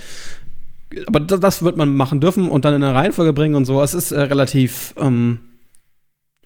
Aber 1.06 1.20
das, 1.20 1.40
das 1.40 1.62
wird 1.62 1.76
man 1.76 1.94
machen 1.94 2.20
dürfen 2.20 2.48
und 2.48 2.64
dann 2.64 2.74
in 2.74 2.82
eine 2.82 2.94
Reihenfolge 2.94 3.32
bringen 3.32 3.54
und 3.54 3.64
so. 3.66 3.82
Es 3.82 3.94
ist 3.94 4.10
äh, 4.12 4.20
relativ 4.20 4.94
ähm, 4.98 5.40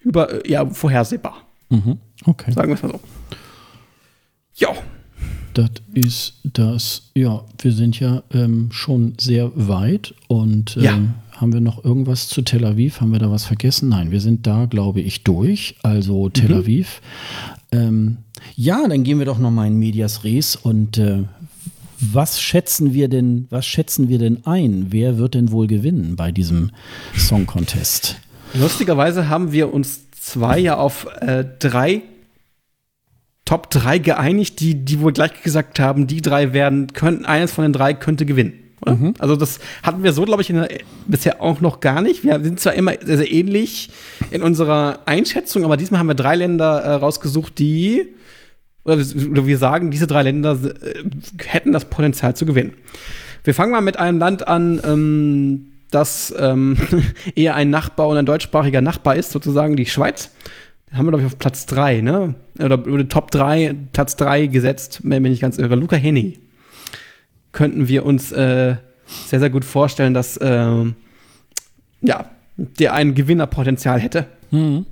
über, 0.01 0.45
äh, 0.45 0.51
ja, 0.51 0.67
vorhersehbar. 0.67 1.37
Mhm. 1.71 1.99
Okay. 2.25 2.53
Sagen 2.53 2.69
wir 2.69 2.75
es 2.75 2.83
mal 2.83 2.91
so. 2.93 3.01
Ja. 4.55 4.69
Das 5.55 5.71
ist 5.93 6.41
das, 6.45 7.11
ja, 7.15 7.45
wir 7.61 7.73
sind 7.73 8.01
ja 8.01 8.23
ähm, 8.33 8.71
schon 8.73 9.15
sehr 9.21 9.51
weit 9.55 10.15
und 10.29 10.77
ähm, 10.79 10.83
Ja. 10.83 10.99
Haben 11.43 11.53
wir 11.53 11.61
noch 11.61 11.85
irgendwas 11.85 12.29
zu 12.29 12.43
Tel 12.43 12.65
Aviv? 12.65 13.01
Haben 13.01 13.13
wir 13.13 13.19
da 13.19 13.31
was 13.31 13.45
vergessen? 13.45 13.89
Nein, 13.89 14.13
wir 14.13 14.21
sind 14.21 14.47
da, 14.47 14.67
glaube 14.67 15.01
ich, 15.01 15.25
durch. 15.25 15.77
Also 15.83 16.29
Tel 16.29 16.51
Mhm. 16.51 16.55
Aviv. 16.55 17.03
Ähm, 17.73 18.19
ja, 18.57 18.87
dann 18.89 19.03
gehen 19.03 19.19
wir 19.19 19.27
doch 19.27 19.39
noch 19.39 19.51
mal 19.51 19.67
in 19.67 19.77
Medias 19.77 20.25
Res 20.25 20.57
und 20.57 20.99
äh, 20.99 21.25
was 21.99 22.41
schätzen 22.41 22.95
wir 22.95 23.09
denn, 23.09 23.47
was 23.51 23.67
schätzen 23.67 24.09
wir 24.09 24.19
denn 24.19 24.47
ein? 24.47 24.87
Wer 24.91 25.19
wird 25.19 25.35
denn 25.35 25.53
wohl 25.53 25.67
gewinnen 25.67 26.17
bei 26.17 26.33
diesem 26.33 26.71
Song 27.17 27.47
Contest? 27.47 28.21
Lustigerweise 28.55 29.29
haben 29.29 29.53
wir 29.53 29.73
uns 29.75 30.11
zwei 30.13 30.59
ja 30.59 30.77
auf 30.77 31.07
äh, 31.21 31.45
drei 31.59 32.03
Top 33.45 33.71
3 33.71 33.99
geeinigt, 33.99 34.61
die, 34.61 34.85
die 34.85 35.01
wohl 35.01 35.13
gleich 35.13 35.43
gesagt 35.43 35.81
haben, 35.81 36.07
die 36.07 36.23
drei 36.23 36.53
werden, 36.53 36.93
könnten, 36.93 37.25
eines 37.25 37.53
von 37.53 37.65
den 37.65 37.73
drei 37.73 37.93
könnte 37.93 38.25
gewinnen. 38.25 38.55
Oder? 38.83 39.13
Also 39.19 39.37
das 39.37 39.61
hatten 39.83 40.03
wir 40.03 40.13
so, 40.13 40.25
glaube 40.25 40.43
ich, 40.43 40.51
in 40.51 40.67
bisher 41.07 41.41
auch 41.41 41.61
noch 41.61 41.81
gar 41.81 42.03
nicht. 42.03 42.25
Wir 42.25 42.41
sind 42.43 42.61
zwar 42.61 42.75
immer 42.75 42.93
sehr, 43.01 43.19
sehr 43.19 43.31
ähnlich 43.31 43.91
in 44.31 44.43
unserer 44.43 45.01
Einschätzung, 45.07 45.65
aber 45.65 45.77
diesmal 45.77 46.01
haben 46.01 46.09
wir 46.09 46.15
drei 46.15 46.37
Länder 46.37 46.81
äh, 46.83 46.93
rausgesucht, 46.95 47.59
die, 47.59 48.09
oder, 48.85 48.99
wir- 48.99 49.31
oder 49.45 49.57
sagen, 49.57 49.91
diese 49.91 50.07
drei 50.07 50.23
Länder 50.23 50.59
äh, 50.63 51.05
hätten 51.47 51.73
das 51.73 51.85
Potenzial 51.87 52.35
zu 52.37 52.45
gewinnen. 52.45 52.73
Wir 53.45 53.55
fangen 53.55 53.73
mal 53.73 53.81
mit 53.81 53.99
einem 53.99 54.19
Land 54.19 54.47
an, 54.49 54.81
ähm, 54.85 55.67
das 55.91 56.35
ähm, 56.39 56.77
eher 57.35 57.55
ein 57.55 57.71
Nachbar 57.71 58.09
und 58.09 58.17
ein 58.17 58.27
deutschsprachiger 58.27 58.81
Nachbar 58.81 59.17
ist, 59.17 59.31
sozusagen 59.31 59.77
die 59.77 59.87
Schweiz. 59.87 60.31
Den 60.91 60.99
haben 60.99 61.07
wir, 61.07 61.11
glaube 61.13 61.23
ich, 61.23 61.27
auf 61.27 61.39
Platz 61.39 61.67
3, 61.67 62.01
ne? 62.01 62.35
Oder 62.59 62.75
über 62.85 63.09
Top 63.09 63.31
3, 63.31 63.75
Platz 63.93 64.17
3 64.17 64.47
gesetzt, 64.47 65.01
wenn 65.05 65.23
mich 65.23 65.31
nicht 65.31 65.41
ganz 65.43 65.59
irre. 65.59 65.75
Luca 65.77 65.97
Henny. 65.97 66.39
Könnten 67.53 67.89
wir 67.89 68.05
uns 68.05 68.33
äh, 68.33 68.77
sehr, 69.27 69.41
sehr 69.41 69.51
gut 69.51 69.65
vorstellen, 69.65 70.15
dass 70.15 70.39
ähm, 70.43 70.95
ja, 72.01 72.27
der 72.57 72.95
ein 72.95 73.15
Gewinnerpotenzial 73.15 74.01
hätte. 74.01 74.27
Mhm. 74.51 74.87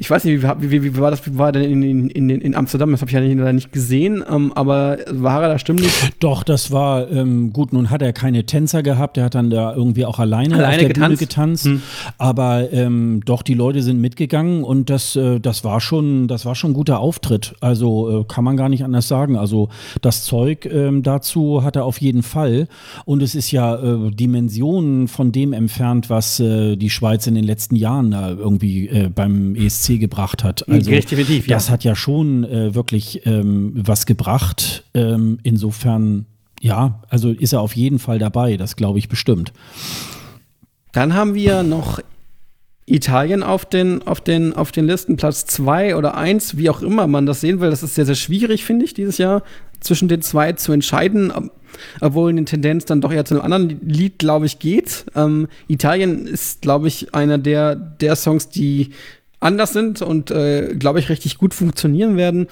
Ich 0.00 0.08
weiß 0.08 0.24
nicht, 0.24 0.42
wie, 0.42 0.70
wie, 0.70 0.82
wie 0.82 0.96
war 0.96 1.10
das 1.10 1.26
wie 1.26 1.36
war 1.36 1.52
denn 1.52 1.82
in, 1.82 2.08
in, 2.08 2.30
in, 2.30 2.54
Amsterdam? 2.54 2.90
Das 2.90 3.02
habe 3.02 3.10
ich 3.10 3.14
ja 3.14 3.20
nicht, 3.20 3.36
leider 3.36 3.52
nicht 3.52 3.70
gesehen, 3.70 4.24
ähm, 4.26 4.50
aber 4.54 4.96
war 5.10 5.42
er 5.42 5.50
da 5.50 5.58
stimmlich? 5.58 5.92
Doch, 6.20 6.42
das 6.42 6.70
war 6.70 7.10
ähm, 7.10 7.52
gut. 7.52 7.74
Nun 7.74 7.90
hat 7.90 8.00
er 8.00 8.14
keine 8.14 8.46
Tänzer 8.46 8.82
gehabt. 8.82 9.18
Er 9.18 9.24
hat 9.24 9.34
dann 9.34 9.50
da 9.50 9.74
irgendwie 9.74 10.06
auch 10.06 10.18
alleine, 10.18 10.54
Alleine 10.54 10.72
auf 10.72 10.78
der 10.78 10.88
getanzt. 10.88 11.08
Bühne 11.08 11.16
getanzt. 11.18 11.64
Hm. 11.66 11.82
Aber 12.16 12.72
ähm, 12.72 13.20
doch, 13.26 13.42
die 13.42 13.52
Leute 13.52 13.82
sind 13.82 14.00
mitgegangen 14.00 14.64
und 14.64 14.88
das, 14.88 15.16
äh, 15.16 15.38
das 15.38 15.64
war 15.64 15.82
schon, 15.82 16.28
das 16.28 16.46
war 16.46 16.54
schon 16.54 16.70
ein 16.70 16.74
guter 16.74 16.98
Auftritt. 17.00 17.54
Also 17.60 18.20
äh, 18.20 18.24
kann 18.24 18.42
man 18.42 18.56
gar 18.56 18.70
nicht 18.70 18.84
anders 18.84 19.06
sagen. 19.06 19.36
Also 19.36 19.68
das 20.00 20.24
Zeug 20.24 20.64
ähm, 20.64 21.02
dazu 21.02 21.62
hat 21.62 21.76
er 21.76 21.84
auf 21.84 22.00
jeden 22.00 22.22
Fall. 22.22 22.68
Und 23.04 23.22
es 23.22 23.34
ist 23.34 23.50
ja 23.50 23.74
äh, 23.74 24.10
Dimensionen 24.10 25.08
von 25.08 25.30
dem 25.30 25.52
entfernt, 25.52 26.08
was 26.08 26.40
äh, 26.40 26.76
die 26.76 26.88
Schweiz 26.88 27.26
in 27.26 27.34
den 27.34 27.44
letzten 27.44 27.76
Jahren 27.76 28.10
da 28.10 28.30
irgendwie 28.30 28.88
äh, 28.88 29.10
beim 29.14 29.54
ESC 29.54 29.89
gebracht 29.98 30.44
hat. 30.44 30.68
Also 30.68 30.90
Definitiv, 30.90 31.46
ja. 31.46 31.56
das 31.56 31.70
hat 31.70 31.84
ja 31.84 31.94
schon 31.96 32.44
äh, 32.44 32.74
wirklich 32.74 33.26
ähm, 33.26 33.72
was 33.74 34.06
gebracht. 34.06 34.84
Ähm, 34.94 35.38
insofern, 35.42 36.26
ja, 36.60 37.02
also 37.08 37.30
ist 37.30 37.52
er 37.52 37.60
auf 37.60 37.74
jeden 37.76 37.98
Fall 37.98 38.18
dabei, 38.18 38.56
das 38.56 38.76
glaube 38.76 38.98
ich 38.98 39.08
bestimmt. 39.08 39.52
Dann 40.92 41.14
haben 41.14 41.34
wir 41.34 41.62
noch 41.62 42.00
Italien 42.86 43.42
auf 43.44 43.64
den, 43.64 44.02
auf 44.02 44.20
den, 44.20 44.52
auf 44.54 44.72
den 44.72 44.86
Listen, 44.86 45.16
Platz 45.16 45.46
2 45.46 45.94
oder 45.96 46.16
1, 46.16 46.56
wie 46.56 46.68
auch 46.70 46.82
immer 46.82 47.06
man 47.06 47.24
das 47.26 47.40
sehen 47.40 47.60
will. 47.60 47.70
Das 47.70 47.82
ist 47.84 47.94
sehr, 47.94 48.06
sehr 48.06 48.16
schwierig, 48.16 48.64
finde 48.64 48.84
ich, 48.84 48.94
dieses 48.94 49.18
Jahr 49.18 49.42
zwischen 49.78 50.08
den 50.08 50.22
zwei 50.22 50.52
zu 50.54 50.72
entscheiden, 50.72 51.30
ob- 51.30 51.52
obwohl 52.00 52.30
eine 52.30 52.44
Tendenz 52.44 52.84
dann 52.84 53.00
doch 53.00 53.12
eher 53.12 53.24
zu 53.24 53.34
einem 53.40 53.44
anderen 53.52 53.80
Lied, 53.88 54.18
glaube 54.18 54.44
ich, 54.46 54.58
geht. 54.58 55.06
Ähm, 55.14 55.46
Italien 55.68 56.26
ist, 56.26 56.62
glaube 56.62 56.88
ich, 56.88 57.14
einer 57.14 57.38
der, 57.38 57.76
der 57.76 58.16
Songs, 58.16 58.48
die 58.48 58.90
anders 59.40 59.72
sind 59.72 60.02
und, 60.02 60.30
äh, 60.30 60.74
glaube 60.74 60.98
ich, 60.98 61.08
richtig 61.08 61.38
gut 61.38 61.54
funktionieren 61.54 62.16
werden. 62.16 62.46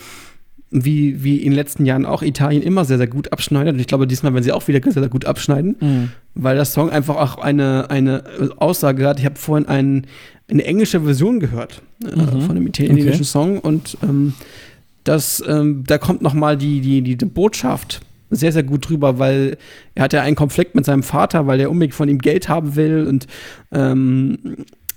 Wie, 0.71 1.25
wie 1.25 1.39
in 1.39 1.53
den 1.53 1.53
letzten 1.55 1.87
Jahren 1.87 2.05
auch 2.05 2.21
Italien 2.21 2.63
immer 2.63 2.85
sehr, 2.85 2.99
sehr 2.99 3.07
gut 3.07 3.33
abschneidet. 3.33 3.73
Und 3.73 3.81
ich 3.81 3.87
glaube, 3.87 4.07
diesmal 4.07 4.35
werden 4.35 4.45
sie 4.45 4.53
auch 4.53 4.69
wieder 4.69 4.83
sehr, 4.83 5.01
sehr 5.01 5.09
gut 5.09 5.25
abschneiden, 5.25 5.77
mhm. 5.81 6.11
weil 6.35 6.57
der 6.57 6.67
Song 6.67 6.91
einfach 6.91 7.17
auch 7.17 7.39
eine, 7.39 7.89
eine 7.89 8.25
Aussage 8.59 9.09
hat. 9.09 9.19
Ich 9.19 9.25
habe 9.25 9.37
vorhin 9.37 9.67
einen, 9.67 10.07
eine 10.51 10.65
englische 10.65 11.01
Version 11.01 11.41
gehört 11.41 11.81
äh, 12.05 12.15
mhm. 12.15 12.43
von 12.43 12.51
einem 12.51 12.67
italienischen 12.67 13.15
okay. 13.15 13.25
Song 13.25 13.59
und 13.61 13.97
ähm, 14.03 14.35
das, 15.05 15.43
ähm, 15.49 15.85
da 15.87 15.97
kommt 15.97 16.21
noch 16.21 16.35
mal 16.35 16.59
die, 16.59 16.83
die, 16.83 17.01
die, 17.01 17.17
die 17.17 17.25
Botschaft 17.25 18.03
sehr, 18.31 18.53
sehr 18.53 18.63
gut 18.63 18.89
drüber, 18.89 19.19
weil 19.19 19.57
er 19.95 20.05
hat 20.05 20.13
ja 20.13 20.21
einen 20.21 20.37
Konflikt 20.37 20.75
mit 20.75 20.85
seinem 20.85 21.03
Vater, 21.03 21.47
weil 21.47 21.61
er 21.61 21.71
unbedingt 21.71 21.95
von 21.95 22.09
ihm 22.09 22.19
Geld 22.19 22.49
haben 22.49 22.77
will 22.77 23.07
und, 23.07 23.27
ähm, 23.73 24.39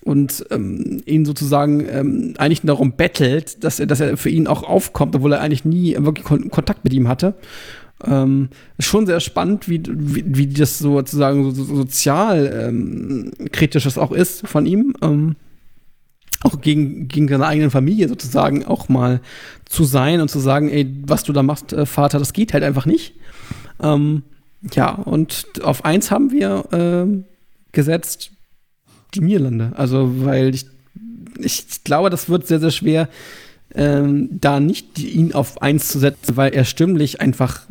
und 0.04 0.46
ähm, 0.50 1.02
ihn 1.06 1.26
sozusagen 1.26 1.86
ähm, 1.88 2.34
eigentlich 2.38 2.62
darum 2.62 2.94
bettelt, 2.96 3.64
dass 3.64 3.80
er, 3.80 3.86
dass 3.86 4.00
er 4.00 4.18
für 4.18 4.30
ihn 4.30 4.48
auch 4.48 4.64
aufkommt, 4.64 5.16
obwohl 5.16 5.34
er 5.34 5.42
eigentlich 5.42 5.66
nie 5.66 5.96
wirklich 6.00 6.26
Kon 6.26 6.50
Kontakt 6.50 6.84
mit 6.84 6.94
ihm 6.94 7.08
hatte. 7.08 7.36
Ähm, 8.04 8.50
schon 8.80 9.06
sehr 9.06 9.20
spannend, 9.20 9.70
wie, 9.70 9.84
wie, 9.88 10.24
wie 10.26 10.48
das 10.48 10.80
sozusagen 10.80 11.44
so, 11.44 11.64
so 11.64 11.76
sozial 11.76 12.68
ähm, 12.68 13.32
kritisch 13.52 13.84
das 13.84 14.00
auch 14.00 14.12
ist 14.12 14.48
von 14.48 14.66
ihm. 14.66 14.96
Ähm, 15.04 15.36
auch 16.44 16.60
gegen, 16.62 17.08
gegen 17.08 17.28
seine 17.28 17.46
eigene 17.46 17.70
Familie 17.70 18.08
sozusagen 18.08 18.66
auch 18.66 18.90
mal 18.90 19.22
zu 19.66 19.84
sein 19.84 20.22
und 20.22 20.30
zu 20.30 20.40
sagen, 20.40 20.70
ey, 20.70 20.92
was 21.06 21.24
du 21.24 21.34
da 21.34 21.44
machst, 21.44 21.74
äh, 21.74 21.86
Vater, 21.86 22.18
das 22.18 22.34
geht 22.34 22.54
halt 22.54 22.64
einfach 22.64 22.88
nicht. 22.88 23.14
Ähm, 23.82 24.24
ja, 24.74 24.90
und 24.92 25.46
auf 25.64 25.86
eins 25.86 26.10
haben 26.10 26.32
wir 26.32 26.66
äh, 26.72 27.24
gesetzt 27.72 28.32
die 29.14 29.22
Niederlande. 29.22 29.74
Also, 29.76 30.26
weil 30.26 30.54
ich, 30.54 30.66
ich 31.40 31.84
glaube, 31.84 32.10
das 32.10 32.30
wird 32.30 32.48
sehr, 32.48 32.60
sehr 32.60 32.72
schwer, 32.72 33.10
ähm, 33.74 34.30
da 34.32 34.60
nicht 34.60 35.00
ihn 35.00 35.34
auf 35.34 35.62
eins 35.62 35.88
zu 35.88 36.00
setzen, 36.00 36.38
weil 36.38 36.54
er 36.54 36.66
stimmlich 36.66 37.22
einfach 37.22 37.62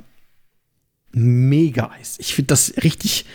mega 1.13 1.91
ist. 2.01 2.21
Ich 2.21 2.35
finde 2.35 2.49
das 2.49 2.75
richtig 2.83 3.27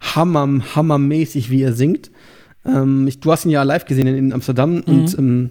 hammer, 0.00 0.48
hammermäßig, 0.74 1.50
wie 1.50 1.62
er 1.62 1.72
singt. 1.72 2.10
Ähm, 2.64 3.06
ich, 3.06 3.20
du 3.20 3.30
hast 3.32 3.44
ihn 3.44 3.50
ja 3.50 3.62
live 3.62 3.84
gesehen 3.84 4.06
in, 4.06 4.16
in 4.16 4.32
Amsterdam 4.32 4.76
mhm. 4.76 4.82
und 4.86 5.18
ähm, 5.18 5.50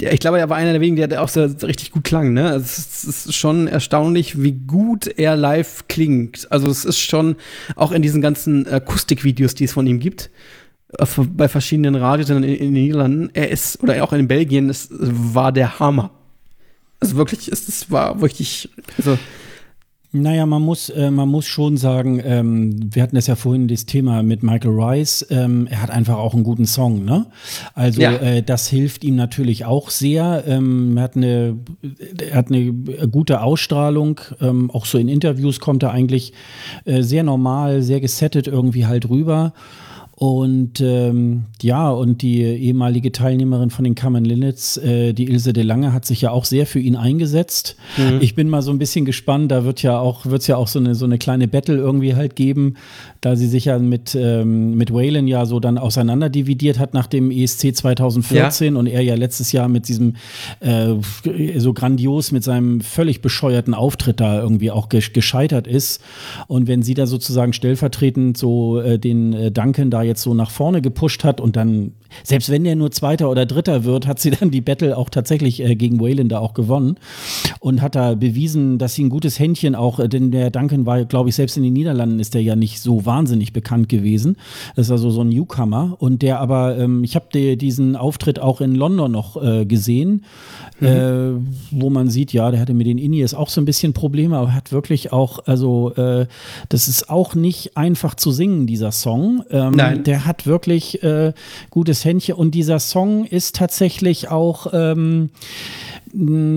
der, 0.00 0.12
ich 0.12 0.20
glaube, 0.20 0.38
er 0.38 0.48
war 0.48 0.56
einer 0.56 0.72
der 0.72 0.80
wenigen, 0.80 0.96
der, 0.96 1.08
der 1.08 1.22
auch 1.22 1.28
so 1.28 1.42
richtig 1.42 1.90
gut 1.90 2.04
klang. 2.04 2.32
Ne? 2.32 2.46
Also 2.46 2.64
es, 2.64 3.04
es, 3.04 3.26
ist 3.26 3.34
schon 3.34 3.66
erstaunlich, 3.66 4.40
wie 4.40 4.52
gut 4.52 5.06
er 5.06 5.34
live 5.34 5.88
klingt. 5.88 6.46
Also 6.52 6.68
es 6.68 6.84
ist 6.84 7.00
schon 7.00 7.36
auch 7.74 7.90
in 7.90 8.02
diesen 8.02 8.20
ganzen 8.20 8.66
Akustikvideos, 8.68 9.54
die 9.54 9.64
es 9.64 9.72
von 9.72 9.86
ihm 9.86 9.98
gibt, 9.98 10.30
bei 11.36 11.48
verschiedenen 11.48 11.94
Radios 11.94 12.30
in, 12.30 12.42
in, 12.42 12.58
den 12.58 12.72
Niederlanden, 12.72 13.30
er 13.34 13.50
ist, 13.50 13.82
oder 13.82 14.02
auch 14.02 14.12
in 14.12 14.26
Belgien, 14.26 14.70
es 14.70 14.88
war 14.90 15.52
der 15.52 15.78
Hammer. 15.78 16.10
Also 17.00 17.16
wirklich, 17.16 17.48
es, 17.48 17.68
es 17.68 17.90
war 17.90 18.20
wirklich, 18.20 18.70
also 18.96 19.18
naja, 20.10 20.46
man 20.46 20.62
muss, 20.62 20.88
äh, 20.88 21.10
man 21.10 21.28
muss 21.28 21.44
schon 21.44 21.76
sagen, 21.76 22.20
ähm, 22.24 22.94
wir 22.94 23.02
hatten 23.02 23.14
das 23.14 23.26
ja 23.26 23.36
vorhin 23.36 23.68
das 23.68 23.84
Thema 23.84 24.22
mit 24.22 24.42
Michael 24.42 24.70
Rice, 24.70 25.26
ähm, 25.28 25.66
er 25.70 25.82
hat 25.82 25.90
einfach 25.90 26.16
auch 26.16 26.32
einen 26.32 26.44
guten 26.44 26.64
Song, 26.64 27.04
ne? 27.04 27.26
Also 27.74 28.00
ja. 28.00 28.12
äh, 28.12 28.42
das 28.42 28.68
hilft 28.68 29.04
ihm 29.04 29.16
natürlich 29.16 29.66
auch 29.66 29.90
sehr. 29.90 30.44
Ähm, 30.46 30.96
er, 30.96 31.02
hat 31.02 31.16
eine, 31.16 31.58
er 32.30 32.36
hat 32.36 32.50
eine 32.50 32.72
gute 32.72 33.42
Ausstrahlung, 33.42 34.20
ähm, 34.40 34.70
auch 34.70 34.86
so 34.86 34.96
in 34.96 35.08
Interviews 35.08 35.60
kommt 35.60 35.82
er 35.82 35.90
eigentlich 35.90 36.32
äh, 36.86 37.02
sehr 37.02 37.22
normal, 37.22 37.82
sehr 37.82 38.00
gesettet 38.00 38.46
irgendwie 38.46 38.86
halt 38.86 39.10
rüber. 39.10 39.52
Und 40.20 40.80
ähm, 40.80 41.44
ja, 41.62 41.90
und 41.90 42.22
die 42.22 42.42
ehemalige 42.42 43.12
Teilnehmerin 43.12 43.70
von 43.70 43.84
den 43.84 43.94
Kammern 43.94 44.24
Linnets, 44.24 44.76
äh, 44.76 45.12
die 45.12 45.30
Ilse 45.30 45.52
de 45.52 45.62
Lange, 45.62 45.92
hat 45.92 46.06
sich 46.06 46.20
ja 46.22 46.32
auch 46.32 46.44
sehr 46.44 46.66
für 46.66 46.80
ihn 46.80 46.96
eingesetzt. 46.96 47.76
Mhm. 47.96 48.18
Ich 48.20 48.34
bin 48.34 48.48
mal 48.48 48.60
so 48.60 48.72
ein 48.72 48.80
bisschen 48.80 49.04
gespannt, 49.04 49.52
da 49.52 49.64
wird 49.64 49.80
ja 49.84 50.00
auch, 50.00 50.26
wird 50.26 50.40
es 50.40 50.48
ja 50.48 50.56
auch 50.56 50.66
so 50.66 50.80
eine, 50.80 50.96
so 50.96 51.04
eine 51.04 51.18
kleine 51.18 51.46
Battle 51.46 51.76
irgendwie 51.76 52.16
halt 52.16 52.34
geben, 52.34 52.74
da 53.20 53.36
sie 53.36 53.46
sich 53.46 53.66
ja 53.66 53.78
mit, 53.78 54.16
ähm, 54.16 54.74
mit 54.74 54.92
Waylon 54.92 55.28
ja 55.28 55.46
so 55.46 55.60
dann 55.60 55.78
auseinander 55.78 56.28
dividiert 56.28 56.80
hat 56.80 56.94
nach 56.94 57.06
dem 57.06 57.30
ESC 57.30 57.76
2014 57.76 58.74
ja. 58.74 58.80
und 58.80 58.88
er 58.88 59.02
ja 59.02 59.14
letztes 59.14 59.52
Jahr 59.52 59.68
mit 59.68 59.86
diesem 59.86 60.16
äh, 60.58 60.94
so 61.58 61.72
grandios 61.72 62.32
mit 62.32 62.42
seinem 62.42 62.80
völlig 62.80 63.22
bescheuerten 63.22 63.72
Auftritt 63.72 64.18
da 64.18 64.42
irgendwie 64.42 64.72
auch 64.72 64.88
gescheitert 64.88 65.68
ist. 65.68 66.02
Und 66.48 66.66
wenn 66.66 66.82
sie 66.82 66.94
da 66.94 67.06
sozusagen 67.06 67.52
stellvertretend 67.52 68.36
so 68.36 68.80
äh, 68.80 68.98
den 68.98 69.32
äh, 69.32 69.52
Duncan 69.52 69.92
da 69.92 70.07
jetzt 70.08 70.22
so 70.22 70.34
nach 70.34 70.50
vorne 70.50 70.82
gepusht 70.82 71.22
hat 71.22 71.40
und 71.40 71.54
dann, 71.56 71.92
selbst 72.24 72.50
wenn 72.50 72.64
der 72.64 72.74
nur 72.74 72.90
Zweiter 72.90 73.30
oder 73.30 73.46
Dritter 73.46 73.84
wird, 73.84 74.06
hat 74.06 74.18
sie 74.18 74.30
dann 74.38 74.50
die 74.50 74.60
Battle 74.60 74.96
auch 74.96 75.10
tatsächlich 75.10 75.62
äh, 75.62 75.76
gegen 75.76 76.00
Wayland 76.00 76.32
da 76.32 76.38
auch 76.38 76.54
gewonnen 76.54 76.96
und 77.60 77.82
hat 77.82 77.94
da 77.94 78.14
bewiesen, 78.14 78.78
dass 78.78 78.94
sie 78.94 79.04
ein 79.04 79.10
gutes 79.10 79.38
Händchen 79.38 79.74
auch, 79.74 80.00
äh, 80.00 80.08
denn 80.08 80.30
der 80.30 80.50
Duncan 80.50 80.86
war, 80.86 81.04
glaube 81.04 81.28
ich, 81.28 81.36
selbst 81.36 81.56
in 81.56 81.62
den 81.62 81.72
Niederlanden 81.72 82.18
ist 82.18 82.34
der 82.34 82.42
ja 82.42 82.56
nicht 82.56 82.80
so 82.80 83.06
wahnsinnig 83.06 83.52
bekannt 83.52 83.88
gewesen. 83.88 84.36
Das 84.74 84.86
ist 84.86 84.90
also 84.90 85.10
so 85.10 85.20
ein 85.20 85.28
Newcomer 85.28 85.96
und 85.98 86.22
der 86.22 86.40
aber, 86.40 86.78
ähm, 86.78 87.04
ich 87.04 87.14
habe 87.14 87.56
diesen 87.56 87.94
Auftritt 87.94 88.40
auch 88.40 88.60
in 88.60 88.74
London 88.74 89.12
noch 89.12 89.40
äh, 89.42 89.66
gesehen, 89.66 90.24
mhm. 90.80 90.86
äh, 90.86 91.30
wo 91.70 91.90
man 91.90 92.08
sieht, 92.08 92.32
ja, 92.32 92.50
der 92.50 92.60
hatte 92.60 92.74
mit 92.74 92.86
den 92.86 92.98
Indies 92.98 93.34
auch 93.34 93.48
so 93.48 93.60
ein 93.60 93.64
bisschen 93.64 93.92
Probleme, 93.92 94.36
aber 94.36 94.54
hat 94.54 94.72
wirklich 94.72 95.12
auch, 95.12 95.40
also 95.46 95.92
äh, 95.94 96.26
das 96.68 96.88
ist 96.88 97.10
auch 97.10 97.34
nicht 97.34 97.76
einfach 97.76 98.14
zu 98.14 98.30
singen, 98.30 98.66
dieser 98.66 98.92
Song. 98.92 99.44
Ähm, 99.50 99.74
Nein 99.74 99.97
der 99.98 100.24
hat 100.24 100.46
wirklich 100.46 101.02
äh, 101.02 101.32
gutes 101.70 102.04
Händchen. 102.04 102.34
Und 102.36 102.52
dieser 102.52 102.78
Song 102.78 103.24
ist 103.24 103.56
tatsächlich 103.56 104.28
auch 104.28 104.68
ähm, 104.72 105.30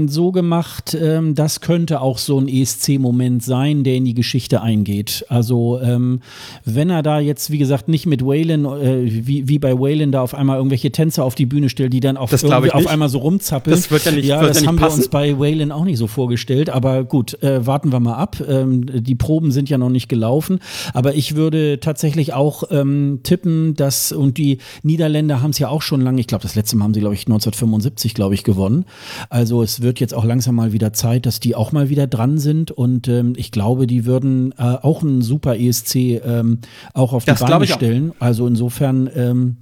so 0.07 0.32
gemacht, 0.32 0.98
ähm, 0.99 1.36
das 1.36 1.61
könnte 1.61 2.02
auch 2.02 2.18
so 2.18 2.40
ein 2.40 2.48
ESC-Moment 2.48 3.44
sein, 3.44 3.84
der 3.84 3.95
in 3.95 4.06
die 4.06 4.14
Geschichte 4.14 4.61
eingeht. 4.61 5.26
Also 5.30 5.80
ähm, 5.82 6.22
wenn 6.65 6.90
er 6.90 7.03
da 7.03 7.19
jetzt, 7.19 7.52
wie 7.52 7.57
gesagt, 7.57 7.88
nicht 7.88 8.06
mit 8.06 8.26
Waylon, 8.26 8.65
äh, 8.65 9.28
wie, 9.28 9.48
wie 9.48 9.60
bei 9.60 9.78
Waylon 9.78 10.11
da 10.11 10.22
auf 10.22 10.34
einmal 10.34 10.57
irgendwelche 10.57 10.91
Tänzer 10.91 11.23
auf 11.23 11.36
die 11.36 11.45
Bühne 11.45 11.69
stellt, 11.69 11.94
die 11.94 11.99
dann 11.99 12.18
auf, 12.18 12.32
auf 12.34 12.88
einmal 12.88 13.10
so 13.10 13.19
rumzappeln. 13.19 13.76
Das 13.76 13.91
wird 13.91 14.06
ja 14.06 14.11
nicht, 14.11 14.26
ja, 14.26 14.41
das 14.41 14.57
ja 14.57 14.61
nicht 14.61 14.68
haben 14.68 14.76
passen. 14.78 14.98
wir 14.98 15.03
uns 15.03 15.10
bei 15.10 15.40
Waylon 15.40 15.72
auch 15.72 15.86
nicht 15.86 15.98
so 15.98 16.07
vorgestellt. 16.07 16.69
Aber 16.69 17.03
gut, 17.03 17.41
äh, 17.44 17.65
warten 17.65 17.91
wir 17.91 17.99
mal 17.99 18.15
ab. 18.15 18.38
Ähm, 18.48 18.86
die 19.03 19.15
Proben 19.15 19.52
sind 19.52 19.69
ja 19.69 19.78
noch 19.78 19.90
nicht 19.90 20.10
gelaufen. 20.10 20.60
Aber 20.94 21.15
ich 21.15 21.36
würde 21.36 21.80
tatsächlich 21.80 22.34
auch 22.34 22.64
ähm, 22.72 23.19
tippen, 23.23 23.76
dass, 23.76 24.11
und 24.11 24.38
die 24.38 24.60
Niederländer 24.84 25.41
haben 25.41 25.52
es 25.52 25.60
ja 25.60 25.69
auch 25.69 25.82
schon 25.82 26.02
lange, 26.02 26.19
ich 26.19 26.28
glaube, 26.28 26.44
das 26.44 26.56
letzte 26.56 26.76
Mal 26.78 26.86
haben 26.86 26.94
sie, 26.94 26.99
glaube 26.99 27.15
ich, 27.15 27.22
1975, 27.22 28.14
glaube 28.14 28.36
ich, 28.36 28.44
gewonnen. 28.44 28.86
Also 29.30 29.40
es 29.63 29.81
wird 29.81 29.99
jetzt 29.99 30.13
auch 30.13 30.26
langsam 30.26 30.55
mal 30.55 30.73
wieder 30.73 30.93
Zeit, 30.93 31.26
dass 31.26 31.39
die 31.39 31.55
auch 31.55 31.72
mal 31.72 31.89
wieder 31.89 32.07
dran 32.07 32.38
sind 32.38 32.72
und 32.72 33.07
ähm, 33.07 33.34
ich 33.38 33.51
glaube, 33.51 33.88
die 33.88 34.05
würden 34.05 34.53
äh, 34.57 34.61
auch 34.61 35.01
einen 35.01 35.22
super 35.22 35.57
ESC 35.57 35.95
ähm, 35.95 36.59
auch 36.93 37.13
auf 37.13 37.26
die 37.26 37.31
das 37.31 37.39
Beine 37.41 37.68
stellen. 37.68 38.13
Also 38.19 38.47
insofern 38.47 39.09
ähm, 39.15 39.57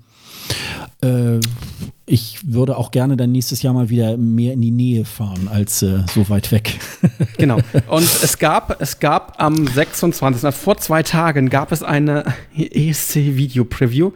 äh, 1.02 1.40
ich 2.06 2.40
würde 2.52 2.76
auch 2.78 2.92
gerne 2.92 3.16
dann 3.16 3.32
nächstes 3.32 3.62
Jahr 3.62 3.74
mal 3.74 3.90
wieder 3.90 4.18
mehr 4.18 4.54
in 4.54 4.62
die 4.62 4.72
Nähe 4.72 5.06
fahren 5.06 5.48
als 5.48 5.82
äh, 5.84 6.00
so 6.14 6.28
weit 6.30 6.52
weg. 6.52 6.80
genau. 7.38 7.60
Und 7.88 8.04
es 8.04 8.40
gab, 8.40 8.82
es 8.82 9.00
gab 9.00 9.36
am 9.38 9.68
26. 9.68 10.44
Also 10.44 10.58
vor 10.58 10.78
zwei 10.78 11.04
Tagen 11.04 11.50
gab 11.50 11.72
es 11.72 11.84
eine 11.84 12.26
ESC-Video-Preview 12.58 14.12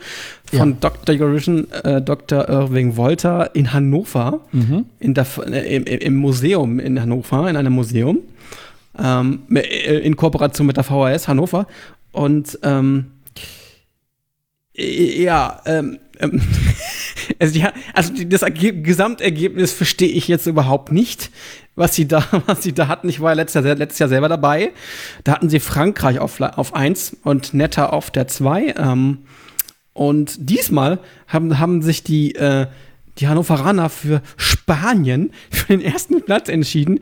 von 0.46 0.72
ja. 0.72 0.78
Dr. 0.80 1.16
Eurovision, 1.16 1.72
äh, 1.72 2.02
Dr. 2.02 2.50
Irving 2.50 2.98
Wolter 2.98 3.56
in 3.56 3.72
Hannover, 3.74 4.42
mhm. 4.52 4.86
in 5.00 5.14
der, 5.14 5.28
äh, 5.46 5.76
im, 5.76 5.84
im, 5.86 6.16
Museum 6.16 6.80
in 6.80 7.00
Hannover, 7.00 7.50
in 7.50 7.56
einem 7.56 7.74
Museum, 7.74 8.20
ähm, 8.98 9.44
äh, 9.54 10.00
in 10.00 10.16
Kooperation 10.16 10.66
mit 10.66 10.78
der 10.78 10.84
VHS 10.84 11.28
Hannover. 11.28 11.68
Und 12.12 12.58
ähm, 12.64 13.12
ja, 14.76 15.62
ähm, 15.66 16.00
ähm 16.19 16.41
also, 17.40 17.53
die, 17.53 17.65
also 17.94 18.14
das 18.26 18.41
Ergeb 18.41 18.84
Gesamtergebnis 18.84 19.73
verstehe 19.73 20.10
ich 20.10 20.27
jetzt 20.27 20.45
überhaupt 20.45 20.91
nicht, 20.91 21.31
was 21.76 21.95
sie 21.95 22.07
da, 22.07 22.26
was 22.45 22.64
sie 22.64 22.73
da 22.73 22.88
hatten. 22.88 23.10
Ich 23.10 23.19
war 23.22 23.31
ja 23.31 23.35
letztes 23.35 23.65
Jahr, 23.65 23.76
letztes 23.76 23.99
Jahr 23.99 24.10
selber 24.10 24.30
dabei. 24.30 24.72
Da 25.23 25.34
hatten 25.34 25.49
sie 25.49 25.60
Frankreich 25.60 26.19
auf, 26.19 26.40
auf 26.40 26.73
1 26.76 27.18
und 27.23 27.53
Netta 27.53 27.88
auf 27.88 28.11
der 28.11 28.27
2. 28.27 28.76
Ähm, 28.77 29.19
und 29.94 30.35
diesmal 30.49 30.99
haben, 31.27 31.60
haben 31.60 31.81
sich 31.81 32.03
die, 32.03 32.35
äh, 32.35 32.68
die 33.19 33.27
Hannoveraner 33.27 33.90
für 33.90 34.22
Spanien 34.38 35.31
für 35.52 35.68
den 35.68 35.81
ersten 35.81 36.23
Platz 36.23 36.49
entschieden. 36.49 36.99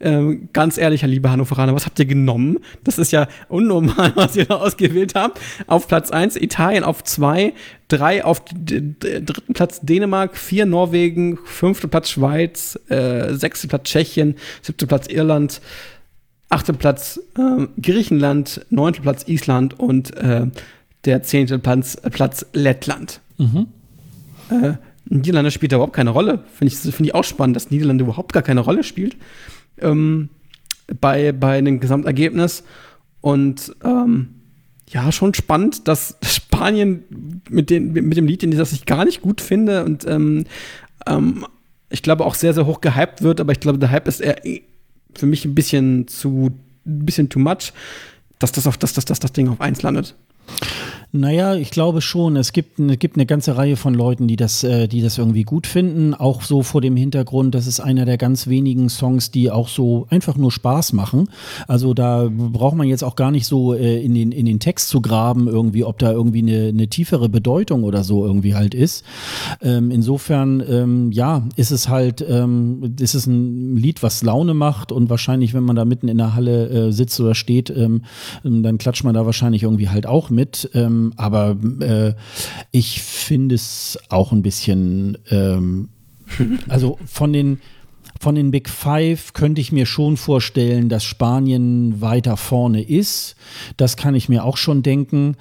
Ähm, 0.00 0.48
ganz 0.52 0.78
ehrlich, 0.78 1.02
liebe 1.02 1.28
Hannoveraner, 1.30 1.74
was 1.74 1.84
habt 1.84 1.98
ihr 1.98 2.04
genommen? 2.04 2.58
Das 2.84 2.98
ist 2.98 3.10
ja 3.10 3.26
unnormal, 3.48 4.12
was 4.14 4.36
ihr 4.36 4.44
da 4.44 4.56
ausgewählt 4.56 5.14
habt. 5.16 5.40
Auf 5.66 5.88
Platz 5.88 6.10
1 6.10 6.36
Italien, 6.36 6.84
auf 6.84 7.02
2, 7.02 7.52
3 7.88 8.24
auf 8.24 8.42
dritten 8.44 9.54
Platz 9.54 9.80
Dänemark, 9.80 10.36
4 10.36 10.66
Norwegen, 10.66 11.38
fünfter 11.44 11.88
Platz 11.88 12.10
Schweiz, 12.10 12.78
äh, 12.88 13.34
sechster 13.34 13.66
Platz 13.66 13.84
Tschechien, 13.84 14.36
siebter 14.62 14.86
Platz 14.86 15.08
Irland, 15.08 15.60
achter 16.48 16.74
Platz 16.74 17.20
äh, 17.36 17.66
Griechenland, 17.80 18.64
neunter 18.70 19.02
Platz 19.02 19.26
Island 19.26 19.80
und 19.80 20.16
äh, 20.16 20.46
der 21.06 21.22
zehnte 21.24 21.58
Platz, 21.58 21.96
Platz 22.12 22.46
Lettland. 22.52 23.20
Mhm. 23.38 23.66
Äh, 24.50 24.74
Niederlande 25.06 25.50
spielt 25.50 25.72
da 25.72 25.76
überhaupt 25.76 25.94
keine 25.94 26.10
Rolle. 26.10 26.44
Finde 26.54 26.72
ich, 26.72 26.78
find 26.78 27.08
ich 27.08 27.14
auch 27.14 27.24
spannend, 27.24 27.56
dass 27.56 27.70
Niederlande 27.70 28.04
überhaupt 28.04 28.32
gar 28.32 28.42
keine 28.42 28.60
Rolle 28.60 28.84
spielt 28.84 29.16
ähm, 29.82 30.28
bei, 31.00 31.32
bei 31.32 31.60
dem 31.60 31.80
Gesamtergebnis. 31.80 32.64
Und 33.20 33.74
ähm, 33.84 34.34
ja, 34.88 35.12
schon 35.12 35.34
spannend, 35.34 35.88
dass 35.88 36.16
Spanien 36.24 37.42
mit, 37.50 37.70
den, 37.70 37.92
mit 37.92 38.16
dem 38.16 38.26
Lied, 38.26 38.42
das 38.58 38.72
ich 38.72 38.86
gar 38.86 39.04
nicht 39.04 39.20
gut 39.20 39.40
finde 39.40 39.84
und 39.84 40.06
ähm, 40.06 40.44
ähm, 41.06 41.46
ich 41.90 42.02
glaube 42.02 42.24
auch 42.24 42.34
sehr, 42.34 42.54
sehr 42.54 42.66
hoch 42.66 42.80
gehypt 42.80 43.22
wird, 43.22 43.40
aber 43.40 43.52
ich 43.52 43.60
glaube, 43.60 43.78
der 43.78 43.90
Hype 43.90 44.08
ist 44.08 44.20
eher 44.20 44.36
für 45.14 45.26
mich 45.26 45.44
ein 45.44 45.54
bisschen 45.54 46.06
zu, 46.06 46.50
ein 46.86 47.04
bisschen 47.04 47.28
too 47.28 47.38
much, 47.38 47.72
dass 48.38 48.52
das, 48.52 48.66
auf, 48.66 48.76
dass, 48.76 48.92
dass, 48.92 49.04
dass 49.04 49.20
das 49.20 49.32
Ding 49.32 49.48
auf 49.48 49.60
eins 49.60 49.82
landet. 49.82 50.14
Naja, 51.10 51.54
ich 51.54 51.70
glaube 51.70 52.02
schon. 52.02 52.36
Es 52.36 52.52
gibt, 52.52 52.78
es 52.78 52.98
gibt 52.98 53.16
eine 53.16 53.24
ganze 53.24 53.56
Reihe 53.56 53.76
von 53.76 53.94
Leuten, 53.94 54.28
die 54.28 54.36
das, 54.36 54.62
äh, 54.62 54.88
die 54.88 55.00
das 55.00 55.16
irgendwie 55.16 55.42
gut 55.42 55.66
finden. 55.66 56.12
Auch 56.12 56.42
so 56.42 56.62
vor 56.62 56.82
dem 56.82 56.96
Hintergrund, 56.96 57.54
das 57.54 57.66
ist 57.66 57.80
einer 57.80 58.04
der 58.04 58.18
ganz 58.18 58.46
wenigen 58.46 58.90
Songs, 58.90 59.30
die 59.30 59.50
auch 59.50 59.68
so 59.68 60.06
einfach 60.10 60.36
nur 60.36 60.52
Spaß 60.52 60.92
machen. 60.92 61.30
Also 61.66 61.94
da 61.94 62.28
braucht 62.30 62.76
man 62.76 62.88
jetzt 62.88 63.02
auch 63.02 63.16
gar 63.16 63.30
nicht 63.30 63.46
so 63.46 63.72
äh, 63.72 64.04
in, 64.04 64.14
den, 64.14 64.32
in 64.32 64.44
den 64.44 64.60
Text 64.60 64.90
zu 64.90 65.00
graben, 65.00 65.48
irgendwie, 65.48 65.82
ob 65.82 65.98
da 65.98 66.12
irgendwie 66.12 66.40
eine, 66.40 66.68
eine 66.68 66.88
tiefere 66.88 67.30
Bedeutung 67.30 67.84
oder 67.84 68.04
so 68.04 68.26
irgendwie 68.26 68.54
halt 68.54 68.74
ist. 68.74 69.02
Ähm, 69.62 69.90
insofern, 69.90 70.62
ähm, 70.68 71.10
ja, 71.10 71.48
ist 71.56 71.70
es 71.70 71.88
halt, 71.88 72.22
ähm, 72.28 72.96
ist 73.00 73.14
es 73.14 73.26
ein 73.26 73.78
Lied, 73.78 74.02
was 74.02 74.22
Laune 74.22 74.52
macht 74.52 74.92
und 74.92 75.08
wahrscheinlich, 75.08 75.54
wenn 75.54 75.64
man 75.64 75.76
da 75.76 75.86
mitten 75.86 76.08
in 76.08 76.18
der 76.18 76.34
Halle 76.34 76.68
äh, 76.68 76.92
sitzt 76.92 77.18
oder 77.18 77.34
steht, 77.34 77.70
dann 77.70 78.78
klatscht 78.78 79.04
man 79.04 79.14
da 79.14 79.24
wahrscheinlich 79.24 79.62
irgendwie 79.62 79.88
halt 79.88 80.06
auch 80.06 80.30
mit. 80.30 80.70
Ähm, 80.74 80.97
ähm, 80.98 81.12
aber 81.16 81.56
äh, 81.80 82.14
ich 82.70 83.00
finde 83.02 83.54
es 83.54 83.98
auch 84.08 84.32
ein 84.32 84.42
bisschen, 84.42 85.18
ähm, 85.30 85.88
also 86.68 86.98
von 87.06 87.32
den 87.32 87.60
von 88.20 88.34
den 88.34 88.50
Big 88.50 88.68
Five 88.68 89.32
könnte 89.32 89.60
ich 89.60 89.70
mir 89.70 89.86
schon 89.86 90.16
vorstellen, 90.16 90.88
dass 90.88 91.04
Spanien 91.04 92.00
weiter 92.00 92.36
vorne 92.36 92.82
ist. 92.82 93.36
Das 93.76 93.96
kann 93.96 94.16
ich 94.16 94.28
mir 94.28 94.44
auch 94.44 94.56
schon 94.56 94.82
denken. 94.82 95.36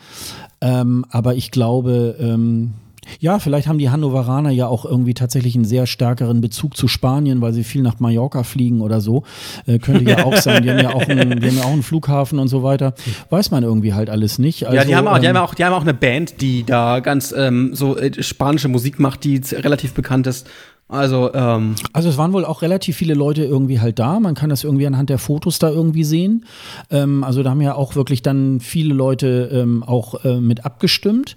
Ähm, 0.62 1.04
aber 1.10 1.34
ich 1.34 1.50
glaube, 1.50 2.16
ähm, 2.20 2.74
ja, 3.20 3.40
vielleicht 3.40 3.68
haben 3.68 3.78
die 3.78 3.90
Hannoveraner 3.90 4.50
ja 4.52 4.68
auch 4.68 4.86
irgendwie 4.86 5.14
tatsächlich 5.14 5.56
einen 5.56 5.66
sehr 5.66 5.88
stärkeren 5.88 6.42
Bezug 6.42 6.78
zu 6.78 6.88
Spanien, 6.88 7.42
weil 7.42 7.54
sie 7.54 7.64
viel 7.64 7.82
nach 7.82 8.00
Mallorca 8.00 8.44
fliegen 8.44 8.82
oder 8.82 9.02
so. 9.02 9.24
Äh, 9.66 9.80
könnte 9.80 10.04
ja 10.04 10.26
auch 10.26 10.36
sein. 10.38 10.64
Die 10.64 10.70
haben 10.70 10.80
ja 10.80 10.94
auch, 10.94 11.08
einen, 11.08 11.40
die 11.40 11.48
haben 11.48 11.58
ja 11.58 11.64
auch 11.64 11.72
einen 11.72 11.84
Flughafen 11.84 12.40
und 12.40 12.48
so 12.48 12.64
weiter. 12.64 12.94
Weiß 13.30 13.52
man 13.52 13.64
irgendwie 13.64 13.94
halt 13.94 14.10
alles 14.10 14.40
nicht. 14.40 14.66
Also, 14.66 14.78
ja, 14.78 14.86
die 14.86 14.96
haben, 14.96 15.08
auch, 15.08 15.20
die, 15.20 15.28
haben 15.28 15.36
ähm, 15.36 15.42
auch, 15.42 15.54
die 15.54 15.66
haben 15.66 15.74
auch 15.74 15.82
eine 15.82 15.94
Band, 15.94 16.42
die 16.42 16.64
da 16.64 17.00
ganz 17.00 17.34
ähm, 17.36 17.72
so 17.74 17.98
äh, 17.98 18.22
spanische 18.22 18.68
Musik 18.68 19.00
macht, 19.00 19.24
die 19.24 19.42
relativ 19.52 19.94
bekannt 19.94 20.28
ist. 20.28 20.48
Also, 20.90 21.34
ähm 21.34 21.76
also 21.92 22.08
es 22.08 22.18
waren 22.18 22.32
wohl 22.32 22.46
auch 22.46 22.62
relativ 22.62 22.96
viele 22.96 23.14
Leute 23.14 23.44
irgendwie 23.44 23.80
halt 23.80 24.00
da. 24.00 24.20
Man 24.20 24.36
kann 24.36 24.50
das 24.50 24.64
irgendwie 24.64 24.88
anhand 24.88 25.10
der 25.10 25.18
Fotos 25.18 25.60
da 25.60 25.70
irgendwie 25.70 26.06
sehen. 26.06 26.46
Ähm, 26.90 27.24
also 27.24 27.44
da 27.44 27.50
haben 27.50 27.62
ja 27.62 27.76
auch 27.76 27.96
wirklich 27.96 28.22
dann 28.22 28.60
viele 28.62 28.94
Leute 28.94 29.50
ähm, 29.52 29.84
auch 29.84 30.24
äh, 30.24 30.40
mit 30.40 30.66
abgestimmt. 30.66 31.36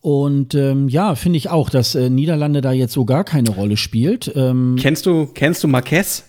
Und 0.00 0.54
ähm, 0.54 0.88
ja, 0.88 1.14
finde 1.14 1.36
ich 1.38 1.50
auch, 1.50 1.70
dass 1.70 1.94
äh, 1.94 2.10
Niederlande 2.10 2.60
da 2.60 2.72
jetzt 2.72 2.92
so 2.92 3.04
gar 3.04 3.24
keine 3.24 3.50
Rolle 3.50 3.76
spielt. 3.76 4.32
Ähm 4.34 4.76
kennst 4.78 5.06
du, 5.06 5.26
kennst 5.26 5.62
du 5.62 5.68
Marquez? 5.68 6.24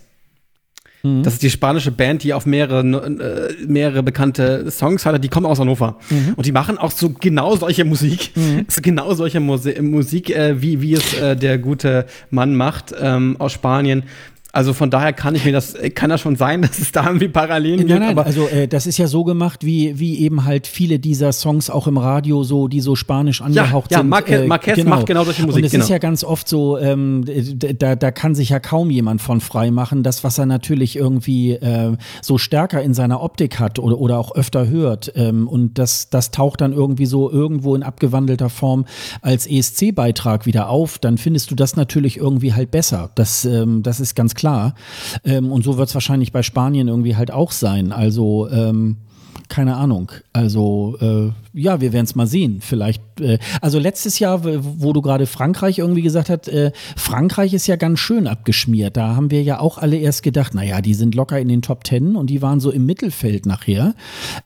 Mhm. 1.06 1.23
Das 1.23 1.34
ist 1.34 1.44
die 1.44 1.49
spanische 1.49 1.91
Band, 1.91 2.23
die 2.23 2.34
auf 2.34 2.45
mehrere, 2.45 2.80
äh, 2.82 3.65
mehrere 3.68 4.02
bekannte 4.03 4.69
Songs 4.72 5.06
hat. 5.06 5.23
Die 5.23 5.30
kommen 5.30 5.45
aus 5.45 5.60
Hannover. 5.60 5.98
Mhm. 6.10 6.34
Und 6.36 6.45
die 6.45 6.52
machen 6.52 6.77
auch 6.77 6.91
so 6.91 7.11
genau 7.11 7.56
solche 7.56 7.86
Musik. 7.86 8.32
Mhm. 8.36 8.65
So 8.76 8.82
genau 8.82 9.14
solche 9.14 9.40
Muse 9.40 9.82
Musik, 9.82 10.36
äh, 10.36 10.61
wie, 10.61 10.82
wie 10.82 10.94
es 10.94 11.14
äh, 11.14 11.36
der 11.36 11.57
gute 11.60 12.06
Mann 12.30 12.56
macht 12.56 12.94
ähm, 12.99 13.36
aus 13.40 13.53
Spanien. 13.53 14.03
Also 14.56 14.72
von 14.72 14.90
daher 14.90 15.11
kann 15.11 15.36
ich 15.36 15.44
mir 15.44 15.52
das, 15.52 15.76
kann 15.95 16.10
das 16.10 16.22
schon 16.22 16.38
sein, 16.38 16.61
dass 16.61 16.80
es 16.80 16.94
da 16.94 17.06
irgendwie 17.06 17.27
Parallelen 17.27 17.80
gibt. 17.80 17.90
Nein, 17.90 17.99
nein, 17.99 18.11
aber 18.11 18.26
also 18.26 18.48
äh, 18.48 18.69
das 18.69 18.88
ist 18.88 18.98
ja 18.98 19.07
so 19.07 19.26
gemacht, 19.26 19.65
wie, 19.65 19.99
wie 19.99 20.19
eben 20.19 20.45
halt 20.45 20.65
viele 20.65 20.98
dieser 20.98 21.34
Songs 21.34 21.69
auch 21.69 21.88
im 21.88 21.98
Radio 21.98 22.44
so, 22.44 22.69
die 22.69 22.80
so 22.80 22.95
spanisch 22.95 23.41
angehaucht 23.41 23.91
ja, 23.91 23.98
ja, 23.98 24.02
sind. 24.02 24.10
Marquez, 24.10 24.40
äh, 24.40 24.48
Marquez 24.48 24.76
genau. 24.76 24.91
macht 24.91 25.07
genau 25.07 25.26
solche 25.26 25.41
Musik. 25.41 25.57
Und 25.57 25.65
es 25.65 25.72
genau. 25.73 25.84
ist 25.84 25.90
ja 25.90 25.98
ganz 25.98 26.23
oft 26.23 26.48
so, 26.48 26.77
ähm, 26.77 27.26
da, 27.26 27.98
da 27.98 28.11
kann 28.11 28.34
sich 28.34 28.48
ja 28.48 28.61
kaum 28.61 28.91
jemand 28.91 29.22
von 29.22 29.41
frei 29.41 29.72
machen. 29.72 30.03
Das, 30.03 30.23
was 30.23 30.38
er 30.38 30.45
natürlich 30.45 30.95
irgendwie 30.95 31.52
äh, 31.52 31.98
so 32.22 32.38
stärker 32.38 32.82
in 32.82 32.94
seiner 32.94 33.22
Optik 33.22 33.60
hat 33.60 33.77
oder, 33.77 33.98
oder 33.99 34.18
auch 34.18 34.36
öfter 34.36 34.69
hört. 34.69 35.11
Ähm, 35.18 35.49
und 35.49 35.77
das, 35.77 36.10
das 36.10 36.32
taucht 36.32 36.61
dann 36.61 36.72
irgendwie 36.72 37.07
so 37.07 37.30
irgendwo 37.30 37.76
in 37.76 37.84
abgewandelter 37.84 38.49
Form 38.49 38.86
als 39.22 39.48
ESC-Beitrag 39.48 40.45
wieder 40.45 40.69
auf. 40.69 40.98
Dann 40.98 41.18
findest 41.18 41.52
du 41.52 41.56
das 41.56 41.76
natürlich 41.76 42.15
irgendwie 42.15 42.53
halt 42.53 42.72
besser. 42.72 43.11
Das, 43.15 43.44
ähm, 43.44 43.84
das 43.84 43.99
ist 43.99 44.15
ganz 44.15 44.34
klar 44.34 44.45
klar. 44.46 44.76
Ähm, 45.24 45.52
und 45.52 45.64
so 45.64 45.78
wird 45.78 45.90
es 45.90 45.96
wahrscheinlich 45.96 46.32
bei 46.32 46.44
Spanien 46.44 46.88
irgendwie 46.88 47.16
halt 47.16 47.32
auch 47.32 47.52
sein. 47.52 47.92
Also 47.92 48.48
ähm, 48.52 48.98
keine 49.50 49.76
Ahnung. 49.76 50.12
Also 50.34 50.98
äh, 51.02 51.32
ja, 51.56 51.80
wir 51.80 51.94
werden 51.94 52.03
es 52.03 52.15
mal 52.15 52.27
sehen. 52.27 52.60
Vielleicht, 52.60 53.02
äh, 53.22 53.40
also 53.61 53.80
letztes 53.80 54.19
Jahr, 54.19 54.41
wo 54.44 54.91
du 54.91 55.02
gerade 55.02 55.26
Frankreich 55.26 55.80
irgendwie 55.80 56.02
gesagt 56.02 56.30
hast, 56.30 56.49
äh, 56.49 56.72
Frankreich 56.98 57.53
ist 57.53 57.65
ja 57.68 57.77
ganz 57.77 57.99
schön 57.99 58.27
abgeschmiert. 58.27 58.98
Da 58.98 59.15
haben 59.15 59.32
wir 59.32 59.41
ja 59.41 59.60
auch 59.61 59.77
alle 59.77 59.95
erst 59.95 60.22
gedacht, 60.22 60.53
naja, 60.53 60.82
die 60.82 60.94
sind 60.94 61.15
locker 61.15 61.40
in 61.40 61.48
den 61.48 61.61
Top 61.61 61.86
Ten 61.86 62.18
und 62.18 62.30
die 62.30 62.41
waren 62.41 62.60
so 62.60 62.72
im 62.72 62.86
Mittelfeld 62.86 63.45
nachher. 63.45 63.95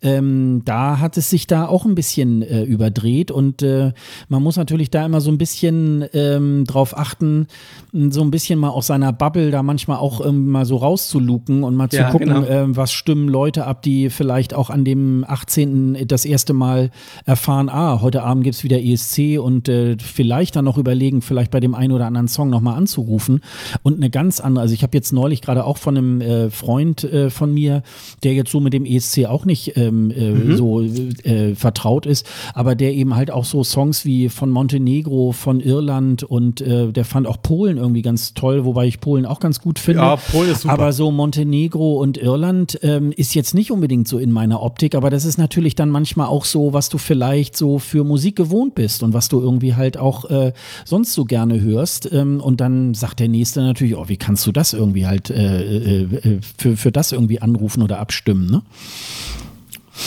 Ähm, 0.04 0.62
da 0.66 1.00
hat 1.00 1.18
es 1.18 1.32
sich 1.32 1.48
da 1.48 1.66
auch 1.66 1.86
ein 1.86 1.96
bisschen 1.96 2.44
äh, 2.44 2.62
überdreht 2.62 3.32
und 3.32 3.64
äh, 3.64 3.92
man 4.28 4.44
muss 4.44 4.58
natürlich 4.58 4.92
da 4.92 5.04
immer 5.04 5.20
so 5.20 5.32
ein 5.32 5.40
bisschen 5.40 6.06
ähm, 6.14 6.66
drauf 6.66 6.96
achten, 6.96 7.48
so 7.92 8.22
ein 8.22 8.30
bisschen 8.30 8.60
mal 8.60 8.70
aus 8.70 8.86
seiner 8.86 9.14
Bubble 9.14 9.50
da 9.50 9.64
manchmal 9.64 9.98
auch 9.98 10.24
ähm, 10.24 10.50
mal 10.50 10.66
so 10.66 10.78
rauszuluken 10.78 11.64
und 11.64 11.76
mal 11.76 11.90
zu 11.90 11.98
ja, 11.98 12.12
gucken, 12.12 12.28
genau. 12.28 12.44
äh, 12.44 12.76
was 12.76 12.92
stimmen 12.92 13.30
Leute 13.30 13.66
ab, 13.66 13.82
die 13.82 14.12
vielleicht 14.12 14.54
auch 14.54 14.70
an 14.70 14.86
dem 14.86 15.26
18. 15.28 16.06
das 16.08 16.26
erste 16.26 16.54
Mal 16.54 16.92
erfahren, 17.26 17.70
ah, 17.70 18.02
heute 18.02 18.24
Abend 18.24 18.44
gibt 18.44 18.56
es 18.56 18.64
wieder 18.64 18.82
ESC 18.82 19.40
und 19.40 19.70
äh, 19.70 19.98
vielleicht 20.00 20.56
dann 20.56 20.66
noch 20.66 20.78
überlegen, 20.78 21.22
vielleicht 21.22 21.52
bei 21.52 21.60
dem 21.60 21.76
einen 21.76 21.94
oder 21.94 22.06
anderen 22.06 22.28
Song 22.28 22.50
nochmal 22.50 22.78
anzurufen. 22.78 23.42
Und 23.84 23.98
eine 23.98 24.10
ganz 24.10 24.40
andere, 24.40 24.62
also 24.62 24.74
ich 24.74 24.84
habe 24.84 24.96
jetzt 24.98 25.14
neulich 25.14 25.42
gerade 25.42 25.66
auch 25.66 25.78
von 25.78 25.98
einem 25.98 26.22
äh, 26.22 26.50
Freund 26.50 27.04
äh, 27.04 27.30
von 27.30 27.54
mir, 27.54 27.84
der 28.24 28.34
jetzt 28.34 28.52
so 28.52 28.60
mit 28.60 28.74
dem 28.74 28.86
ESC 28.86 29.26
auch 29.26 29.46
nicht 29.46 29.78
ähm, 29.78 30.12
äh, 30.12 30.32
mhm. 30.32 30.56
so 30.56 30.82
äh, 30.82 31.56
vertraut 31.56 32.06
ist, 32.06 32.28
aber 32.54 32.76
der 32.76 32.94
eben 32.94 33.16
halt 33.16 33.32
auch 33.32 33.46
so 33.46 33.64
Songs 33.64 34.06
wie 34.06 34.30
von 34.30 34.50
Montenegro, 34.50 35.32
von 35.32 35.60
Irland 35.60 36.24
und 36.24 36.62
äh, 36.62 36.92
der 36.92 37.06
fand 37.06 37.28
auch 37.28 37.42
Polen 37.42 37.78
irgendwie 37.78 38.02
ganz 38.02 38.34
toll, 38.34 38.66
wobei 38.66 38.88
ich 38.88 39.00
Polen 39.00 39.26
auch 39.26 39.40
ganz 39.40 39.62
gut 39.62 39.80
finde. 39.80 40.02
Ja, 40.02 40.16
Polen 40.16 40.52
ist 40.52 40.62
super. 40.62 40.74
Aber 40.74 40.94
so 40.94 41.12
Montenegro 41.12 42.00
und 42.00 42.18
Irland 42.18 42.80
ähm, 42.82 43.12
ist 43.12 43.36
jetzt 43.36 43.54
nicht 43.54 43.72
unbedingt 43.72 44.08
so 44.08 44.18
in 44.18 44.32
meiner 44.32 44.62
Optik, 44.62 44.96
aber 44.96 45.10
das 45.10 45.26
ist 45.26 45.38
natürlich 45.38 45.76
dann 45.76 45.90
manchmal 45.90 46.28
auch 46.28 46.46
so, 46.46 46.74
was 46.74 46.89
du 46.90 46.98
vielleicht 46.98 47.56
so 47.56 47.80
für 47.80 48.04
Musik 48.04 48.36
gewohnt 48.36 48.76
bist 48.76 49.04
und 49.04 49.14
was 49.14 49.30
du 49.30 49.40
irgendwie 49.40 49.76
halt 49.76 49.98
auch 49.98 50.30
äh, 50.30 50.54
sonst 50.86 51.14
so 51.14 51.26
gerne 51.26 51.62
hörst. 51.62 52.12
Ähm, 52.12 52.42
und 52.42 52.62
dann 52.62 52.94
sagt 52.94 53.20
der 53.20 53.28
Nächste 53.28 53.62
natürlich, 53.62 53.96
oh, 53.96 54.08
wie 54.08 54.18
kannst 54.18 54.46
du 54.48 54.52
das 54.52 54.74
irgendwie 54.74 55.08
halt 55.08 55.30
äh, 55.30 55.62
äh, 55.62 56.04
äh 56.04 56.40
für, 56.58 56.78
für 56.78 56.92
das 56.92 57.12
irgendwie 57.12 57.42
anrufen 57.42 57.82
oder 57.82 58.00
abstimmen, 58.00 58.50
ne? 58.50 58.62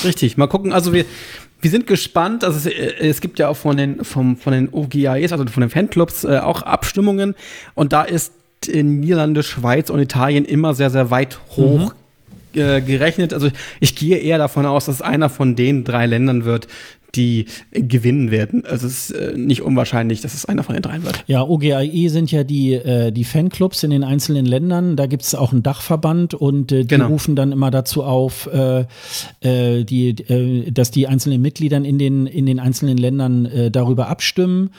Richtig, 0.05 0.37
mal 0.37 0.47
gucken. 0.47 0.73
Also 0.73 0.93
wir, 0.93 1.05
wir 1.61 1.71
sind 1.71 1.87
gespannt. 1.87 2.45
Also 2.45 2.59
es, 2.59 2.67
äh, 2.67 3.09
es, 3.09 3.21
gibt 3.21 3.39
ja 3.39 3.49
auch 3.49 3.57
von 3.57 3.77
den, 3.77 4.05
vom, 4.05 4.37
von 4.37 4.53
den 4.53 4.69
OGAEs, 4.71 5.33
also 5.33 5.47
von 5.47 5.61
den 5.61 5.71
Fanclubs, 5.71 6.25
äh, 6.25 6.39
auch 6.39 6.63
Abstimmungen. 6.63 7.35
Und 7.75 7.93
da 7.93 8.03
ist 8.03 8.33
in 8.67 9.01
Niederlande, 9.01 9.43
Schweiz 9.43 9.91
und 9.91 10.01
Italien 10.01 10.45
immer 10.45 10.75
sehr, 10.75 10.91
sehr 10.91 11.11
weit 11.11 11.39
hoch 11.57 11.93
mhm. 11.93 12.02
Äh, 12.55 12.83
gerechnet. 12.83 13.33
Also 13.33 13.51
ich 13.81 13.97
gehe 13.97 14.19
eher 14.19 14.37
davon 14.37 14.67
aus, 14.67 14.87
dass 14.87 15.01
einer 15.01 15.31
von 15.31 15.57
den 15.57 15.85
drei 15.85 16.05
Ländern 16.07 16.45
wird, 16.45 16.69
die 17.15 17.47
gewinnen 17.73 18.31
werden. 18.31 18.65
Also 18.65 18.87
es 18.87 19.11
ist 19.11 19.17
äh, 19.17 19.37
nicht 19.37 19.63
unwahrscheinlich, 19.63 20.21
dass 20.21 20.35
es 20.35 20.47
einer 20.47 20.63
von 20.63 20.75
den 20.75 20.83
dreien 20.83 21.05
wird. 21.05 21.25
Ja, 21.27 21.43
OGAE 21.43 22.09
sind 22.09 22.33
ja 22.33 22.45
die, 22.45 22.73
äh, 22.75 23.13
die 23.13 23.25
Fanclubs 23.25 23.83
in 23.83 23.91
den 23.91 24.05
einzelnen 24.05 24.47
Ländern. 24.47 24.97
Da 24.97 25.07
gibt 25.07 25.23
es 25.23 25.35
auch 25.35 25.53
einen 25.53 25.63
Dachverband 25.63 26.35
und 26.35 26.73
äh, 26.73 26.83
die 26.83 26.89
genau. 26.89 27.09
rufen 27.09 27.37
dann 27.37 27.53
immer 27.53 27.71
dazu 27.71 28.03
auf, 28.03 28.47
äh, 28.47 28.85
die, 29.43 30.15
dass 30.73 30.91
die 30.91 31.07
einzelnen 31.07 31.43
Mitglieder 31.43 31.77
in 31.77 31.99
den, 31.99 32.27
in 32.27 32.47
den 32.47 32.59
einzelnen 32.59 32.97
Ländern 32.97 33.49
darüber 33.73 34.09
abstimmen. 34.09 34.71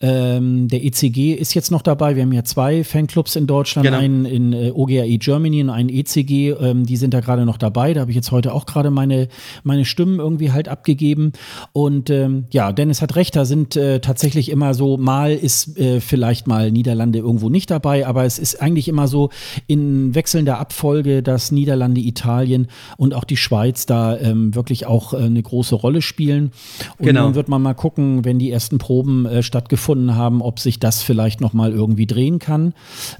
Ähm, 0.00 0.68
der 0.68 0.84
ECG 0.84 1.34
ist 1.34 1.54
jetzt 1.54 1.70
noch 1.70 1.82
dabei. 1.82 2.16
Wir 2.16 2.22
haben 2.22 2.32
ja 2.32 2.44
zwei 2.44 2.84
Fanclubs 2.84 3.36
in 3.36 3.46
Deutschland, 3.46 3.86
genau. 3.86 3.98
einen 3.98 4.24
in 4.24 4.54
OGAE 4.54 5.18
Germany 5.18 5.62
und 5.62 5.70
einen 5.70 5.88
ECG. 5.88 6.50
Ähm, 6.50 6.86
die 6.86 6.96
sind 6.96 7.14
da 7.14 7.20
gerade 7.20 7.44
noch 7.44 7.56
dabei. 7.56 7.94
Da 7.94 8.00
habe 8.00 8.10
ich 8.10 8.16
jetzt 8.16 8.32
heute 8.32 8.52
auch 8.52 8.66
gerade 8.66 8.90
meine, 8.90 9.28
meine 9.62 9.84
Stimmen 9.84 10.18
irgendwie 10.18 10.52
halt 10.52 10.68
abgegeben. 10.68 11.32
Und 11.74 12.10
ähm, 12.10 12.44
ja, 12.50 12.70
Dennis 12.70 13.00
hat 13.00 13.16
recht, 13.16 13.34
da 13.34 13.46
sind 13.46 13.76
äh, 13.76 14.00
tatsächlich 14.00 14.50
immer 14.50 14.74
so, 14.74 14.98
mal 14.98 15.32
ist 15.32 15.78
äh, 15.78 16.00
vielleicht 16.00 16.46
mal 16.46 16.70
Niederlande 16.70 17.20
irgendwo 17.20 17.48
nicht 17.48 17.70
dabei, 17.70 18.06
aber 18.06 18.26
es 18.26 18.38
ist 18.38 18.60
eigentlich 18.60 18.88
immer 18.88 19.08
so 19.08 19.30
in 19.68 20.14
wechselnder 20.14 20.58
Abfolge, 20.58 21.22
dass 21.22 21.50
Niederlande, 21.50 22.02
Italien 22.02 22.68
und 22.98 23.14
auch 23.14 23.24
die 23.24 23.38
Schweiz 23.38 23.86
da 23.86 24.18
ähm, 24.18 24.54
wirklich 24.54 24.84
auch 24.84 25.14
äh, 25.14 25.16
eine 25.16 25.42
große 25.42 25.74
Rolle 25.74 26.02
spielen. 26.02 26.52
Und 26.98 27.06
genau. 27.06 27.24
dann 27.24 27.34
wird 27.36 27.48
man 27.48 27.62
mal 27.62 27.72
gucken, 27.72 28.26
wenn 28.26 28.38
die 28.38 28.50
ersten 28.50 28.76
Proben 28.76 29.24
äh, 29.24 29.42
stattgefunden 29.42 30.14
haben, 30.14 30.42
ob 30.42 30.60
sich 30.60 30.78
das 30.78 31.02
vielleicht 31.02 31.40
nochmal 31.40 31.72
irgendwie 31.72 32.06
drehen 32.06 32.38
kann. 32.38 32.74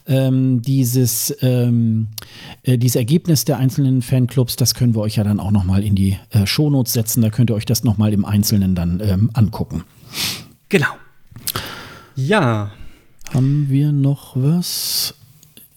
Ähm, 0.06 0.60
dieses, 0.60 1.34
ähm, 1.40 2.08
äh, 2.64 2.76
dieses 2.76 2.96
Ergebnis 2.96 3.46
der 3.46 3.56
einzelnen 3.56 4.02
Fanclubs, 4.02 4.56
das 4.56 4.74
können 4.74 4.94
wir 4.94 5.00
euch 5.00 5.16
ja 5.16 5.24
dann 5.24 5.40
auch 5.40 5.52
nochmal 5.52 5.82
in 5.82 5.94
die 5.94 6.18
äh, 6.32 6.46
Shownotes 6.46 6.92
setzen. 6.92 7.22
Da 7.22 7.30
könnt 7.30 7.48
ihr 7.48 7.54
euch 7.54 7.64
das 7.64 7.82
nochmal 7.82 8.12
im 8.12 8.26
Einzelnen 8.26 8.41
dann 8.74 9.00
ähm, 9.00 9.30
angucken. 9.34 9.84
Genau. 10.68 10.96
Ja. 12.16 12.72
Haben 13.32 13.68
wir 13.70 13.92
noch 13.92 14.36
was? 14.36 15.14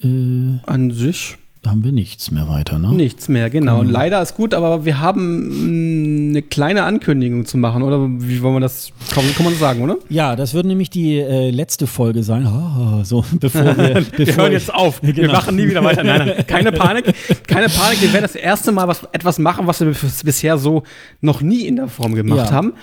Äh, 0.02 0.60
An 0.66 0.92
sich 0.92 1.38
haben 1.68 1.84
wir 1.84 1.92
nichts 1.92 2.32
mehr 2.32 2.48
weiter, 2.48 2.80
ne? 2.80 2.94
Nichts 2.94 3.28
mehr, 3.28 3.50
genau. 3.50 3.80
genau. 3.80 3.92
Leider 3.92 4.22
ist 4.22 4.36
gut, 4.36 4.54
aber 4.54 4.86
wir 4.86 5.00
haben 5.00 6.30
mm, 6.30 6.30
eine 6.30 6.42
kleine 6.42 6.84
Ankündigung 6.84 7.46
zu 7.46 7.58
machen, 7.58 7.84
oder 7.84 8.08
wie 8.08 8.42
wollen 8.42 8.56
wir 8.56 8.60
das, 8.60 8.92
kann, 9.14 9.24
kann 9.36 9.44
man 9.44 9.54
das 9.54 9.60
sagen, 9.60 9.82
oder? 9.82 9.98
Ja, 10.10 10.36
das 10.36 10.54
wird 10.54 10.66
nämlich 10.66 10.90
die 10.90 11.20
äh, 11.20 11.50
letzte 11.52 11.88
Folge 11.88 12.24
sein. 12.24 12.48
Oh, 12.48 13.04
so, 13.04 13.24
bevor 13.40 13.78
wir, 13.78 14.06
bevor 14.16 14.18
wir 14.18 14.36
hören 14.36 14.52
jetzt 14.52 14.74
auf. 14.74 15.02
Genau. 15.16 15.30
Wir 15.30 15.32
machen 15.32 15.56
nie 15.56 15.70
wieder 15.70 15.84
weiter. 15.84 16.04
Nein, 16.04 16.28
nein, 16.28 16.48
keine 16.48 16.72
Panik. 16.72 17.06
Keine 17.48 17.70
Panik. 17.70 18.02
Wir 18.02 18.12
werden 18.12 18.24
das 18.24 18.36
erste 18.36 18.72
Mal 18.72 18.88
was, 18.88 19.08
etwas 19.14 19.40
machen, 19.40 19.66
was 19.66 19.80
wir 19.80 19.96
bisher 20.24 20.58
so 20.58 20.84
noch 21.22 21.42
nie 21.42 21.68
in 21.68 21.78
der 21.78 21.88
Form 21.88 22.16
gemacht 22.16 22.50
ja. 22.50 22.52
haben. 22.52 22.74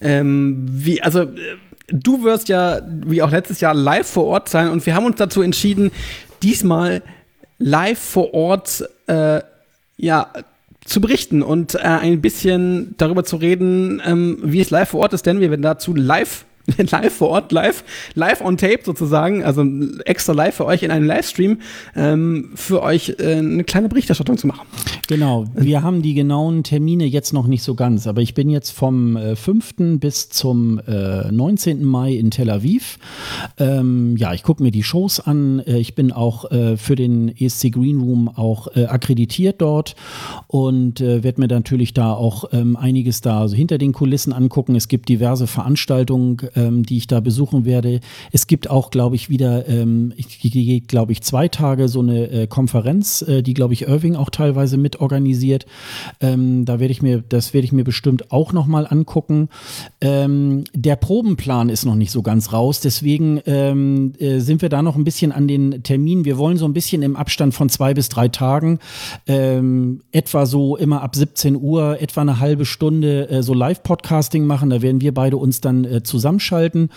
Ähm, 0.00 0.64
wie, 0.70 1.02
also, 1.02 1.22
äh, 1.22 1.28
du 1.88 2.22
wirst 2.24 2.48
ja, 2.48 2.80
wie 3.04 3.22
auch 3.22 3.30
letztes 3.30 3.60
Jahr, 3.60 3.74
live 3.74 4.06
vor 4.06 4.24
Ort 4.24 4.48
sein 4.48 4.68
und 4.70 4.84
wir 4.86 4.94
haben 4.94 5.04
uns 5.04 5.16
dazu 5.16 5.42
entschieden, 5.42 5.90
diesmal 6.42 7.02
live 7.62 7.98
vor 7.98 8.34
Ort 8.34 8.84
äh, 9.06 9.40
ja, 9.96 10.32
zu 10.84 11.00
berichten 11.00 11.42
und 11.42 11.76
äh, 11.76 11.78
ein 11.78 12.20
bisschen 12.20 12.94
darüber 12.98 13.24
zu 13.24 13.36
reden, 13.36 14.02
ähm, 14.04 14.38
wie 14.42 14.60
es 14.60 14.70
live 14.70 14.90
vor 14.90 15.00
Ort 15.00 15.12
ist, 15.12 15.26
denn 15.26 15.40
wir 15.40 15.50
werden 15.50 15.62
dazu 15.62 15.94
live 15.94 16.44
live 16.90 17.12
vor 17.12 17.28
Ort, 17.28 17.52
live, 17.52 17.84
live 18.14 18.40
on 18.40 18.56
tape 18.56 18.80
sozusagen, 18.84 19.44
also 19.44 19.64
extra 20.04 20.32
live 20.32 20.54
für 20.54 20.66
euch 20.66 20.82
in 20.82 20.90
einem 20.90 21.06
Livestream, 21.06 21.58
ähm, 21.96 22.50
für 22.54 22.82
euch 22.82 23.16
äh, 23.18 23.36
eine 23.36 23.64
kleine 23.64 23.88
Berichterstattung 23.88 24.38
zu 24.38 24.46
machen. 24.46 24.66
Genau, 25.08 25.46
wir 25.54 25.82
haben 25.82 26.02
die 26.02 26.14
genauen 26.14 26.62
Termine 26.62 27.04
jetzt 27.04 27.32
noch 27.32 27.46
nicht 27.46 27.62
so 27.62 27.74
ganz, 27.74 28.06
aber 28.06 28.22
ich 28.22 28.34
bin 28.34 28.48
jetzt 28.48 28.70
vom 28.70 29.16
äh, 29.16 29.36
5. 29.36 29.98
bis 29.98 30.28
zum 30.28 30.80
äh, 30.86 31.30
19. 31.30 31.84
Mai 31.84 32.12
in 32.12 32.30
Tel 32.30 32.48
Aviv. 32.50 32.98
Ähm, 33.58 34.16
ja, 34.16 34.32
ich 34.32 34.42
gucke 34.42 34.62
mir 34.62 34.70
die 34.70 34.82
Shows 34.82 35.20
an. 35.20 35.60
Äh, 35.60 35.78
ich 35.78 35.94
bin 35.94 36.12
auch 36.12 36.50
äh, 36.50 36.76
für 36.76 36.94
den 36.94 37.28
ESC 37.36 37.72
Green 37.72 38.00
Room 38.00 38.28
auch 38.28 38.68
äh, 38.76 38.86
akkreditiert 38.86 39.60
dort 39.60 39.96
und 40.46 41.00
äh, 41.00 41.24
werde 41.24 41.40
mir 41.40 41.48
natürlich 41.48 41.92
da 41.94 42.12
auch 42.12 42.44
ähm, 42.52 42.76
einiges 42.76 43.20
da 43.20 43.40
also 43.40 43.56
hinter 43.56 43.78
den 43.78 43.92
Kulissen 43.92 44.32
angucken. 44.32 44.76
Es 44.76 44.88
gibt 44.88 45.08
diverse 45.08 45.46
Veranstaltungen 45.46 46.38
ähm, 46.54 46.84
die 46.84 46.96
ich 46.96 47.06
da 47.06 47.20
besuchen 47.20 47.64
werde. 47.64 48.00
Es 48.32 48.46
gibt 48.46 48.70
auch, 48.70 48.90
glaube 48.90 49.16
ich, 49.16 49.30
wieder, 49.30 49.68
ähm, 49.68 50.12
ich 50.16 50.40
gehe, 50.40 50.80
glaube 50.80 51.12
ich, 51.12 51.22
zwei 51.22 51.48
Tage 51.48 51.88
so 51.88 52.00
eine 52.00 52.30
äh, 52.30 52.46
Konferenz, 52.46 53.22
äh, 53.22 53.42
die, 53.42 53.54
glaube 53.54 53.74
ich, 53.74 53.82
Irving 53.82 54.16
auch 54.16 54.30
teilweise 54.30 54.76
mit 54.76 55.00
organisiert. 55.00 55.66
Ähm, 56.20 56.64
da 56.64 56.80
werde 56.80 56.92
ich 56.92 57.02
mir, 57.02 57.22
das 57.28 57.54
werde 57.54 57.64
ich 57.64 57.72
mir 57.72 57.84
bestimmt 57.84 58.32
auch 58.32 58.52
nochmal 58.52 58.86
angucken. 58.88 59.48
Ähm, 60.00 60.64
der 60.74 60.96
Probenplan 60.96 61.68
ist 61.68 61.84
noch 61.84 61.94
nicht 61.94 62.10
so 62.10 62.22
ganz 62.22 62.52
raus, 62.52 62.80
deswegen 62.80 63.40
ähm, 63.46 64.12
äh, 64.18 64.38
sind 64.38 64.62
wir 64.62 64.68
da 64.68 64.82
noch 64.82 64.96
ein 64.96 65.04
bisschen 65.04 65.32
an 65.32 65.48
den 65.48 65.82
Terminen. 65.82 66.24
Wir 66.24 66.38
wollen 66.38 66.56
so 66.56 66.64
ein 66.64 66.72
bisschen 66.72 67.02
im 67.02 67.16
Abstand 67.16 67.54
von 67.54 67.68
zwei 67.68 67.94
bis 67.94 68.08
drei 68.08 68.28
Tagen, 68.28 68.78
ähm, 69.26 70.02
etwa 70.12 70.46
so 70.46 70.76
immer 70.76 71.02
ab 71.02 71.14
17 71.14 71.56
Uhr, 71.56 72.00
etwa 72.00 72.20
eine 72.20 72.40
halbe 72.40 72.64
Stunde 72.64 73.28
äh, 73.28 73.42
so 73.42 73.54
Live-Podcasting 73.54 74.44
machen. 74.44 74.70
Da 74.70 74.82
werden 74.82 75.00
wir 75.00 75.14
beide 75.14 75.36
uns 75.36 75.60
dann 75.60 75.84
äh, 75.84 76.02
zusammen 76.02 76.40
zusammenschalten. 76.42 76.90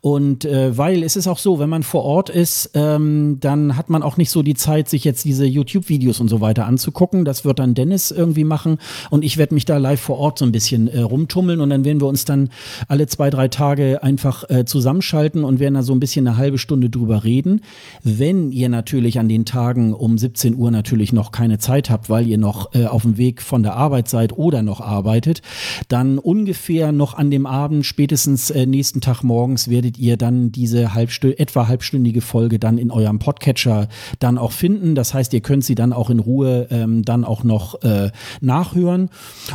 Und 0.00 0.44
äh, 0.44 0.76
weil 0.76 1.02
es 1.02 1.16
ist 1.16 1.26
auch 1.26 1.38
so, 1.38 1.58
wenn 1.58 1.68
man 1.68 1.82
vor 1.82 2.04
Ort 2.04 2.30
ist, 2.30 2.70
ähm, 2.74 3.38
dann 3.40 3.76
hat 3.76 3.90
man 3.90 4.02
auch 4.02 4.16
nicht 4.16 4.30
so 4.30 4.42
die 4.42 4.54
Zeit, 4.54 4.88
sich 4.88 5.04
jetzt 5.04 5.24
diese 5.24 5.44
YouTube-Videos 5.44 6.20
und 6.20 6.28
so 6.28 6.40
weiter 6.40 6.66
anzugucken. 6.66 7.24
Das 7.24 7.44
wird 7.44 7.58
dann 7.58 7.74
Dennis 7.74 8.10
irgendwie 8.10 8.44
machen 8.44 8.78
und 9.10 9.24
ich 9.24 9.36
werde 9.36 9.54
mich 9.54 9.64
da 9.64 9.76
live 9.76 10.00
vor 10.00 10.18
Ort 10.18 10.38
so 10.38 10.44
ein 10.44 10.52
bisschen 10.52 10.88
äh, 10.88 11.00
rumtummeln 11.00 11.60
und 11.60 11.70
dann 11.70 11.84
werden 11.84 12.00
wir 12.00 12.06
uns 12.06 12.24
dann 12.24 12.50
alle 12.88 13.06
zwei, 13.06 13.30
drei 13.30 13.48
Tage 13.48 14.02
einfach 14.02 14.48
äh, 14.48 14.64
zusammenschalten 14.64 15.44
und 15.44 15.60
werden 15.60 15.74
da 15.74 15.82
so 15.82 15.92
ein 15.92 16.00
bisschen 16.00 16.26
eine 16.26 16.36
halbe 16.36 16.58
Stunde 16.58 16.88
drüber 16.88 17.24
reden. 17.24 17.62
Wenn 18.02 18.52
ihr 18.52 18.68
natürlich 18.68 19.18
an 19.18 19.28
den 19.28 19.44
Tagen 19.44 19.92
um 19.92 20.18
17 20.18 20.54
Uhr 20.54 20.70
natürlich 20.70 21.12
noch 21.12 21.32
keine 21.32 21.58
Zeit 21.58 21.90
habt, 21.90 22.08
weil 22.08 22.26
ihr 22.26 22.38
noch 22.38 22.74
äh, 22.74 22.86
auf 22.86 23.02
dem 23.02 23.16
Weg 23.18 23.42
von 23.42 23.62
der 23.62 23.74
Arbeit 23.74 24.08
seid 24.08 24.36
oder 24.36 24.62
noch 24.62 24.80
arbeitet, 24.80 25.42
dann 25.88 26.18
ungefähr 26.18 26.92
noch 26.92 27.14
an 27.14 27.30
dem 27.30 27.46
Abend 27.46 27.84
spätestens 27.84 28.50
äh, 28.52 28.66
nächsten 28.66 28.91
Tag 29.00 29.22
morgens 29.22 29.68
werdet 29.68 29.98
ihr 29.98 30.16
dann 30.16 30.52
diese 30.52 30.94
halbstü 30.94 31.32
etwa 31.32 31.68
halbstündige 31.68 32.20
Folge 32.20 32.58
dann 32.58 32.78
in 32.78 32.90
eurem 32.90 33.18
Podcatcher 33.18 33.88
dann 34.18 34.38
auch 34.38 34.52
finden. 34.52 34.94
Das 34.94 35.14
heißt, 35.14 35.32
ihr 35.32 35.40
könnt 35.40 35.64
sie 35.64 35.74
dann 35.74 35.92
auch 35.92 36.10
in 36.10 36.18
Ruhe 36.18 36.66
ähm, 36.70 37.04
dann 37.04 37.24
auch 37.24 37.44
noch 37.44 37.82
äh, 37.82 38.10
nachhören. 38.40 39.10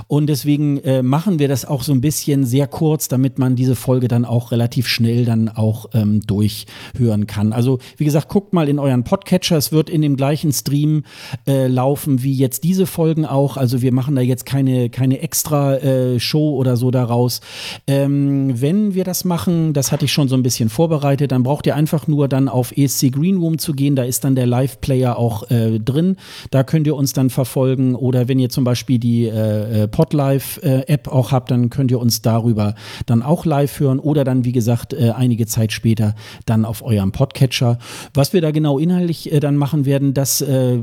Und 0.08 0.28
deswegen 0.28 0.78
äh, 0.80 1.04
machen 1.04 1.40
wir 1.40 1.48
das 1.48 1.66
auch 1.66 1.84
so 1.84 1.94
ein 1.94 2.02
bisschen 2.02 2.46
sehr 2.46 2.68
kurz, 2.68 3.08
damit 3.08 3.40
man 3.40 3.56
diese 3.56 3.76
Folge 3.76 4.08
dann 4.08 4.26
auch 4.26 4.52
relativ 4.52 4.88
schnell 4.88 5.26
dann 5.26 5.50
auch 5.50 5.90
ähm, 5.94 6.22
durchhören 6.22 7.28
kann. 7.28 7.54
Also 7.54 7.80
wie 7.98 8.06
gesagt, 8.06 8.30
guckt 8.30 8.54
mal 8.54 8.70
in 8.70 8.80
euren 8.80 9.04
Podcatcher. 9.04 9.58
Es 9.58 9.72
wird 9.72 9.90
in 9.90 10.02
dem 10.02 10.16
gleichen 10.16 10.52
Stream 10.52 11.04
äh, 11.48 11.68
laufen 11.68 12.24
wie 12.24 12.34
jetzt 12.34 12.64
diese 12.64 12.86
Folgen 12.86 13.26
auch. 13.26 13.58
Also 13.58 13.82
wir 13.82 13.94
machen 13.94 14.16
da 14.16 14.22
jetzt 14.22 14.46
keine, 14.46 14.90
keine 14.90 15.22
extra 15.22 15.76
äh, 15.76 16.20
Show 16.20 16.56
oder 16.56 16.78
so 16.78 16.92
daraus. 16.92 17.42
Ähm, 17.86 18.62
wenn 18.62 18.94
wir 18.94 19.04
das 19.04 19.26
machen, 19.28 19.74
das 19.74 19.92
hatte 19.92 20.06
ich 20.06 20.12
schon 20.12 20.28
so 20.28 20.36
ein 20.36 20.44
bisschen 20.44 20.70
vorbereitet, 20.70 21.32
dann 21.32 21.44
braucht 21.44 21.68
ihr 21.68 21.76
einfach 21.76 22.08
nur 22.08 22.28
dann 22.28 22.50
auf 22.50 22.76
ESC 22.76 23.12
Green 23.12 23.38
Room 23.38 23.58
zu 23.60 23.74
gehen, 23.74 23.96
da 23.96 24.04
ist 24.04 24.24
dann 24.24 24.36
der 24.36 24.48
Live-Player 24.48 25.18
auch 25.18 25.50
äh, 25.52 25.80
drin, 25.80 26.18
da 26.52 26.64
könnt 26.64 26.88
ihr 26.88 26.96
uns 26.96 27.14
dann 27.14 27.30
verfolgen 27.30 27.96
oder 27.96 28.28
wenn 28.28 28.40
ihr 28.40 28.50
zum 28.50 28.64
Beispiel 28.64 29.00
die 29.00 29.26
äh, 29.26 29.84
äh 29.84 29.88
Podlife-App 29.88 31.08
äh, 31.08 31.10
auch 31.10 31.32
habt, 31.32 31.52
dann 31.52 31.70
könnt 31.70 31.92
ihr 31.92 32.00
uns 32.00 32.22
darüber 32.22 32.76
dann 33.06 33.22
auch 33.22 33.46
live 33.46 33.80
hören 33.80 34.00
oder 34.00 34.24
dann, 34.24 34.46
wie 34.46 34.52
gesagt, 34.52 34.94
äh, 34.94 35.12
einige 35.16 35.46
Zeit 35.46 35.72
später 35.72 36.16
dann 36.46 36.66
auf 36.66 36.84
eurem 36.84 37.12
Podcatcher. 37.12 37.78
Was 38.14 38.34
wir 38.34 38.42
da 38.42 38.52
genau 38.52 38.80
inhaltlich 38.80 39.32
äh, 39.32 39.40
dann 39.40 39.58
machen 39.58 39.86
werden, 39.86 40.14
das 40.14 40.42
äh, 40.42 40.76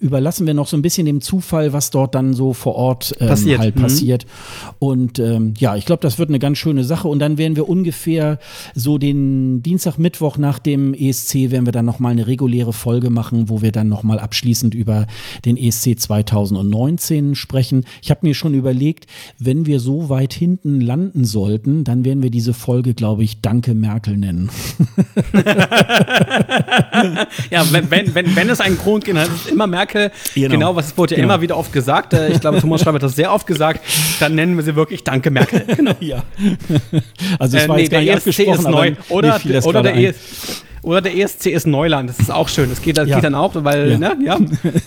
überlassen 0.00 0.46
wir 0.46 0.54
noch 0.54 0.66
so 0.66 0.76
ein 0.76 0.82
bisschen 0.82 1.06
dem 1.06 1.20
Zufall, 1.20 1.72
was 1.72 1.90
dort 1.90 2.14
dann 2.14 2.34
so 2.34 2.52
vor 2.52 2.74
Ort 2.74 3.14
ähm, 3.20 3.28
passiert. 3.28 3.58
halt 3.60 3.76
mhm. 3.76 3.80
passiert. 3.80 4.26
Und 4.78 5.18
ähm, 5.18 5.54
ja, 5.58 5.76
ich 5.76 5.86
glaube, 5.86 6.02
das 6.02 6.18
wird 6.18 6.28
eine 6.28 6.38
ganz 6.38 6.58
schöne 6.58 6.84
Sache 6.84 7.08
und 7.08 7.18
dann 7.18 7.38
werden 7.38 7.56
wir 7.56 7.68
ungefähr 7.68 7.87
so 8.74 8.98
den 8.98 9.62
Dienstag, 9.62 9.98
Mittwoch 9.98 10.38
nach 10.38 10.58
dem 10.58 10.94
ESC 10.94 11.50
werden 11.50 11.66
wir 11.66 11.72
dann 11.72 11.84
nochmal 11.84 12.12
eine 12.12 12.26
reguläre 12.26 12.72
Folge 12.72 13.10
machen, 13.10 13.48
wo 13.48 13.62
wir 13.62 13.72
dann 13.72 13.88
nochmal 13.88 14.18
abschließend 14.18 14.74
über 14.74 15.06
den 15.44 15.56
ESC 15.56 15.98
2019 15.98 17.34
sprechen. 17.34 17.84
Ich 18.02 18.10
habe 18.10 18.26
mir 18.26 18.34
schon 18.34 18.54
überlegt, 18.54 19.06
wenn 19.38 19.66
wir 19.66 19.80
so 19.80 20.08
weit 20.08 20.32
hinten 20.32 20.80
landen 20.80 21.24
sollten, 21.24 21.84
dann 21.84 22.04
werden 22.04 22.22
wir 22.22 22.30
diese 22.30 22.54
Folge, 22.54 22.94
glaube 22.94 23.24
ich, 23.24 23.40
Danke 23.40 23.74
Merkel 23.74 24.16
nennen. 24.16 24.50
ja, 27.50 27.64
wenn, 27.72 27.90
wenn, 27.90 28.14
wenn, 28.14 28.36
wenn 28.36 28.50
es 28.50 28.60
einen 28.60 28.78
Grund 28.78 29.04
gibt, 29.04 29.16
dann 29.16 29.26
ist 29.26 29.46
es 29.46 29.52
immer 29.52 29.66
Merkel. 29.66 30.10
Genau, 30.34 30.48
genau 30.50 30.76
was 30.76 30.96
wurde 30.96 31.14
ja 31.14 31.22
genau. 31.22 31.34
immer 31.34 31.42
wieder 31.42 31.56
oft 31.56 31.72
gesagt. 31.72 32.12
Äh, 32.12 32.32
ich 32.32 32.40
glaube, 32.40 32.60
Thomas 32.60 32.80
Schreiber 32.80 32.96
hat 32.96 33.02
das 33.02 33.16
sehr 33.16 33.32
oft 33.32 33.46
gesagt. 33.46 33.80
Dann 34.20 34.34
nennen 34.34 34.56
wir 34.56 34.64
sie 34.64 34.76
wirklich 34.76 35.04
Danke 35.04 35.30
Merkel. 35.30 35.64
Genau. 35.78 35.94
ja. 36.00 36.24
Also 37.38 37.56
es 37.56 37.64
äh, 37.64 37.68
war 37.68 37.77
nee, 37.78 38.00
nicht 38.00 38.12
abgesprochen, 38.12 38.54
ist 38.54 38.68
neu. 38.68 38.92
Oder, 39.08 39.40
oder 39.64 39.82
der 39.82 39.96
ESC. 39.96 40.64
Oder 40.82 41.00
der 41.00 41.16
ESC 41.16 41.46
ist 41.46 41.66
Neuland, 41.66 42.10
das 42.10 42.18
ist 42.18 42.30
auch 42.30 42.48
schön. 42.48 42.70
Das 42.70 42.82
geht, 42.82 42.98
das 42.98 43.08
ja. 43.08 43.16
geht 43.16 43.24
dann 43.24 43.34
auch, 43.34 43.52
weil, 43.54 43.92
ja, 43.92 43.98
ne? 43.98 44.16
ja. 44.24 44.38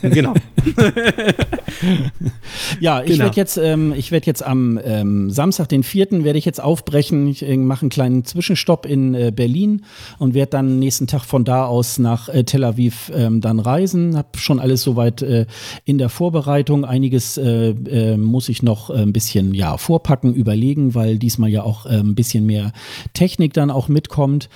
genau. 0.09 0.33
ja, 2.79 3.01
ich 3.01 3.11
genau. 3.11 3.25
werde 3.25 3.37
jetzt, 3.37 3.57
ähm, 3.57 3.93
ich 3.95 4.11
werde 4.11 4.25
jetzt 4.25 4.43
am 4.43 4.79
ähm, 4.83 5.29
Samstag, 5.29 5.69
den 5.69 5.83
4. 5.83 6.23
werde 6.23 6.37
ich 6.37 6.45
jetzt 6.45 6.61
aufbrechen. 6.61 7.27
Ich 7.27 7.47
äh, 7.47 7.57
mache 7.57 7.81
einen 7.81 7.89
kleinen 7.89 8.25
Zwischenstopp 8.25 8.85
in 8.85 9.13
äh, 9.13 9.31
Berlin 9.35 9.83
und 10.19 10.33
werde 10.33 10.51
dann 10.51 10.79
nächsten 10.79 11.07
Tag 11.07 11.23
von 11.23 11.43
da 11.43 11.65
aus 11.65 11.99
nach 11.99 12.29
äh, 12.29 12.43
Tel 12.43 12.63
Aviv 12.63 13.11
ähm, 13.15 13.41
dann 13.41 13.59
reisen. 13.59 14.17
Habe 14.17 14.37
schon 14.37 14.59
alles 14.59 14.83
soweit 14.83 15.21
äh, 15.21 15.45
in 15.85 15.97
der 15.97 16.09
Vorbereitung. 16.09 16.85
Einiges 16.85 17.37
äh, 17.37 17.69
äh, 17.69 18.17
muss 18.17 18.49
ich 18.49 18.63
noch 18.63 18.89
ein 18.89 19.13
bisschen 19.13 19.53
ja, 19.53 19.77
vorpacken, 19.77 20.33
überlegen, 20.33 20.95
weil 20.95 21.17
diesmal 21.17 21.49
ja 21.49 21.63
auch 21.63 21.85
ein 21.85 22.15
bisschen 22.15 22.45
mehr 22.45 22.71
Technik 23.13 23.53
dann 23.53 23.71
auch 23.71 23.87
mitkommt. 23.87 24.49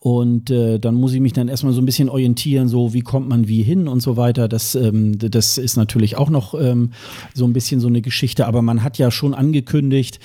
Und 0.00 0.50
dann 0.84 0.94
muss 0.94 1.12
ich 1.12 1.20
mich 1.20 1.32
dann 1.32 1.48
erstmal 1.48 1.72
so 1.72 1.80
ein 1.80 1.86
bisschen 1.86 2.08
orientieren, 2.08 2.68
so 2.68 2.92
wie 2.92 3.00
kommt 3.00 3.28
man 3.28 3.48
wie 3.48 3.62
hin 3.62 3.88
und 3.88 4.00
so 4.00 4.16
weiter. 4.16 4.48
Das, 4.48 4.74
ähm, 4.74 5.18
das 5.18 5.58
ist 5.58 5.76
natürlich 5.76 6.16
auch 6.16 6.30
noch 6.30 6.54
ähm, 6.54 6.90
so 7.34 7.44
ein 7.44 7.52
bisschen 7.52 7.80
so 7.80 7.88
eine 7.88 8.02
Geschichte, 8.02 8.46
aber 8.46 8.62
man 8.62 8.82
hat 8.82 8.98
ja 8.98 9.10
schon 9.10 9.34
angekündigt, 9.34 10.20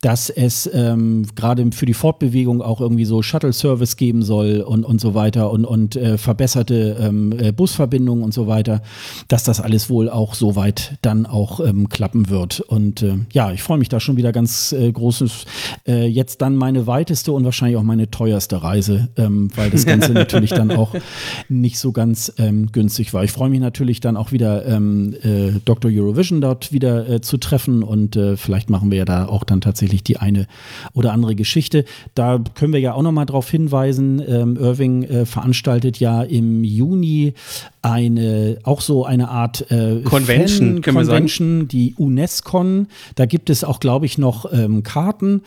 dass 0.00 0.30
es 0.30 0.68
ähm, 0.72 1.26
gerade 1.34 1.70
für 1.72 1.86
die 1.86 1.94
Fortbewegung 1.94 2.62
auch 2.62 2.80
irgendwie 2.80 3.04
so 3.04 3.22
Shuttle-Service 3.22 3.96
geben 3.96 4.22
soll 4.22 4.60
und, 4.60 4.84
und 4.84 5.00
so 5.00 5.14
weiter 5.14 5.50
und, 5.50 5.64
und 5.64 5.96
äh, 5.96 6.18
verbesserte 6.18 6.96
ähm, 7.00 7.32
äh, 7.38 7.52
Busverbindungen 7.52 8.24
und 8.24 8.34
so 8.34 8.46
weiter, 8.46 8.82
dass 9.28 9.44
das 9.44 9.60
alles 9.60 9.88
wohl 9.90 10.08
auch 10.08 10.34
soweit 10.34 10.98
dann 11.02 11.26
auch 11.26 11.60
ähm, 11.60 11.88
klappen 11.88 12.28
wird. 12.28 12.60
Und 12.60 13.02
äh, 13.02 13.16
ja, 13.32 13.52
ich 13.52 13.62
freue 13.62 13.78
mich 13.78 13.88
da 13.88 14.00
schon 14.00 14.16
wieder 14.16 14.32
ganz 14.32 14.72
äh, 14.72 14.90
großes, 14.90 15.44
äh, 15.86 16.06
jetzt 16.06 16.42
dann 16.42 16.56
meine 16.56 16.86
weiteste 16.86 17.32
und 17.32 17.44
wahrscheinlich 17.44 17.76
auch 17.76 17.82
meine 17.82 18.10
teuerste 18.10 18.62
Reise, 18.62 19.08
ähm, 19.16 19.50
weil 19.54 19.70
das 19.70 19.86
Ganze 19.92 20.01
natürlich 20.08 20.50
dann 20.50 20.70
auch 20.70 20.94
nicht 21.48 21.78
so 21.78 21.92
ganz 21.92 22.32
ähm, 22.38 22.70
günstig 22.72 23.14
war. 23.14 23.24
Ich 23.24 23.32
freue 23.32 23.50
mich 23.50 23.60
natürlich 23.60 24.00
dann 24.00 24.16
auch 24.16 24.32
wieder 24.32 24.66
ähm, 24.66 25.14
äh, 25.22 25.52
Dr. 25.64 25.90
Eurovision 25.92 26.40
dort 26.40 26.72
wieder 26.72 27.08
äh, 27.08 27.20
zu 27.20 27.36
treffen 27.36 27.82
und 27.82 28.16
äh, 28.16 28.36
vielleicht 28.36 28.70
machen 28.70 28.90
wir 28.90 28.98
ja 28.98 29.04
da 29.04 29.26
auch 29.26 29.44
dann 29.44 29.60
tatsächlich 29.60 30.02
die 30.02 30.16
eine 30.16 30.46
oder 30.92 31.12
andere 31.12 31.34
Geschichte. 31.34 31.84
Da 32.14 32.42
können 32.54 32.72
wir 32.72 32.80
ja 32.80 32.94
auch 32.94 33.02
nochmal 33.02 33.26
darauf 33.26 33.50
hinweisen, 33.50 34.22
ähm, 34.26 34.56
Irving 34.56 35.02
äh, 35.04 35.26
veranstaltet 35.26 35.98
ja 36.00 36.22
im 36.22 36.64
Juni 36.64 37.34
eine, 37.82 38.58
auch 38.62 38.80
so 38.80 39.04
eine 39.04 39.28
Art 39.28 39.70
äh, 39.72 40.02
Convention, 40.02 40.82
Fan 40.82 40.94
Convention 40.94 41.66
die 41.66 41.94
UNESCO. 41.98 42.52
Da 43.16 43.26
gibt 43.26 43.50
es 43.50 43.64
auch, 43.64 43.80
glaube 43.80 44.06
ich, 44.06 44.18
noch 44.18 44.52
ähm, 44.52 44.84
Karten. 44.84 45.42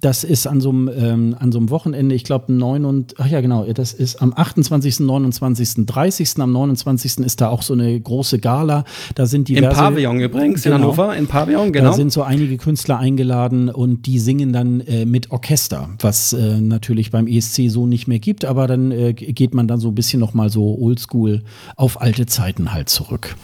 Das 0.00 0.22
ist 0.22 0.46
an 0.46 0.60
so 0.60 0.70
einem, 0.70 0.88
ähm, 0.88 1.36
an 1.38 1.50
so 1.50 1.58
einem 1.58 1.70
Wochenende, 1.70 2.14
ich 2.14 2.22
glaube, 2.22 2.52
9 2.52 2.84
und, 2.84 3.14
ach 3.18 3.26
ja, 3.26 3.40
genau, 3.40 3.64
das 3.72 3.92
ist 3.92 4.22
am 4.22 4.32
28., 4.34 5.00
29., 5.00 5.86
30. 5.86 6.38
Am 6.38 6.52
29. 6.52 7.18
ist 7.18 7.40
da 7.40 7.48
auch 7.48 7.62
so 7.62 7.74
eine 7.74 7.98
große 7.98 8.38
Gala. 8.38 8.84
Da 9.16 9.26
sind 9.26 9.48
diverse. 9.48 9.66
Im 9.66 9.72
Pavillon 9.72 10.20
übrigens, 10.20 10.62
genau, 10.62 10.76
in 10.76 10.82
Hannover, 10.82 11.16
im 11.16 11.26
Pavillon, 11.26 11.72
genau. 11.72 11.90
Da 11.90 11.96
sind 11.96 12.12
so 12.12 12.22
einige 12.22 12.56
Künstler 12.56 12.98
eingeladen 12.98 13.68
und 13.68 14.06
die 14.06 14.20
singen 14.20 14.52
dann 14.52 14.80
äh, 14.80 15.06
mit 15.06 15.32
Orchester, 15.32 15.88
was 15.98 16.32
äh, 16.34 16.60
natürlich 16.60 17.10
beim 17.10 17.26
ESC 17.26 17.68
so 17.68 17.86
nicht 17.86 18.06
mehr 18.06 18.20
gibt, 18.20 18.44
aber 18.44 18.68
dann 18.68 18.92
äh, 18.92 19.12
geht 19.12 19.54
man 19.54 19.66
dann 19.66 19.80
so 19.80 19.88
ein 19.88 19.94
bisschen 19.96 20.20
nochmal 20.20 20.50
so 20.50 20.78
oldschool 20.78 21.42
auf 21.80 22.02
alte 22.02 22.26
Zeiten 22.26 22.74
halt 22.74 22.90
zurück. 22.90 23.36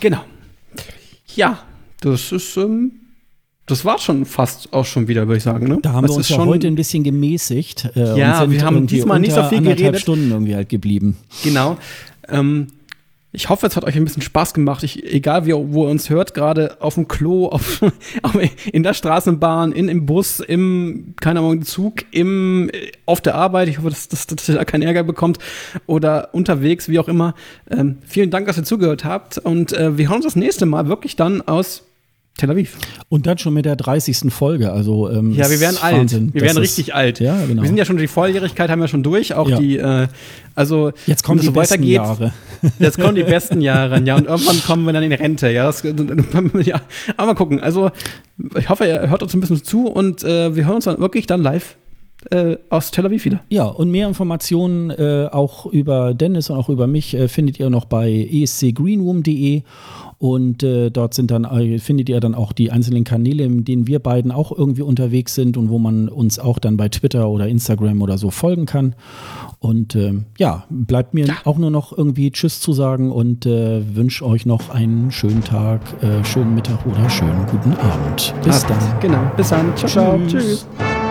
Genau. 0.00 0.24
Ja, 1.36 1.60
das 2.00 2.32
ist, 2.32 2.56
ähm, 2.56 2.92
das 3.66 3.84
war 3.84 3.98
schon 3.98 4.26
fast 4.26 4.72
auch 4.72 4.84
schon 4.84 5.06
wieder, 5.06 5.28
würde 5.28 5.38
ich 5.38 5.44
sagen. 5.44 5.68
Ne? 5.68 5.78
Da 5.80 5.92
haben 5.92 6.02
das 6.02 6.10
wir 6.10 6.16
uns 6.16 6.28
ja 6.30 6.44
heute 6.44 6.66
ein 6.66 6.74
bisschen 6.74 7.04
gemäßigt. 7.04 7.92
Äh, 7.94 8.18
ja, 8.18 8.50
wir 8.50 8.64
haben 8.64 8.88
diesmal 8.88 9.20
nicht 9.20 9.34
so 9.34 9.44
viel 9.44 9.62
geredet. 9.62 10.00
Stunden 10.00 10.32
irgendwie 10.32 10.56
halt 10.56 10.68
geblieben. 10.68 11.16
Genau. 11.44 11.78
Ähm, 12.28 12.66
ich 13.34 13.48
hoffe, 13.48 13.66
es 13.66 13.74
hat 13.74 13.84
euch 13.84 13.96
ein 13.96 14.04
bisschen 14.04 14.22
Spaß 14.22 14.54
gemacht. 14.54 14.84
Ich, 14.84 15.04
egal, 15.12 15.44
wie, 15.44 15.52
wo 15.52 15.84
ihr 15.84 15.90
uns 15.90 16.08
hört, 16.08 16.34
gerade 16.34 16.80
auf 16.80 16.94
dem 16.94 17.08
Klo, 17.08 17.48
auf, 17.50 17.82
in 18.72 18.82
der 18.84 18.94
Straßenbahn, 18.94 19.72
in, 19.72 19.88
im 19.88 20.06
Bus, 20.06 20.38
im, 20.38 21.14
keine 21.20 21.40
Ahnung, 21.40 21.62
Zug, 21.62 22.04
im, 22.12 22.70
auf 23.06 23.20
der 23.20 23.34
Arbeit. 23.34 23.68
Ich 23.68 23.78
hoffe, 23.78 23.90
dass, 23.90 24.08
dass, 24.08 24.28
dass 24.28 24.48
ihr 24.48 24.54
da 24.54 24.64
keinen 24.64 24.82
Ärger 24.82 25.02
bekommt. 25.02 25.38
Oder 25.86 26.32
unterwegs, 26.32 26.88
wie 26.88 27.00
auch 27.00 27.08
immer. 27.08 27.34
Ähm, 27.68 27.98
vielen 28.06 28.30
Dank, 28.30 28.46
dass 28.46 28.56
ihr 28.56 28.64
zugehört 28.64 29.04
habt. 29.04 29.38
Und 29.38 29.72
äh, 29.72 29.98
wir 29.98 30.08
hören 30.08 30.16
uns 30.16 30.26
das 30.26 30.36
nächste 30.36 30.64
Mal 30.64 30.86
wirklich 30.86 31.16
dann 31.16 31.42
aus 31.42 31.82
Tel 32.36 32.50
Aviv. 32.50 32.76
Und 33.08 33.26
dann 33.26 33.38
schon 33.38 33.54
mit 33.54 33.64
der 33.64 33.76
30. 33.76 34.32
Folge. 34.32 34.72
Also, 34.72 35.08
ähm, 35.08 35.32
ja, 35.34 35.48
wir 35.48 35.60
werden 35.60 35.78
alt. 35.80 36.10
Wir 36.34 36.42
werden 36.42 36.58
richtig 36.58 36.92
alt. 36.94 37.20
Ja, 37.20 37.36
genau. 37.46 37.62
Wir 37.62 37.68
sind 37.68 37.76
ja 37.76 37.84
schon 37.84 37.96
die 37.96 38.08
Volljährigkeit, 38.08 38.70
haben 38.70 38.80
wir 38.80 38.88
schon 38.88 39.04
durch. 39.04 39.34
Auch 39.34 39.48
Ja. 39.48 39.58
die, 39.60 39.78
äh, 39.78 40.08
also 40.56 40.90
Jetzt 41.06 41.22
kommen 41.22 41.38
die 41.40 41.46
so 41.46 41.52
besten 41.52 41.74
weitergeht, 41.74 41.94
Jahre. 41.94 42.32
Jetzt 42.80 42.98
kommen 42.98 43.14
die 43.14 43.22
besten 43.22 43.60
Jahre. 43.60 44.00
Ja, 44.02 44.16
und 44.16 44.26
irgendwann 44.26 44.60
kommen 44.62 44.84
wir 44.84 44.92
dann 44.92 45.04
in 45.04 45.12
Rente. 45.12 45.48
Ja, 45.50 45.66
das, 45.66 45.82
ja. 46.64 46.80
aber 47.16 47.26
mal 47.28 47.34
gucken. 47.34 47.60
Also, 47.60 47.90
ich 48.58 48.68
hoffe, 48.68 48.84
ihr 48.86 49.08
hört 49.08 49.22
uns 49.22 49.32
ein 49.34 49.40
bisschen 49.40 49.62
zu 49.62 49.86
und 49.86 50.24
äh, 50.24 50.56
wir 50.56 50.66
hören 50.66 50.76
uns 50.76 50.86
dann 50.86 50.98
wirklich 50.98 51.26
dann 51.26 51.40
live 51.40 51.76
äh, 52.30 52.56
aus 52.68 52.90
Tel 52.90 53.06
Aviv 53.06 53.24
wieder. 53.26 53.40
Ja, 53.48 53.64
und 53.66 53.90
mehr 53.90 54.08
Informationen 54.08 54.90
äh, 54.90 55.28
auch 55.30 55.66
über 55.66 56.14
Dennis 56.14 56.50
und 56.50 56.56
auch 56.56 56.68
über 56.68 56.86
mich 56.88 57.14
äh, 57.14 57.28
findet 57.28 57.60
ihr 57.60 57.70
noch 57.70 57.84
bei 57.84 58.28
escgreenroom.de 58.32 59.62
und 60.24 60.62
äh, 60.62 60.90
dort 60.90 61.12
sind 61.12 61.30
dann, 61.30 61.44
äh, 61.44 61.78
findet 61.78 62.08
ihr 62.08 62.18
dann 62.18 62.34
auch 62.34 62.54
die 62.54 62.70
einzelnen 62.72 63.04
Kanäle, 63.04 63.44
in 63.44 63.62
denen 63.62 63.86
wir 63.86 63.98
beiden 63.98 64.32
auch 64.32 64.52
irgendwie 64.56 64.80
unterwegs 64.80 65.34
sind 65.34 65.58
und 65.58 65.68
wo 65.68 65.78
man 65.78 66.08
uns 66.08 66.38
auch 66.38 66.58
dann 66.58 66.78
bei 66.78 66.88
Twitter 66.88 67.28
oder 67.28 67.46
Instagram 67.46 68.00
oder 68.00 68.16
so 68.16 68.30
folgen 68.30 68.64
kann. 68.64 68.94
Und 69.58 69.94
ähm, 69.96 70.24
ja, 70.38 70.64
bleibt 70.70 71.12
mir 71.12 71.26
Ja. 71.26 71.34
auch 71.44 71.58
nur 71.58 71.70
noch 71.70 71.92
irgendwie 71.92 72.30
Tschüss 72.30 72.58
zu 72.60 72.72
sagen 72.72 73.12
und 73.12 73.44
äh, 73.44 73.82
wünsche 73.94 74.24
euch 74.24 74.46
noch 74.46 74.70
einen 74.70 75.10
schönen 75.10 75.44
Tag, 75.44 75.82
äh, 76.02 76.24
schönen 76.24 76.54
Mittag 76.54 76.86
oder 76.86 77.10
schönen 77.10 77.44
guten 77.50 77.74
Abend. 77.74 78.34
Bis 78.42 78.64
dann. 78.64 78.78
Genau. 79.02 79.30
Bis 79.36 79.50
dann. 79.50 79.76
Ciao, 79.76 79.90
ciao. 79.90 80.18
Tschüss. 80.26 80.66
Tschüss. 80.78 81.03